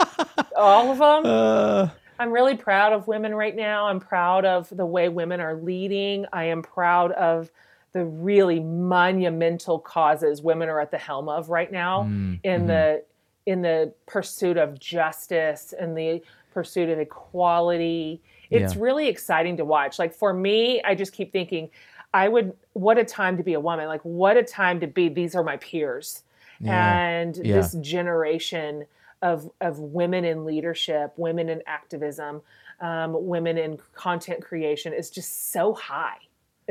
all 0.58 0.92
of 0.92 0.98
them. 0.98 1.24
Uh, 1.26 1.90
I'm 2.20 2.32
really 2.32 2.56
proud 2.56 2.94
of 2.94 3.08
women 3.08 3.34
right 3.34 3.56
now. 3.56 3.88
I'm 3.88 4.00
proud 4.00 4.46
of 4.46 4.70
the 4.70 4.86
way 4.86 5.10
women 5.10 5.40
are 5.42 5.56
leading. 5.56 6.26
I 6.32 6.46
am 6.46 6.62
proud 6.62 7.12
of 7.14 7.50
the 7.94 8.06
really 8.06 8.60
monumental 8.60 9.80
causes 9.80 10.42
women 10.42 10.70
are 10.70 10.80
at 10.80 10.92
the 10.92 10.98
helm 10.98 11.28
of 11.28 11.50
right 11.50 11.72
now 11.72 12.04
mm, 12.04 12.40
in 12.44 12.64
mhm. 12.64 12.68
the 12.68 13.04
in 13.46 13.62
the 13.62 13.92
pursuit 14.06 14.56
of 14.58 14.80
justice 14.80 15.74
and 15.78 15.98
the 15.98 16.22
pursuit 16.54 16.90
of 16.90 17.00
equality. 17.00 18.22
It's 18.50 18.76
Yeah. 18.76 18.82
really 18.84 19.08
exciting 19.08 19.58
to 19.58 19.66
watch. 19.66 19.98
Like 19.98 20.14
for 20.14 20.34
me, 20.34 20.82
I 20.84 20.96
just 20.96 21.12
keep 21.14 21.32
thinking, 21.32 21.70
I 22.14 22.28
would 22.28 22.54
what 22.74 22.98
a 22.98 23.04
time 23.06 23.38
to 23.38 23.44
be 23.44 23.54
a 23.54 23.60
woman. 23.60 23.88
Like 23.88 24.02
what 24.04 24.38
a 24.38 24.44
time 24.44 24.80
to 24.82 24.88
be 24.88 25.10
these 25.10 25.36
are 25.36 25.44
my 25.44 25.58
peers. 25.58 26.24
Yeah. 26.60 26.98
And 26.98 27.38
Yeah. 27.38 27.56
this 27.56 27.74
generation 27.82 28.86
of 29.22 29.50
of 29.62 29.80
women 29.80 30.24
in 30.26 30.46
leadership, 30.46 31.14
women 31.18 31.50
in 31.50 31.62
activism, 31.66 32.42
um, 32.80 33.28
women 33.28 33.58
in 33.58 33.80
content 33.94 34.42
creation 34.44 34.94
is 34.94 35.10
just 35.10 35.52
so 35.52 35.74
high. 35.74 36.18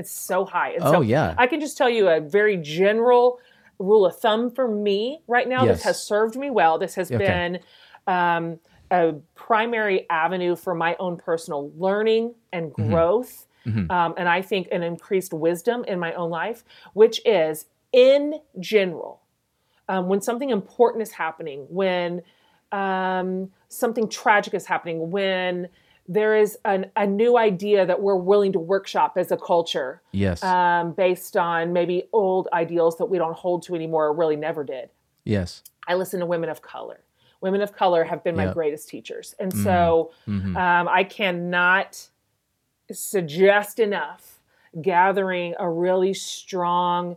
It's 0.00 0.10
so 0.10 0.44
high. 0.46 0.70
And 0.70 0.82
oh 0.84 0.92
so 0.94 1.00
yeah, 1.02 1.34
I 1.36 1.46
can 1.46 1.60
just 1.60 1.76
tell 1.76 1.90
you 1.90 2.08
a 2.08 2.20
very 2.20 2.56
general 2.56 3.38
rule 3.78 4.06
of 4.06 4.18
thumb 4.18 4.50
for 4.50 4.66
me 4.66 5.22
right 5.28 5.48
now. 5.48 5.64
Yes. 5.64 5.78
This 5.78 5.84
has 5.84 6.02
served 6.02 6.36
me 6.36 6.50
well. 6.50 6.78
This 6.78 6.94
has 6.94 7.10
Okay. 7.10 7.18
been 7.18 7.60
um, 8.06 8.58
a 8.90 9.12
primary 9.34 10.08
avenue 10.08 10.56
for 10.56 10.74
my 10.74 10.96
own 10.98 11.16
personal 11.18 11.70
learning 11.76 12.34
and 12.52 12.72
Mhm. 12.72 12.88
growth. 12.90 13.46
Mhm. 13.66 13.90
Um, 13.90 14.14
and 14.16 14.26
I 14.28 14.40
think 14.42 14.68
an 14.72 14.82
increased 14.82 15.32
wisdom 15.34 15.84
in 15.84 15.98
my 15.98 16.14
own 16.14 16.30
life, 16.30 16.64
which 16.94 17.20
is 17.26 17.66
in 17.92 18.40
general, 18.58 19.20
um, 19.88 20.08
when 20.08 20.20
something 20.22 20.50
important 20.50 21.02
is 21.02 21.12
happening, 21.12 21.66
when 21.68 22.22
um, 22.72 23.50
something 23.68 24.08
tragic 24.08 24.54
is 24.54 24.64
happening, 24.64 25.10
when 25.10 25.68
there 26.12 26.36
is 26.36 26.58
an, 26.64 26.90
a 26.96 27.06
new 27.06 27.38
idea 27.38 27.86
that 27.86 28.02
we're 28.02 28.16
willing 28.16 28.52
to 28.52 28.58
workshop 28.58 29.12
as 29.16 29.30
a 29.30 29.36
culture 29.36 30.02
yes, 30.10 30.42
um, 30.42 30.90
based 30.92 31.36
on 31.36 31.72
maybe 31.72 32.08
old 32.12 32.48
ideals 32.52 32.98
that 32.98 33.04
we 33.06 33.16
don't 33.16 33.36
hold 33.36 33.62
to 33.62 33.76
anymore 33.76 34.06
or 34.06 34.12
really 34.12 34.34
never 34.36 34.64
did. 34.64 34.90
yes, 35.24 35.62
I 35.86 35.94
listen 35.94 36.18
to 36.20 36.26
women 36.26 36.50
of 36.50 36.62
color. 36.62 37.00
Women 37.40 37.62
of 37.62 37.72
color 37.72 38.02
have 38.04 38.22
been 38.24 38.34
my 38.36 38.46
greatest 38.52 38.88
teachers. 38.88 39.34
And 39.38 39.52
Mhm. 39.52 39.62
so 39.64 40.10
Mhm. 40.26 40.56
um, 40.56 40.88
I 40.88 41.04
cannot 41.04 42.08
suggest 42.92 43.78
enough 43.78 44.40
gathering 44.82 45.54
a 45.58 45.68
really 45.68 46.12
strong 46.12 47.16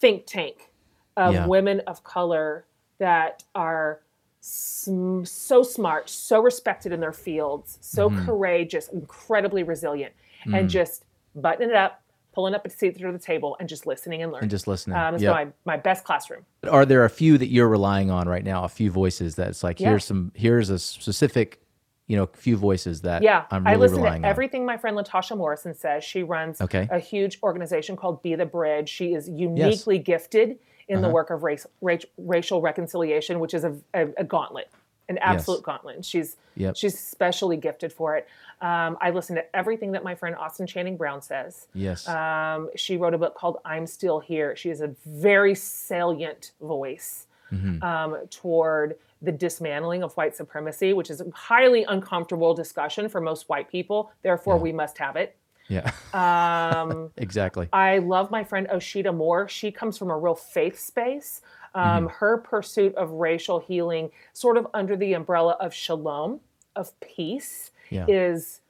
think 0.00 0.24
tank 0.26 0.70
of 1.16 1.34
Yeah. 1.34 1.46
women 1.46 1.80
of 1.80 2.04
color 2.04 2.64
that 2.98 3.42
are 3.54 4.00
sm- 4.48 5.24
so 5.24 5.62
smart, 5.62 6.08
so 6.10 6.40
respected 6.40 6.92
in 6.92 7.00
their 7.00 7.12
fields, 7.12 7.78
so 7.80 8.10
Mhm. 8.10 8.26
courageous, 8.26 8.88
incredibly 8.88 9.62
resilient, 9.62 10.12
Mm. 10.44 10.58
and 10.58 10.68
just 10.70 11.06
buttoning 11.34 11.70
it 11.70 11.76
up, 11.76 12.02
pulling 12.34 12.54
up 12.54 12.66
a 12.66 12.70
seat 12.70 12.96
through 12.96 13.12
the 13.12 13.18
table, 13.18 13.56
and 13.58 13.68
just 13.68 13.86
listening 13.86 14.22
and 14.22 14.30
learning. 14.32 14.44
and 14.44 14.50
just 14.50 14.66
listening. 14.66 14.96
um, 14.98 15.14
it's 15.14 15.22
Yep. 15.22 15.32
my, 15.34 15.46
my 15.64 15.76
best 15.78 16.04
classroom. 16.04 16.44
Are 16.70 16.84
there 16.84 17.04
a 17.04 17.10
few 17.10 17.38
that 17.38 17.46
you're 17.48 17.68
relying 17.68 18.10
on 18.10 18.28
right 18.28 18.44
now? 18.44 18.64
A 18.64 18.68
few 18.68 18.90
voices 18.90 19.34
that's 19.34 19.62
like 19.64 19.80
Yeah. 19.80 19.90
here's 19.90 20.04
some 20.04 20.30
here's 20.34 20.68
a 20.68 20.78
specific, 20.78 21.60
you 22.06 22.16
know, 22.18 22.26
few 22.34 22.56
voices 22.56 23.00
that 23.02 23.22
Yeah, 23.22 23.44
I'm 23.50 23.66
I 23.66 23.70
really 23.70 23.80
listen 23.82 23.98
relying 24.02 24.22
to 24.22 24.28
on. 24.28 24.30
everything 24.30 24.66
my 24.66 24.76
friend 24.76 24.94
Latasha 24.96 25.36
Morrison 25.36 25.72
says. 25.74 26.04
She 26.04 26.22
runs 26.22 26.60
Okay. 26.60 26.86
a 26.90 26.98
huge 26.98 27.38
organization 27.42 27.96
called 27.96 28.20
Be 28.22 28.34
the 28.34 28.44
Bridge. 28.46 28.90
She 28.90 29.14
is 29.14 29.26
uniquely 29.30 29.98
gifted 29.98 30.58
in 30.88 31.00
the 31.00 31.06
Uh-huh. 31.08 31.14
work 31.14 31.30
of 31.30 31.42
race, 31.42 31.66
race, 31.80 32.04
racial 32.18 32.60
reconciliation, 32.60 33.40
which 33.40 33.54
is 33.54 33.64
a, 33.64 33.76
a, 33.94 34.08
a 34.18 34.24
gauntlet, 34.24 34.68
an 35.08 35.18
absolute 35.18 35.62
gauntlet. 35.62 36.04
She's 36.04 36.36
Yep. 36.56 36.76
she's 36.76 36.96
specially 36.98 37.56
gifted 37.56 37.92
for 37.92 38.16
it. 38.16 38.28
Um, 38.60 38.96
I 39.00 39.10
listen 39.10 39.34
to 39.36 39.56
everything 39.56 39.92
that 39.92 40.04
my 40.04 40.14
friend 40.14 40.36
Austin 40.36 40.66
Channing 40.68 40.96
Brown 40.96 41.20
says. 41.20 41.66
Yes. 41.74 42.06
Um, 42.08 42.70
she 42.76 42.96
wrote 42.96 43.12
a 43.14 43.18
book 43.18 43.34
called 43.34 43.58
I'm 43.64 43.86
Still 43.88 44.20
Here. 44.20 44.54
She 44.54 44.70
is 44.70 44.80
a 44.80 44.94
very 45.04 45.54
salient 45.54 46.52
voice 46.60 47.26
Mhm. 47.52 47.82
um, 47.82 48.26
toward 48.28 48.96
the 49.20 49.32
dismantling 49.32 50.02
of 50.02 50.14
white 50.16 50.36
supremacy, 50.36 50.92
which 50.92 51.10
is 51.10 51.20
a 51.20 51.26
highly 51.34 51.84
uncomfortable 51.84 52.54
discussion 52.54 53.08
for 53.08 53.20
most 53.20 53.48
white 53.48 53.68
people. 53.70 54.10
Therefore, 54.22 54.56
Yeah. 54.56 54.62
we 54.62 54.72
must 54.72 54.98
have 54.98 55.16
it. 55.16 55.34
Yeah. 55.68 55.90
Um, 56.12 57.10
exactly. 57.16 57.68
I 57.72 57.98
love 57.98 58.30
my 58.30 58.44
friend 58.44 58.66
Osheta 58.72 59.14
Moore. 59.14 59.48
She 59.48 59.70
comes 59.72 59.96
from 59.98 60.10
a 60.10 60.16
real 60.18 60.34
faith 60.34 60.78
space. 60.78 61.40
Um, 61.74 62.08
Her 62.08 62.38
pursuit 62.38 62.94
of 62.94 63.10
racial 63.10 63.58
healing, 63.58 64.10
sort 64.32 64.56
of 64.56 64.66
under 64.74 64.96
the 64.96 65.14
umbrella 65.14 65.56
of 65.58 65.74
shalom, 65.74 66.40
of 66.76 66.92
peace, 67.00 67.72
Yeah. 67.90 68.06
is 68.08 68.60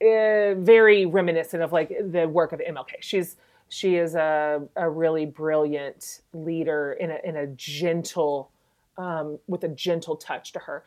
uh, 0.00 0.54
very 0.54 1.06
reminiscent 1.06 1.62
of 1.62 1.72
like 1.72 1.90
the 2.12 2.28
work 2.28 2.52
of 2.52 2.60
MLK. 2.60 2.94
She's 3.00 3.36
she 3.68 3.96
is 3.96 4.14
a, 4.14 4.62
a 4.76 4.88
really 4.88 5.26
brilliant 5.26 6.20
leader 6.32 6.92
in 6.92 7.10
a 7.10 7.18
in 7.24 7.36
a 7.36 7.46
gentle 7.48 8.50
um, 8.98 9.38
with 9.48 9.64
a 9.64 9.68
gentle 9.68 10.14
touch 10.16 10.52
to 10.52 10.58
her. 10.60 10.84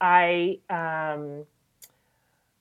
I 0.00 0.58
um, 0.70 1.44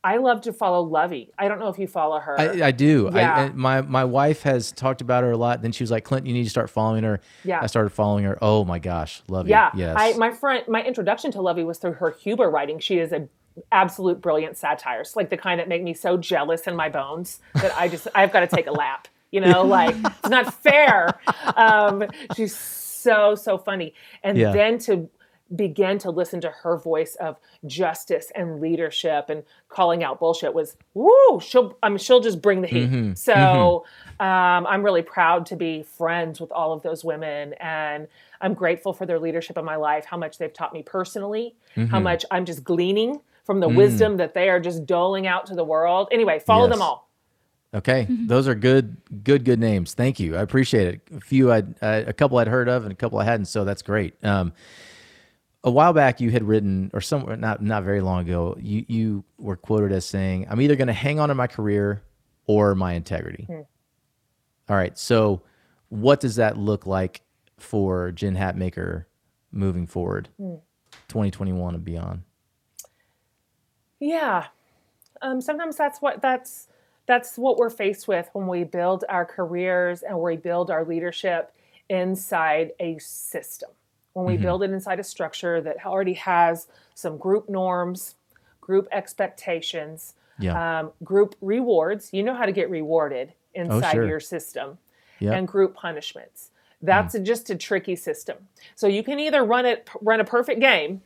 I 0.07 0.17
love 0.17 0.39
to 0.41 0.53
follow 0.53 0.87
Luvvie. 0.89 1.29
I 1.37 1.47
don't 1.49 1.59
know 1.59 1.67
if 1.67 1.77
you 1.77 1.87
follow 1.87 2.19
her. 2.19 2.39
I, 2.39 2.67
I 2.67 2.71
do. 2.71 3.09
Yeah. 3.13 3.33
I, 3.35 3.49
my 3.49 3.81
my 3.81 4.05
wife 4.05 4.41
has 4.43 4.71
talked 4.71 5.01
about 5.01 5.23
her 5.23 5.31
a 5.31 5.37
lot. 5.37 5.61
Then 5.61 5.71
she 5.73 5.83
was 5.83 5.91
like, 5.91 6.05
"Clint, 6.05 6.25
you 6.25 6.33
need 6.33 6.45
to 6.45 6.49
start 6.49 6.69
following 6.69 7.03
her." 7.03 7.19
Yeah. 7.43 7.59
I 7.61 7.67
started 7.67 7.89
following 7.89 8.23
her. 8.23 8.37
Oh 8.41 8.63
my 8.63 8.79
gosh, 8.79 9.21
love 9.27 9.47
yeah. 9.49 9.71
Yes. 9.75 9.95
I, 9.99 10.13
my 10.13 10.31
friend, 10.31 10.63
my 10.67 10.81
introduction 10.83 11.31
to 11.33 11.39
Luvvie 11.39 11.65
was 11.65 11.77
through 11.77 11.93
her 11.93 12.11
Huber 12.11 12.49
writing. 12.49 12.79
She 12.79 12.99
is 12.99 13.11
a 13.11 13.27
absolute 13.71 14.21
brilliant 14.21 14.55
satires, 14.55 15.15
like 15.15 15.29
the 15.29 15.37
kind 15.37 15.59
that 15.59 15.67
make 15.67 15.83
me 15.83 15.93
so 15.93 16.15
jealous 16.15 16.61
in 16.67 16.75
my 16.75 16.89
bones 16.89 17.39
that 17.55 17.75
I 17.77 17.87
just 17.89 18.07
I've 18.15 18.31
got 18.31 18.41
to 18.41 18.47
take 18.47 18.67
a 18.67 18.71
lap. 18.83 19.07
You 19.31 19.41
know, 19.41 19.63
like 19.63 19.95
it's 20.03 20.29
not 20.29 20.53
fair. 20.53 21.19
Um, 21.57 22.03
she's 22.35 22.55
so 22.55 23.35
so 23.35 23.57
funny, 23.57 23.93
and 24.23 24.37
Yeah. 24.37 24.51
then 24.51 24.77
to 24.79 25.09
begin 25.55 25.97
to 25.99 26.09
listen 26.11 26.41
to 26.41 26.49
her 26.49 26.77
voice 26.77 27.15
of 27.15 27.37
justice 27.65 28.31
and 28.35 28.59
leadership 28.59 29.25
and 29.29 29.43
calling 29.69 30.03
out 30.03 30.19
bullshit 30.19 30.53
was 30.53 30.75
woo 30.93 31.39
she'll 31.41 31.77
I 31.81 31.89
mean 31.89 31.97
she'll 31.99 32.19
just 32.19 32.41
bring 32.41 32.61
the 32.61 32.67
heat 32.67 32.89
Mm-hmm. 32.89 33.13
so 33.13 33.85
um, 34.19 34.65
I'm 34.67 34.83
really 34.83 35.01
proud 35.03 35.45
to 35.47 35.55
be 35.55 35.83
friends 35.83 36.41
with 36.41 36.51
all 36.51 36.73
of 36.73 36.81
those 36.83 37.03
women 37.05 37.53
and 37.59 38.07
I'm 38.41 38.53
grateful 38.53 38.93
for 38.93 39.05
their 39.05 39.19
leadership 39.19 39.57
in 39.57 39.65
my 39.65 39.75
life 39.77 40.05
how 40.05 40.17
much 40.17 40.37
they've 40.37 40.53
taught 40.53 40.73
me 40.73 40.83
personally 40.83 41.55
Mm-hmm. 41.75 41.91
how 41.91 41.99
much 41.99 42.25
I'm 42.31 42.45
just 42.45 42.63
gleaning 42.63 43.21
from 43.45 43.57
Mm. 43.57 43.61
the 43.61 43.69
wisdom 43.69 44.17
that 44.17 44.33
they 44.33 44.49
are 44.49 44.59
just 44.59 44.85
doling 44.85 45.25
out 45.27 45.45
to 45.45 45.55
the 45.55 45.63
world 45.63 46.09
anyway 46.11 46.39
follow 46.39 46.67
them 46.67 46.81
all 46.81 47.07
Okay, 47.73 48.07
those 48.09 48.47
are 48.47 48.55
good, 48.55 48.95
good, 49.25 49.43
good 49.43 49.59
names. 49.59 49.93
Thank 49.93 50.21
you. 50.21 50.37
I 50.37 50.41
appreciate 50.41 50.87
it. 50.87 51.01
A 51.15 51.19
few, 51.19 51.51
I'd, 51.51 51.75
uh, 51.83 52.03
a 52.07 52.13
couple 52.13 52.37
I'd 52.37 52.47
heard 52.47 52.69
of, 52.69 52.83
and 52.83 52.93
a 52.93 52.95
couple 52.95 53.19
I 53.19 53.25
hadn't. 53.25 53.47
So 53.47 53.65
that's 53.65 53.81
great. 53.81 54.15
Um, 54.23 54.53
a 55.67 55.69
while 55.69 55.91
back, 55.91 56.21
you 56.21 56.31
had 56.31 56.43
written, 56.43 56.89
or 56.93 57.01
somewhere 57.01 57.35
not 57.35 57.61
not 57.61 57.83
very 57.83 57.99
long 57.99 58.21
ago, 58.21 58.55
you 58.57 58.85
you 58.87 59.23
were 59.37 59.57
quoted 59.57 59.91
as 59.91 60.05
saying, 60.05 60.47
"I'm 60.49 60.61
either 60.61 60.77
going 60.77 60.87
to 60.87 60.93
hang 60.93 61.19
on 61.19 61.27
to 61.29 61.35
my 61.35 61.47
career 61.47 62.01
or 62.45 62.73
my 62.73 62.93
integrity." 62.93 63.45
All 64.69 64.75
right. 64.75 64.97
So, 64.97 65.41
what 65.89 66.21
does 66.21 66.37
that 66.37 66.57
look 66.57 66.85
like 66.85 67.21
for 67.57 68.11
Jen 68.13 68.35
Hatmaker 68.35 69.05
moving 69.51 69.87
forward, 69.87 70.29
2021 71.09 71.75
and 71.75 71.83
beyond? 71.83 72.23
Yeah. 73.99 74.47
Um, 75.21 75.41
sometimes 75.41 75.75
that's 75.75 76.01
what 76.01 76.21
that's 76.21 76.69
that's 77.07 77.37
what 77.37 77.57
we're 77.57 77.69
faced 77.69 78.07
with 78.07 78.29
when 78.31 78.47
we 78.47 78.63
build 78.63 79.03
our 79.09 79.25
careers 79.25 80.01
and 80.01 80.17
we 80.17 80.37
build 80.37 80.71
our 80.71 80.85
leadership 80.85 81.51
inside 81.89 82.71
a 82.79 82.97
system. 82.99 83.69
When 84.17 84.25
we 84.25 84.35
build 84.35 84.63
it 84.63 84.71
inside 84.71 84.99
a 84.99 85.03
structure 85.03 85.61
that 85.61 85.85
already 85.85 86.15
has 86.15 86.65
some 86.95 87.19
group 87.19 87.47
norms, 87.49 88.15
group 88.59 88.87
expectations, 88.91 90.15
Yeah. 90.39 90.79
um, 90.79 90.91
group 91.03 91.35
rewards. 91.39 92.09
You 92.11 92.23
know 92.23 92.33
how 92.33 92.47
to 92.47 92.51
get 92.51 92.67
rewarded 92.71 93.33
inside 93.53 93.91
sure. 93.91 94.07
your 94.07 94.19
system, 94.19 94.79
Yep. 95.19 95.35
and 95.35 95.47
group 95.47 95.75
punishments. 95.75 96.49
That's 96.81 97.13
a- 97.13 97.19
just 97.19 97.51
a 97.51 97.55
tricky 97.55 97.95
system. 97.95 98.47
So 98.73 98.87
you 98.87 99.03
can 99.03 99.19
either 99.19 99.43
run 99.45 99.67
it, 99.67 99.87
run 100.01 100.19
a 100.19 100.23
perfect 100.25 100.61
game, 100.61 101.03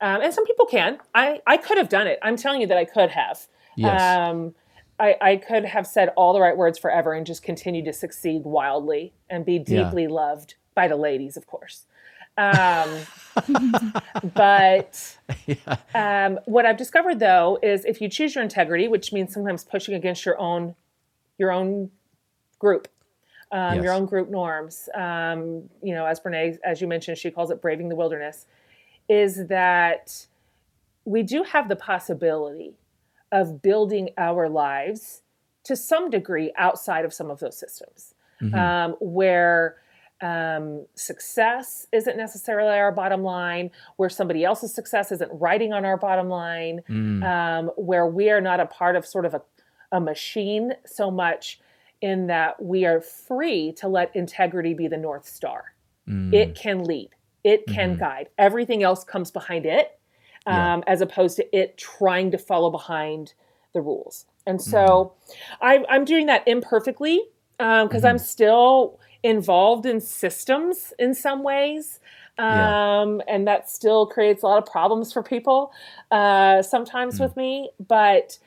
um, 0.00 0.20
and 0.22 0.32
some 0.32 0.46
people 0.46 0.66
can. 0.66 1.00
I 1.12 1.42
I 1.48 1.56
could 1.56 1.76
have 1.76 1.88
done 1.88 2.06
it. 2.06 2.20
I'm 2.22 2.36
telling 2.36 2.60
you 2.60 2.68
that 2.68 2.78
I 2.78 2.84
could 2.84 3.10
have. 3.10 3.48
Yes. 3.74 4.00
Um, 4.00 4.54
I, 5.00 5.16
I 5.20 5.36
could 5.38 5.64
have 5.64 5.88
said 5.88 6.10
all 6.14 6.32
the 6.32 6.40
right 6.40 6.56
words 6.56 6.78
forever 6.78 7.14
and 7.14 7.26
just 7.26 7.42
continue 7.42 7.84
to 7.84 7.92
succeed 7.92 8.44
wildly 8.44 9.12
and 9.28 9.44
be 9.44 9.54
Yeah. 9.54 9.82
deeply 9.82 10.06
loved 10.06 10.54
by 10.76 10.86
the 10.86 10.94
ladies, 10.96 11.36
of 11.36 11.48
course. 11.48 11.86
Um, 12.36 12.90
but 14.34 15.16
um, 15.94 16.38
what 16.44 16.66
I've 16.66 16.76
discovered 16.76 17.18
though 17.18 17.58
is 17.62 17.84
if 17.84 18.00
you 18.00 18.08
choose 18.08 18.34
your 18.34 18.42
integrity, 18.44 18.88
which 18.88 19.12
means 19.12 19.32
sometimes 19.34 19.64
pushing 19.64 19.94
against 19.94 20.24
your 20.24 20.38
own 20.38 20.74
your 21.38 21.50
own 21.50 21.90
group, 22.58 22.88
um, 23.50 23.82
your 23.82 23.92
own 23.92 24.06
group 24.06 24.30
norms. 24.30 24.88
Um, 24.94 25.68
you 25.82 25.94
know, 25.94 26.06
as 26.06 26.20
Brene, 26.20 26.58
as 26.64 26.80
you 26.80 26.86
mentioned, 26.86 27.18
she 27.18 27.30
calls 27.30 27.50
it 27.50 27.60
braving 27.60 27.88
the 27.88 27.96
wilderness. 27.96 28.46
Is 29.08 29.48
that 29.48 30.26
we 31.04 31.22
do 31.22 31.42
have 31.42 31.68
the 31.68 31.76
possibility 31.76 32.74
of 33.30 33.60
building 33.60 34.10
our 34.16 34.48
lives 34.48 35.22
to 35.64 35.76
some 35.76 36.08
degree 36.08 36.52
outside 36.56 37.04
of 37.04 37.12
some 37.12 37.30
of 37.30 37.40
those 37.40 37.58
systems, 37.58 38.14
um, 38.54 38.96
where 39.00 39.76
um, 40.24 40.86
success 40.94 41.86
isn't 41.92 42.16
necessarily 42.16 42.78
our 42.78 42.90
bottom 42.90 43.22
line, 43.22 43.70
where 43.96 44.08
somebody 44.08 44.42
else's 44.42 44.74
success 44.74 45.12
isn't 45.12 45.30
writing 45.34 45.74
on 45.74 45.84
our 45.84 45.98
bottom 45.98 46.30
line, 46.30 46.80
um, 47.22 47.70
where 47.76 48.06
we 48.06 48.30
are 48.30 48.40
not 48.40 48.58
a 48.58 48.66
part 48.66 48.96
of 48.96 49.04
sort 49.04 49.26
of 49.26 49.34
a, 49.34 49.42
a 49.92 50.00
machine 50.00 50.72
so 50.86 51.10
much 51.10 51.60
in 52.00 52.26
that 52.28 52.62
we 52.62 52.86
are 52.86 53.02
free 53.02 53.72
to 53.72 53.86
let 53.86 54.16
integrity 54.16 54.72
be 54.72 54.88
the 54.88 54.96
North 54.96 55.28
Star. 55.28 55.74
Mm. 56.08 56.32
It 56.32 56.54
can 56.54 56.84
lead, 56.84 57.10
it 57.44 57.66
can 57.66 57.96
guide. 57.98 58.28
Everything 58.38 58.82
else 58.82 59.04
comes 59.04 59.30
behind 59.30 59.66
it, 59.66 59.98
um, 60.46 60.82
as 60.86 61.02
opposed 61.02 61.36
to 61.36 61.56
it 61.56 61.76
trying 61.76 62.30
to 62.30 62.38
follow 62.38 62.70
behind 62.70 63.34
the 63.74 63.80
rules. 63.82 64.24
And 64.46 64.60
so 64.60 65.12
I, 65.60 65.84
I'm 65.88 66.04
doing 66.04 66.26
that 66.26 66.46
imperfectly 66.46 67.22
because 67.58 68.04
I'm 68.04 68.18
still 68.18 68.98
involved 69.24 69.86
in 69.86 70.00
systems 70.00 70.92
in 70.98 71.14
some 71.14 71.42
ways. 71.42 71.98
Yeah. 72.38 73.00
Um, 73.00 73.22
and 73.26 73.46
that 73.48 73.70
still 73.70 74.06
creates 74.06 74.42
a 74.42 74.46
lot 74.46 74.58
of 74.58 74.66
problems 74.66 75.12
for 75.12 75.22
people 75.22 75.72
uh, 76.10 76.62
sometimes 76.62 77.18
with 77.18 77.36
me. 77.36 77.70
But 77.88 78.38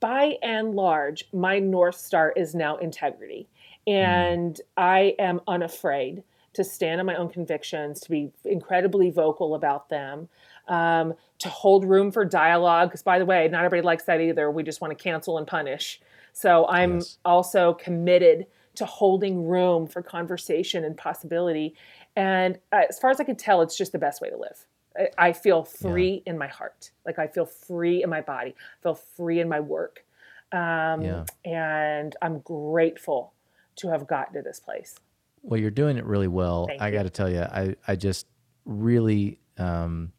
by 0.00 0.38
and 0.42 0.74
large, 0.74 1.28
my 1.32 1.58
North 1.58 1.96
Star 1.96 2.32
is 2.34 2.54
now 2.54 2.78
integrity. 2.78 3.48
And 3.86 4.58
I 4.76 5.14
am 5.18 5.40
unafraid 5.46 6.22
to 6.54 6.64
stand 6.64 7.00
on 7.00 7.06
my 7.06 7.16
own 7.16 7.28
convictions, 7.28 8.00
to 8.00 8.10
be 8.10 8.30
incredibly 8.44 9.10
vocal 9.10 9.54
about 9.56 9.88
them, 9.90 10.28
um, 10.68 11.14
to 11.40 11.48
hold 11.48 11.84
room 11.84 12.12
for 12.12 12.24
dialogue. 12.24 12.88
Because, 12.88 13.02
by 13.02 13.18
the 13.18 13.26
way, 13.26 13.48
not 13.48 13.64
everybody 13.64 13.82
likes 13.82 14.04
that 14.04 14.20
either. 14.20 14.50
We 14.50 14.62
just 14.62 14.80
want 14.80 14.96
to 14.96 15.02
cancel 15.02 15.36
and 15.36 15.46
punish. 15.46 16.00
So 16.32 16.66
I'm 16.68 16.94
Yes. 16.94 17.18
also 17.24 17.74
committed 17.74 18.46
to 18.74 18.84
holding 18.84 19.46
room 19.46 19.86
for 19.86 20.02
conversation 20.02 20.84
and 20.84 20.96
possibility. 20.96 21.74
And 22.16 22.58
uh, 22.72 22.82
as 22.88 22.98
far 22.98 23.10
as 23.10 23.20
I 23.20 23.24
can 23.24 23.36
tell, 23.36 23.62
it's 23.62 23.76
just 23.76 23.92
the 23.92 23.98
best 23.98 24.20
way 24.20 24.30
to 24.30 24.36
live. 24.36 24.66
I, 24.96 25.28
I 25.28 25.32
feel 25.32 25.64
free 25.64 26.22
in 26.26 26.38
my 26.38 26.48
heart. 26.48 26.90
Like 27.06 27.18
I 27.18 27.26
feel 27.26 27.46
free 27.46 28.02
in 28.02 28.10
my 28.10 28.20
body. 28.20 28.54
I 28.58 28.82
feel 28.82 28.94
free 28.94 29.40
in 29.40 29.48
my 29.48 29.60
work. 29.60 30.04
Um, 30.52 31.02
Yeah. 31.02 31.24
And 31.44 32.14
I'm 32.22 32.40
grateful 32.40 33.32
to 33.76 33.88
have 33.88 34.06
gotten 34.06 34.34
to 34.34 34.42
this 34.42 34.60
place. 34.60 34.96
Well, 35.42 35.60
you're 35.60 35.70
doing 35.70 35.98
it 35.98 36.04
really 36.04 36.28
well. 36.28 36.66
Thank 36.66 36.80
I 36.80 36.90
got 36.90 37.02
to 37.02 37.10
tell 37.10 37.28
you, 37.28 37.40
I, 37.40 37.74
I 37.86 37.96
just 37.96 38.26
really 38.64 39.38
um, 39.58 40.12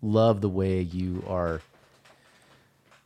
love 0.00 0.40
the 0.40 0.48
way 0.48 0.80
you 0.80 1.22
are 1.28 1.60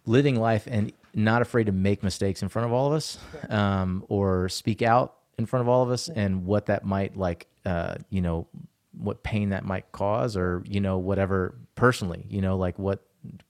living 0.07 0.37
life 0.37 0.67
and 0.71 0.93
not 1.17 1.43
afraid 1.43 1.65
to 1.65 1.73
make 1.73 2.05
mistakes 2.05 2.43
in 2.43 2.49
front 2.49 2.67
of 2.67 2.73
all 2.73 2.87
of 2.87 2.93
us 2.93 3.19
um, 3.49 4.05
or 4.09 4.49
speak 4.49 4.83
out 4.83 5.17
in 5.39 5.47
front 5.47 5.63
of 5.63 5.69
all 5.69 5.83
of 5.83 5.91
us 5.91 6.09
and 6.09 6.45
what 6.47 6.67
that 6.67 6.85
might 6.85 7.17
like, 7.17 7.49
uh, 7.65 7.97
you 8.11 8.21
know, 8.21 8.47
what 8.93 9.23
pain 9.25 9.49
that 9.49 9.65
might 9.65 9.91
cause 9.91 10.37
or, 10.37 10.63
you 10.67 10.81
know, 10.81 10.99
whatever 10.99 11.59
personally, 11.75 12.25
you 12.29 12.41
know, 12.41 12.57
like 12.57 12.79
what, 12.79 13.05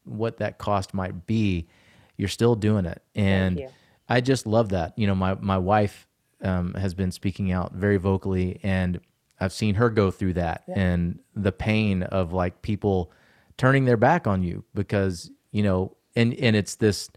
what 0.05 0.38
that 0.38 0.56
cost 0.59 0.94
might 0.94 1.26
be, 1.26 1.66
you're 2.16 2.28
still 2.28 2.55
doing 2.55 2.86
it. 2.86 3.02
And. 3.14 3.59
I 4.09 4.20
just 4.20 4.47
love 4.47 4.68
that. 4.70 4.97
You 4.97 5.06
know, 5.06 5.14
my, 5.14 5.34
my 5.34 5.59
wife 5.59 6.06
um, 6.43 6.74
has 6.74 6.94
been 6.94 7.10
speaking 7.10 7.51
out 7.52 7.72
very 7.72 7.97
vocally 7.97 8.60
and 8.62 9.01
I've 9.40 9.52
seen 9.52 9.74
her 9.74 9.90
go 9.90 10.10
through 10.10 10.34
that 10.34 10.62
and 10.68 11.18
the 11.34 11.52
pain 11.52 12.02
of 12.05 12.32
like 12.32 12.62
people 12.62 13.12
turning 13.56 13.84
their 13.84 13.97
back 13.97 14.26
on 14.26 14.43
you 14.43 14.64
because, 14.74 15.30
you 15.51 15.62
know, 15.62 15.97
and, 16.14 16.34
and 16.34 16.56
it's 16.56 16.76
this, 16.76 17.10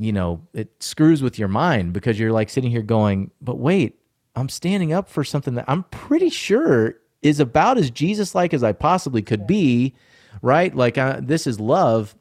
you 0.00 0.14
know, 0.14 0.40
it 0.54 0.82
screws 0.82 1.22
with 1.22 1.38
your 1.38 1.48
mind 1.48 1.92
because 1.92 2.18
you're 2.18 2.32
like 2.32 2.48
sitting 2.48 2.70
here 2.70 2.80
going, 2.80 3.30
but 3.42 3.58
wait, 3.58 4.00
I'm 4.34 4.48
standing 4.48 4.94
up 4.94 5.10
for 5.10 5.22
something 5.22 5.54
that 5.56 5.66
I'm 5.68 5.82
pretty 5.84 6.30
sure 6.30 6.94
is 7.20 7.38
about 7.38 7.76
as 7.76 7.90
Jesus 7.90 8.34
like 8.34 8.54
as 8.54 8.64
I 8.64 8.72
possibly 8.72 9.20
could 9.20 9.46
be, 9.46 9.94
right? 10.40 10.74
Like, 10.74 10.96
uh, 10.96 11.20
this 11.22 11.46
is 11.46 11.60
love. 11.60 12.16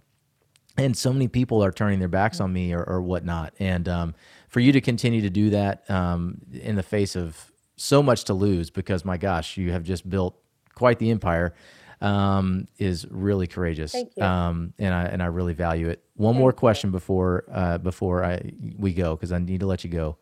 And 0.78 0.96
so 0.96 1.14
many 1.14 1.30
people 1.30 1.64
are 1.64 1.72
turning 1.72 2.00
their 2.00 2.10
backs 2.10 2.42
on 2.42 2.52
me 2.52 2.74
or, 2.74 2.84
or 2.84 3.02
whatnot. 3.02 3.54
And 3.60 3.88
um, 3.88 4.16
for 4.50 4.60
you 4.60 4.74
to 4.74 4.82
continue 4.82 5.22
to 5.22 5.30
do 5.30 5.50
that 5.52 5.90
um, 5.90 6.40
in 6.52 6.76
the 6.76 6.84
face 6.84 7.16
of 7.16 7.50
so 7.78 8.04
much 8.04 8.26
to 8.26 8.34
lose, 8.34 8.70
because 8.70 9.06
my 9.06 9.16
gosh, 9.16 9.56
you 9.56 9.72
have 9.72 9.84
just 9.84 10.10
built 10.10 10.36
quite 10.76 11.00
the 11.00 11.12
empire, 11.12 11.54
um, 12.02 12.68
is 12.78 13.06
really 13.10 13.48
courageous. 13.48 13.92
Thank 13.92 14.12
you. 14.16 14.24
Um, 14.24 14.74
and 14.80 14.94
I 14.94 15.04
and 15.06 15.22
I 15.22 15.26
really 15.28 15.54
value 15.54 15.90
it. 15.90 16.04
One 16.16 16.36
more 16.36 16.54
question 16.54 16.92
before 16.92 17.44
uh, 17.52 17.78
before 17.78 18.24
I 18.24 18.52
we 18.78 18.94
go 18.94 19.16
because 19.16 19.32
I 19.32 19.40
need 19.40 19.60
to 19.62 19.66
let 19.66 19.84
you 19.84 19.90
go. 19.90 20.18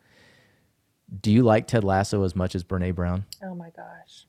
Do 1.22 1.32
you 1.32 1.44
like 1.44 1.68
Ted 1.68 1.84
Lasso 1.84 2.24
as 2.24 2.36
much 2.36 2.56
as 2.56 2.64
Brene 2.64 2.94
Brown? 2.96 3.26
Oh 3.44 3.56
my 3.56 3.70
gosh. 3.70 4.26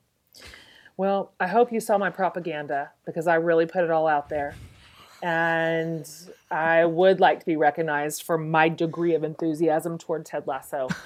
Well, 0.97 1.33
I 1.41 1.47
hope 1.47 1.73
you 1.73 1.81
saw 1.81 1.97
my 1.99 2.11
propaganda 2.11 2.91
because 3.07 3.27
I 3.27 3.35
really 3.37 3.66
put 3.66 3.85
it 3.85 3.91
all 3.91 4.07
out 4.07 4.29
there. 4.29 4.55
and 5.23 6.09
I 6.51 6.85
would 6.85 7.19
like 7.20 7.41
to 7.41 7.47
be 7.47 7.57
recognized 7.57 8.23
for 8.23 8.39
my 8.39 8.69
degree 8.69 9.15
of 9.15 9.25
enthusiasm 9.25 9.99
toward 9.99 10.25
Ted 10.27 10.47
Lasso. 10.47 10.89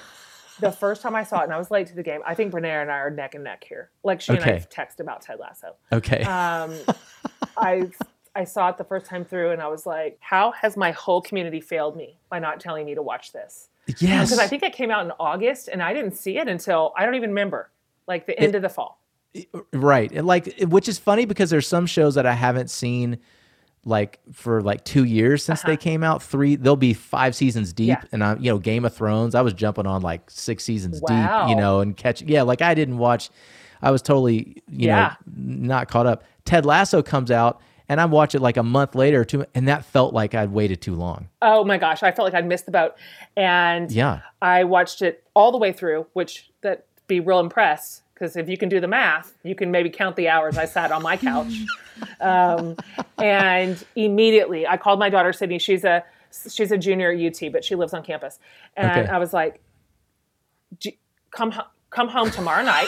the 0.61 0.70
first 0.73 1.03
time 1.03 1.15
I 1.15 1.24
saw 1.24 1.41
it, 1.41 1.45
and 1.45 1.53
I 1.53 1.59
was 1.59 1.70
late 1.70 1.87
to 1.89 1.95
the 1.95 2.03
game, 2.03 2.20
I 2.27 2.35
think 2.35 2.53
Brene 2.53 2.83
and 2.83 2.91
I 2.91 2.99
are 2.99 3.11
neck 3.11 3.35
and 3.35 3.45
neck 3.45 3.65
here. 3.69 3.91
Like 4.03 4.20
she 4.20 4.33
and 4.35 4.45
I 4.45 4.49
Okay. 4.51 4.65
text 4.70 5.01
about 5.01 5.23
Ted 5.23 5.39
Lasso. 5.39 5.74
Okay. 5.93 6.23
Um, 6.23 6.74
I 7.57 7.91
I 8.35 8.45
saw 8.45 8.69
it 8.70 8.79
the 8.79 8.85
first 8.85 9.07
time 9.07 9.24
through, 9.24 9.51
and 9.51 9.61
I 9.61 9.69
was 9.69 9.85
like, 9.87 10.19
"How 10.20 10.53
has 10.53 10.77
my 10.77 10.93
whole 10.93 11.20
community 11.20 11.61
failed 11.61 11.97
me 11.97 12.16
by 12.31 12.39
not 12.39 12.61
telling 12.61 12.87
me 12.87 12.95
to 12.95 13.03
watch 13.03 13.33
this?" 13.33 13.69
yes. 13.99 14.29
Because 14.31 14.39
I 14.39 14.47
think 14.47 14.62
it 14.62 14.73
came 14.73 14.91
out 14.91 15.05
in 15.05 15.12
August, 15.20 15.69
and 15.69 15.83
I 15.83 15.93
didn't 15.93 16.12
see 16.16 16.39
it 16.39 16.49
until 16.49 16.93
I 16.97 17.05
don't 17.05 17.15
even 17.16 17.31
remember, 17.31 17.70
like 18.07 18.27
the 18.27 18.39
end 18.39 18.55
of 18.55 18.62
the 18.62 18.69
fall. 18.69 19.01
Right. 19.73 20.12
And 20.12 20.27
like 20.27 20.55
which 20.69 20.89
is 20.89 20.99
funny 20.99 21.24
because 21.24 21.51
there's 21.51 21.66
some 21.66 21.87
shows 21.87 22.15
that 22.16 22.27
I 22.27 22.35
haven't 22.35 22.70
seen 22.70 23.19
like 23.84 24.20
for 24.32 24.60
like 24.62 24.84
2 24.84 25.04
years 25.04 25.44
since 25.44 25.62
they 25.62 25.76
came 25.76 26.04
out. 26.04 26.22
3 26.22 26.56
they'll 26.56 26.76
be 26.76 26.94
5 26.94 27.34
seasons 27.34 27.72
deep 27.72 27.90
Uh-huh. 27.92 28.00
Yeah. 28.02 28.09
and 28.12 28.24
I'm 28.24 28.40
you 28.40 28.50
know 28.52 28.59
Game 28.59 28.84
of 28.84 28.94
Thrones, 28.94 29.34
I 29.34 29.40
was 29.42 29.52
jumping 29.54 29.86
on 29.86 30.02
like 30.02 30.30
6 30.30 30.62
seasons 30.62 31.00
Wow. 31.02 31.42
deep, 31.46 31.50
you 31.50 31.56
know, 31.60 31.80
and 31.80 31.96
catch 31.96 32.22
Yeah, 32.22 32.42
like 32.42 32.62
I 32.62 32.74
didn't 32.74 32.98
watch 32.98 33.30
I 33.82 33.90
was 33.90 34.00
totally, 34.02 34.62
you 34.68 34.86
Yeah. 34.88 35.14
know, 35.26 35.32
not 35.66 35.88
caught 35.88 36.06
up. 36.06 36.22
Ted 36.44 36.64
Lasso 36.64 37.02
comes 37.02 37.30
out 37.32 37.60
and 37.88 38.00
I 38.00 38.04
watch 38.04 38.34
it 38.36 38.40
like 38.40 38.56
a 38.56 38.62
month 38.62 38.94
later 38.94 39.20
or 39.22 39.24
two 39.24 39.44
and 39.54 39.66
that 39.66 39.84
felt 39.84 40.14
like 40.14 40.34
I'd 40.36 40.52
waited 40.52 40.80
too 40.80 40.94
long. 40.94 41.28
Oh 41.42 41.64
my 41.64 41.78
gosh, 41.78 42.04
I 42.04 42.12
felt 42.12 42.26
like 42.26 42.34
I'd 42.34 42.46
missed 42.46 42.66
the 42.66 42.72
boat, 42.72 42.94
and 43.36 43.90
Yeah. 43.90 44.20
I 44.40 44.62
watched 44.64 45.02
it 45.02 45.24
all 45.34 45.50
the 45.50 45.59
way 45.59 45.72
through. 45.72 46.06
Which 46.12 46.50
that 46.60 46.84
be 47.09 47.18
real 47.18 47.40
impressed 47.40 48.02
because 48.23 48.36
if 48.36 48.49
you 48.49 48.57
can 48.57 48.69
do 48.69 48.78
the 48.78 48.86
math, 48.86 49.35
you 49.43 49.57
can 49.57 49.73
maybe 49.73 49.90
count 49.90 50.15
the 50.15 50.28
hours 50.28 50.57
I 50.57 50.65
sat 50.65 50.93
on 50.93 51.03
my 51.03 51.16
couch. 51.16 51.53
um, 52.20 52.77
and 53.19 53.85
immediately, 53.97 54.65
I 54.65 54.77
called 54.77 55.01
my 55.01 55.09
daughter 55.11 55.32
Sydney. 55.32 55.59
She's 55.59 55.82
a 55.82 56.05
she's 56.49 56.70
a 56.70 56.78
junior 56.78 57.11
at 57.11 57.19
UT, 57.19 57.51
but 57.53 57.65
she 57.65 57.74
lives 57.74 57.93
on 57.93 58.05
campus, 58.05 58.39
and 58.77 58.90
Okay. 59.07 59.11
I 59.11 59.19
was 59.19 59.32
like, 59.32 59.61
"J- 60.78 60.99
"Come 61.32 61.51
ho- 61.51 61.66
come 61.90 62.07
home 62.09 62.31
tomorrow 62.31 62.62
night. 62.65 62.86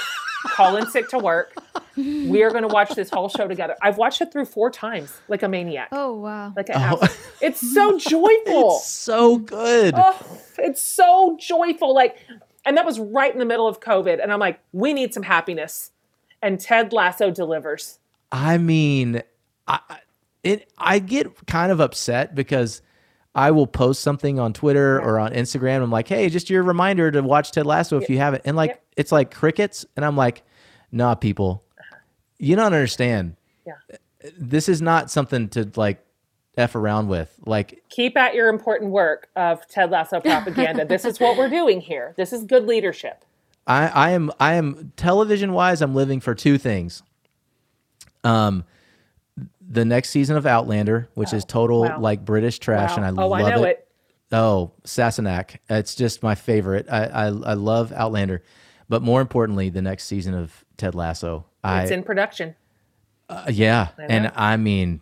Call 0.54 0.76
in 0.76 0.86
sick 0.88 1.08
to 1.08 1.18
work. 1.18 1.52
We 1.96 2.42
are 2.44 2.50
going 2.50 2.62
to 2.62 2.68
watch 2.68 2.90
this 2.90 3.08
whole 3.10 3.28
show 3.28 3.48
together. 3.48 3.74
I've 3.82 3.96
watched 3.98 4.20
it 4.20 4.30
through 4.30 4.44
four 4.44 4.70
times, 4.70 5.12
like 5.26 5.42
a 5.42 5.48
maniac. 5.48 5.88
Oh 5.90 6.14
wow. 6.14 6.52
Like 6.54 6.68
a 6.68 6.78
half. 6.78 7.32
It's 7.42 7.60
so 7.74 7.98
joyful. 7.98 8.76
It's 8.76 8.86
so 8.86 9.38
good. 9.38 9.94
Oh, 9.96 10.38
it's 10.58 10.80
so 10.82 11.36
joyful. 11.40 11.92
Like, 11.94 12.18
and 12.64 12.76
that 12.76 12.84
was 12.86 12.98
right 12.98 13.32
in 13.32 13.38
the 13.38 13.44
middle 13.44 13.66
of 13.68 13.80
COVID. 13.80 14.22
And 14.22 14.32
I'm 14.32 14.40
like, 14.40 14.60
we 14.72 14.92
need 14.92 15.12
some 15.14 15.22
happiness. 15.22 15.90
And 16.42 16.58
Ted 16.60 16.92
Lasso 16.92 17.30
delivers. 17.30 17.98
I 18.32 18.58
mean, 18.58 19.22
I 19.66 19.80
I- 19.88 19.98
it 20.42 20.68
I 20.76 20.98
get 20.98 21.46
kind 21.46 21.72
of 21.72 21.80
upset 21.80 22.34
because 22.34 22.82
I 23.34 23.50
will 23.50 23.66
post 23.66 24.02
something 24.02 24.38
on 24.38 24.52
Twitter 24.52 25.00
or 25.00 25.18
on 25.18 25.32
Instagram. 25.32 25.82
I'm 25.82 25.90
like, 25.90 26.06
hey, 26.06 26.28
just 26.28 26.50
your 26.50 26.62
reminder 26.62 27.10
to 27.10 27.22
watch 27.22 27.50
Ted 27.50 27.64
Lasso 27.66 27.98
if 27.98 28.08
you 28.10 28.18
haven't. 28.18 28.42
And 28.44 28.54
like, 28.56 28.70
Yep. 28.70 28.82
it's 28.98 29.10
like 29.12 29.34
crickets, 29.34 29.86
and 29.96 30.04
I'm 30.04 30.16
like, 30.16 30.42
nah, 30.92 31.14
people, 31.14 31.64
you 32.38 32.54
don't 32.56 32.66
understand. 32.66 33.36
Yeah. 33.66 33.72
This 34.38 34.68
is 34.68 34.82
not 34.82 35.10
something 35.10 35.48
to 35.50 35.70
like 35.76 36.03
f 36.56 36.74
around 36.74 37.08
with. 37.08 37.34
Like, 37.46 37.82
Keep 37.88 38.16
at 38.16 38.34
your 38.34 38.48
important 38.48 38.90
work 38.90 39.28
of 39.36 39.66
Ted 39.68 39.90
Lasso 39.90 40.20
propaganda. 40.20 40.84
this 40.84 41.04
is 41.04 41.18
what 41.20 41.36
we're 41.36 41.48
doing 41.50 41.80
here. 41.80 42.14
This 42.16 42.32
is 42.32 42.44
good 42.44 42.66
leadership. 42.66 43.24
I, 43.66 43.86
I 43.88 44.10
am 44.10 44.30
I 44.38 44.54
am 44.54 44.92
television 44.96 45.52
wise, 45.52 45.80
I'm 45.80 45.94
living 45.94 46.20
for 46.20 46.34
two 46.34 46.58
things. 46.58 47.02
Um, 48.22 48.64
the 49.66 49.84
next 49.84 50.10
season 50.10 50.36
of 50.36 50.46
Outlander, 50.46 51.08
which 51.14 51.32
is 51.32 51.44
total 51.44 51.82
wow. 51.82 51.98
like 51.98 52.24
British 52.24 52.58
trash, 52.58 52.90
Wow. 52.90 53.04
and 53.04 53.04
I 53.18 53.22
oh, 53.22 53.28
love 53.28 53.40
I 53.40 53.50
know 53.54 53.64
it. 53.64 53.88
Oh, 54.32 54.72
Sassenach. 54.84 55.56
It's 55.68 55.94
just 55.94 56.22
my 56.22 56.34
favorite. 56.34 56.86
I, 56.90 57.04
I 57.06 57.24
I 57.26 57.54
love 57.54 57.92
Outlander, 57.92 58.42
but 58.88 59.02
more 59.02 59.20
importantly, 59.20 59.70
the 59.70 59.82
next 59.82 60.04
season 60.04 60.34
of 60.34 60.64
Ted 60.76 60.94
Lasso. 60.94 61.46
I 61.62 61.82
It's 61.82 61.90
in 61.90 62.02
production. 62.02 62.54
uh, 63.30 63.46
yeah, 63.50 63.88
and. 63.98 64.30
I 64.34 64.56
mean, 64.58 65.00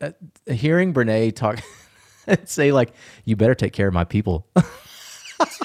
Uh, 0.00 0.10
hearing 0.46 0.92
Brene 0.92 1.34
talk, 1.34 1.60
say 2.44 2.72
like, 2.72 2.92
"You 3.24 3.36
better 3.36 3.54
take 3.54 3.72
care 3.72 3.88
of 3.88 3.94
my 3.94 4.04
people," 4.04 4.46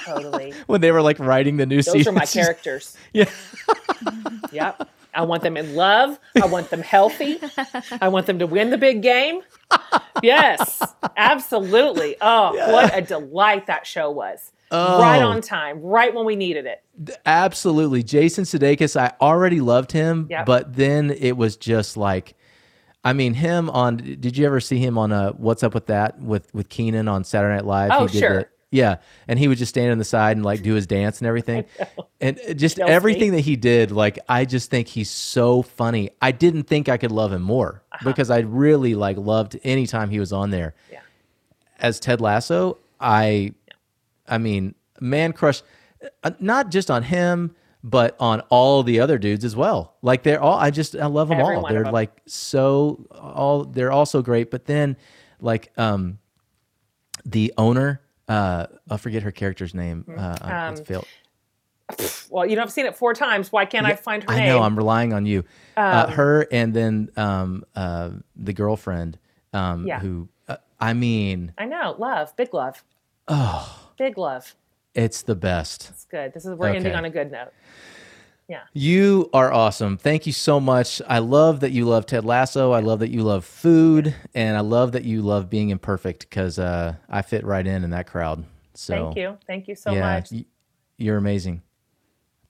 Totally. 0.00 0.52
when 0.66 0.80
they 0.80 0.92
were 0.92 1.02
like 1.02 1.18
writing 1.18 1.56
the 1.56 1.66
new 1.66 1.76
Those 1.82 1.92
season. 1.92 2.14
are 2.14 2.18
my 2.18 2.26
characters. 2.26 2.96
Yeah. 3.12 3.28
Yep. 4.52 4.88
I 5.14 5.22
want 5.22 5.42
them 5.42 5.56
in 5.56 5.74
love. 5.74 6.18
I 6.40 6.46
want 6.46 6.70
them 6.70 6.80
healthy. 6.82 7.38
I 8.00 8.08
want 8.08 8.26
them 8.26 8.38
to 8.38 8.46
win 8.46 8.70
the 8.70 8.78
big 8.78 9.02
game. 9.02 9.40
Yes, 10.22 10.80
absolutely. 11.16 12.16
Oh, 12.20 12.52
what 12.72 12.96
a 12.96 13.00
delight 13.02 13.66
that 13.66 13.86
show 13.86 14.10
was. 14.10 14.52
Oh. 14.70 15.00
Right 15.00 15.22
Oh. 15.22 15.28
on 15.28 15.40
time, 15.40 15.80
right 15.80 16.14
when 16.14 16.24
we 16.26 16.36
needed 16.36 16.66
it. 16.66 16.82
Absolutely. 17.26 18.02
Jason 18.02 18.44
Sudeikis, 18.44 19.00
I 19.00 19.12
already 19.20 19.60
loved 19.60 19.92
him, 19.92 20.26
Yep. 20.30 20.46
but 20.46 20.74
then 20.76 21.10
it 21.10 21.36
was 21.36 21.56
just 21.56 21.96
like 21.96 22.34
I 23.08 23.12
mean, 23.14 23.34
him 23.34 23.70
on 23.70 23.96
did 23.96 24.36
you 24.36 24.44
ever 24.46 24.60
see 24.60 24.78
him 24.78 24.98
on 24.98 25.12
uh 25.12 25.30
What's 25.32 25.62
Up 25.62 25.74
with 25.74 25.86
That 25.86 26.20
with 26.20 26.52
with 26.54 26.68
Kenan 26.68 27.08
on 27.08 27.24
Saturday 27.24 27.54
Night 27.56 27.64
Live? 27.64 27.90
Oh, 27.92 28.06
he 28.06 28.12
did 28.12 28.18
sure. 28.20 28.36
the- 28.40 28.48
yeah, 28.70 28.96
and 29.26 29.38
he 29.38 29.48
would 29.48 29.56
just 29.56 29.70
stand 29.70 29.90
on 29.92 29.96
the 29.96 30.04
side 30.04 30.36
and 30.36 30.44
like 30.44 30.62
do 30.62 30.74
his 30.74 30.86
dance 30.86 31.20
and 31.20 31.26
everything. 31.32 31.64
And 32.20 32.38
just 32.54 32.76
Chelsea. 32.76 32.92
everything 32.92 33.32
that 33.32 33.40
he 33.40 33.56
did, 33.56 33.90
like 33.92 34.18
I 34.28 34.44
just 34.44 34.68
think 34.70 34.88
he's 34.88 35.08
so 35.08 35.62
funny. 35.62 36.10
I 36.20 36.32
didn't 36.32 36.64
think 36.64 36.90
I 36.90 36.98
could 36.98 37.10
love 37.10 37.32
him 37.32 37.40
more 37.40 37.82
because 38.04 38.28
I 38.28 38.40
really 38.40 38.94
like 38.94 39.16
loved 39.16 39.58
anytime 39.64 40.10
he 40.10 40.20
was 40.20 40.34
on 40.34 40.50
there. 40.50 40.74
Yeah. 40.92 41.00
As 41.78 41.98
Ted 41.98 42.20
Lasso, 42.20 42.76
I 43.00 43.54
I 44.28 44.36
mean, 44.36 44.74
man 45.00 45.32
crush, 45.32 45.62
uh, 46.22 46.32
not 46.38 46.70
just 46.70 46.90
on 46.90 47.04
him, 47.04 47.54
but 47.84 48.16
on 48.20 48.40
all 48.48 48.82
the 48.82 49.00
other 49.00 49.18
dudes 49.18 49.44
as 49.44 49.54
well. 49.56 49.94
Like 50.02 50.22
they're 50.22 50.40
all, 50.40 50.58
I 50.58 50.70
just, 50.70 50.96
I 50.96 51.06
love 51.06 51.28
them 51.28 51.40
Every 51.40 51.56
all. 51.56 51.66
They're 51.68 51.84
them. 51.84 51.92
like 51.92 52.10
so, 52.26 53.06
all, 53.12 53.64
they're 53.64 53.92
all 53.92 54.06
so 54.06 54.20
great. 54.22 54.50
But 54.50 54.64
then, 54.66 54.96
like, 55.40 55.70
um, 55.76 56.18
the 57.24 57.52
owner, 57.58 58.00
uh, 58.28 58.66
I 58.90 58.96
forget 58.96 59.22
her 59.22 59.30
character's 59.30 59.74
name. 59.74 60.04
Uh, 60.08 60.20
uh, 60.20 60.68
it's 60.72 60.80
Um, 60.80 60.84
Phil. 60.86 61.04
Well, 62.30 62.44
you 62.44 62.56
know, 62.56 62.62
I've 62.62 62.70
seen 62.72 62.84
it 62.84 62.94
four 62.94 63.14
times. 63.14 63.50
Why 63.50 63.64
can't 63.64 63.86
I 63.86 63.94
find 63.94 64.22
her 64.22 64.30
I 64.30 64.36
name? 64.40 64.50
Um, 64.52 64.58
know, 64.58 64.62
I'm 64.62 64.76
relying 64.76 65.14
on 65.14 65.24
you. 65.24 65.44
uh, 65.78 66.08
her 66.10 66.46
and 66.52 66.74
then 66.74 67.10
um, 67.16 67.64
uh, 67.74 68.10
the 68.36 68.52
girlfriend, 68.52 69.18
um, 69.54 69.86
Yeah. 69.86 69.98
who, 70.00 70.28
uh, 70.48 70.56
I 70.78 70.92
mean, 70.92 71.54
I 71.56 71.64
know. 71.64 71.94
Love. 71.98 72.36
Big 72.36 72.52
love. 72.52 72.84
Oh. 73.28 73.88
Big 73.96 74.18
love. 74.18 74.54
it's 74.94 75.22
the 75.22 75.34
best. 75.34 75.88
It's 75.90 76.04
good. 76.04 76.34
This 76.34 76.44
is 76.44 76.54
we're 76.56 76.68
ending 76.68 76.94
on 76.94 77.06
a 77.06 77.10
good 77.10 77.32
note. 77.32 77.52
Yeah. 78.48 78.62
You 78.72 79.28
are 79.34 79.52
awesome. 79.52 79.98
Thank 79.98 80.26
you 80.26 80.32
so 80.32 80.58
much. 80.58 81.02
I 81.06 81.18
love 81.18 81.60
that 81.60 81.70
you 81.70 81.84
love 81.84 82.06
Ted 82.06 82.24
Lasso. 82.24 82.72
I 82.72 82.80
love 82.80 83.00
that 83.00 83.10
you 83.10 83.22
love 83.22 83.44
food, 83.44 84.14
and 84.34 84.56
I 84.56 84.60
love 84.60 84.92
that 84.92 85.04
you 85.04 85.20
love 85.20 85.50
being 85.50 85.68
imperfect 85.68 86.20
because 86.20 86.58
uh, 86.58 86.94
I 87.10 87.20
fit 87.22 87.44
right 87.44 87.66
in 87.66 87.84
in 87.84 87.90
that 87.90 88.06
crowd. 88.06 88.44
So 88.72 88.94
Thank 88.94 89.16
you. 89.18 89.38
Thank 89.46 89.68
you 89.68 89.74
so 89.74 89.92
yeah, 89.92 90.00
much. 90.00 90.32
you're 90.96 91.18
amazing. 91.18 91.62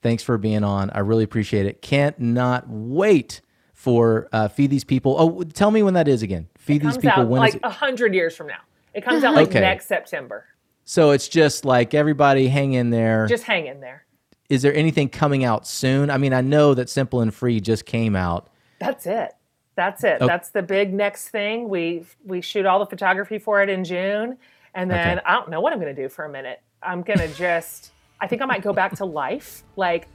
Thanks 0.00 0.22
for 0.22 0.38
being 0.38 0.62
on. 0.62 0.90
I 0.90 1.00
really 1.00 1.24
appreciate 1.24 1.66
it. 1.66 1.82
Can't 1.82 2.18
not 2.20 2.68
wait 2.68 3.40
for 3.74 4.28
uh, 4.32 4.46
feed 4.46 4.70
these 4.70 4.84
people. 4.84 5.16
Oh, 5.18 5.42
tell 5.42 5.72
me 5.72 5.82
when 5.82 5.94
that 5.94 6.06
is 6.06 6.22
again. 6.22 6.48
Feed 6.56 6.82
these 6.82 6.96
people. 6.96 7.22
out 7.22 7.28
When 7.28 7.40
like 7.40 7.58
a 7.64 7.70
hundred 7.70 8.14
years 8.14 8.36
from 8.36 8.46
now. 8.46 8.60
It 8.94 9.04
comes 9.04 9.24
out 9.24 9.34
like 9.34 9.48
Okay. 9.48 9.60
next 9.60 9.86
September. 9.86 10.44
So 10.84 11.10
it's 11.10 11.26
just 11.28 11.64
like 11.64 11.92
everybody 11.94 12.46
hang 12.48 12.74
in 12.74 12.90
there. 12.90 13.26
Just 13.26 13.44
hang 13.44 13.66
in 13.66 13.80
there. 13.80 14.04
Is 14.48 14.62
there 14.62 14.74
anything 14.74 15.08
coming 15.08 15.44
out 15.44 15.66
soon? 15.66 16.10
I 16.10 16.18
mean, 16.18 16.32
I 16.32 16.40
know 16.40 16.74
that 16.74 16.88
Simple 16.88 17.20
and 17.20 17.32
Free 17.32 17.60
just 17.60 17.84
came 17.84 18.16
out. 18.16 18.48
That's 18.80 19.06
it. 19.06 19.32
That's 19.76 20.02
it. 20.04 20.18
Oh. 20.20 20.26
That's 20.26 20.50
the 20.50 20.62
big 20.62 20.92
next 20.92 21.28
thing. 21.28 21.68
We 21.68 22.04
we 22.24 22.40
shoot 22.40 22.66
all 22.66 22.78
the 22.78 22.86
photography 22.86 23.38
for 23.38 23.62
it 23.62 23.68
in 23.68 23.84
June, 23.84 24.38
and 24.74 24.90
then 24.90 25.18
Okay. 25.18 25.24
I 25.26 25.34
don't 25.34 25.50
know 25.50 25.60
what 25.60 25.72
I'm 25.72 25.80
going 25.80 25.94
to 25.94 26.02
do 26.02 26.08
for 26.08 26.24
a 26.24 26.28
minute. 26.28 26.60
I'm 26.82 27.02
going 27.02 27.18
to 27.26 27.28
just. 27.28 27.92
I 28.20 28.26
think 28.26 28.42
I 28.42 28.46
might 28.46 28.62
go 28.62 28.72
back 28.72 28.96
to 28.96 29.04
life. 29.04 29.62
Like 29.76 30.08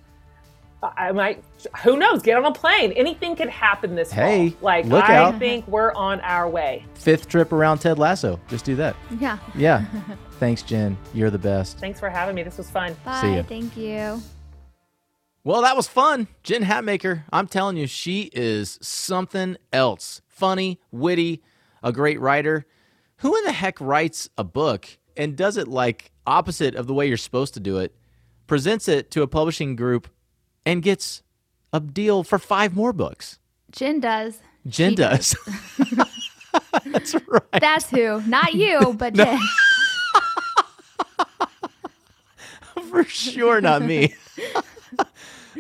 I 0.83 1.07
I 1.09 1.11
might. 1.11 1.43
Who 1.83 1.97
knows? 1.97 2.21
Get 2.21 2.37
on 2.37 2.45
a 2.45 2.51
plane. 2.51 2.91
Anything 2.93 3.35
could 3.35 3.49
happen 3.49 3.95
this 3.95 4.11
Hey, 4.11 4.49
fall. 4.51 4.59
Like 4.61 4.85
look 4.85 5.03
I 5.03 5.15
out. 5.15 5.39
think 5.39 5.67
we're 5.67 5.93
on 5.93 6.19
our 6.21 6.49
way. 6.49 6.85
Fifth 6.95 7.27
trip 7.27 7.51
around 7.51 7.79
Ted 7.79 7.97
Lasso. 7.99 8.39
Just 8.47 8.65
do 8.65 8.75
that. 8.75 8.95
Yeah. 9.19 9.37
Yeah. 9.55 9.85
Thanks, 10.39 10.61
Jen. 10.61 10.97
You're 11.13 11.29
the 11.29 11.39
best. 11.39 11.79
Thanks 11.79 11.99
for 11.99 12.09
having 12.09 12.35
me. 12.35 12.43
This 12.43 12.57
was 12.57 12.69
fun. 12.69 12.95
Bye. 13.05 13.21
See 13.21 13.35
ya. 13.35 13.43
Thank 13.43 13.77
you. 13.77 14.21
Well, 15.45 15.61
that 15.63 15.75
was 15.75 15.87
fun. 15.87 16.27
Jen 16.43 16.63
Hatmaker, 16.63 17.23
I'm 17.31 17.47
telling 17.47 17.75
you, 17.75 17.85
she 17.87 18.29
is 18.33 18.79
something 18.81 19.57
else. 19.73 20.21
Funny, 20.29 20.79
witty, 20.91 21.41
a 21.83 21.91
great 21.91 22.19
writer. 22.19 22.65
Who 23.17 23.35
in 23.37 23.43
the 23.43 23.51
heck 23.51 23.79
writes 23.81 24.29
a 24.37 24.43
book 24.45 24.87
and 25.17 25.35
does 25.35 25.57
it 25.57 25.67
like 25.67 26.11
opposite 26.25 26.75
of 26.75 26.87
the 26.87 26.93
way 26.93 27.07
you're 27.07 27.17
supposed 27.17 27.53
to 27.55 27.59
do 27.59 27.77
it, 27.77 27.93
presents 28.47 28.87
it 28.87 29.11
to 29.11 29.21
a 29.21 29.27
publishing 29.27 29.75
group, 29.75 30.07
and 30.65 30.81
gets 30.81 31.23
a 31.71 31.79
deal 31.79 32.23
for 32.23 32.39
five 32.39 32.75
more 32.75 32.93
books? 32.93 33.39
Jen 33.71 33.99
does. 33.99 34.39
Jen 34.67 34.91
She 34.91 34.95
does. 34.95 35.35
That's 36.85 37.15
right. 37.27 37.41
That's 37.59 37.89
who. 37.89 38.21
Not 38.21 38.53
you, 38.53 38.93
but 38.93 39.13
Jen. 39.13 39.39
For 42.89 43.03
sure, 43.05 43.59
not 43.59 43.81
me. 43.81 44.13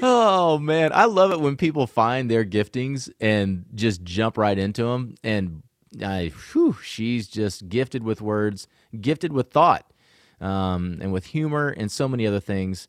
oh 0.03 0.59
man, 0.59 0.91
I 0.93 1.05
love 1.05 1.31
it 1.31 1.39
when 1.39 1.55
people 1.55 1.87
find 1.87 2.29
their 2.29 2.45
giftings 2.45 3.11
and 3.19 3.65
just 3.73 4.03
jump 4.03 4.37
right 4.37 4.57
into 4.57 4.83
them. 4.83 5.15
And 5.23 5.63
I, 6.03 6.31
whew, 6.51 6.77
she's 6.83 7.27
just 7.27 7.69
gifted 7.69 8.03
with 8.03 8.21
words, 8.21 8.67
gifted 9.01 9.33
with 9.33 9.49
thought, 9.49 9.91
um, 10.39 10.99
and 11.01 11.11
with 11.11 11.25
humor, 11.27 11.69
and 11.69 11.91
so 11.91 12.07
many 12.07 12.27
other 12.27 12.39
things. 12.39 12.87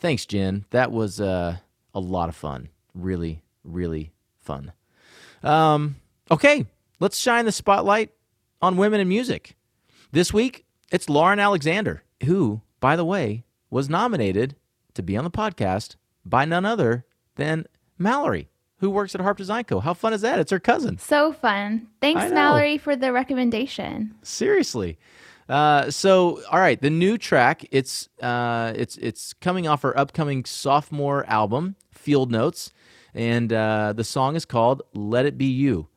Thanks, 0.00 0.26
Jen. 0.26 0.64
That 0.70 0.90
was 0.90 1.20
uh, 1.20 1.58
a 1.94 2.00
lot 2.00 2.28
of 2.28 2.36
fun. 2.36 2.68
Really, 2.94 3.42
really 3.64 4.12
fun. 4.38 4.72
Um, 5.42 5.96
okay, 6.30 6.66
let's 6.98 7.18
shine 7.18 7.44
the 7.44 7.52
spotlight 7.52 8.10
on 8.62 8.76
women 8.76 9.00
in 9.00 9.08
music. 9.08 9.56
This 10.12 10.32
week, 10.32 10.64
it's 10.90 11.08
Lauren 11.08 11.38
Alexander, 11.38 12.02
who, 12.24 12.62
by 12.80 12.96
the 12.96 13.04
way, 13.04 13.44
was 13.70 13.88
nominated 13.88 14.56
to 14.94 15.02
be 15.02 15.16
on 15.16 15.24
the 15.24 15.30
podcast 15.30 15.96
by 16.24 16.44
none 16.44 16.64
other 16.64 17.04
than 17.36 17.66
Mallory, 17.98 18.48
who 18.78 18.90
works 18.90 19.14
at 19.14 19.20
Harp 19.20 19.36
Design 19.36 19.64
Co. 19.64 19.80
How 19.80 19.94
fun 19.94 20.12
is 20.12 20.22
that? 20.22 20.38
It's 20.38 20.50
her 20.50 20.58
cousin. 20.58 20.98
So 20.98 21.32
fun. 21.32 21.88
Thanks, 22.00 22.32
Mallory, 22.32 22.78
for 22.78 22.96
the 22.96 23.12
recommendation. 23.12 24.14
Seriously. 24.22 24.98
Uh, 25.50 25.90
so, 25.90 26.40
all 26.48 26.60
right, 26.60 26.80
the 26.80 26.90
new 26.90 27.18
track 27.18 27.66
it's 27.72 28.08
uh, 28.22 28.72
it's 28.76 28.96
it's 28.98 29.32
coming 29.32 29.66
off 29.66 29.82
her 29.82 29.98
upcoming 29.98 30.44
sophomore 30.44 31.26
album, 31.26 31.74
Field 31.90 32.30
Notes, 32.30 32.72
and 33.14 33.52
uh, 33.52 33.92
the 33.92 34.04
song 34.04 34.36
is 34.36 34.44
called 34.44 34.82
"Let 34.94 35.26
It 35.26 35.36
Be 35.36 35.46
You." 35.46 35.88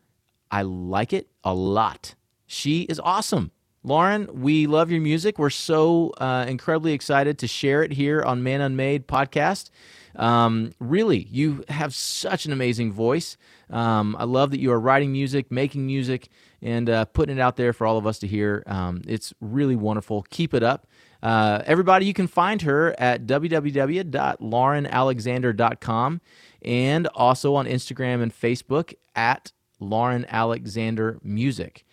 I 0.49 0.63
like 0.63 1.13
it 1.13 1.27
a 1.43 1.53
lot. 1.53 2.15
She 2.47 2.81
is 2.83 2.99
awesome. 2.99 3.51
Lauren, 3.83 4.27
we 4.41 4.65
love 4.65 4.89
your 4.89 5.01
music. 5.01 5.37
We're 5.37 5.51
so 5.51 6.13
uh, 6.17 6.45
incredibly 6.47 6.93
excited 6.93 7.37
to 7.39 7.47
share 7.47 7.83
it 7.83 7.91
here 7.91 8.23
on 8.23 8.41
Man 8.41 8.59
Unmade 8.59 9.07
podcast. 9.07 9.69
Um, 10.15 10.71
really, 10.79 11.27
you 11.31 11.63
have 11.69 11.93
such 11.93 12.45
an 12.45 12.51
amazing 12.51 12.91
voice. 12.91 13.37
Um, 13.69 14.15
I 14.19 14.25
love 14.25 14.51
that 14.51 14.59
you 14.59 14.71
are 14.71 14.79
writing 14.79 15.11
music, 15.11 15.51
making 15.51 15.85
music, 15.85 16.29
and 16.61 16.89
uh, 16.89 17.05
putting 17.05 17.37
it 17.37 17.41
out 17.41 17.55
there 17.55 17.73
for 17.73 17.87
all 17.87 17.97
of 17.97 18.05
us 18.05 18.19
to 18.19 18.27
hear. 18.27 18.63
Um, 18.67 19.01
it's 19.07 19.33
really 19.41 19.75
wonderful. 19.75 20.25
Keep 20.29 20.53
it 20.53 20.61
up. 20.63 20.85
Uh, 21.21 21.61
everybody, 21.65 22.05
you 22.05 22.13
can 22.13 22.27
find 22.27 22.61
her 22.63 22.93
at 22.99 23.25
www.laurenalexander.com 23.25 26.21
and 26.61 27.07
also 27.07 27.55
on 27.55 27.65
Instagram 27.65 28.21
and 28.21 28.33
Facebook 28.33 28.93
at 29.15 29.51
Lauren 29.79 30.25
Alexander 30.29 31.19
Music. 31.23 31.85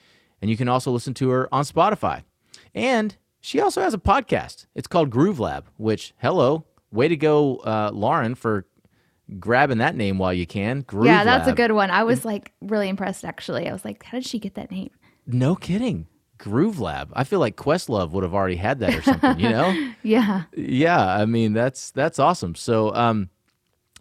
And 0.42 0.51
you 0.51 0.56
can 0.56 0.68
also 0.68 0.90
listen 0.90 1.14
to 1.14 1.30
her 1.30 1.48
on 1.55 1.64
Spotify. 1.64 2.24
And 2.74 3.16
she 3.40 3.60
also 3.60 3.80
has 3.80 3.94
a 3.94 3.98
podcast. 3.98 4.66
It's 4.74 4.86
called 4.86 5.10
Groove 5.10 5.40
Lab, 5.40 5.68
which, 5.76 6.12
hello, 6.18 6.66
way 6.93 7.09
to 7.09 7.17
go, 7.17 7.57
uh, 7.59 7.91
Lauren, 7.93 8.35
for 8.35 8.67
grabbing 9.39 9.79
that 9.79 9.95
name 9.95 10.19
while 10.19 10.35
you 10.35 10.47
can. 10.47 10.81
Groove 10.83 11.07
yeah, 11.07 11.25
that's 11.25 11.49
a 11.49 11.53
good 11.53 11.73
one. 11.73 11.91
I 11.91 12.05
was 12.05 12.25
like 12.25 12.53
really 12.61 12.89
impressed 12.89 13.25
actually. 13.25 13.69
I 13.69 13.73
was 13.73 13.85
like, 13.85 14.03
how 14.03 14.19
did 14.19 14.27
she 14.27 14.39
get 14.39 14.55
that 14.55 14.71
name? 14.71 14.91
No 15.27 15.55
kidding. 15.55 16.07
Groove 16.39 16.81
Lab. 16.81 17.11
I 17.12 17.25
feel 17.25 17.39
like 17.39 17.57
Questlove 17.57 18.12
would 18.12 18.25
have 18.25 18.35
already 18.35 18.57
had 18.57 18.81
that 18.81 18.95
or 18.95 19.03
something, 19.03 19.39
you 19.39 19.51
know? 19.51 19.93
Yeah. 20.03 20.45
Yeah, 20.57 21.15
I 21.15 21.27
mean 21.27 21.53
that's 21.53 21.91
that's 21.91 22.19
awesome. 22.19 22.55
So, 22.55 22.95
um, 22.95 23.29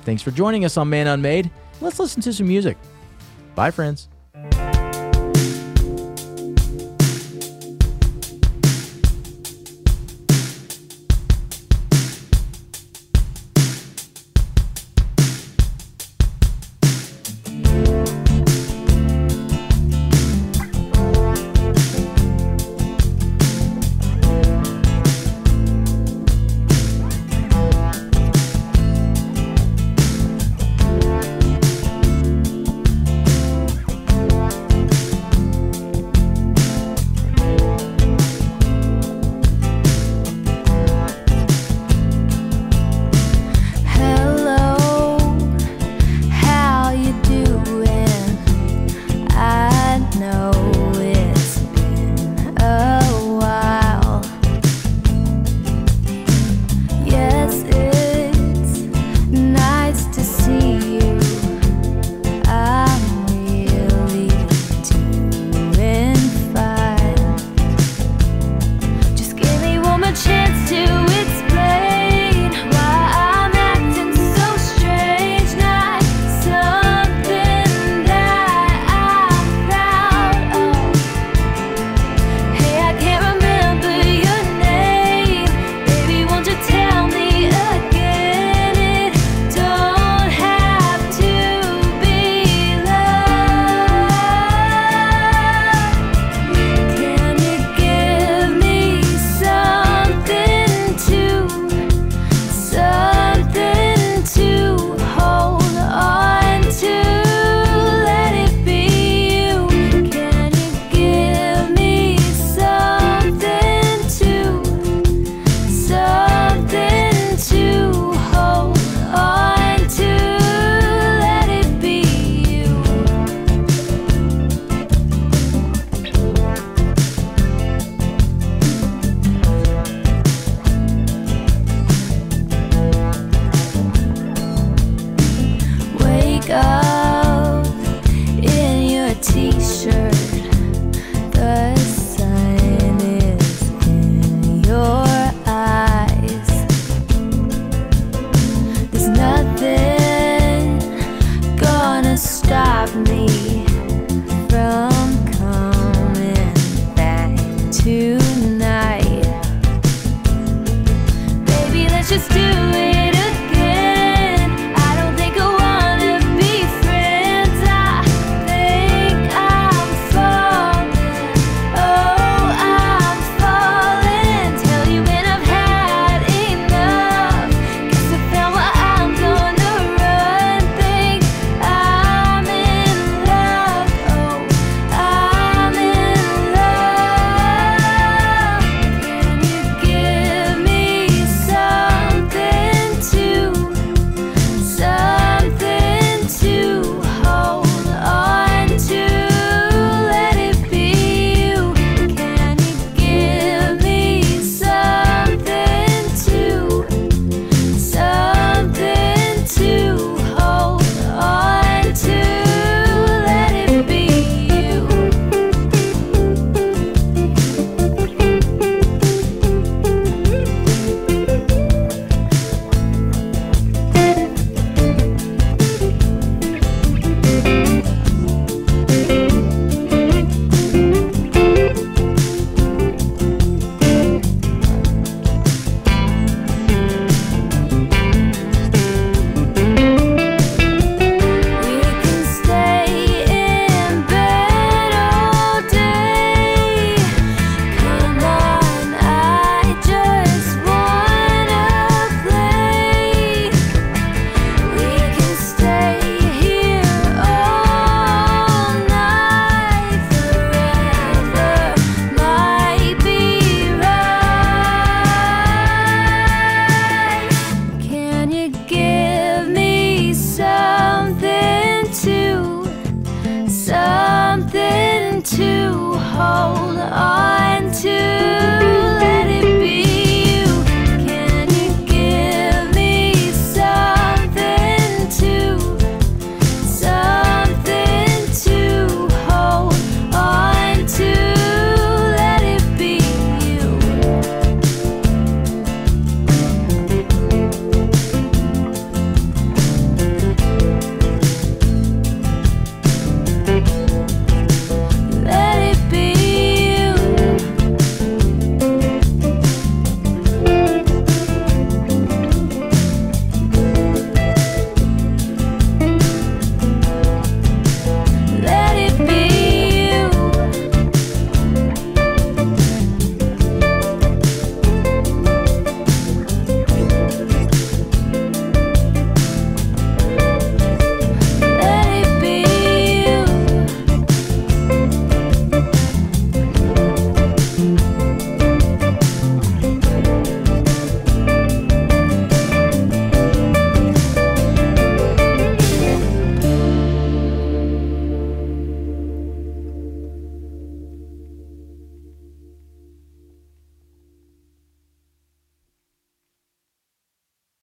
Thanks 0.02 0.22
for 0.22 0.30
joining 0.30 0.64
us 0.64 0.76
on 0.76 0.90
Man 0.90 1.06
Unmade. 1.06 1.50
Let's 1.80 1.98
listen 1.98 2.20
to 2.22 2.32
some 2.32 2.48
music. 2.48 2.76
Bye, 3.54 3.70
friends. 3.70 4.08